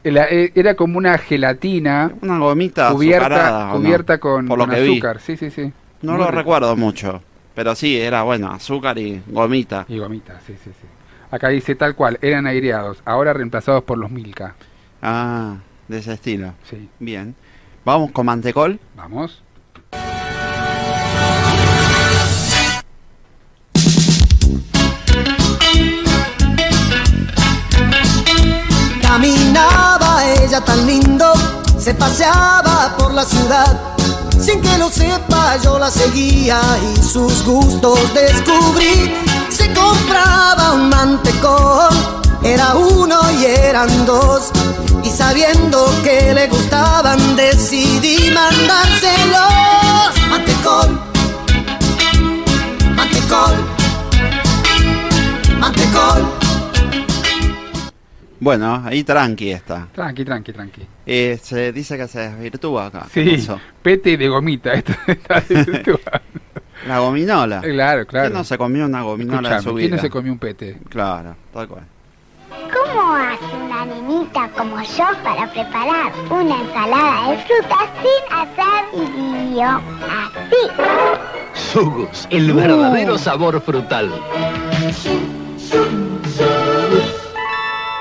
Eh, 0.02 0.52
era 0.54 0.74
como 0.74 0.96
una 0.96 1.18
gelatina 1.18 2.12
Una 2.22 2.38
gomita 2.38 2.90
cubierta, 2.92 3.70
cubierta 3.74 4.18
con, 4.18 4.46
Por 4.46 4.58
lo 4.58 4.66
con 4.66 4.74
que 4.74 4.80
vi. 4.82 4.92
azúcar. 4.92 5.20
Sí, 5.20 5.36
sí, 5.36 5.50
sí. 5.50 5.72
No 6.02 6.12
Muy 6.12 6.20
lo 6.20 6.26
rico. 6.28 6.38
recuerdo 6.38 6.76
mucho. 6.76 7.22
Pero 7.54 7.74
sí, 7.74 8.00
era 8.00 8.22
bueno, 8.22 8.50
azúcar 8.50 8.96
y 8.98 9.20
gomita. 9.26 9.84
Y 9.88 9.98
gomita, 9.98 10.40
sí, 10.46 10.54
sí, 10.64 10.70
sí. 10.70 10.86
Acá 11.30 11.48
dice 11.48 11.74
tal 11.74 11.94
cual, 11.94 12.18
eran 12.22 12.46
aireados, 12.46 13.02
ahora 13.04 13.32
reemplazados 13.34 13.84
por 13.84 13.98
los 13.98 14.10
Milka. 14.10 14.54
Ah, 15.02 15.56
de 15.88 15.98
ese 15.98 16.14
estilo. 16.14 16.54
Sí. 16.64 16.88
Bien. 16.98 17.34
Vamos 17.84 18.10
con 18.12 18.24
mantecol. 18.26 18.80
Vamos. 18.96 19.42
Caminaba 29.10 30.24
ella 30.40 30.60
tan 30.60 30.86
lindo, 30.86 31.32
se 31.76 31.92
paseaba 31.94 32.94
por 32.96 33.12
la 33.12 33.24
ciudad. 33.24 33.76
Sin 34.40 34.62
que 34.62 34.78
lo 34.78 34.88
sepa, 34.88 35.56
yo 35.64 35.80
la 35.80 35.90
seguía 35.90 36.60
y 36.80 37.02
sus 37.02 37.42
gustos 37.44 37.98
descubrí. 38.14 39.12
Se 39.48 39.66
compraba 39.72 40.74
un 40.74 40.90
mantecón, 40.90 41.92
era 42.44 42.76
uno 42.76 43.18
y 43.32 43.46
eran 43.46 44.06
dos. 44.06 44.52
Y 45.02 45.10
sabiendo 45.10 45.92
que 46.04 46.32
le 46.32 46.46
gustaban, 46.46 47.34
decidí 47.34 48.30
mandárselos. 48.30 50.14
Mantecol, 50.30 51.00
mantecol, 52.94 53.56
mantecol. 55.58 56.39
Bueno, 58.40 58.82
ahí 58.86 59.04
tranqui 59.04 59.50
está. 59.52 59.86
Tranqui, 59.92 60.24
tranqui, 60.24 60.52
tranqui. 60.52 60.82
Eh, 61.04 61.38
se 61.42 61.72
dice 61.72 61.98
que 61.98 62.08
se 62.08 62.20
desvirtúa 62.20 62.86
acá. 62.86 63.06
Sí, 63.12 63.46
pete 63.82 64.16
de 64.16 64.28
gomita. 64.28 64.72
Esto 64.74 64.94
está. 65.06 66.22
La 66.86 66.98
gominola. 67.00 67.60
Claro, 67.60 68.06
claro. 68.06 68.28
¿Quién 68.28 68.38
no 68.38 68.44
se 68.44 68.56
comió 68.56 68.86
una 68.86 69.02
gominola 69.02 69.36
en 69.36 69.44
su 69.44 69.50
Escuchame, 69.50 69.74
vida? 69.76 69.88
¿quién 69.88 69.96
no 69.96 70.02
se 70.02 70.10
comió 70.10 70.32
un 70.32 70.38
pete? 70.38 70.78
Claro, 70.88 71.36
tal 71.52 71.68
cual. 71.68 71.84
¿Cómo 72.72 73.14
hace 73.14 73.56
una 73.56 73.84
nenita 73.84 74.48
como 74.56 74.80
yo 74.82 75.04
para 75.22 75.50
preparar 75.52 76.12
una 76.30 76.62
ensalada 76.62 77.30
de 77.30 77.38
frutas 77.44 77.90
sin 78.00 78.22
hacer 78.38 79.50
lío? 79.50 79.68
Así. 80.08 81.70
Sugus, 81.72 82.26
el 82.30 82.52
verdadero 82.54 83.18
sabor 83.18 83.60
frutal. 83.60 84.10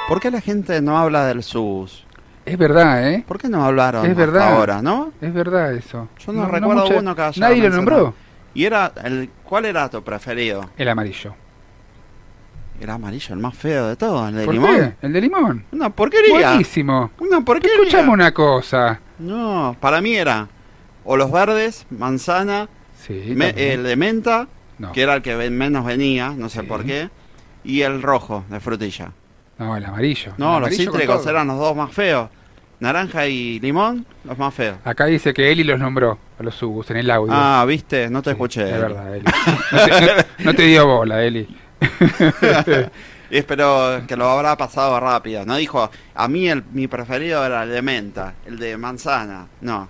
¿Por 0.09 0.19
qué 0.19 0.31
la 0.31 0.41
gente 0.41 0.81
no 0.81 0.97
habla 0.97 1.25
del 1.27 1.43
sus? 1.43 2.03
Es 2.45 2.57
verdad, 2.57 3.11
¿eh? 3.13 3.23
¿Por 3.27 3.37
qué 3.37 3.47
no 3.47 3.63
hablaron 3.63 4.03
Es 4.05 4.11
hasta 4.11 4.25
verdad. 4.25 4.53
ahora, 4.55 4.81
no? 4.81 5.13
Es 5.21 5.31
verdad 5.33 5.73
eso. 5.73 6.09
Yo 6.25 6.33
no, 6.33 6.47
recuerdo 6.47 6.83
mucha- 6.83 6.97
uno 6.99 7.15
que 7.15 7.21
haya 7.21 7.39
Nadie 7.41 7.69
lo 7.69 7.75
nombró. 7.75 8.13
¿Y 8.55 8.65
era 8.65 8.91
el 9.03 9.29
cuál 9.43 9.65
era 9.65 9.87
tu 9.89 10.03
preferido? 10.03 10.71
El 10.77 10.89
amarillo. 10.89 11.35
Era 12.81 12.95
amarillo, 12.95 13.33
el 13.35 13.39
más 13.39 13.53
feo 13.55 13.89
de 13.89 13.95
todos, 13.97 14.29
el 14.29 14.35
de 14.35 14.45
¿Por 14.45 14.53
limón. 14.55 14.75
qué? 14.75 15.05
El 15.05 15.13
de 15.13 15.21
limón. 15.21 15.65
Una 15.71 15.89
porquería. 15.91 16.49
Buenísimo. 16.49 17.11
Una 17.19 17.41
porquería. 17.41 17.75
Escuchame 17.77 18.09
una 18.09 18.33
cosa. 18.33 18.99
No, 19.19 19.75
para 19.79 20.01
mí 20.01 20.15
era 20.15 20.47
o 21.03 21.17
los 21.17 21.31
verdes, 21.31 21.85
manzana, 21.91 22.67
Sí, 22.99 23.33
me- 23.35 23.47
también. 23.47 23.71
el 23.71 23.83
de 23.83 23.95
menta, 23.95 24.47
No. 24.79 24.91
que 24.91 25.01
era 25.03 25.13
el 25.15 25.21
que 25.21 25.35
menos 25.51 25.85
venía, 25.85 26.33
no 26.35 26.49
sé 26.49 26.63
por 26.63 26.83
qué, 26.83 27.09
y 27.63 27.81
el 27.81 28.01
rojo 28.01 28.43
de 28.49 28.59
frutilla. 28.59 29.11
No, 29.59 29.75
el 29.77 29.85
amarillo. 29.85 30.33
No, 30.37 30.57
El 30.57 30.63
los 30.63 30.75
cítricos 30.75 31.25
eran 31.27 31.47
los 31.47 31.57
dos 31.59 31.75
más 31.75 31.91
feos. 31.91 32.29
Naranja 32.79 33.27
y 33.27 33.59
limón, 33.59 34.05
los 34.23 34.37
más 34.37 34.53
feos. 34.53 34.77
Acá 34.85 35.05
dice 35.05 35.33
que 35.33 35.51
Eli 35.51 35.65
los 35.65 35.79
nombró 35.79 36.17
a 36.39 36.43
los 36.43 36.55
subus 36.55 36.89
en 36.91 36.97
el 36.97 37.11
audio. 37.11 37.33
Ah, 37.35 37.65
viste, 37.67 38.09
no 38.09 38.21
te 38.21 38.31
escuché. 38.31 38.63
Es 38.73 38.81
verdad, 38.81 39.15
Eli. 39.15 39.25
No 39.25 39.83
te, 39.85 40.01
no- 40.01 40.23
no 40.45 40.53
te 40.53 40.63
dio 40.63 40.87
bola, 40.87 41.23
Eli. 41.23 41.47
Y 43.31 43.37
espero 43.37 44.01
que 44.07 44.15
lo 44.15 44.27
habrá 44.27 44.57
pasado 44.57 44.99
rápido. 44.99 45.45
No 45.45 45.55
dijo, 45.57 45.91
a 46.15 46.27
mí 46.27 46.49
el, 46.49 46.63
mi 46.71 46.87
preferido 46.87 47.45
era 47.45 47.61
el 47.61 47.69
de 47.69 47.81
menta, 47.83 48.33
el 48.47 48.57
de 48.57 48.75
manzana. 48.75 49.45
No. 49.61 49.87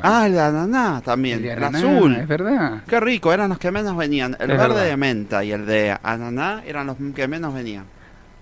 Ah, 0.00 0.26
el 0.26 0.32
de 0.34 0.40
ananá 0.40 1.00
también, 1.04 1.38
El 1.40 1.44
el, 1.46 1.50
de 1.58 1.66
ananá, 1.66 1.78
azul. 1.78 2.14
Es 2.16 2.28
verdad. 2.28 2.82
Qué 2.86 3.00
rico, 3.00 3.32
eran 3.32 3.48
los 3.48 3.58
que 3.58 3.72
menos 3.72 3.96
venían. 3.96 4.36
El 4.38 4.48
Es 4.52 4.58
verde 4.58 4.74
verdad. 4.74 4.84
de 4.84 4.96
menta 4.96 5.42
y 5.44 5.50
el 5.50 5.66
de 5.66 5.96
ananá 6.04 6.62
eran 6.64 6.86
los 6.86 6.96
que 7.16 7.26
menos 7.26 7.52
venían. 7.52 7.84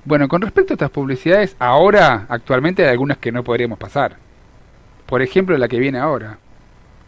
Bueno, 0.04 0.26
con 0.26 0.42
respecto 0.42 0.72
a 0.72 0.74
estas 0.74 0.90
publicidades, 0.90 1.54
ahora, 1.58 2.26
actualmente 2.28 2.82
hay 2.82 2.90
algunas 2.90 3.18
que 3.18 3.30
no 3.30 3.44
podríamos 3.44 3.78
pasar. 3.78 4.16
Por 5.06 5.22
ejemplo, 5.22 5.56
la 5.56 5.68
que 5.68 5.78
viene 5.78 5.98
ahora. 5.98 6.38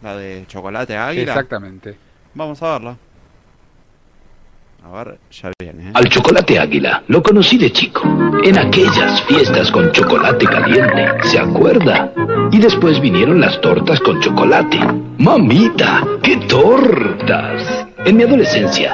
La 0.01 0.15
de 0.15 0.45
chocolate 0.47 0.95
águila. 0.95 1.31
Exactamente. 1.31 1.97
Vamos 2.33 2.61
a 2.63 2.73
verla. 2.73 2.97
A 4.85 5.03
ver, 5.03 5.17
ya 5.31 5.51
viene. 5.59 5.89
¿eh? 5.89 5.91
Al 5.95 6.07
chocolate 6.07 6.59
águila 6.59 7.03
lo 7.07 7.23
conocí 7.23 7.57
de 7.57 7.71
chico, 7.71 8.03
en 8.43 8.57
aquellas 8.57 9.23
fiestas 9.23 9.71
con 9.71 9.91
chocolate 9.91 10.45
caliente, 10.45 11.07
¿se 11.23 11.39
acuerda? 11.39 12.13
Y 12.51 12.59
después 12.59 13.01
vinieron 13.01 13.41
las 13.41 13.59
tortas 13.61 13.99
con 14.01 14.21
chocolate. 14.21 14.77
¡Mamita! 15.17 16.03
¡Qué 16.21 16.37
tortas! 16.37 17.87
En 18.05 18.17
mi 18.17 18.23
adolescencia 18.23 18.93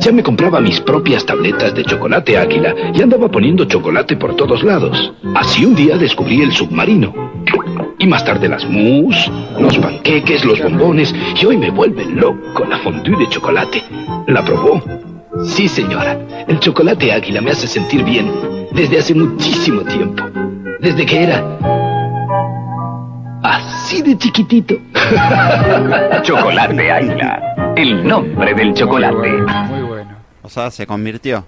ya 0.00 0.12
me 0.12 0.22
compraba 0.22 0.60
mis 0.60 0.80
propias 0.80 1.24
tabletas 1.24 1.74
de 1.74 1.84
chocolate 1.84 2.36
águila 2.36 2.74
y 2.94 3.02
andaba 3.02 3.28
poniendo 3.28 3.64
chocolate 3.64 4.16
por 4.16 4.34
todos 4.36 4.62
lados. 4.62 5.12
Así 5.34 5.64
un 5.64 5.74
día 5.74 5.96
descubrí 5.96 6.42
el 6.42 6.52
submarino. 6.52 7.14
Y 7.98 8.06
más 8.06 8.24
tarde 8.24 8.48
las 8.48 8.68
mousse, 8.68 9.30
los 9.58 9.78
panqueques, 9.78 10.44
los 10.44 10.60
bombones, 10.60 11.14
y 11.40 11.46
hoy 11.46 11.56
me 11.56 11.70
vuelve 11.70 12.04
loco 12.04 12.64
la 12.68 12.78
fondue 12.78 13.16
de 13.16 13.28
chocolate. 13.28 13.82
¿La 14.26 14.44
probó? 14.44 14.82
Sí, 15.44 15.68
señora. 15.68 16.18
El 16.46 16.60
chocolate 16.60 17.12
águila 17.12 17.40
me 17.40 17.50
hace 17.50 17.66
sentir 17.66 18.04
bien 18.04 18.30
desde 18.72 18.98
hace 18.98 19.14
muchísimo 19.14 19.82
tiempo. 19.82 20.24
Desde 20.80 21.06
que 21.06 21.22
era 21.22 21.95
así 23.54 24.02
de 24.02 24.16
chiquitito. 24.18 24.74
Chocolate 26.22 26.90
Águila, 26.92 27.72
el 27.76 28.06
nombre 28.06 28.54
del 28.54 28.74
chocolate. 28.74 29.28
Muy 29.68 29.82
bueno. 29.82 30.16
O 30.42 30.48
sea, 30.48 30.70
se 30.70 30.86
convirtió. 30.86 31.44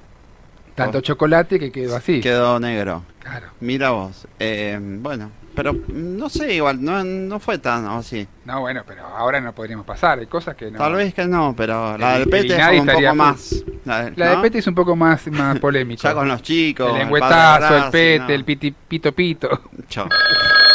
Tanto 0.74 1.00
chocolate 1.00 1.58
que 1.58 1.72
quedó 1.72 1.96
así. 1.96 2.20
Quedó 2.20 2.60
negro. 2.60 3.02
Claro. 3.18 3.48
Mira 3.60 3.90
vos. 3.90 4.28
Eh, 4.38 4.78
bueno, 4.80 5.30
pero 5.54 5.74
no 5.88 6.28
sé, 6.28 6.54
igual, 6.54 6.82
no, 6.82 7.02
no 7.02 7.40
fue 7.40 7.58
tan 7.58 7.84
así. 7.86 8.28
No, 8.44 8.60
bueno, 8.60 8.82
pero 8.86 9.04
ahora 9.04 9.40
no 9.40 9.52
podríamos 9.52 9.84
pasar. 9.84 10.20
Hay 10.20 10.26
cosas 10.26 10.54
que 10.54 10.70
no. 10.70 10.78
Tal 10.78 10.94
vez 10.94 11.12
que 11.12 11.26
no, 11.26 11.52
pero 11.56 11.98
la 11.98 12.16
El- 12.18 12.24
del 12.30 12.34
el 12.34 12.46
pete 12.48 12.56
es 12.76 12.80
un 12.80 12.86
poco 12.86 13.14
más. 13.16 13.64
La, 13.84 14.12
La 14.14 14.30
de 14.30 14.36
¿no? 14.36 14.42
Pete 14.42 14.58
es 14.58 14.66
un 14.68 14.74
poco 14.76 14.94
más, 14.94 15.26
más 15.32 15.58
polémica. 15.60 16.08
Ya 16.10 16.14
con 16.14 16.28
los 16.28 16.42
chicos. 16.42 16.86
El 16.90 16.92
el 16.94 16.98
lengüetazo, 17.00 17.76
el 17.86 17.90
pete, 17.90 18.18
no. 18.20 18.28
el 18.28 18.44
piti, 18.44 18.70
pito 18.70 19.12
pito. 19.12 19.62
Chao. 19.88 20.08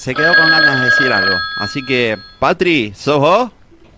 Se 0.00 0.14
quedó 0.14 0.34
con 0.34 0.48
ganas 0.48 0.78
de 0.80 0.84
decir 0.86 1.12
algo. 1.12 1.36
Así 1.58 1.84
que, 1.84 2.16
Patri, 2.38 2.92
¿sos 2.94 3.20
vos? 3.20 3.50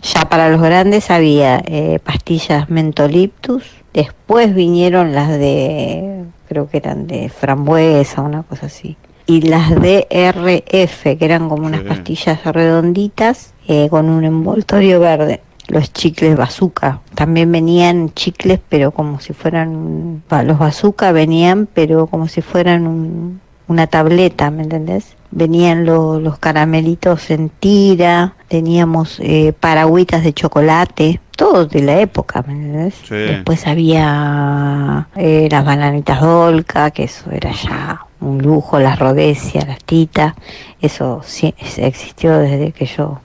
Ya 0.03 0.23
para 0.29 0.49
los 0.49 0.61
grandes 0.61 1.11
había 1.11 1.63
eh, 1.65 2.01
pastillas 2.03 2.69
mentoliptus, 2.69 3.65
después 3.95 4.53
vinieron 4.53 5.15
las 5.15 5.29
de, 5.29 6.25
creo 6.49 6.69
que 6.69 6.79
eran 6.79 7.07
de 7.07 7.29
frambuesa, 7.29 8.21
una 8.23 8.43
cosa 8.43 8.67
así. 8.67 8.97
Y 9.27 9.43
las 9.43 9.81
de 9.81 10.09
RF, 10.11 11.17
que 11.17 11.25
eran 11.25 11.49
como 11.49 11.67
unas 11.67 11.83
Sí. 11.83 11.87
pastillas 11.89 12.45
redonditas 12.47 13.55
eh, 13.69 13.87
con 13.89 14.09
un 14.11 14.25
envoltorio 14.25 14.99
verde. 14.99 15.41
Los 15.69 15.93
chicles 15.93 16.37
bazooka. 16.37 17.01
También 17.15 17.53
venían 17.53 18.13
chicles, 18.15 18.59
pero 18.69 18.91
como 18.91 19.21
si 19.21 19.33
fueran. 19.33 20.25
Los 20.45 20.59
bazooka 20.59 21.13
venían, 21.13 21.69
pero 21.73 22.09
como 22.09 22.27
si 22.27 22.43
fueran 22.43 22.89
un- 22.89 23.41
una 23.73 23.87
tableta, 23.87 24.51
¿me 24.51 24.63
entendés? 24.63 25.17
Venían 25.31 25.87
lo- 25.87 26.21
los 26.21 26.39
caramelitos 26.39 27.31
en 27.31 27.49
tira, 27.49 28.35
teníamos 28.49 29.19
eh, 29.21 29.55
paragüitas 29.59 30.23
de 30.23 30.35
chocolate, 30.35 31.21
todo 31.37 31.65
de 31.67 31.81
la 31.83 32.01
época, 32.01 32.45
¿me 32.47 32.53
entendés? 32.53 32.95
Sí. 33.09 33.15
Después 33.15 33.67
había 33.67 35.09
eh, 35.17 35.49
las 35.51 35.65
bananitas 35.65 36.21
dolca, 36.21 36.91
que 36.91 37.05
eso 37.05 37.31
era 37.31 37.51
ya 37.53 38.05
un 38.21 38.39
lujo, 38.43 38.79
las 38.79 38.99
rodecias, 38.99 39.67
las 39.67 39.83
titas, 39.83 40.35
eso 40.81 41.23
sí, 41.25 41.55
existió 41.79 42.39
desde 42.39 42.73
que 42.73 42.85
yo 42.87 43.21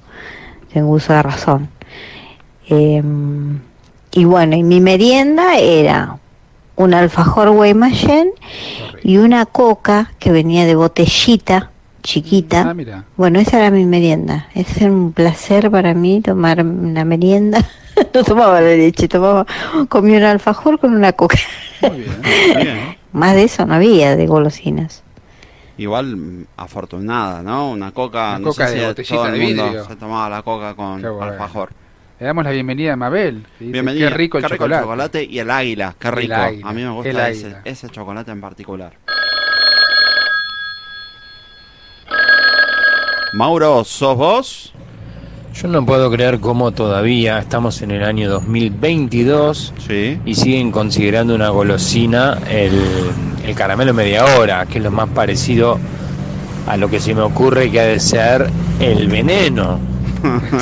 tengo 0.73 0.91
uso 0.91 1.11
de 1.13 1.21
razón. 1.23 1.69
Em, 2.69 3.59
y 4.11 4.25
bueno, 4.25 4.55
y 4.55 4.63
mi 4.63 4.79
merienda 4.79 5.57
era 5.57 6.17
un 6.77 6.93
alfajor 6.93 7.49
Guaymallén 7.49 8.31
y 9.03 9.17
una 9.17 9.45
coca 9.45 10.13
que 10.19 10.31
venía 10.31 10.65
de 10.65 10.75
botellita 10.75 11.71
chiquita. 12.03 12.69
Ah, 12.69 12.73
mira. 12.73 13.03
Bueno, 13.17 13.39
esa 13.39 13.57
era 13.57 13.69
mi 13.71 13.85
merienda. 13.85 14.47
Es 14.55 14.77
un 14.77 15.11
placer 15.11 15.69
para 15.69 15.93
mí 15.93 16.21
tomar 16.21 16.63
una 16.63 17.03
merienda. 17.03 17.65
no 18.13 18.23
tomaba 18.23 18.61
la 18.61 18.69
leche, 18.69 19.07
tomaba, 19.09 19.45
comía 19.89 20.17
un 20.19 20.23
alfajor 20.23 20.79
con 20.79 20.93
una 20.93 21.11
coca. 21.11 21.37
Más 23.11 23.35
de 23.35 23.43
eso 23.43 23.65
no 23.65 23.73
había, 23.73 24.15
de 24.15 24.27
golosinas. 24.27 25.03
Igual 25.77 26.15
mm, 26.15 26.45
afortunada, 26.57 27.41
¿no? 27.43 27.71
Una 27.71 27.91
coca, 27.91 28.29
Una 28.29 28.39
no 28.39 28.47
coca 28.49 28.67
sé 28.67 28.73
de 28.75 28.79
si 28.79 28.85
botellita 28.85 29.15
todo 29.15 29.25
el 29.27 29.33
de 29.33 29.39
mundo 29.45 29.63
vidrio. 29.65 29.85
se 29.85 29.95
tomaba 29.95 30.29
la 30.29 30.41
coca 30.43 30.75
con 30.75 31.03
alfajor. 31.05 31.71
Le 32.19 32.25
damos 32.25 32.43
la 32.43 32.51
bienvenida 32.51 32.93
a 32.93 32.95
Mabel. 32.95 33.43
dice, 33.59 33.71
Bienvenido. 33.71 34.09
Qué 34.09 34.15
rico 34.15 34.37
el 34.39 34.45
chocolate. 34.45 35.23
y 35.23 35.37
el 35.37 35.51
águila, 35.51 35.95
qué 35.99 36.09
rico. 36.09 36.33
águila, 36.33 36.67
A 36.67 36.73
mí 36.73 36.83
me 36.83 36.89
gusta 36.89 37.29
ese, 37.29 37.55
ese 37.63 37.89
chocolate 37.89 38.31
en 38.31 38.41
particular. 38.41 38.93
Mauro, 43.33 43.83
¿sos 43.83 44.17
vos? 44.17 44.73
Yo 45.53 45.67
no 45.67 45.85
puedo 45.85 46.09
creer 46.11 46.39
cómo 46.39 46.71
todavía 46.71 47.37
estamos 47.39 47.81
en 47.81 47.91
el 47.91 48.03
año 48.03 48.29
2022 48.29 49.73
y 50.25 50.33
siguen 50.35 50.71
considerando 50.71 51.35
una 51.35 51.49
golosina 51.49 52.37
el, 52.49 52.79
el 53.45 53.55
caramelo 53.55 53.93
media 53.93 54.23
hora, 54.37 54.65
que 54.65 54.77
es 54.79 54.83
lo 54.83 54.91
más 54.91 55.09
parecido 55.09 55.79
a 56.67 56.77
lo 56.77 56.89
que 56.89 56.99
se 56.99 57.13
me 57.13 57.21
ocurre 57.21 57.69
que 57.71 57.79
ha 57.79 57.85
de 57.85 57.99
ser 57.99 58.49
el 58.79 59.07
veneno. 59.07 59.79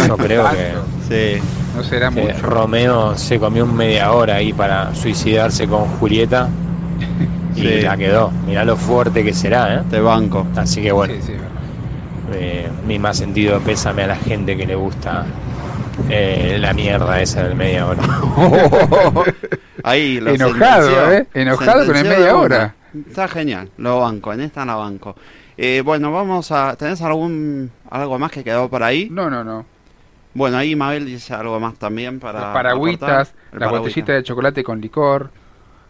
Yo 0.07 0.17
creo 0.17 0.45
que, 0.51 1.41
No 1.75 1.83
será 1.83 2.09
que 2.09 2.21
mucho. 2.21 2.41
Romeo 2.41 3.17
se 3.17 3.39
comió 3.39 3.63
un 3.65 3.75
media 3.75 4.11
hora 4.11 4.35
ahí 4.35 4.53
para 4.53 4.93
suicidarse 4.95 5.67
con 5.67 5.85
Julieta 5.99 6.49
y 7.55 7.61
Sí. 7.61 7.81
la 7.81 7.95
quedó. 7.97 8.31
Mirá 8.45 8.65
lo 8.65 8.75
fuerte 8.75 9.23
que 9.23 9.33
será, 9.33 9.75
¿eh? 9.75 9.81
Te 9.89 9.99
banco. 9.99 10.45
Así 10.55 10.81
que 10.81 10.91
bueno. 10.91 11.13
Eh, 12.33 12.67
mi 12.87 12.97
más 12.99 13.17
sentido 13.17 13.59
pésame 13.59 14.03
a 14.03 14.07
la 14.07 14.15
gente 14.15 14.57
que 14.57 14.65
le 14.65 14.73
gusta 14.75 15.25
eh, 16.09 16.57
la 16.59 16.73
mierda 16.73 17.21
esa 17.21 17.43
del 17.43 17.55
media 17.55 17.85
hora. 17.87 18.01
Ahí 19.83 20.19
lo 20.19 20.31
Enojado, 20.33 20.87
sentenció. 20.89 21.11
¿eh? 21.11 21.27
Enojado 21.33 21.85
con 21.85 21.95
el 21.95 22.07
media 22.07 22.35
hora. 22.35 22.75
Está 23.07 23.27
genial, 23.27 23.69
lo 23.77 23.99
banco, 23.99 24.33
en 24.33 24.41
esta 24.41 24.65
la 24.65 24.75
banco. 24.75 25.15
Eh, 25.57 25.81
bueno, 25.85 26.11
vamos 26.11 26.51
a... 26.51 26.75
¿Tenés 26.75 27.01
algún 27.01 27.71
algo 27.89 28.19
más 28.19 28.31
que 28.31 28.43
quedó 28.43 28.69
por 28.69 28.83
ahí? 28.83 29.09
No, 29.09 29.29
no, 29.29 29.43
no. 29.43 29.65
Bueno, 30.33 30.57
ahí 30.57 30.75
Mabel 30.75 31.05
dice 31.05 31.33
algo 31.33 31.59
más 31.59 31.75
también 31.75 32.19
para... 32.19 32.39
Los 32.41 32.53
paragüitas, 32.53 33.33
la 33.51 33.59
paragüita. 33.59 33.79
botellita 33.79 34.13
de 34.13 34.23
chocolate 34.23 34.63
con 34.63 34.81
licor. 34.81 35.31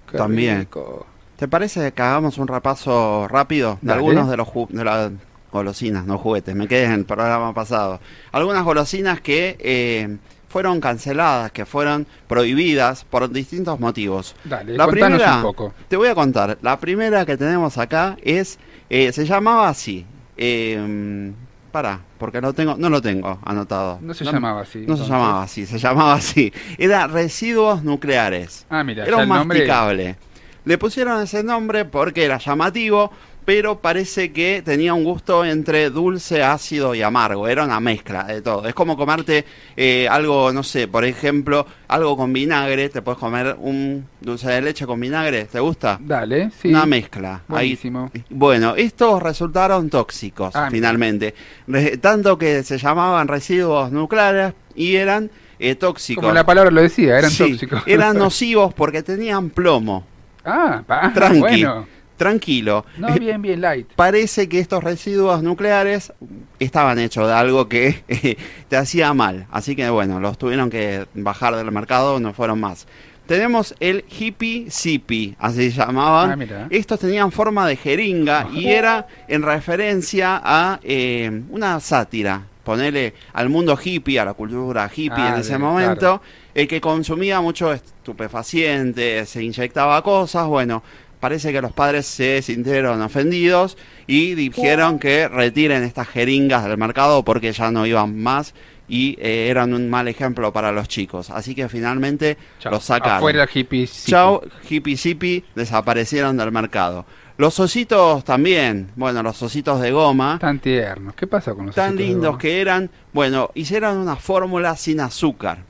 Qué 0.09 0.17
También. 0.17 0.59
rico. 0.59 1.07
¿Te 1.35 1.47
parece 1.47 1.91
que 1.91 2.01
hagamos 2.01 2.37
un 2.37 2.47
repaso 2.47 3.27
rápido 3.27 3.79
de 3.81 3.87
Dale. 3.89 3.99
algunos 3.99 4.29
de 4.29 4.37
los 4.37 4.47
de 4.69 4.83
las 4.85 5.11
golosinas, 5.51 6.05
no 6.05 6.17
juguetes? 6.17 6.55
Me 6.55 6.67
quedé 6.67 6.85
en 6.85 6.91
el 6.91 7.05
programa 7.05 7.53
pasado. 7.53 7.99
Algunas 8.31 8.63
golosinas 8.63 9.19
que 9.19 9.57
eh, 9.59 10.17
fueron 10.47 10.79
canceladas, 10.79 11.51
que 11.51 11.65
fueron 11.65 12.07
prohibidas 12.27 13.03
por 13.03 13.29
distintos 13.29 13.79
motivos. 13.81 14.35
Dale, 14.45 14.77
la 14.77 14.87
primera, 14.87 15.37
un 15.37 15.41
poco. 15.41 15.73
te 15.89 15.97
voy 15.97 16.07
a 16.07 16.15
contar. 16.15 16.57
La 16.61 16.79
primera 16.79 17.25
que 17.25 17.35
tenemos 17.35 17.77
acá 17.77 18.15
es, 18.23 18.57
eh, 18.89 19.11
se 19.11 19.25
llamaba 19.25 19.69
así. 19.69 20.05
Eh, 20.37 21.31
para, 21.71 21.99
porque 22.17 22.39
lo 22.39 22.53
tengo, 22.53 22.75
no 22.77 22.89
lo 22.89 23.01
tengo 23.01 23.37
anotado. 23.43 23.99
No 24.01 24.13
se 24.13 24.23
llamaba 24.23 24.61
así, 24.61 24.85
No 24.87 24.95
se 24.95 25.03
llamaba 25.03 25.43
así, 25.43 25.65
se 25.65 25.77
llamaba 25.77 26.13
así. 26.13 26.53
Era 26.77 27.05
residuos 27.07 27.83
nucleares. 27.83 28.65
Ah, 28.69 28.83
mira, 28.83 29.05
Era 29.05 29.17
un 29.17 29.27
nombre- 29.27 29.59
masticable. 29.59 30.15
Le 30.63 30.77
pusieron 30.77 31.21
ese 31.21 31.43
nombre 31.43 31.83
porque 31.85 32.23
era 32.23 32.37
llamativo, 32.37 33.11
pero 33.45 33.79
parece 33.79 34.31
que 34.31 34.61
tenía 34.65 34.93
un 34.95 35.03
gusto 35.03 35.45
entre 35.45 35.89
dulce, 35.91 36.41
ácido 36.43 36.95
y 36.95 37.01
amargo. 37.03 37.47
Era 37.47 37.63
una 37.63 37.79
mezcla 37.79 38.23
de 38.23 38.41
todo. 38.41 38.67
Es 38.67 38.73
como 38.73 38.97
comerte 38.97 39.45
eh, 39.77 40.07
algo, 40.09 40.51
no 40.51 40.63
sé, 40.63 40.87
por 40.87 41.05
ejemplo, 41.05 41.65
algo 41.87 42.17
con 42.17 42.33
vinagre. 42.33 42.89
Te 42.89 43.01
puedes 43.03 43.19
comer 43.19 43.55
un 43.59 44.07
dulce 44.19 44.49
de 44.49 44.61
leche 44.63 44.85
con 44.87 44.99
vinagre. 44.99 45.45
¿Te 45.45 45.59
gusta? 45.59 45.99
Dale, 46.01 46.49
sí. 46.59 46.69
Una 46.69 46.85
mezcla. 46.87 47.35
Ahí. 47.49 47.75
Buenísimo. 47.77 48.11
Bueno, 48.29 48.75
estos 48.75 49.21
resultaron 49.21 49.89
tóxicos 49.89 50.55
Ah, 50.55 50.69
finalmente. 50.71 51.35
Re- 51.67 51.97
tanto 51.97 52.37
que 52.37 52.63
se 52.63 52.77
llamaban 52.79 53.27
residuos 53.27 53.91
nucleares 53.91 54.53
y 54.75 54.95
eran 54.95 55.29
eh, 55.59 55.75
tóxicos. 55.75 56.21
Como 56.23 56.33
la 56.33 56.45
palabra 56.45 56.71
lo 56.71 56.81
decía, 56.81 57.17
eran 57.19 57.29
Sí, 57.31 57.51
tóxicos. 57.51 57.83
Eran 57.85 58.17
nocivos 58.17 58.73
porque 58.73 59.03
tenían 59.03 59.51
plomo. 59.51 60.03
Ah, 60.43 60.83
pa- 60.85 61.11
Tranqui, 61.13 61.39
bueno. 61.39 61.87
Tranquilo. 62.17 62.85
No, 62.97 63.13
bien, 63.13 63.41
bien, 63.41 63.61
light. 63.61 63.87
Parece 63.95 64.47
que 64.49 64.59
estos 64.59 64.83
residuos 64.83 65.43
nucleares 65.43 66.13
estaban 66.59 66.99
hechos 66.99 67.27
de 67.27 67.33
algo 67.33 67.67
que 67.67 68.03
eh, 68.07 68.37
te 68.69 68.77
hacía 68.77 69.13
mal. 69.13 69.47
Así 69.51 69.75
que 69.75 69.89
bueno, 69.89 70.19
los 70.19 70.37
tuvieron 70.37 70.69
que 70.69 71.05
bajar 71.13 71.55
del 71.55 71.71
mercado, 71.71 72.19
no 72.19 72.33
fueron 72.33 72.59
más. 72.59 72.87
Tenemos 73.25 73.73
el 73.79 74.05
hippie 74.07 74.69
sippy, 74.69 75.35
así 75.39 75.71
se 75.71 75.77
llamaban. 75.77 76.41
Ah. 76.51 76.67
Estos 76.69 76.99
tenían 76.99 77.31
forma 77.31 77.67
de 77.67 77.75
jeringa 77.75 78.47
y 78.53 78.67
era 78.67 79.07
en 79.27 79.41
referencia 79.41 80.39
a 80.43 80.79
eh, 80.83 81.41
una 81.49 81.79
sátira. 81.79 82.43
Ponerle 82.63 83.13
al 83.33 83.49
mundo 83.49 83.77
hippie, 83.83 84.19
a 84.19 84.25
la 84.25 84.33
cultura 84.33 84.89
hippie 84.95 85.23
Ah, 85.23 85.33
en 85.35 85.41
ese 85.41 85.57
momento, 85.57 85.99
claro. 85.99 86.21
el 86.53 86.67
que 86.67 86.81
consumía 86.81 87.39
mucho 87.41 87.71
estupefacientes, 87.71 89.29
se 89.29 89.43
inyectaba 89.43 90.01
cosas, 90.01 90.47
bueno, 90.47 90.81
parece 91.25 91.51
que 91.51 91.59
los 91.59 91.71
padres 91.71 92.05
se 92.05 92.43
sintieron 92.43 93.01
ofendidos 93.01 93.79
y 94.05 94.35
dijeron 94.35 94.99
que 94.99 95.27
retiren 95.27 95.81
estas 95.81 96.07
jeringas 96.07 96.65
del 96.65 96.77
mercado 96.77 97.25
porque 97.25 97.51
ya 97.51 97.71
no 97.71 97.87
iban 97.87 98.21
más 98.21 98.53
y 98.87 99.17
eh, 99.19 99.47
eran 99.49 99.73
un 99.73 99.89
mal 99.89 100.07
ejemplo 100.07 100.53
para 100.53 100.71
los 100.71 100.87
chicos. 100.87 101.31
Así 101.31 101.55
que 101.55 101.67
finalmente 101.67 102.37
los 102.69 102.83
sacaron. 102.83 103.17
Afuera 103.17 103.47
hippies. 103.47 103.89
sí. 103.89 104.11
Chau, 104.11 104.39
hippie 104.69 104.95
sippy, 104.95 105.43
desaparecieron 105.55 106.37
del 106.37 106.51
mercado. 106.51 107.07
Los 107.37 107.59
ositos 107.59 108.23
también, 108.23 108.91
bueno, 108.95 109.23
los 109.23 109.41
ositos 109.41 109.81
de 109.81 109.89
goma, 109.89 110.37
Tan 110.39 110.59
tiernos. 110.59 111.15
¿Qué 111.15 111.25
pasa 111.25 111.55
con 111.55 111.65
los 111.65 111.73
tan 111.73 111.87
ositos 111.87 111.97
de 112.01 112.05
lindos 112.05 112.29
goma? 112.33 112.37
que 112.37 112.61
eran, 112.61 112.91
bueno, 113.13 113.49
hicieron 113.55 113.97
una 113.97 114.15
fórmula 114.15 114.75
sin 114.77 114.99
azúcar, 114.99 115.63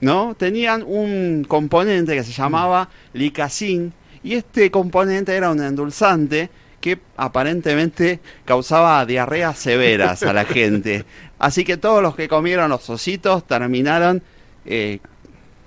¿no? 0.00 0.34
Tenían 0.34 0.82
un 0.84 1.46
componente 1.46 2.16
que 2.16 2.24
se 2.24 2.32
llamaba 2.32 2.88
licacin 3.12 3.92
y 4.22 4.34
este 4.34 4.70
componente 4.70 5.34
era 5.34 5.50
un 5.50 5.62
endulzante 5.62 6.50
que 6.80 6.98
aparentemente 7.16 8.20
causaba 8.44 9.04
diarreas 9.06 9.58
severas 9.58 10.22
a 10.22 10.32
la 10.32 10.44
gente. 10.46 11.04
Así 11.38 11.64
que 11.64 11.76
todos 11.76 12.02
los 12.02 12.14
que 12.14 12.28
comieron 12.28 12.70
los 12.70 12.88
ositos 12.88 13.46
terminaron 13.46 14.22
eh, 14.64 15.00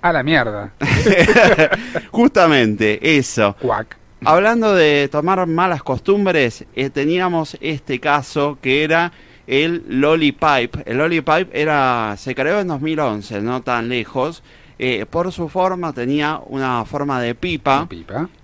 A 0.02 0.12
la 0.12 0.22
mierda. 0.22 0.72
Justamente, 2.10 3.16
eso. 3.18 3.56
Cuac. 3.60 3.96
Hablando 4.24 4.74
de 4.74 5.08
tomar 5.10 5.46
malas 5.46 5.82
costumbres, 5.82 6.66
eh, 6.74 6.90
teníamos 6.90 7.56
este 7.60 8.00
caso 8.00 8.58
que 8.60 8.84
era 8.84 9.12
el 9.46 9.82
Lollipipe. 9.88 10.82
El 10.84 10.98
Lollipipe 10.98 11.48
era, 11.52 12.14
se 12.18 12.34
creó 12.34 12.60
en 12.60 12.68
2011, 12.68 13.40
no 13.40 13.62
tan 13.62 13.88
lejos. 13.88 14.42
Eh, 14.78 15.06
por 15.08 15.32
su 15.32 15.48
forma 15.48 15.92
tenía 15.92 16.40
una 16.46 16.84
forma 16.84 17.20
de 17.20 17.34
pipa. 17.34 17.88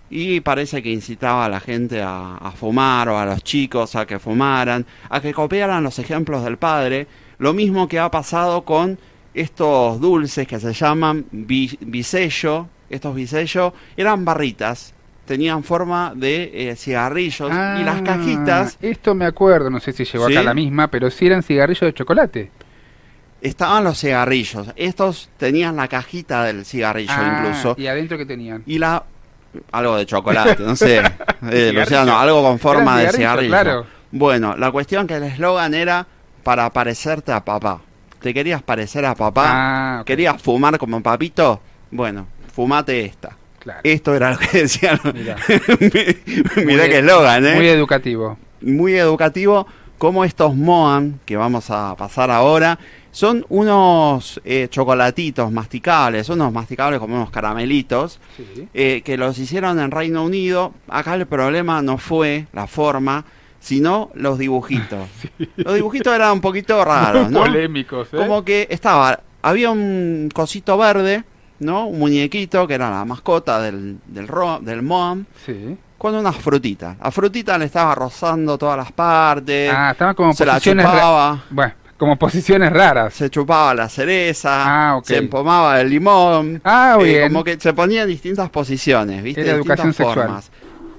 Y 0.08 0.40
parece 0.40 0.82
que 0.82 0.90
incitaba 0.92 1.46
a 1.46 1.48
la 1.48 1.58
gente 1.60 2.00
a, 2.00 2.36
a 2.36 2.52
fumar 2.52 3.08
o 3.08 3.18
a 3.18 3.26
los 3.26 3.42
chicos 3.42 3.96
a 3.96 4.06
que 4.06 4.18
fumaran, 4.20 4.86
a 5.10 5.20
que 5.20 5.32
copiaran 5.34 5.82
los 5.82 5.98
ejemplos 5.98 6.44
del 6.44 6.58
padre. 6.58 7.06
Lo 7.38 7.52
mismo 7.52 7.88
que 7.88 7.98
ha 7.98 8.10
pasado 8.10 8.62
con 8.62 8.98
estos 9.34 10.00
dulces 10.00 10.46
que 10.46 10.60
se 10.60 10.72
llaman 10.72 11.26
bi- 11.30 11.76
bisello. 11.80 12.68
Estos 12.88 13.14
bisello 13.16 13.74
eran 13.96 14.24
barritas, 14.24 14.94
tenían 15.26 15.64
forma 15.64 16.12
de 16.14 16.70
eh, 16.70 16.76
cigarrillos 16.76 17.50
y 17.50 17.82
las 17.82 18.00
Ah, 18.00 18.04
cajitas 18.04 18.78
Esto 18.80 19.12
me 19.14 19.26
acuerdo, 19.26 19.68
no 19.70 19.80
sé 19.80 19.92
si 19.92 20.04
llegó 20.04 20.28
¿Sí? 20.28 20.34
acá 20.36 20.44
la 20.44 20.54
misma, 20.54 20.88
pero 20.88 21.10
sí 21.10 21.26
eran 21.26 21.42
cigarrillos 21.42 21.80
de 21.80 21.92
chocolate. 21.94 22.50
estaban 23.40 23.82
los 23.84 23.98
cigarrillos. 24.00 24.68
Estos 24.76 25.28
tenían 25.36 25.74
la 25.76 25.88
cajita 25.88 26.44
del 26.44 26.64
cigarrillo 26.64 27.12
Ah, 27.14 27.38
incluso. 27.38 27.74
¿Y 27.76 27.86
adentro 27.88 28.16
qué 28.18 28.24
tenían? 28.26 28.62
Y 28.66 28.78
la 28.78 29.04
algo 29.72 29.96
de 29.96 30.06
chocolate, 30.06 30.62
no 30.62 30.76
sé, 30.76 31.02
eh. 31.50 31.72
Luciano, 31.74 32.18
algo 32.18 32.42
con 32.42 32.58
forma 32.58 33.00
de 33.00 33.12
cigarrillo. 33.12 33.50
claro. 33.50 33.86
Bueno, 34.10 34.56
la 34.56 34.70
cuestión 34.70 35.06
que 35.06 35.14
el 35.16 35.24
eslogan 35.24 35.74
era 35.74 36.06
para 36.42 36.70
parecerte 36.70 37.32
a 37.32 37.44
papá. 37.44 37.80
¿Te 38.20 38.32
querías 38.32 38.62
parecer 38.62 39.04
a 39.04 39.14
papá? 39.14 39.44
Ah. 39.98 40.02
¿Querías 40.06 40.40
fumar 40.40 40.78
como 40.78 41.02
papito? 41.02 41.60
Bueno, 41.90 42.26
fumate 42.54 43.04
esta. 43.04 43.36
Claro. 43.58 43.80
Esto 43.82 44.14
era 44.14 44.30
lo 44.30 44.38
que 44.38 44.58
decían. 44.62 44.98
Mirá. 45.12 45.36
Mirá 46.64 46.88
qué 46.88 46.98
eslogan, 47.00 47.46
¿eh? 47.46 47.54
Muy 47.56 47.68
educativo. 47.68 48.38
muy 48.60 48.94
educativo 48.96 49.66
como 49.98 50.24
estos 50.24 50.54
Moan 50.54 51.20
que 51.26 51.36
vamos 51.36 51.70
a 51.70 51.94
pasar 51.96 52.30
ahora 52.30 52.78
son 53.16 53.47
unos 53.48 54.43
eh, 54.44 54.68
chocolatitos 54.70 55.51
masticables, 55.51 56.28
unos 56.28 56.52
masticables 56.52 57.01
como 57.01 57.14
unos 57.16 57.30
caramelitos 57.30 58.20
Sí. 58.36 58.68
eh, 58.74 59.01
que 59.02 59.16
los 59.16 59.38
hicieron 59.38 59.80
en 59.80 59.90
Reino 59.90 60.22
Unido. 60.22 60.74
Acá 60.86 61.14
el 61.14 61.24
problema 61.26 61.80
no 61.80 61.97
fue 61.97 62.47
la 62.52 62.66
forma, 62.66 63.24
sino 63.59 64.10
los 64.12 64.36
dibujitos. 64.38 65.09
Los 65.56 65.74
dibujitos 65.76 66.14
eran 66.14 66.32
un 66.32 66.40
poquito 66.43 66.84
raros, 66.84 67.30
¿no? 67.30 67.40
Polémicos, 67.40 68.09
¿eh? 68.12 68.16
Como 68.18 68.44
que 68.44 68.66
estaba, 68.70 69.18
había 69.40 69.70
un 69.70 70.28
cosito 70.34 70.76
verde, 70.76 71.24
¿no? 71.60 71.86
Un 71.86 71.98
muñequito 71.98 72.66
que 72.66 72.74
era 72.74 72.90
la 72.90 73.05
mascota 73.06 73.60
del, 73.62 73.97
del, 74.06 74.28
ro- 74.28 74.60
del 74.60 74.82
Moam. 74.82 75.24
Sí. 75.47 75.74
con 75.97 76.14
unas 76.14 76.36
frutitas. 76.36 76.98
La 77.02 77.10
frutita 77.10 77.56
le 77.56 77.64
estaba 77.64 77.94
rozando 77.94 78.59
todas 78.59 78.76
las 78.76 78.93
partes. 78.93 79.72
Ah, 79.74 79.93
estaba 79.93 80.12
como 80.12 80.34
se 80.34 80.44
la 80.44 80.60
chupaba. 80.60 81.44
Bueno, 81.48 81.72
como 81.97 82.16
posiciones 82.16 82.73
raras. 82.73 83.14
Se 83.14 83.31
chupaba 83.31 83.74
la 83.74 83.89
cereza, 83.89 84.51
Ah, 84.94 85.01
se 85.05 85.16
empomaba 85.18 85.81
el 85.81 85.90
limón. 85.90 86.60
Ah, 86.64 86.98
eh, 87.02 87.23
como 87.28 87.43
que 87.44 87.59
se 87.59 87.73
ponía 87.73 88.02
en 88.02 88.09
distintas 88.09 88.51
posiciones, 88.51 89.23
¿viste? 89.23 89.40
Era 89.43 89.55
Distintas 89.56 89.78
educación 89.81 89.94
sexual. 89.94 90.27
formas. 90.27 90.51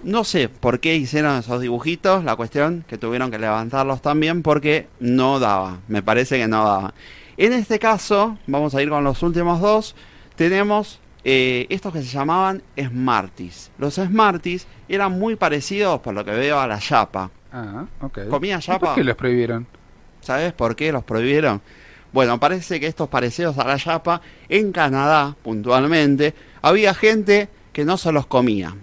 No 0.04 0.24
sé 0.24 0.48
por 0.48 0.80
qué 0.80 0.96
hicieron 0.96 1.38
esos 1.38 1.60
dibujitos, 1.62 2.24
la 2.24 2.36
cuestión 2.36 2.86
que 2.88 2.98
tuvieron 2.98 3.32
que 3.32 3.40
levantarlos 3.40 4.02
también 4.02 4.42
porque 4.44 4.88
no 5.00 5.40
daba, 5.40 5.80
me 5.88 6.02
parece 6.02 6.38
que 6.38 6.48
no 6.48 6.64
daba. 6.66 6.94
En 7.36 7.52
este 7.54 7.78
caso, 7.80 8.38
vamos 8.48 8.74
a 8.76 8.82
ir 8.82 8.90
con 8.90 9.04
los 9.04 9.22
últimos 9.24 9.60
dos, 9.60 9.96
tenemos 10.36 11.00
eh, 11.24 11.66
estos 11.70 11.92
que 11.94 12.02
se 12.04 12.08
llamaban 12.08 12.62
Smarties. 12.80 13.72
Los 13.80 13.96
Smarties 13.96 14.66
eran 14.88 15.18
muy 15.20 15.36
parecidos, 15.36 16.00
por 16.00 16.14
lo 16.14 16.24
que 16.24 16.32
veo, 16.32 16.60
a 16.60 16.68
la 16.68 16.80
chapa. 16.80 17.30
Ah, 17.52 17.86
ok. 18.02 18.30
¿Comía 18.30 18.58
¿Y 18.58 18.62
chapa? 18.62 18.88
¿Por 18.88 18.96
qué 18.96 19.04
los 19.04 19.16
prohibieron? 19.16 19.68
¿Sabes 20.28 20.52
por 20.52 20.76
qué 20.76 20.92
los 20.92 21.06
prohibieron? 21.06 21.62
Bueno, 22.12 22.38
parece 22.38 22.82
que 22.82 22.88
estos 22.88 23.08
parecidos 23.08 23.58
a 23.60 23.64
la 23.66 23.78
chapa, 23.78 24.20
en 24.50 24.74
Canadá, 24.74 25.38
puntualmente, 25.42 26.34
había 26.62 26.94
gente 26.94 27.48
que 27.72 27.86
no 27.86 27.98
se 27.98 28.12
los 28.12 28.26
comía. 28.28 28.76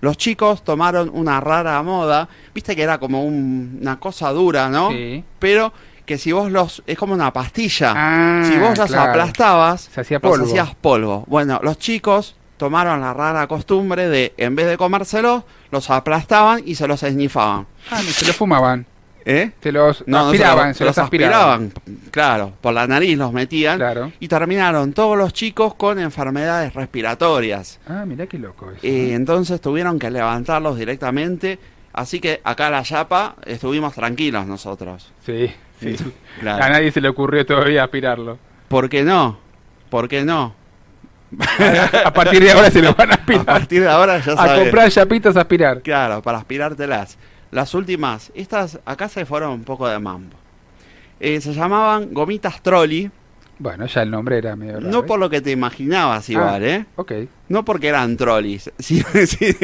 Los 0.00 0.16
chicos 0.16 0.64
tomaron 0.64 1.08
una 1.14 1.40
rara 1.40 1.80
moda, 1.84 2.28
viste 2.52 2.74
que 2.74 2.82
era 2.82 2.98
como 2.98 3.22
un- 3.24 3.78
una 3.80 4.00
cosa 4.00 4.30
dura, 4.32 4.68
¿no? 4.68 4.90
Sí. 4.90 5.22
Pero 5.38 5.72
que 6.04 6.18
si 6.18 6.32
vos 6.32 6.50
los... 6.50 6.82
es 6.84 6.98
como 6.98 7.14
una 7.14 7.32
pastilla. 7.32 7.92
Ah, 7.94 8.42
si 8.44 8.58
vos 8.58 8.76
los 8.76 8.88
claro. 8.90 9.10
aplastabas, 9.12 9.82
Se 9.92 10.00
hacía 10.00 10.18
los 10.20 10.32
polvo. 10.32 10.46
hacías 10.46 10.74
polvo. 10.74 11.24
Bueno, 11.28 11.60
los 11.62 11.78
chicos 11.78 12.34
tomaron 12.56 13.00
la 13.00 13.14
rara 13.14 13.46
costumbre 13.46 14.08
de, 14.08 14.34
en 14.36 14.56
vez 14.56 14.66
de 14.66 14.76
comérselos, 14.76 15.44
los 15.70 15.90
aplastaban 15.90 16.60
y 16.66 16.74
se 16.74 16.88
los 16.88 17.04
esnifaban. 17.04 17.68
Ah, 17.88 18.00
no, 18.04 18.10
se 18.10 18.26
los 18.26 18.34
fumaban. 18.34 18.84
¿Eh? 19.30 19.50
Se 19.62 19.72
los 19.72 20.04
No, 20.06 20.20
no 20.20 20.26
aspiraban, 20.28 20.72
se 20.72 20.78
se 20.78 20.84
los, 20.86 20.96
los 20.96 21.04
aspiraban. 21.04 21.70
Claro, 22.10 22.54
por 22.62 22.72
la 22.72 22.86
nariz 22.86 23.18
los 23.18 23.30
metían. 23.30 23.76
Claro. 23.76 24.10
Y 24.20 24.26
terminaron 24.26 24.94
todos 24.94 25.18
los 25.18 25.34
chicos 25.34 25.74
con 25.74 25.98
enfermedades 25.98 26.72
respiratorias. 26.72 27.78
Ah, 27.86 28.04
mirá 28.06 28.26
qué 28.26 28.38
loco 28.38 28.70
eso. 28.70 28.80
Eh, 28.82 29.12
entonces 29.12 29.60
tuvieron 29.60 29.98
que 29.98 30.10
levantarlos 30.10 30.78
directamente. 30.78 31.58
Así 31.92 32.20
que 32.20 32.40
acá 32.42 32.70
la 32.70 32.82
chapa 32.82 33.36
estuvimos 33.44 33.92
tranquilos 33.94 34.46
nosotros. 34.46 35.12
Sí, 35.26 35.52
sí. 35.78 35.94
Claro. 36.40 36.64
A 36.64 36.68
nadie 36.70 36.90
se 36.90 37.00
le 37.02 37.08
ocurrió 37.10 37.44
todavía 37.44 37.84
aspirarlo. 37.84 38.38
¿Por 38.68 38.88
qué 38.88 39.02
no? 39.02 39.38
¿Por 39.90 40.08
qué 40.08 40.24
no? 40.24 40.54
A 42.04 42.12
partir 42.14 42.42
de 42.42 42.52
ahora 42.52 42.70
se 42.70 42.80
lo 42.80 42.94
van 42.94 43.10
a 43.10 43.14
aspirar. 43.16 43.40
A 43.42 43.44
partir 43.44 43.82
de 43.82 43.88
ahora 43.88 44.18
ya 44.24 44.32
A 44.32 44.36
sabes. 44.36 44.60
comprar 44.62 44.90
chapitas 44.90 45.36
a 45.36 45.40
aspirar. 45.42 45.82
Claro, 45.82 46.22
para 46.22 46.38
aspirártelas. 46.38 47.18
Las 47.50 47.74
últimas, 47.74 48.30
estas 48.34 48.78
acá 48.84 49.08
se 49.08 49.24
fueron 49.24 49.52
un 49.52 49.64
poco 49.64 49.88
de 49.88 49.98
mambo. 49.98 50.36
Eh, 51.20 51.40
se 51.40 51.52
llamaban 51.52 52.12
gomitas 52.12 52.62
trolley. 52.62 53.10
Bueno, 53.58 53.86
ya 53.86 54.02
el 54.02 54.10
nombre 54.10 54.38
era 54.38 54.54
medio 54.54 54.74
raro. 54.74 54.88
No 54.88 55.00
¿eh? 55.00 55.02
por 55.02 55.18
lo 55.18 55.28
que 55.28 55.40
te 55.40 55.50
imaginabas 55.50 56.28
igual, 56.28 56.62
¿eh? 56.64 56.86
Ok, 56.96 57.12
No 57.48 57.64
porque 57.64 57.88
eran 57.88 58.16
trolleys. 58.16 58.70
Sí, 58.78 59.02
sí. 59.26 59.56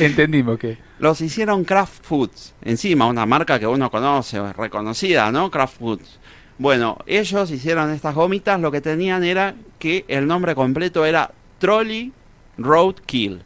entendimos 0.00 0.58
que. 0.58 0.78
Los 0.98 1.20
hicieron 1.20 1.64
Kraft 1.64 2.04
Foods. 2.04 2.54
Encima, 2.62 3.06
una 3.06 3.26
marca 3.26 3.58
que 3.58 3.66
uno 3.66 3.90
conoce, 3.90 4.40
reconocida, 4.54 5.30
¿no? 5.30 5.50
Kraft 5.50 5.78
Foods. 5.78 6.18
Bueno, 6.58 6.96
ellos 7.06 7.50
hicieron 7.50 7.90
estas 7.90 8.14
gomitas. 8.14 8.58
Lo 8.58 8.70
que 8.70 8.80
tenían 8.80 9.22
era 9.24 9.54
que 9.78 10.06
el 10.08 10.26
nombre 10.26 10.54
completo 10.54 11.04
era 11.04 11.30
Trolley 11.58 12.12
Roadkill. 12.56 13.42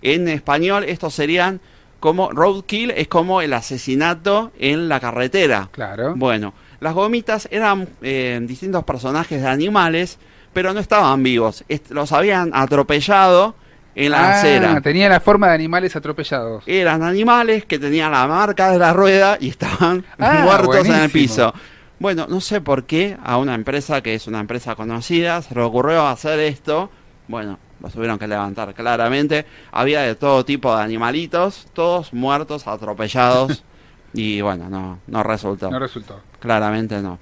En 0.00 0.28
español, 0.28 0.84
estos 0.84 1.12
serían 1.14 1.60
como 2.04 2.30
Roadkill, 2.30 2.90
es 2.90 3.08
como 3.08 3.40
el 3.40 3.54
asesinato 3.54 4.52
en 4.58 4.90
la 4.90 5.00
carretera. 5.00 5.70
Claro. 5.72 6.12
Bueno, 6.14 6.52
las 6.80 6.92
gomitas 6.92 7.48
eran 7.50 7.88
eh, 8.02 8.38
distintos 8.42 8.84
personajes 8.84 9.40
de 9.40 9.48
animales, 9.48 10.18
pero 10.52 10.74
no 10.74 10.80
estaban 10.80 11.22
vivos. 11.22 11.64
Est- 11.66 11.90
los 11.92 12.12
habían 12.12 12.50
atropellado 12.52 13.54
en 13.94 14.10
la 14.12 14.18
Ah, 14.18 14.38
acera. 14.38 14.80
Tenía 14.82 15.08
la 15.08 15.20
forma 15.20 15.48
de 15.48 15.54
animales 15.54 15.96
atropellados. 15.96 16.62
Eran 16.66 17.02
animales 17.02 17.64
que 17.64 17.78
tenían 17.78 18.12
la 18.12 18.26
marca 18.26 18.70
de 18.70 18.78
la 18.78 18.92
rueda 18.92 19.38
y 19.40 19.48
estaban 19.48 20.04
Ah, 20.18 20.42
muertos 20.44 20.86
en 20.86 20.96
el 20.96 21.10
piso. 21.10 21.54
Bueno, 21.98 22.26
no 22.28 22.42
sé 22.42 22.60
por 22.60 22.84
qué 22.84 23.16
a 23.24 23.38
una 23.38 23.54
empresa 23.54 24.02
que 24.02 24.14
es 24.14 24.26
una 24.26 24.40
empresa 24.40 24.74
conocida 24.74 25.40
se 25.40 25.54
le 25.54 25.62
ocurrió 25.62 26.06
hacer 26.06 26.38
esto. 26.40 26.90
Bueno, 27.28 27.58
los 27.84 27.92
tuvieron 27.92 28.18
que 28.18 28.26
levantar 28.26 28.74
claramente. 28.74 29.44
Había 29.72 30.00
de 30.02 30.14
todo 30.14 30.44
tipo 30.44 30.74
de 30.76 30.82
animalitos, 30.82 31.68
todos 31.72 32.12
muertos, 32.12 32.66
atropellados. 32.66 33.62
y 34.14 34.40
bueno, 34.40 34.68
no, 34.70 34.98
no 35.06 35.22
resultó. 35.22 35.70
No 35.70 35.78
resultó. 35.78 36.20
Claramente 36.40 37.00
no. 37.00 37.18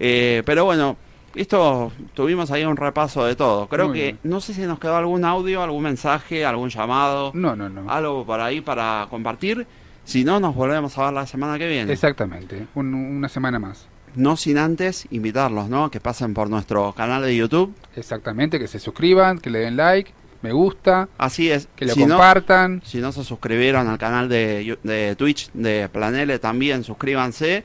Eh, 0.00 0.42
pero 0.46 0.64
bueno, 0.64 0.96
esto 1.34 1.92
tuvimos 2.14 2.50
ahí 2.50 2.64
un 2.64 2.76
repaso 2.76 3.24
de 3.24 3.36
todo. 3.36 3.68
Creo 3.68 3.88
Muy 3.88 3.96
que 3.98 4.02
bien. 4.04 4.18
no 4.24 4.40
sé 4.40 4.54
si 4.54 4.62
nos 4.62 4.78
quedó 4.78 4.96
algún 4.96 5.24
audio, 5.24 5.62
algún 5.62 5.82
mensaje, 5.82 6.44
algún 6.44 6.70
llamado, 6.70 7.30
No, 7.34 7.54
no, 7.54 7.68
no. 7.68 7.90
algo 7.90 8.24
por 8.24 8.40
ahí 8.40 8.60
para 8.62 9.06
compartir. 9.10 9.66
Si 10.04 10.24
no, 10.24 10.38
nos 10.40 10.54
volvemos 10.54 10.96
a 10.98 11.04
ver 11.06 11.12
la 11.14 11.26
semana 11.26 11.58
que 11.58 11.66
viene. 11.68 11.92
Exactamente. 11.92 12.66
Un- 12.74 12.94
una 12.94 13.28
semana 13.28 13.58
más. 13.58 13.86
No 14.16 14.36
sin 14.36 14.58
antes 14.58 15.06
invitarlos, 15.10 15.68
¿no? 15.68 15.90
Que 15.90 16.00
pasen 16.00 16.34
por 16.34 16.50
nuestro 16.50 16.92
canal 16.94 17.22
de 17.22 17.36
YouTube. 17.36 17.74
Exactamente. 17.94 18.58
Que 18.58 18.66
se 18.66 18.78
suscriban, 18.78 19.38
que 19.38 19.50
le 19.50 19.60
den 19.60 19.76
like, 19.76 20.10
me 20.42 20.52
gusta, 20.52 21.08
Así 21.18 21.50
es. 21.50 21.68
que 21.76 21.84
lo 21.86 21.94
Si 21.94 22.04
no- 22.06 22.14
compartan. 22.16 22.82
Si 22.84 22.98
no 22.98 23.12
se 23.12 23.22
suscribieron 23.24 23.88
al 23.88 23.98
canal 23.98 24.28
de, 24.28 24.78
de 24.82 25.14
Twitch 25.16 25.50
de 25.52 25.88
Planele, 25.88 26.38
también 26.38 26.82
suscríbanse. 26.84 27.62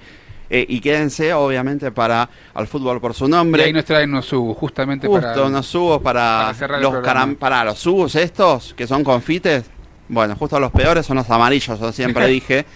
eh, 0.54 0.66
y 0.68 0.82
quédense, 0.82 1.34
obviamente, 1.34 1.92
para 1.92 2.30
Al 2.54 2.68
Fútbol 2.68 3.00
por 3.00 3.14
su 3.14 3.26
Y 3.28 3.30
nombre. 3.30 3.64
ahí 3.64 3.72
nos 3.72 3.86
traen 3.86 4.10
unos 4.10 4.26
subos, 4.26 4.58
justamente 4.58 5.08
Justo 5.08 5.26
para. 5.26 5.44
unos 5.46 5.66
subos 5.66 6.02
para, 6.02 6.54
para 6.60 6.80
los 6.82 7.38
para 7.40 7.64
los 7.64 7.80
subos 7.80 8.16
estos, 8.16 8.74
que 8.74 8.86
son 8.86 9.02
confites. 9.06 9.64
Bueno, 10.12 10.36
justo 10.36 10.60
los 10.60 10.72
peores 10.74 11.06
son 11.06 11.16
los 11.16 11.30
amarillos, 11.30 11.80
yo 11.80 11.92
siempre 11.94 12.28
dije. 12.36 12.66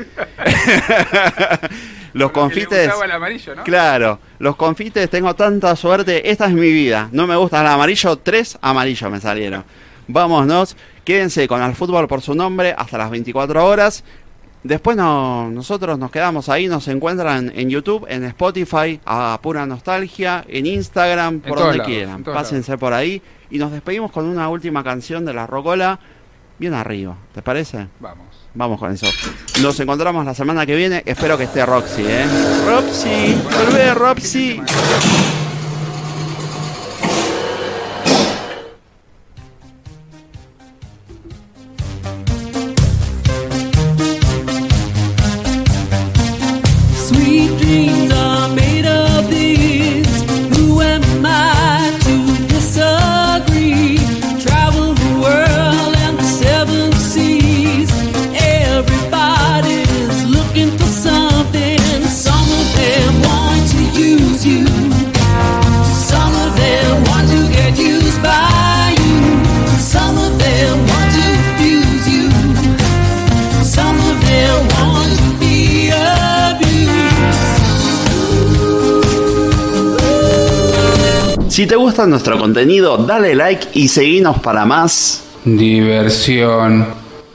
los 2.14 2.32
Porque 2.32 2.40
le 2.40 2.44
confites. 2.64 2.86
gustaba 2.88 3.06
el 3.06 3.12
amarillo, 3.12 3.56
¿no? 3.56 3.64
Claro, 3.64 4.20
los 4.40 4.56
confites 4.56 5.10
tengo 5.10 5.36
tanta 5.36 5.76
suerte. 5.76 6.32
Esta 6.32 6.46
es 6.46 6.54
mi 6.54 6.72
vida. 6.72 7.10
No 7.12 7.28
me 7.28 7.36
gusta 7.36 7.60
el 7.60 7.68
amarillo, 7.68 8.16
tres 8.18 8.58
amarillos 8.62 9.12
me 9.12 9.20
salieron. 9.20 9.66
Vámonos, 10.08 10.78
quédense 11.04 11.46
con 11.48 11.62
el 11.62 11.76
fútbol 11.76 12.08
por 12.08 12.22
su 12.22 12.34
nombre 12.36 12.74
hasta 12.78 12.98
las 12.98 13.10
24 13.10 13.66
horas. 13.66 14.06
Después 14.64 14.96
no, 14.96 15.52
nosotros 15.52 16.00
nos 16.00 16.12
quedamos 16.12 16.48
ahí, 16.48 16.68
nos 16.68 16.88
encuentran 16.88 17.52
en 17.54 17.70
YouTube, 17.70 18.06
en 18.10 18.24
Spotify, 18.24 19.00
a 19.06 19.38
pura 19.42 19.66
nostalgia, 19.66 20.46
en 20.48 20.66
Instagram, 20.66 21.42
por 21.42 21.60
donde 21.60 21.78
lados, 21.80 21.92
quieran. 21.92 22.24
Pásense 22.24 22.78
por 22.78 22.94
ahí 22.94 23.22
y 23.52 23.58
nos 23.58 23.72
despedimos 23.74 24.12
con 24.12 24.26
una 24.26 24.48
última 24.50 24.84
canción 24.84 25.26
de 25.26 25.34
la 25.34 25.46
Rocola, 25.46 26.00
bien 26.58 26.74
arriba. 26.74 27.16
¿Te 27.34 27.42
parece? 27.42 27.88
Vamos. 28.00 28.26
Vamos 28.54 28.80
con 28.80 28.92
eso. 28.92 29.08
Nos 29.62 29.80
encontramos 29.80 30.26
la 30.26 30.34
semana 30.34 30.66
que 30.66 30.76
viene. 30.76 31.04
Espero 31.06 31.38
que 31.38 31.44
esté 31.44 31.66
Roxy, 31.66 32.04
¿eh? 32.06 32.26
Roxy, 32.66 33.36
volvé, 33.44 33.94
Roxy. 33.94 34.62
Si 81.56 81.66
te 81.66 81.78
gusta 81.78 82.06
nuestro 82.06 82.38
contenido, 82.38 82.98
dale 82.98 83.34
like 83.34 83.70
y 83.76 83.88
seguinos 83.88 84.40
para 84.40 84.66
más. 84.66 85.24
Diversión. 85.46 86.86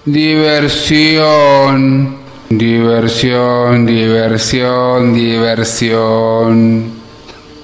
Diversión. 0.05 2.16
Diversión, 2.51 3.86
diversión, 3.86 5.14
diversión. 5.14 6.99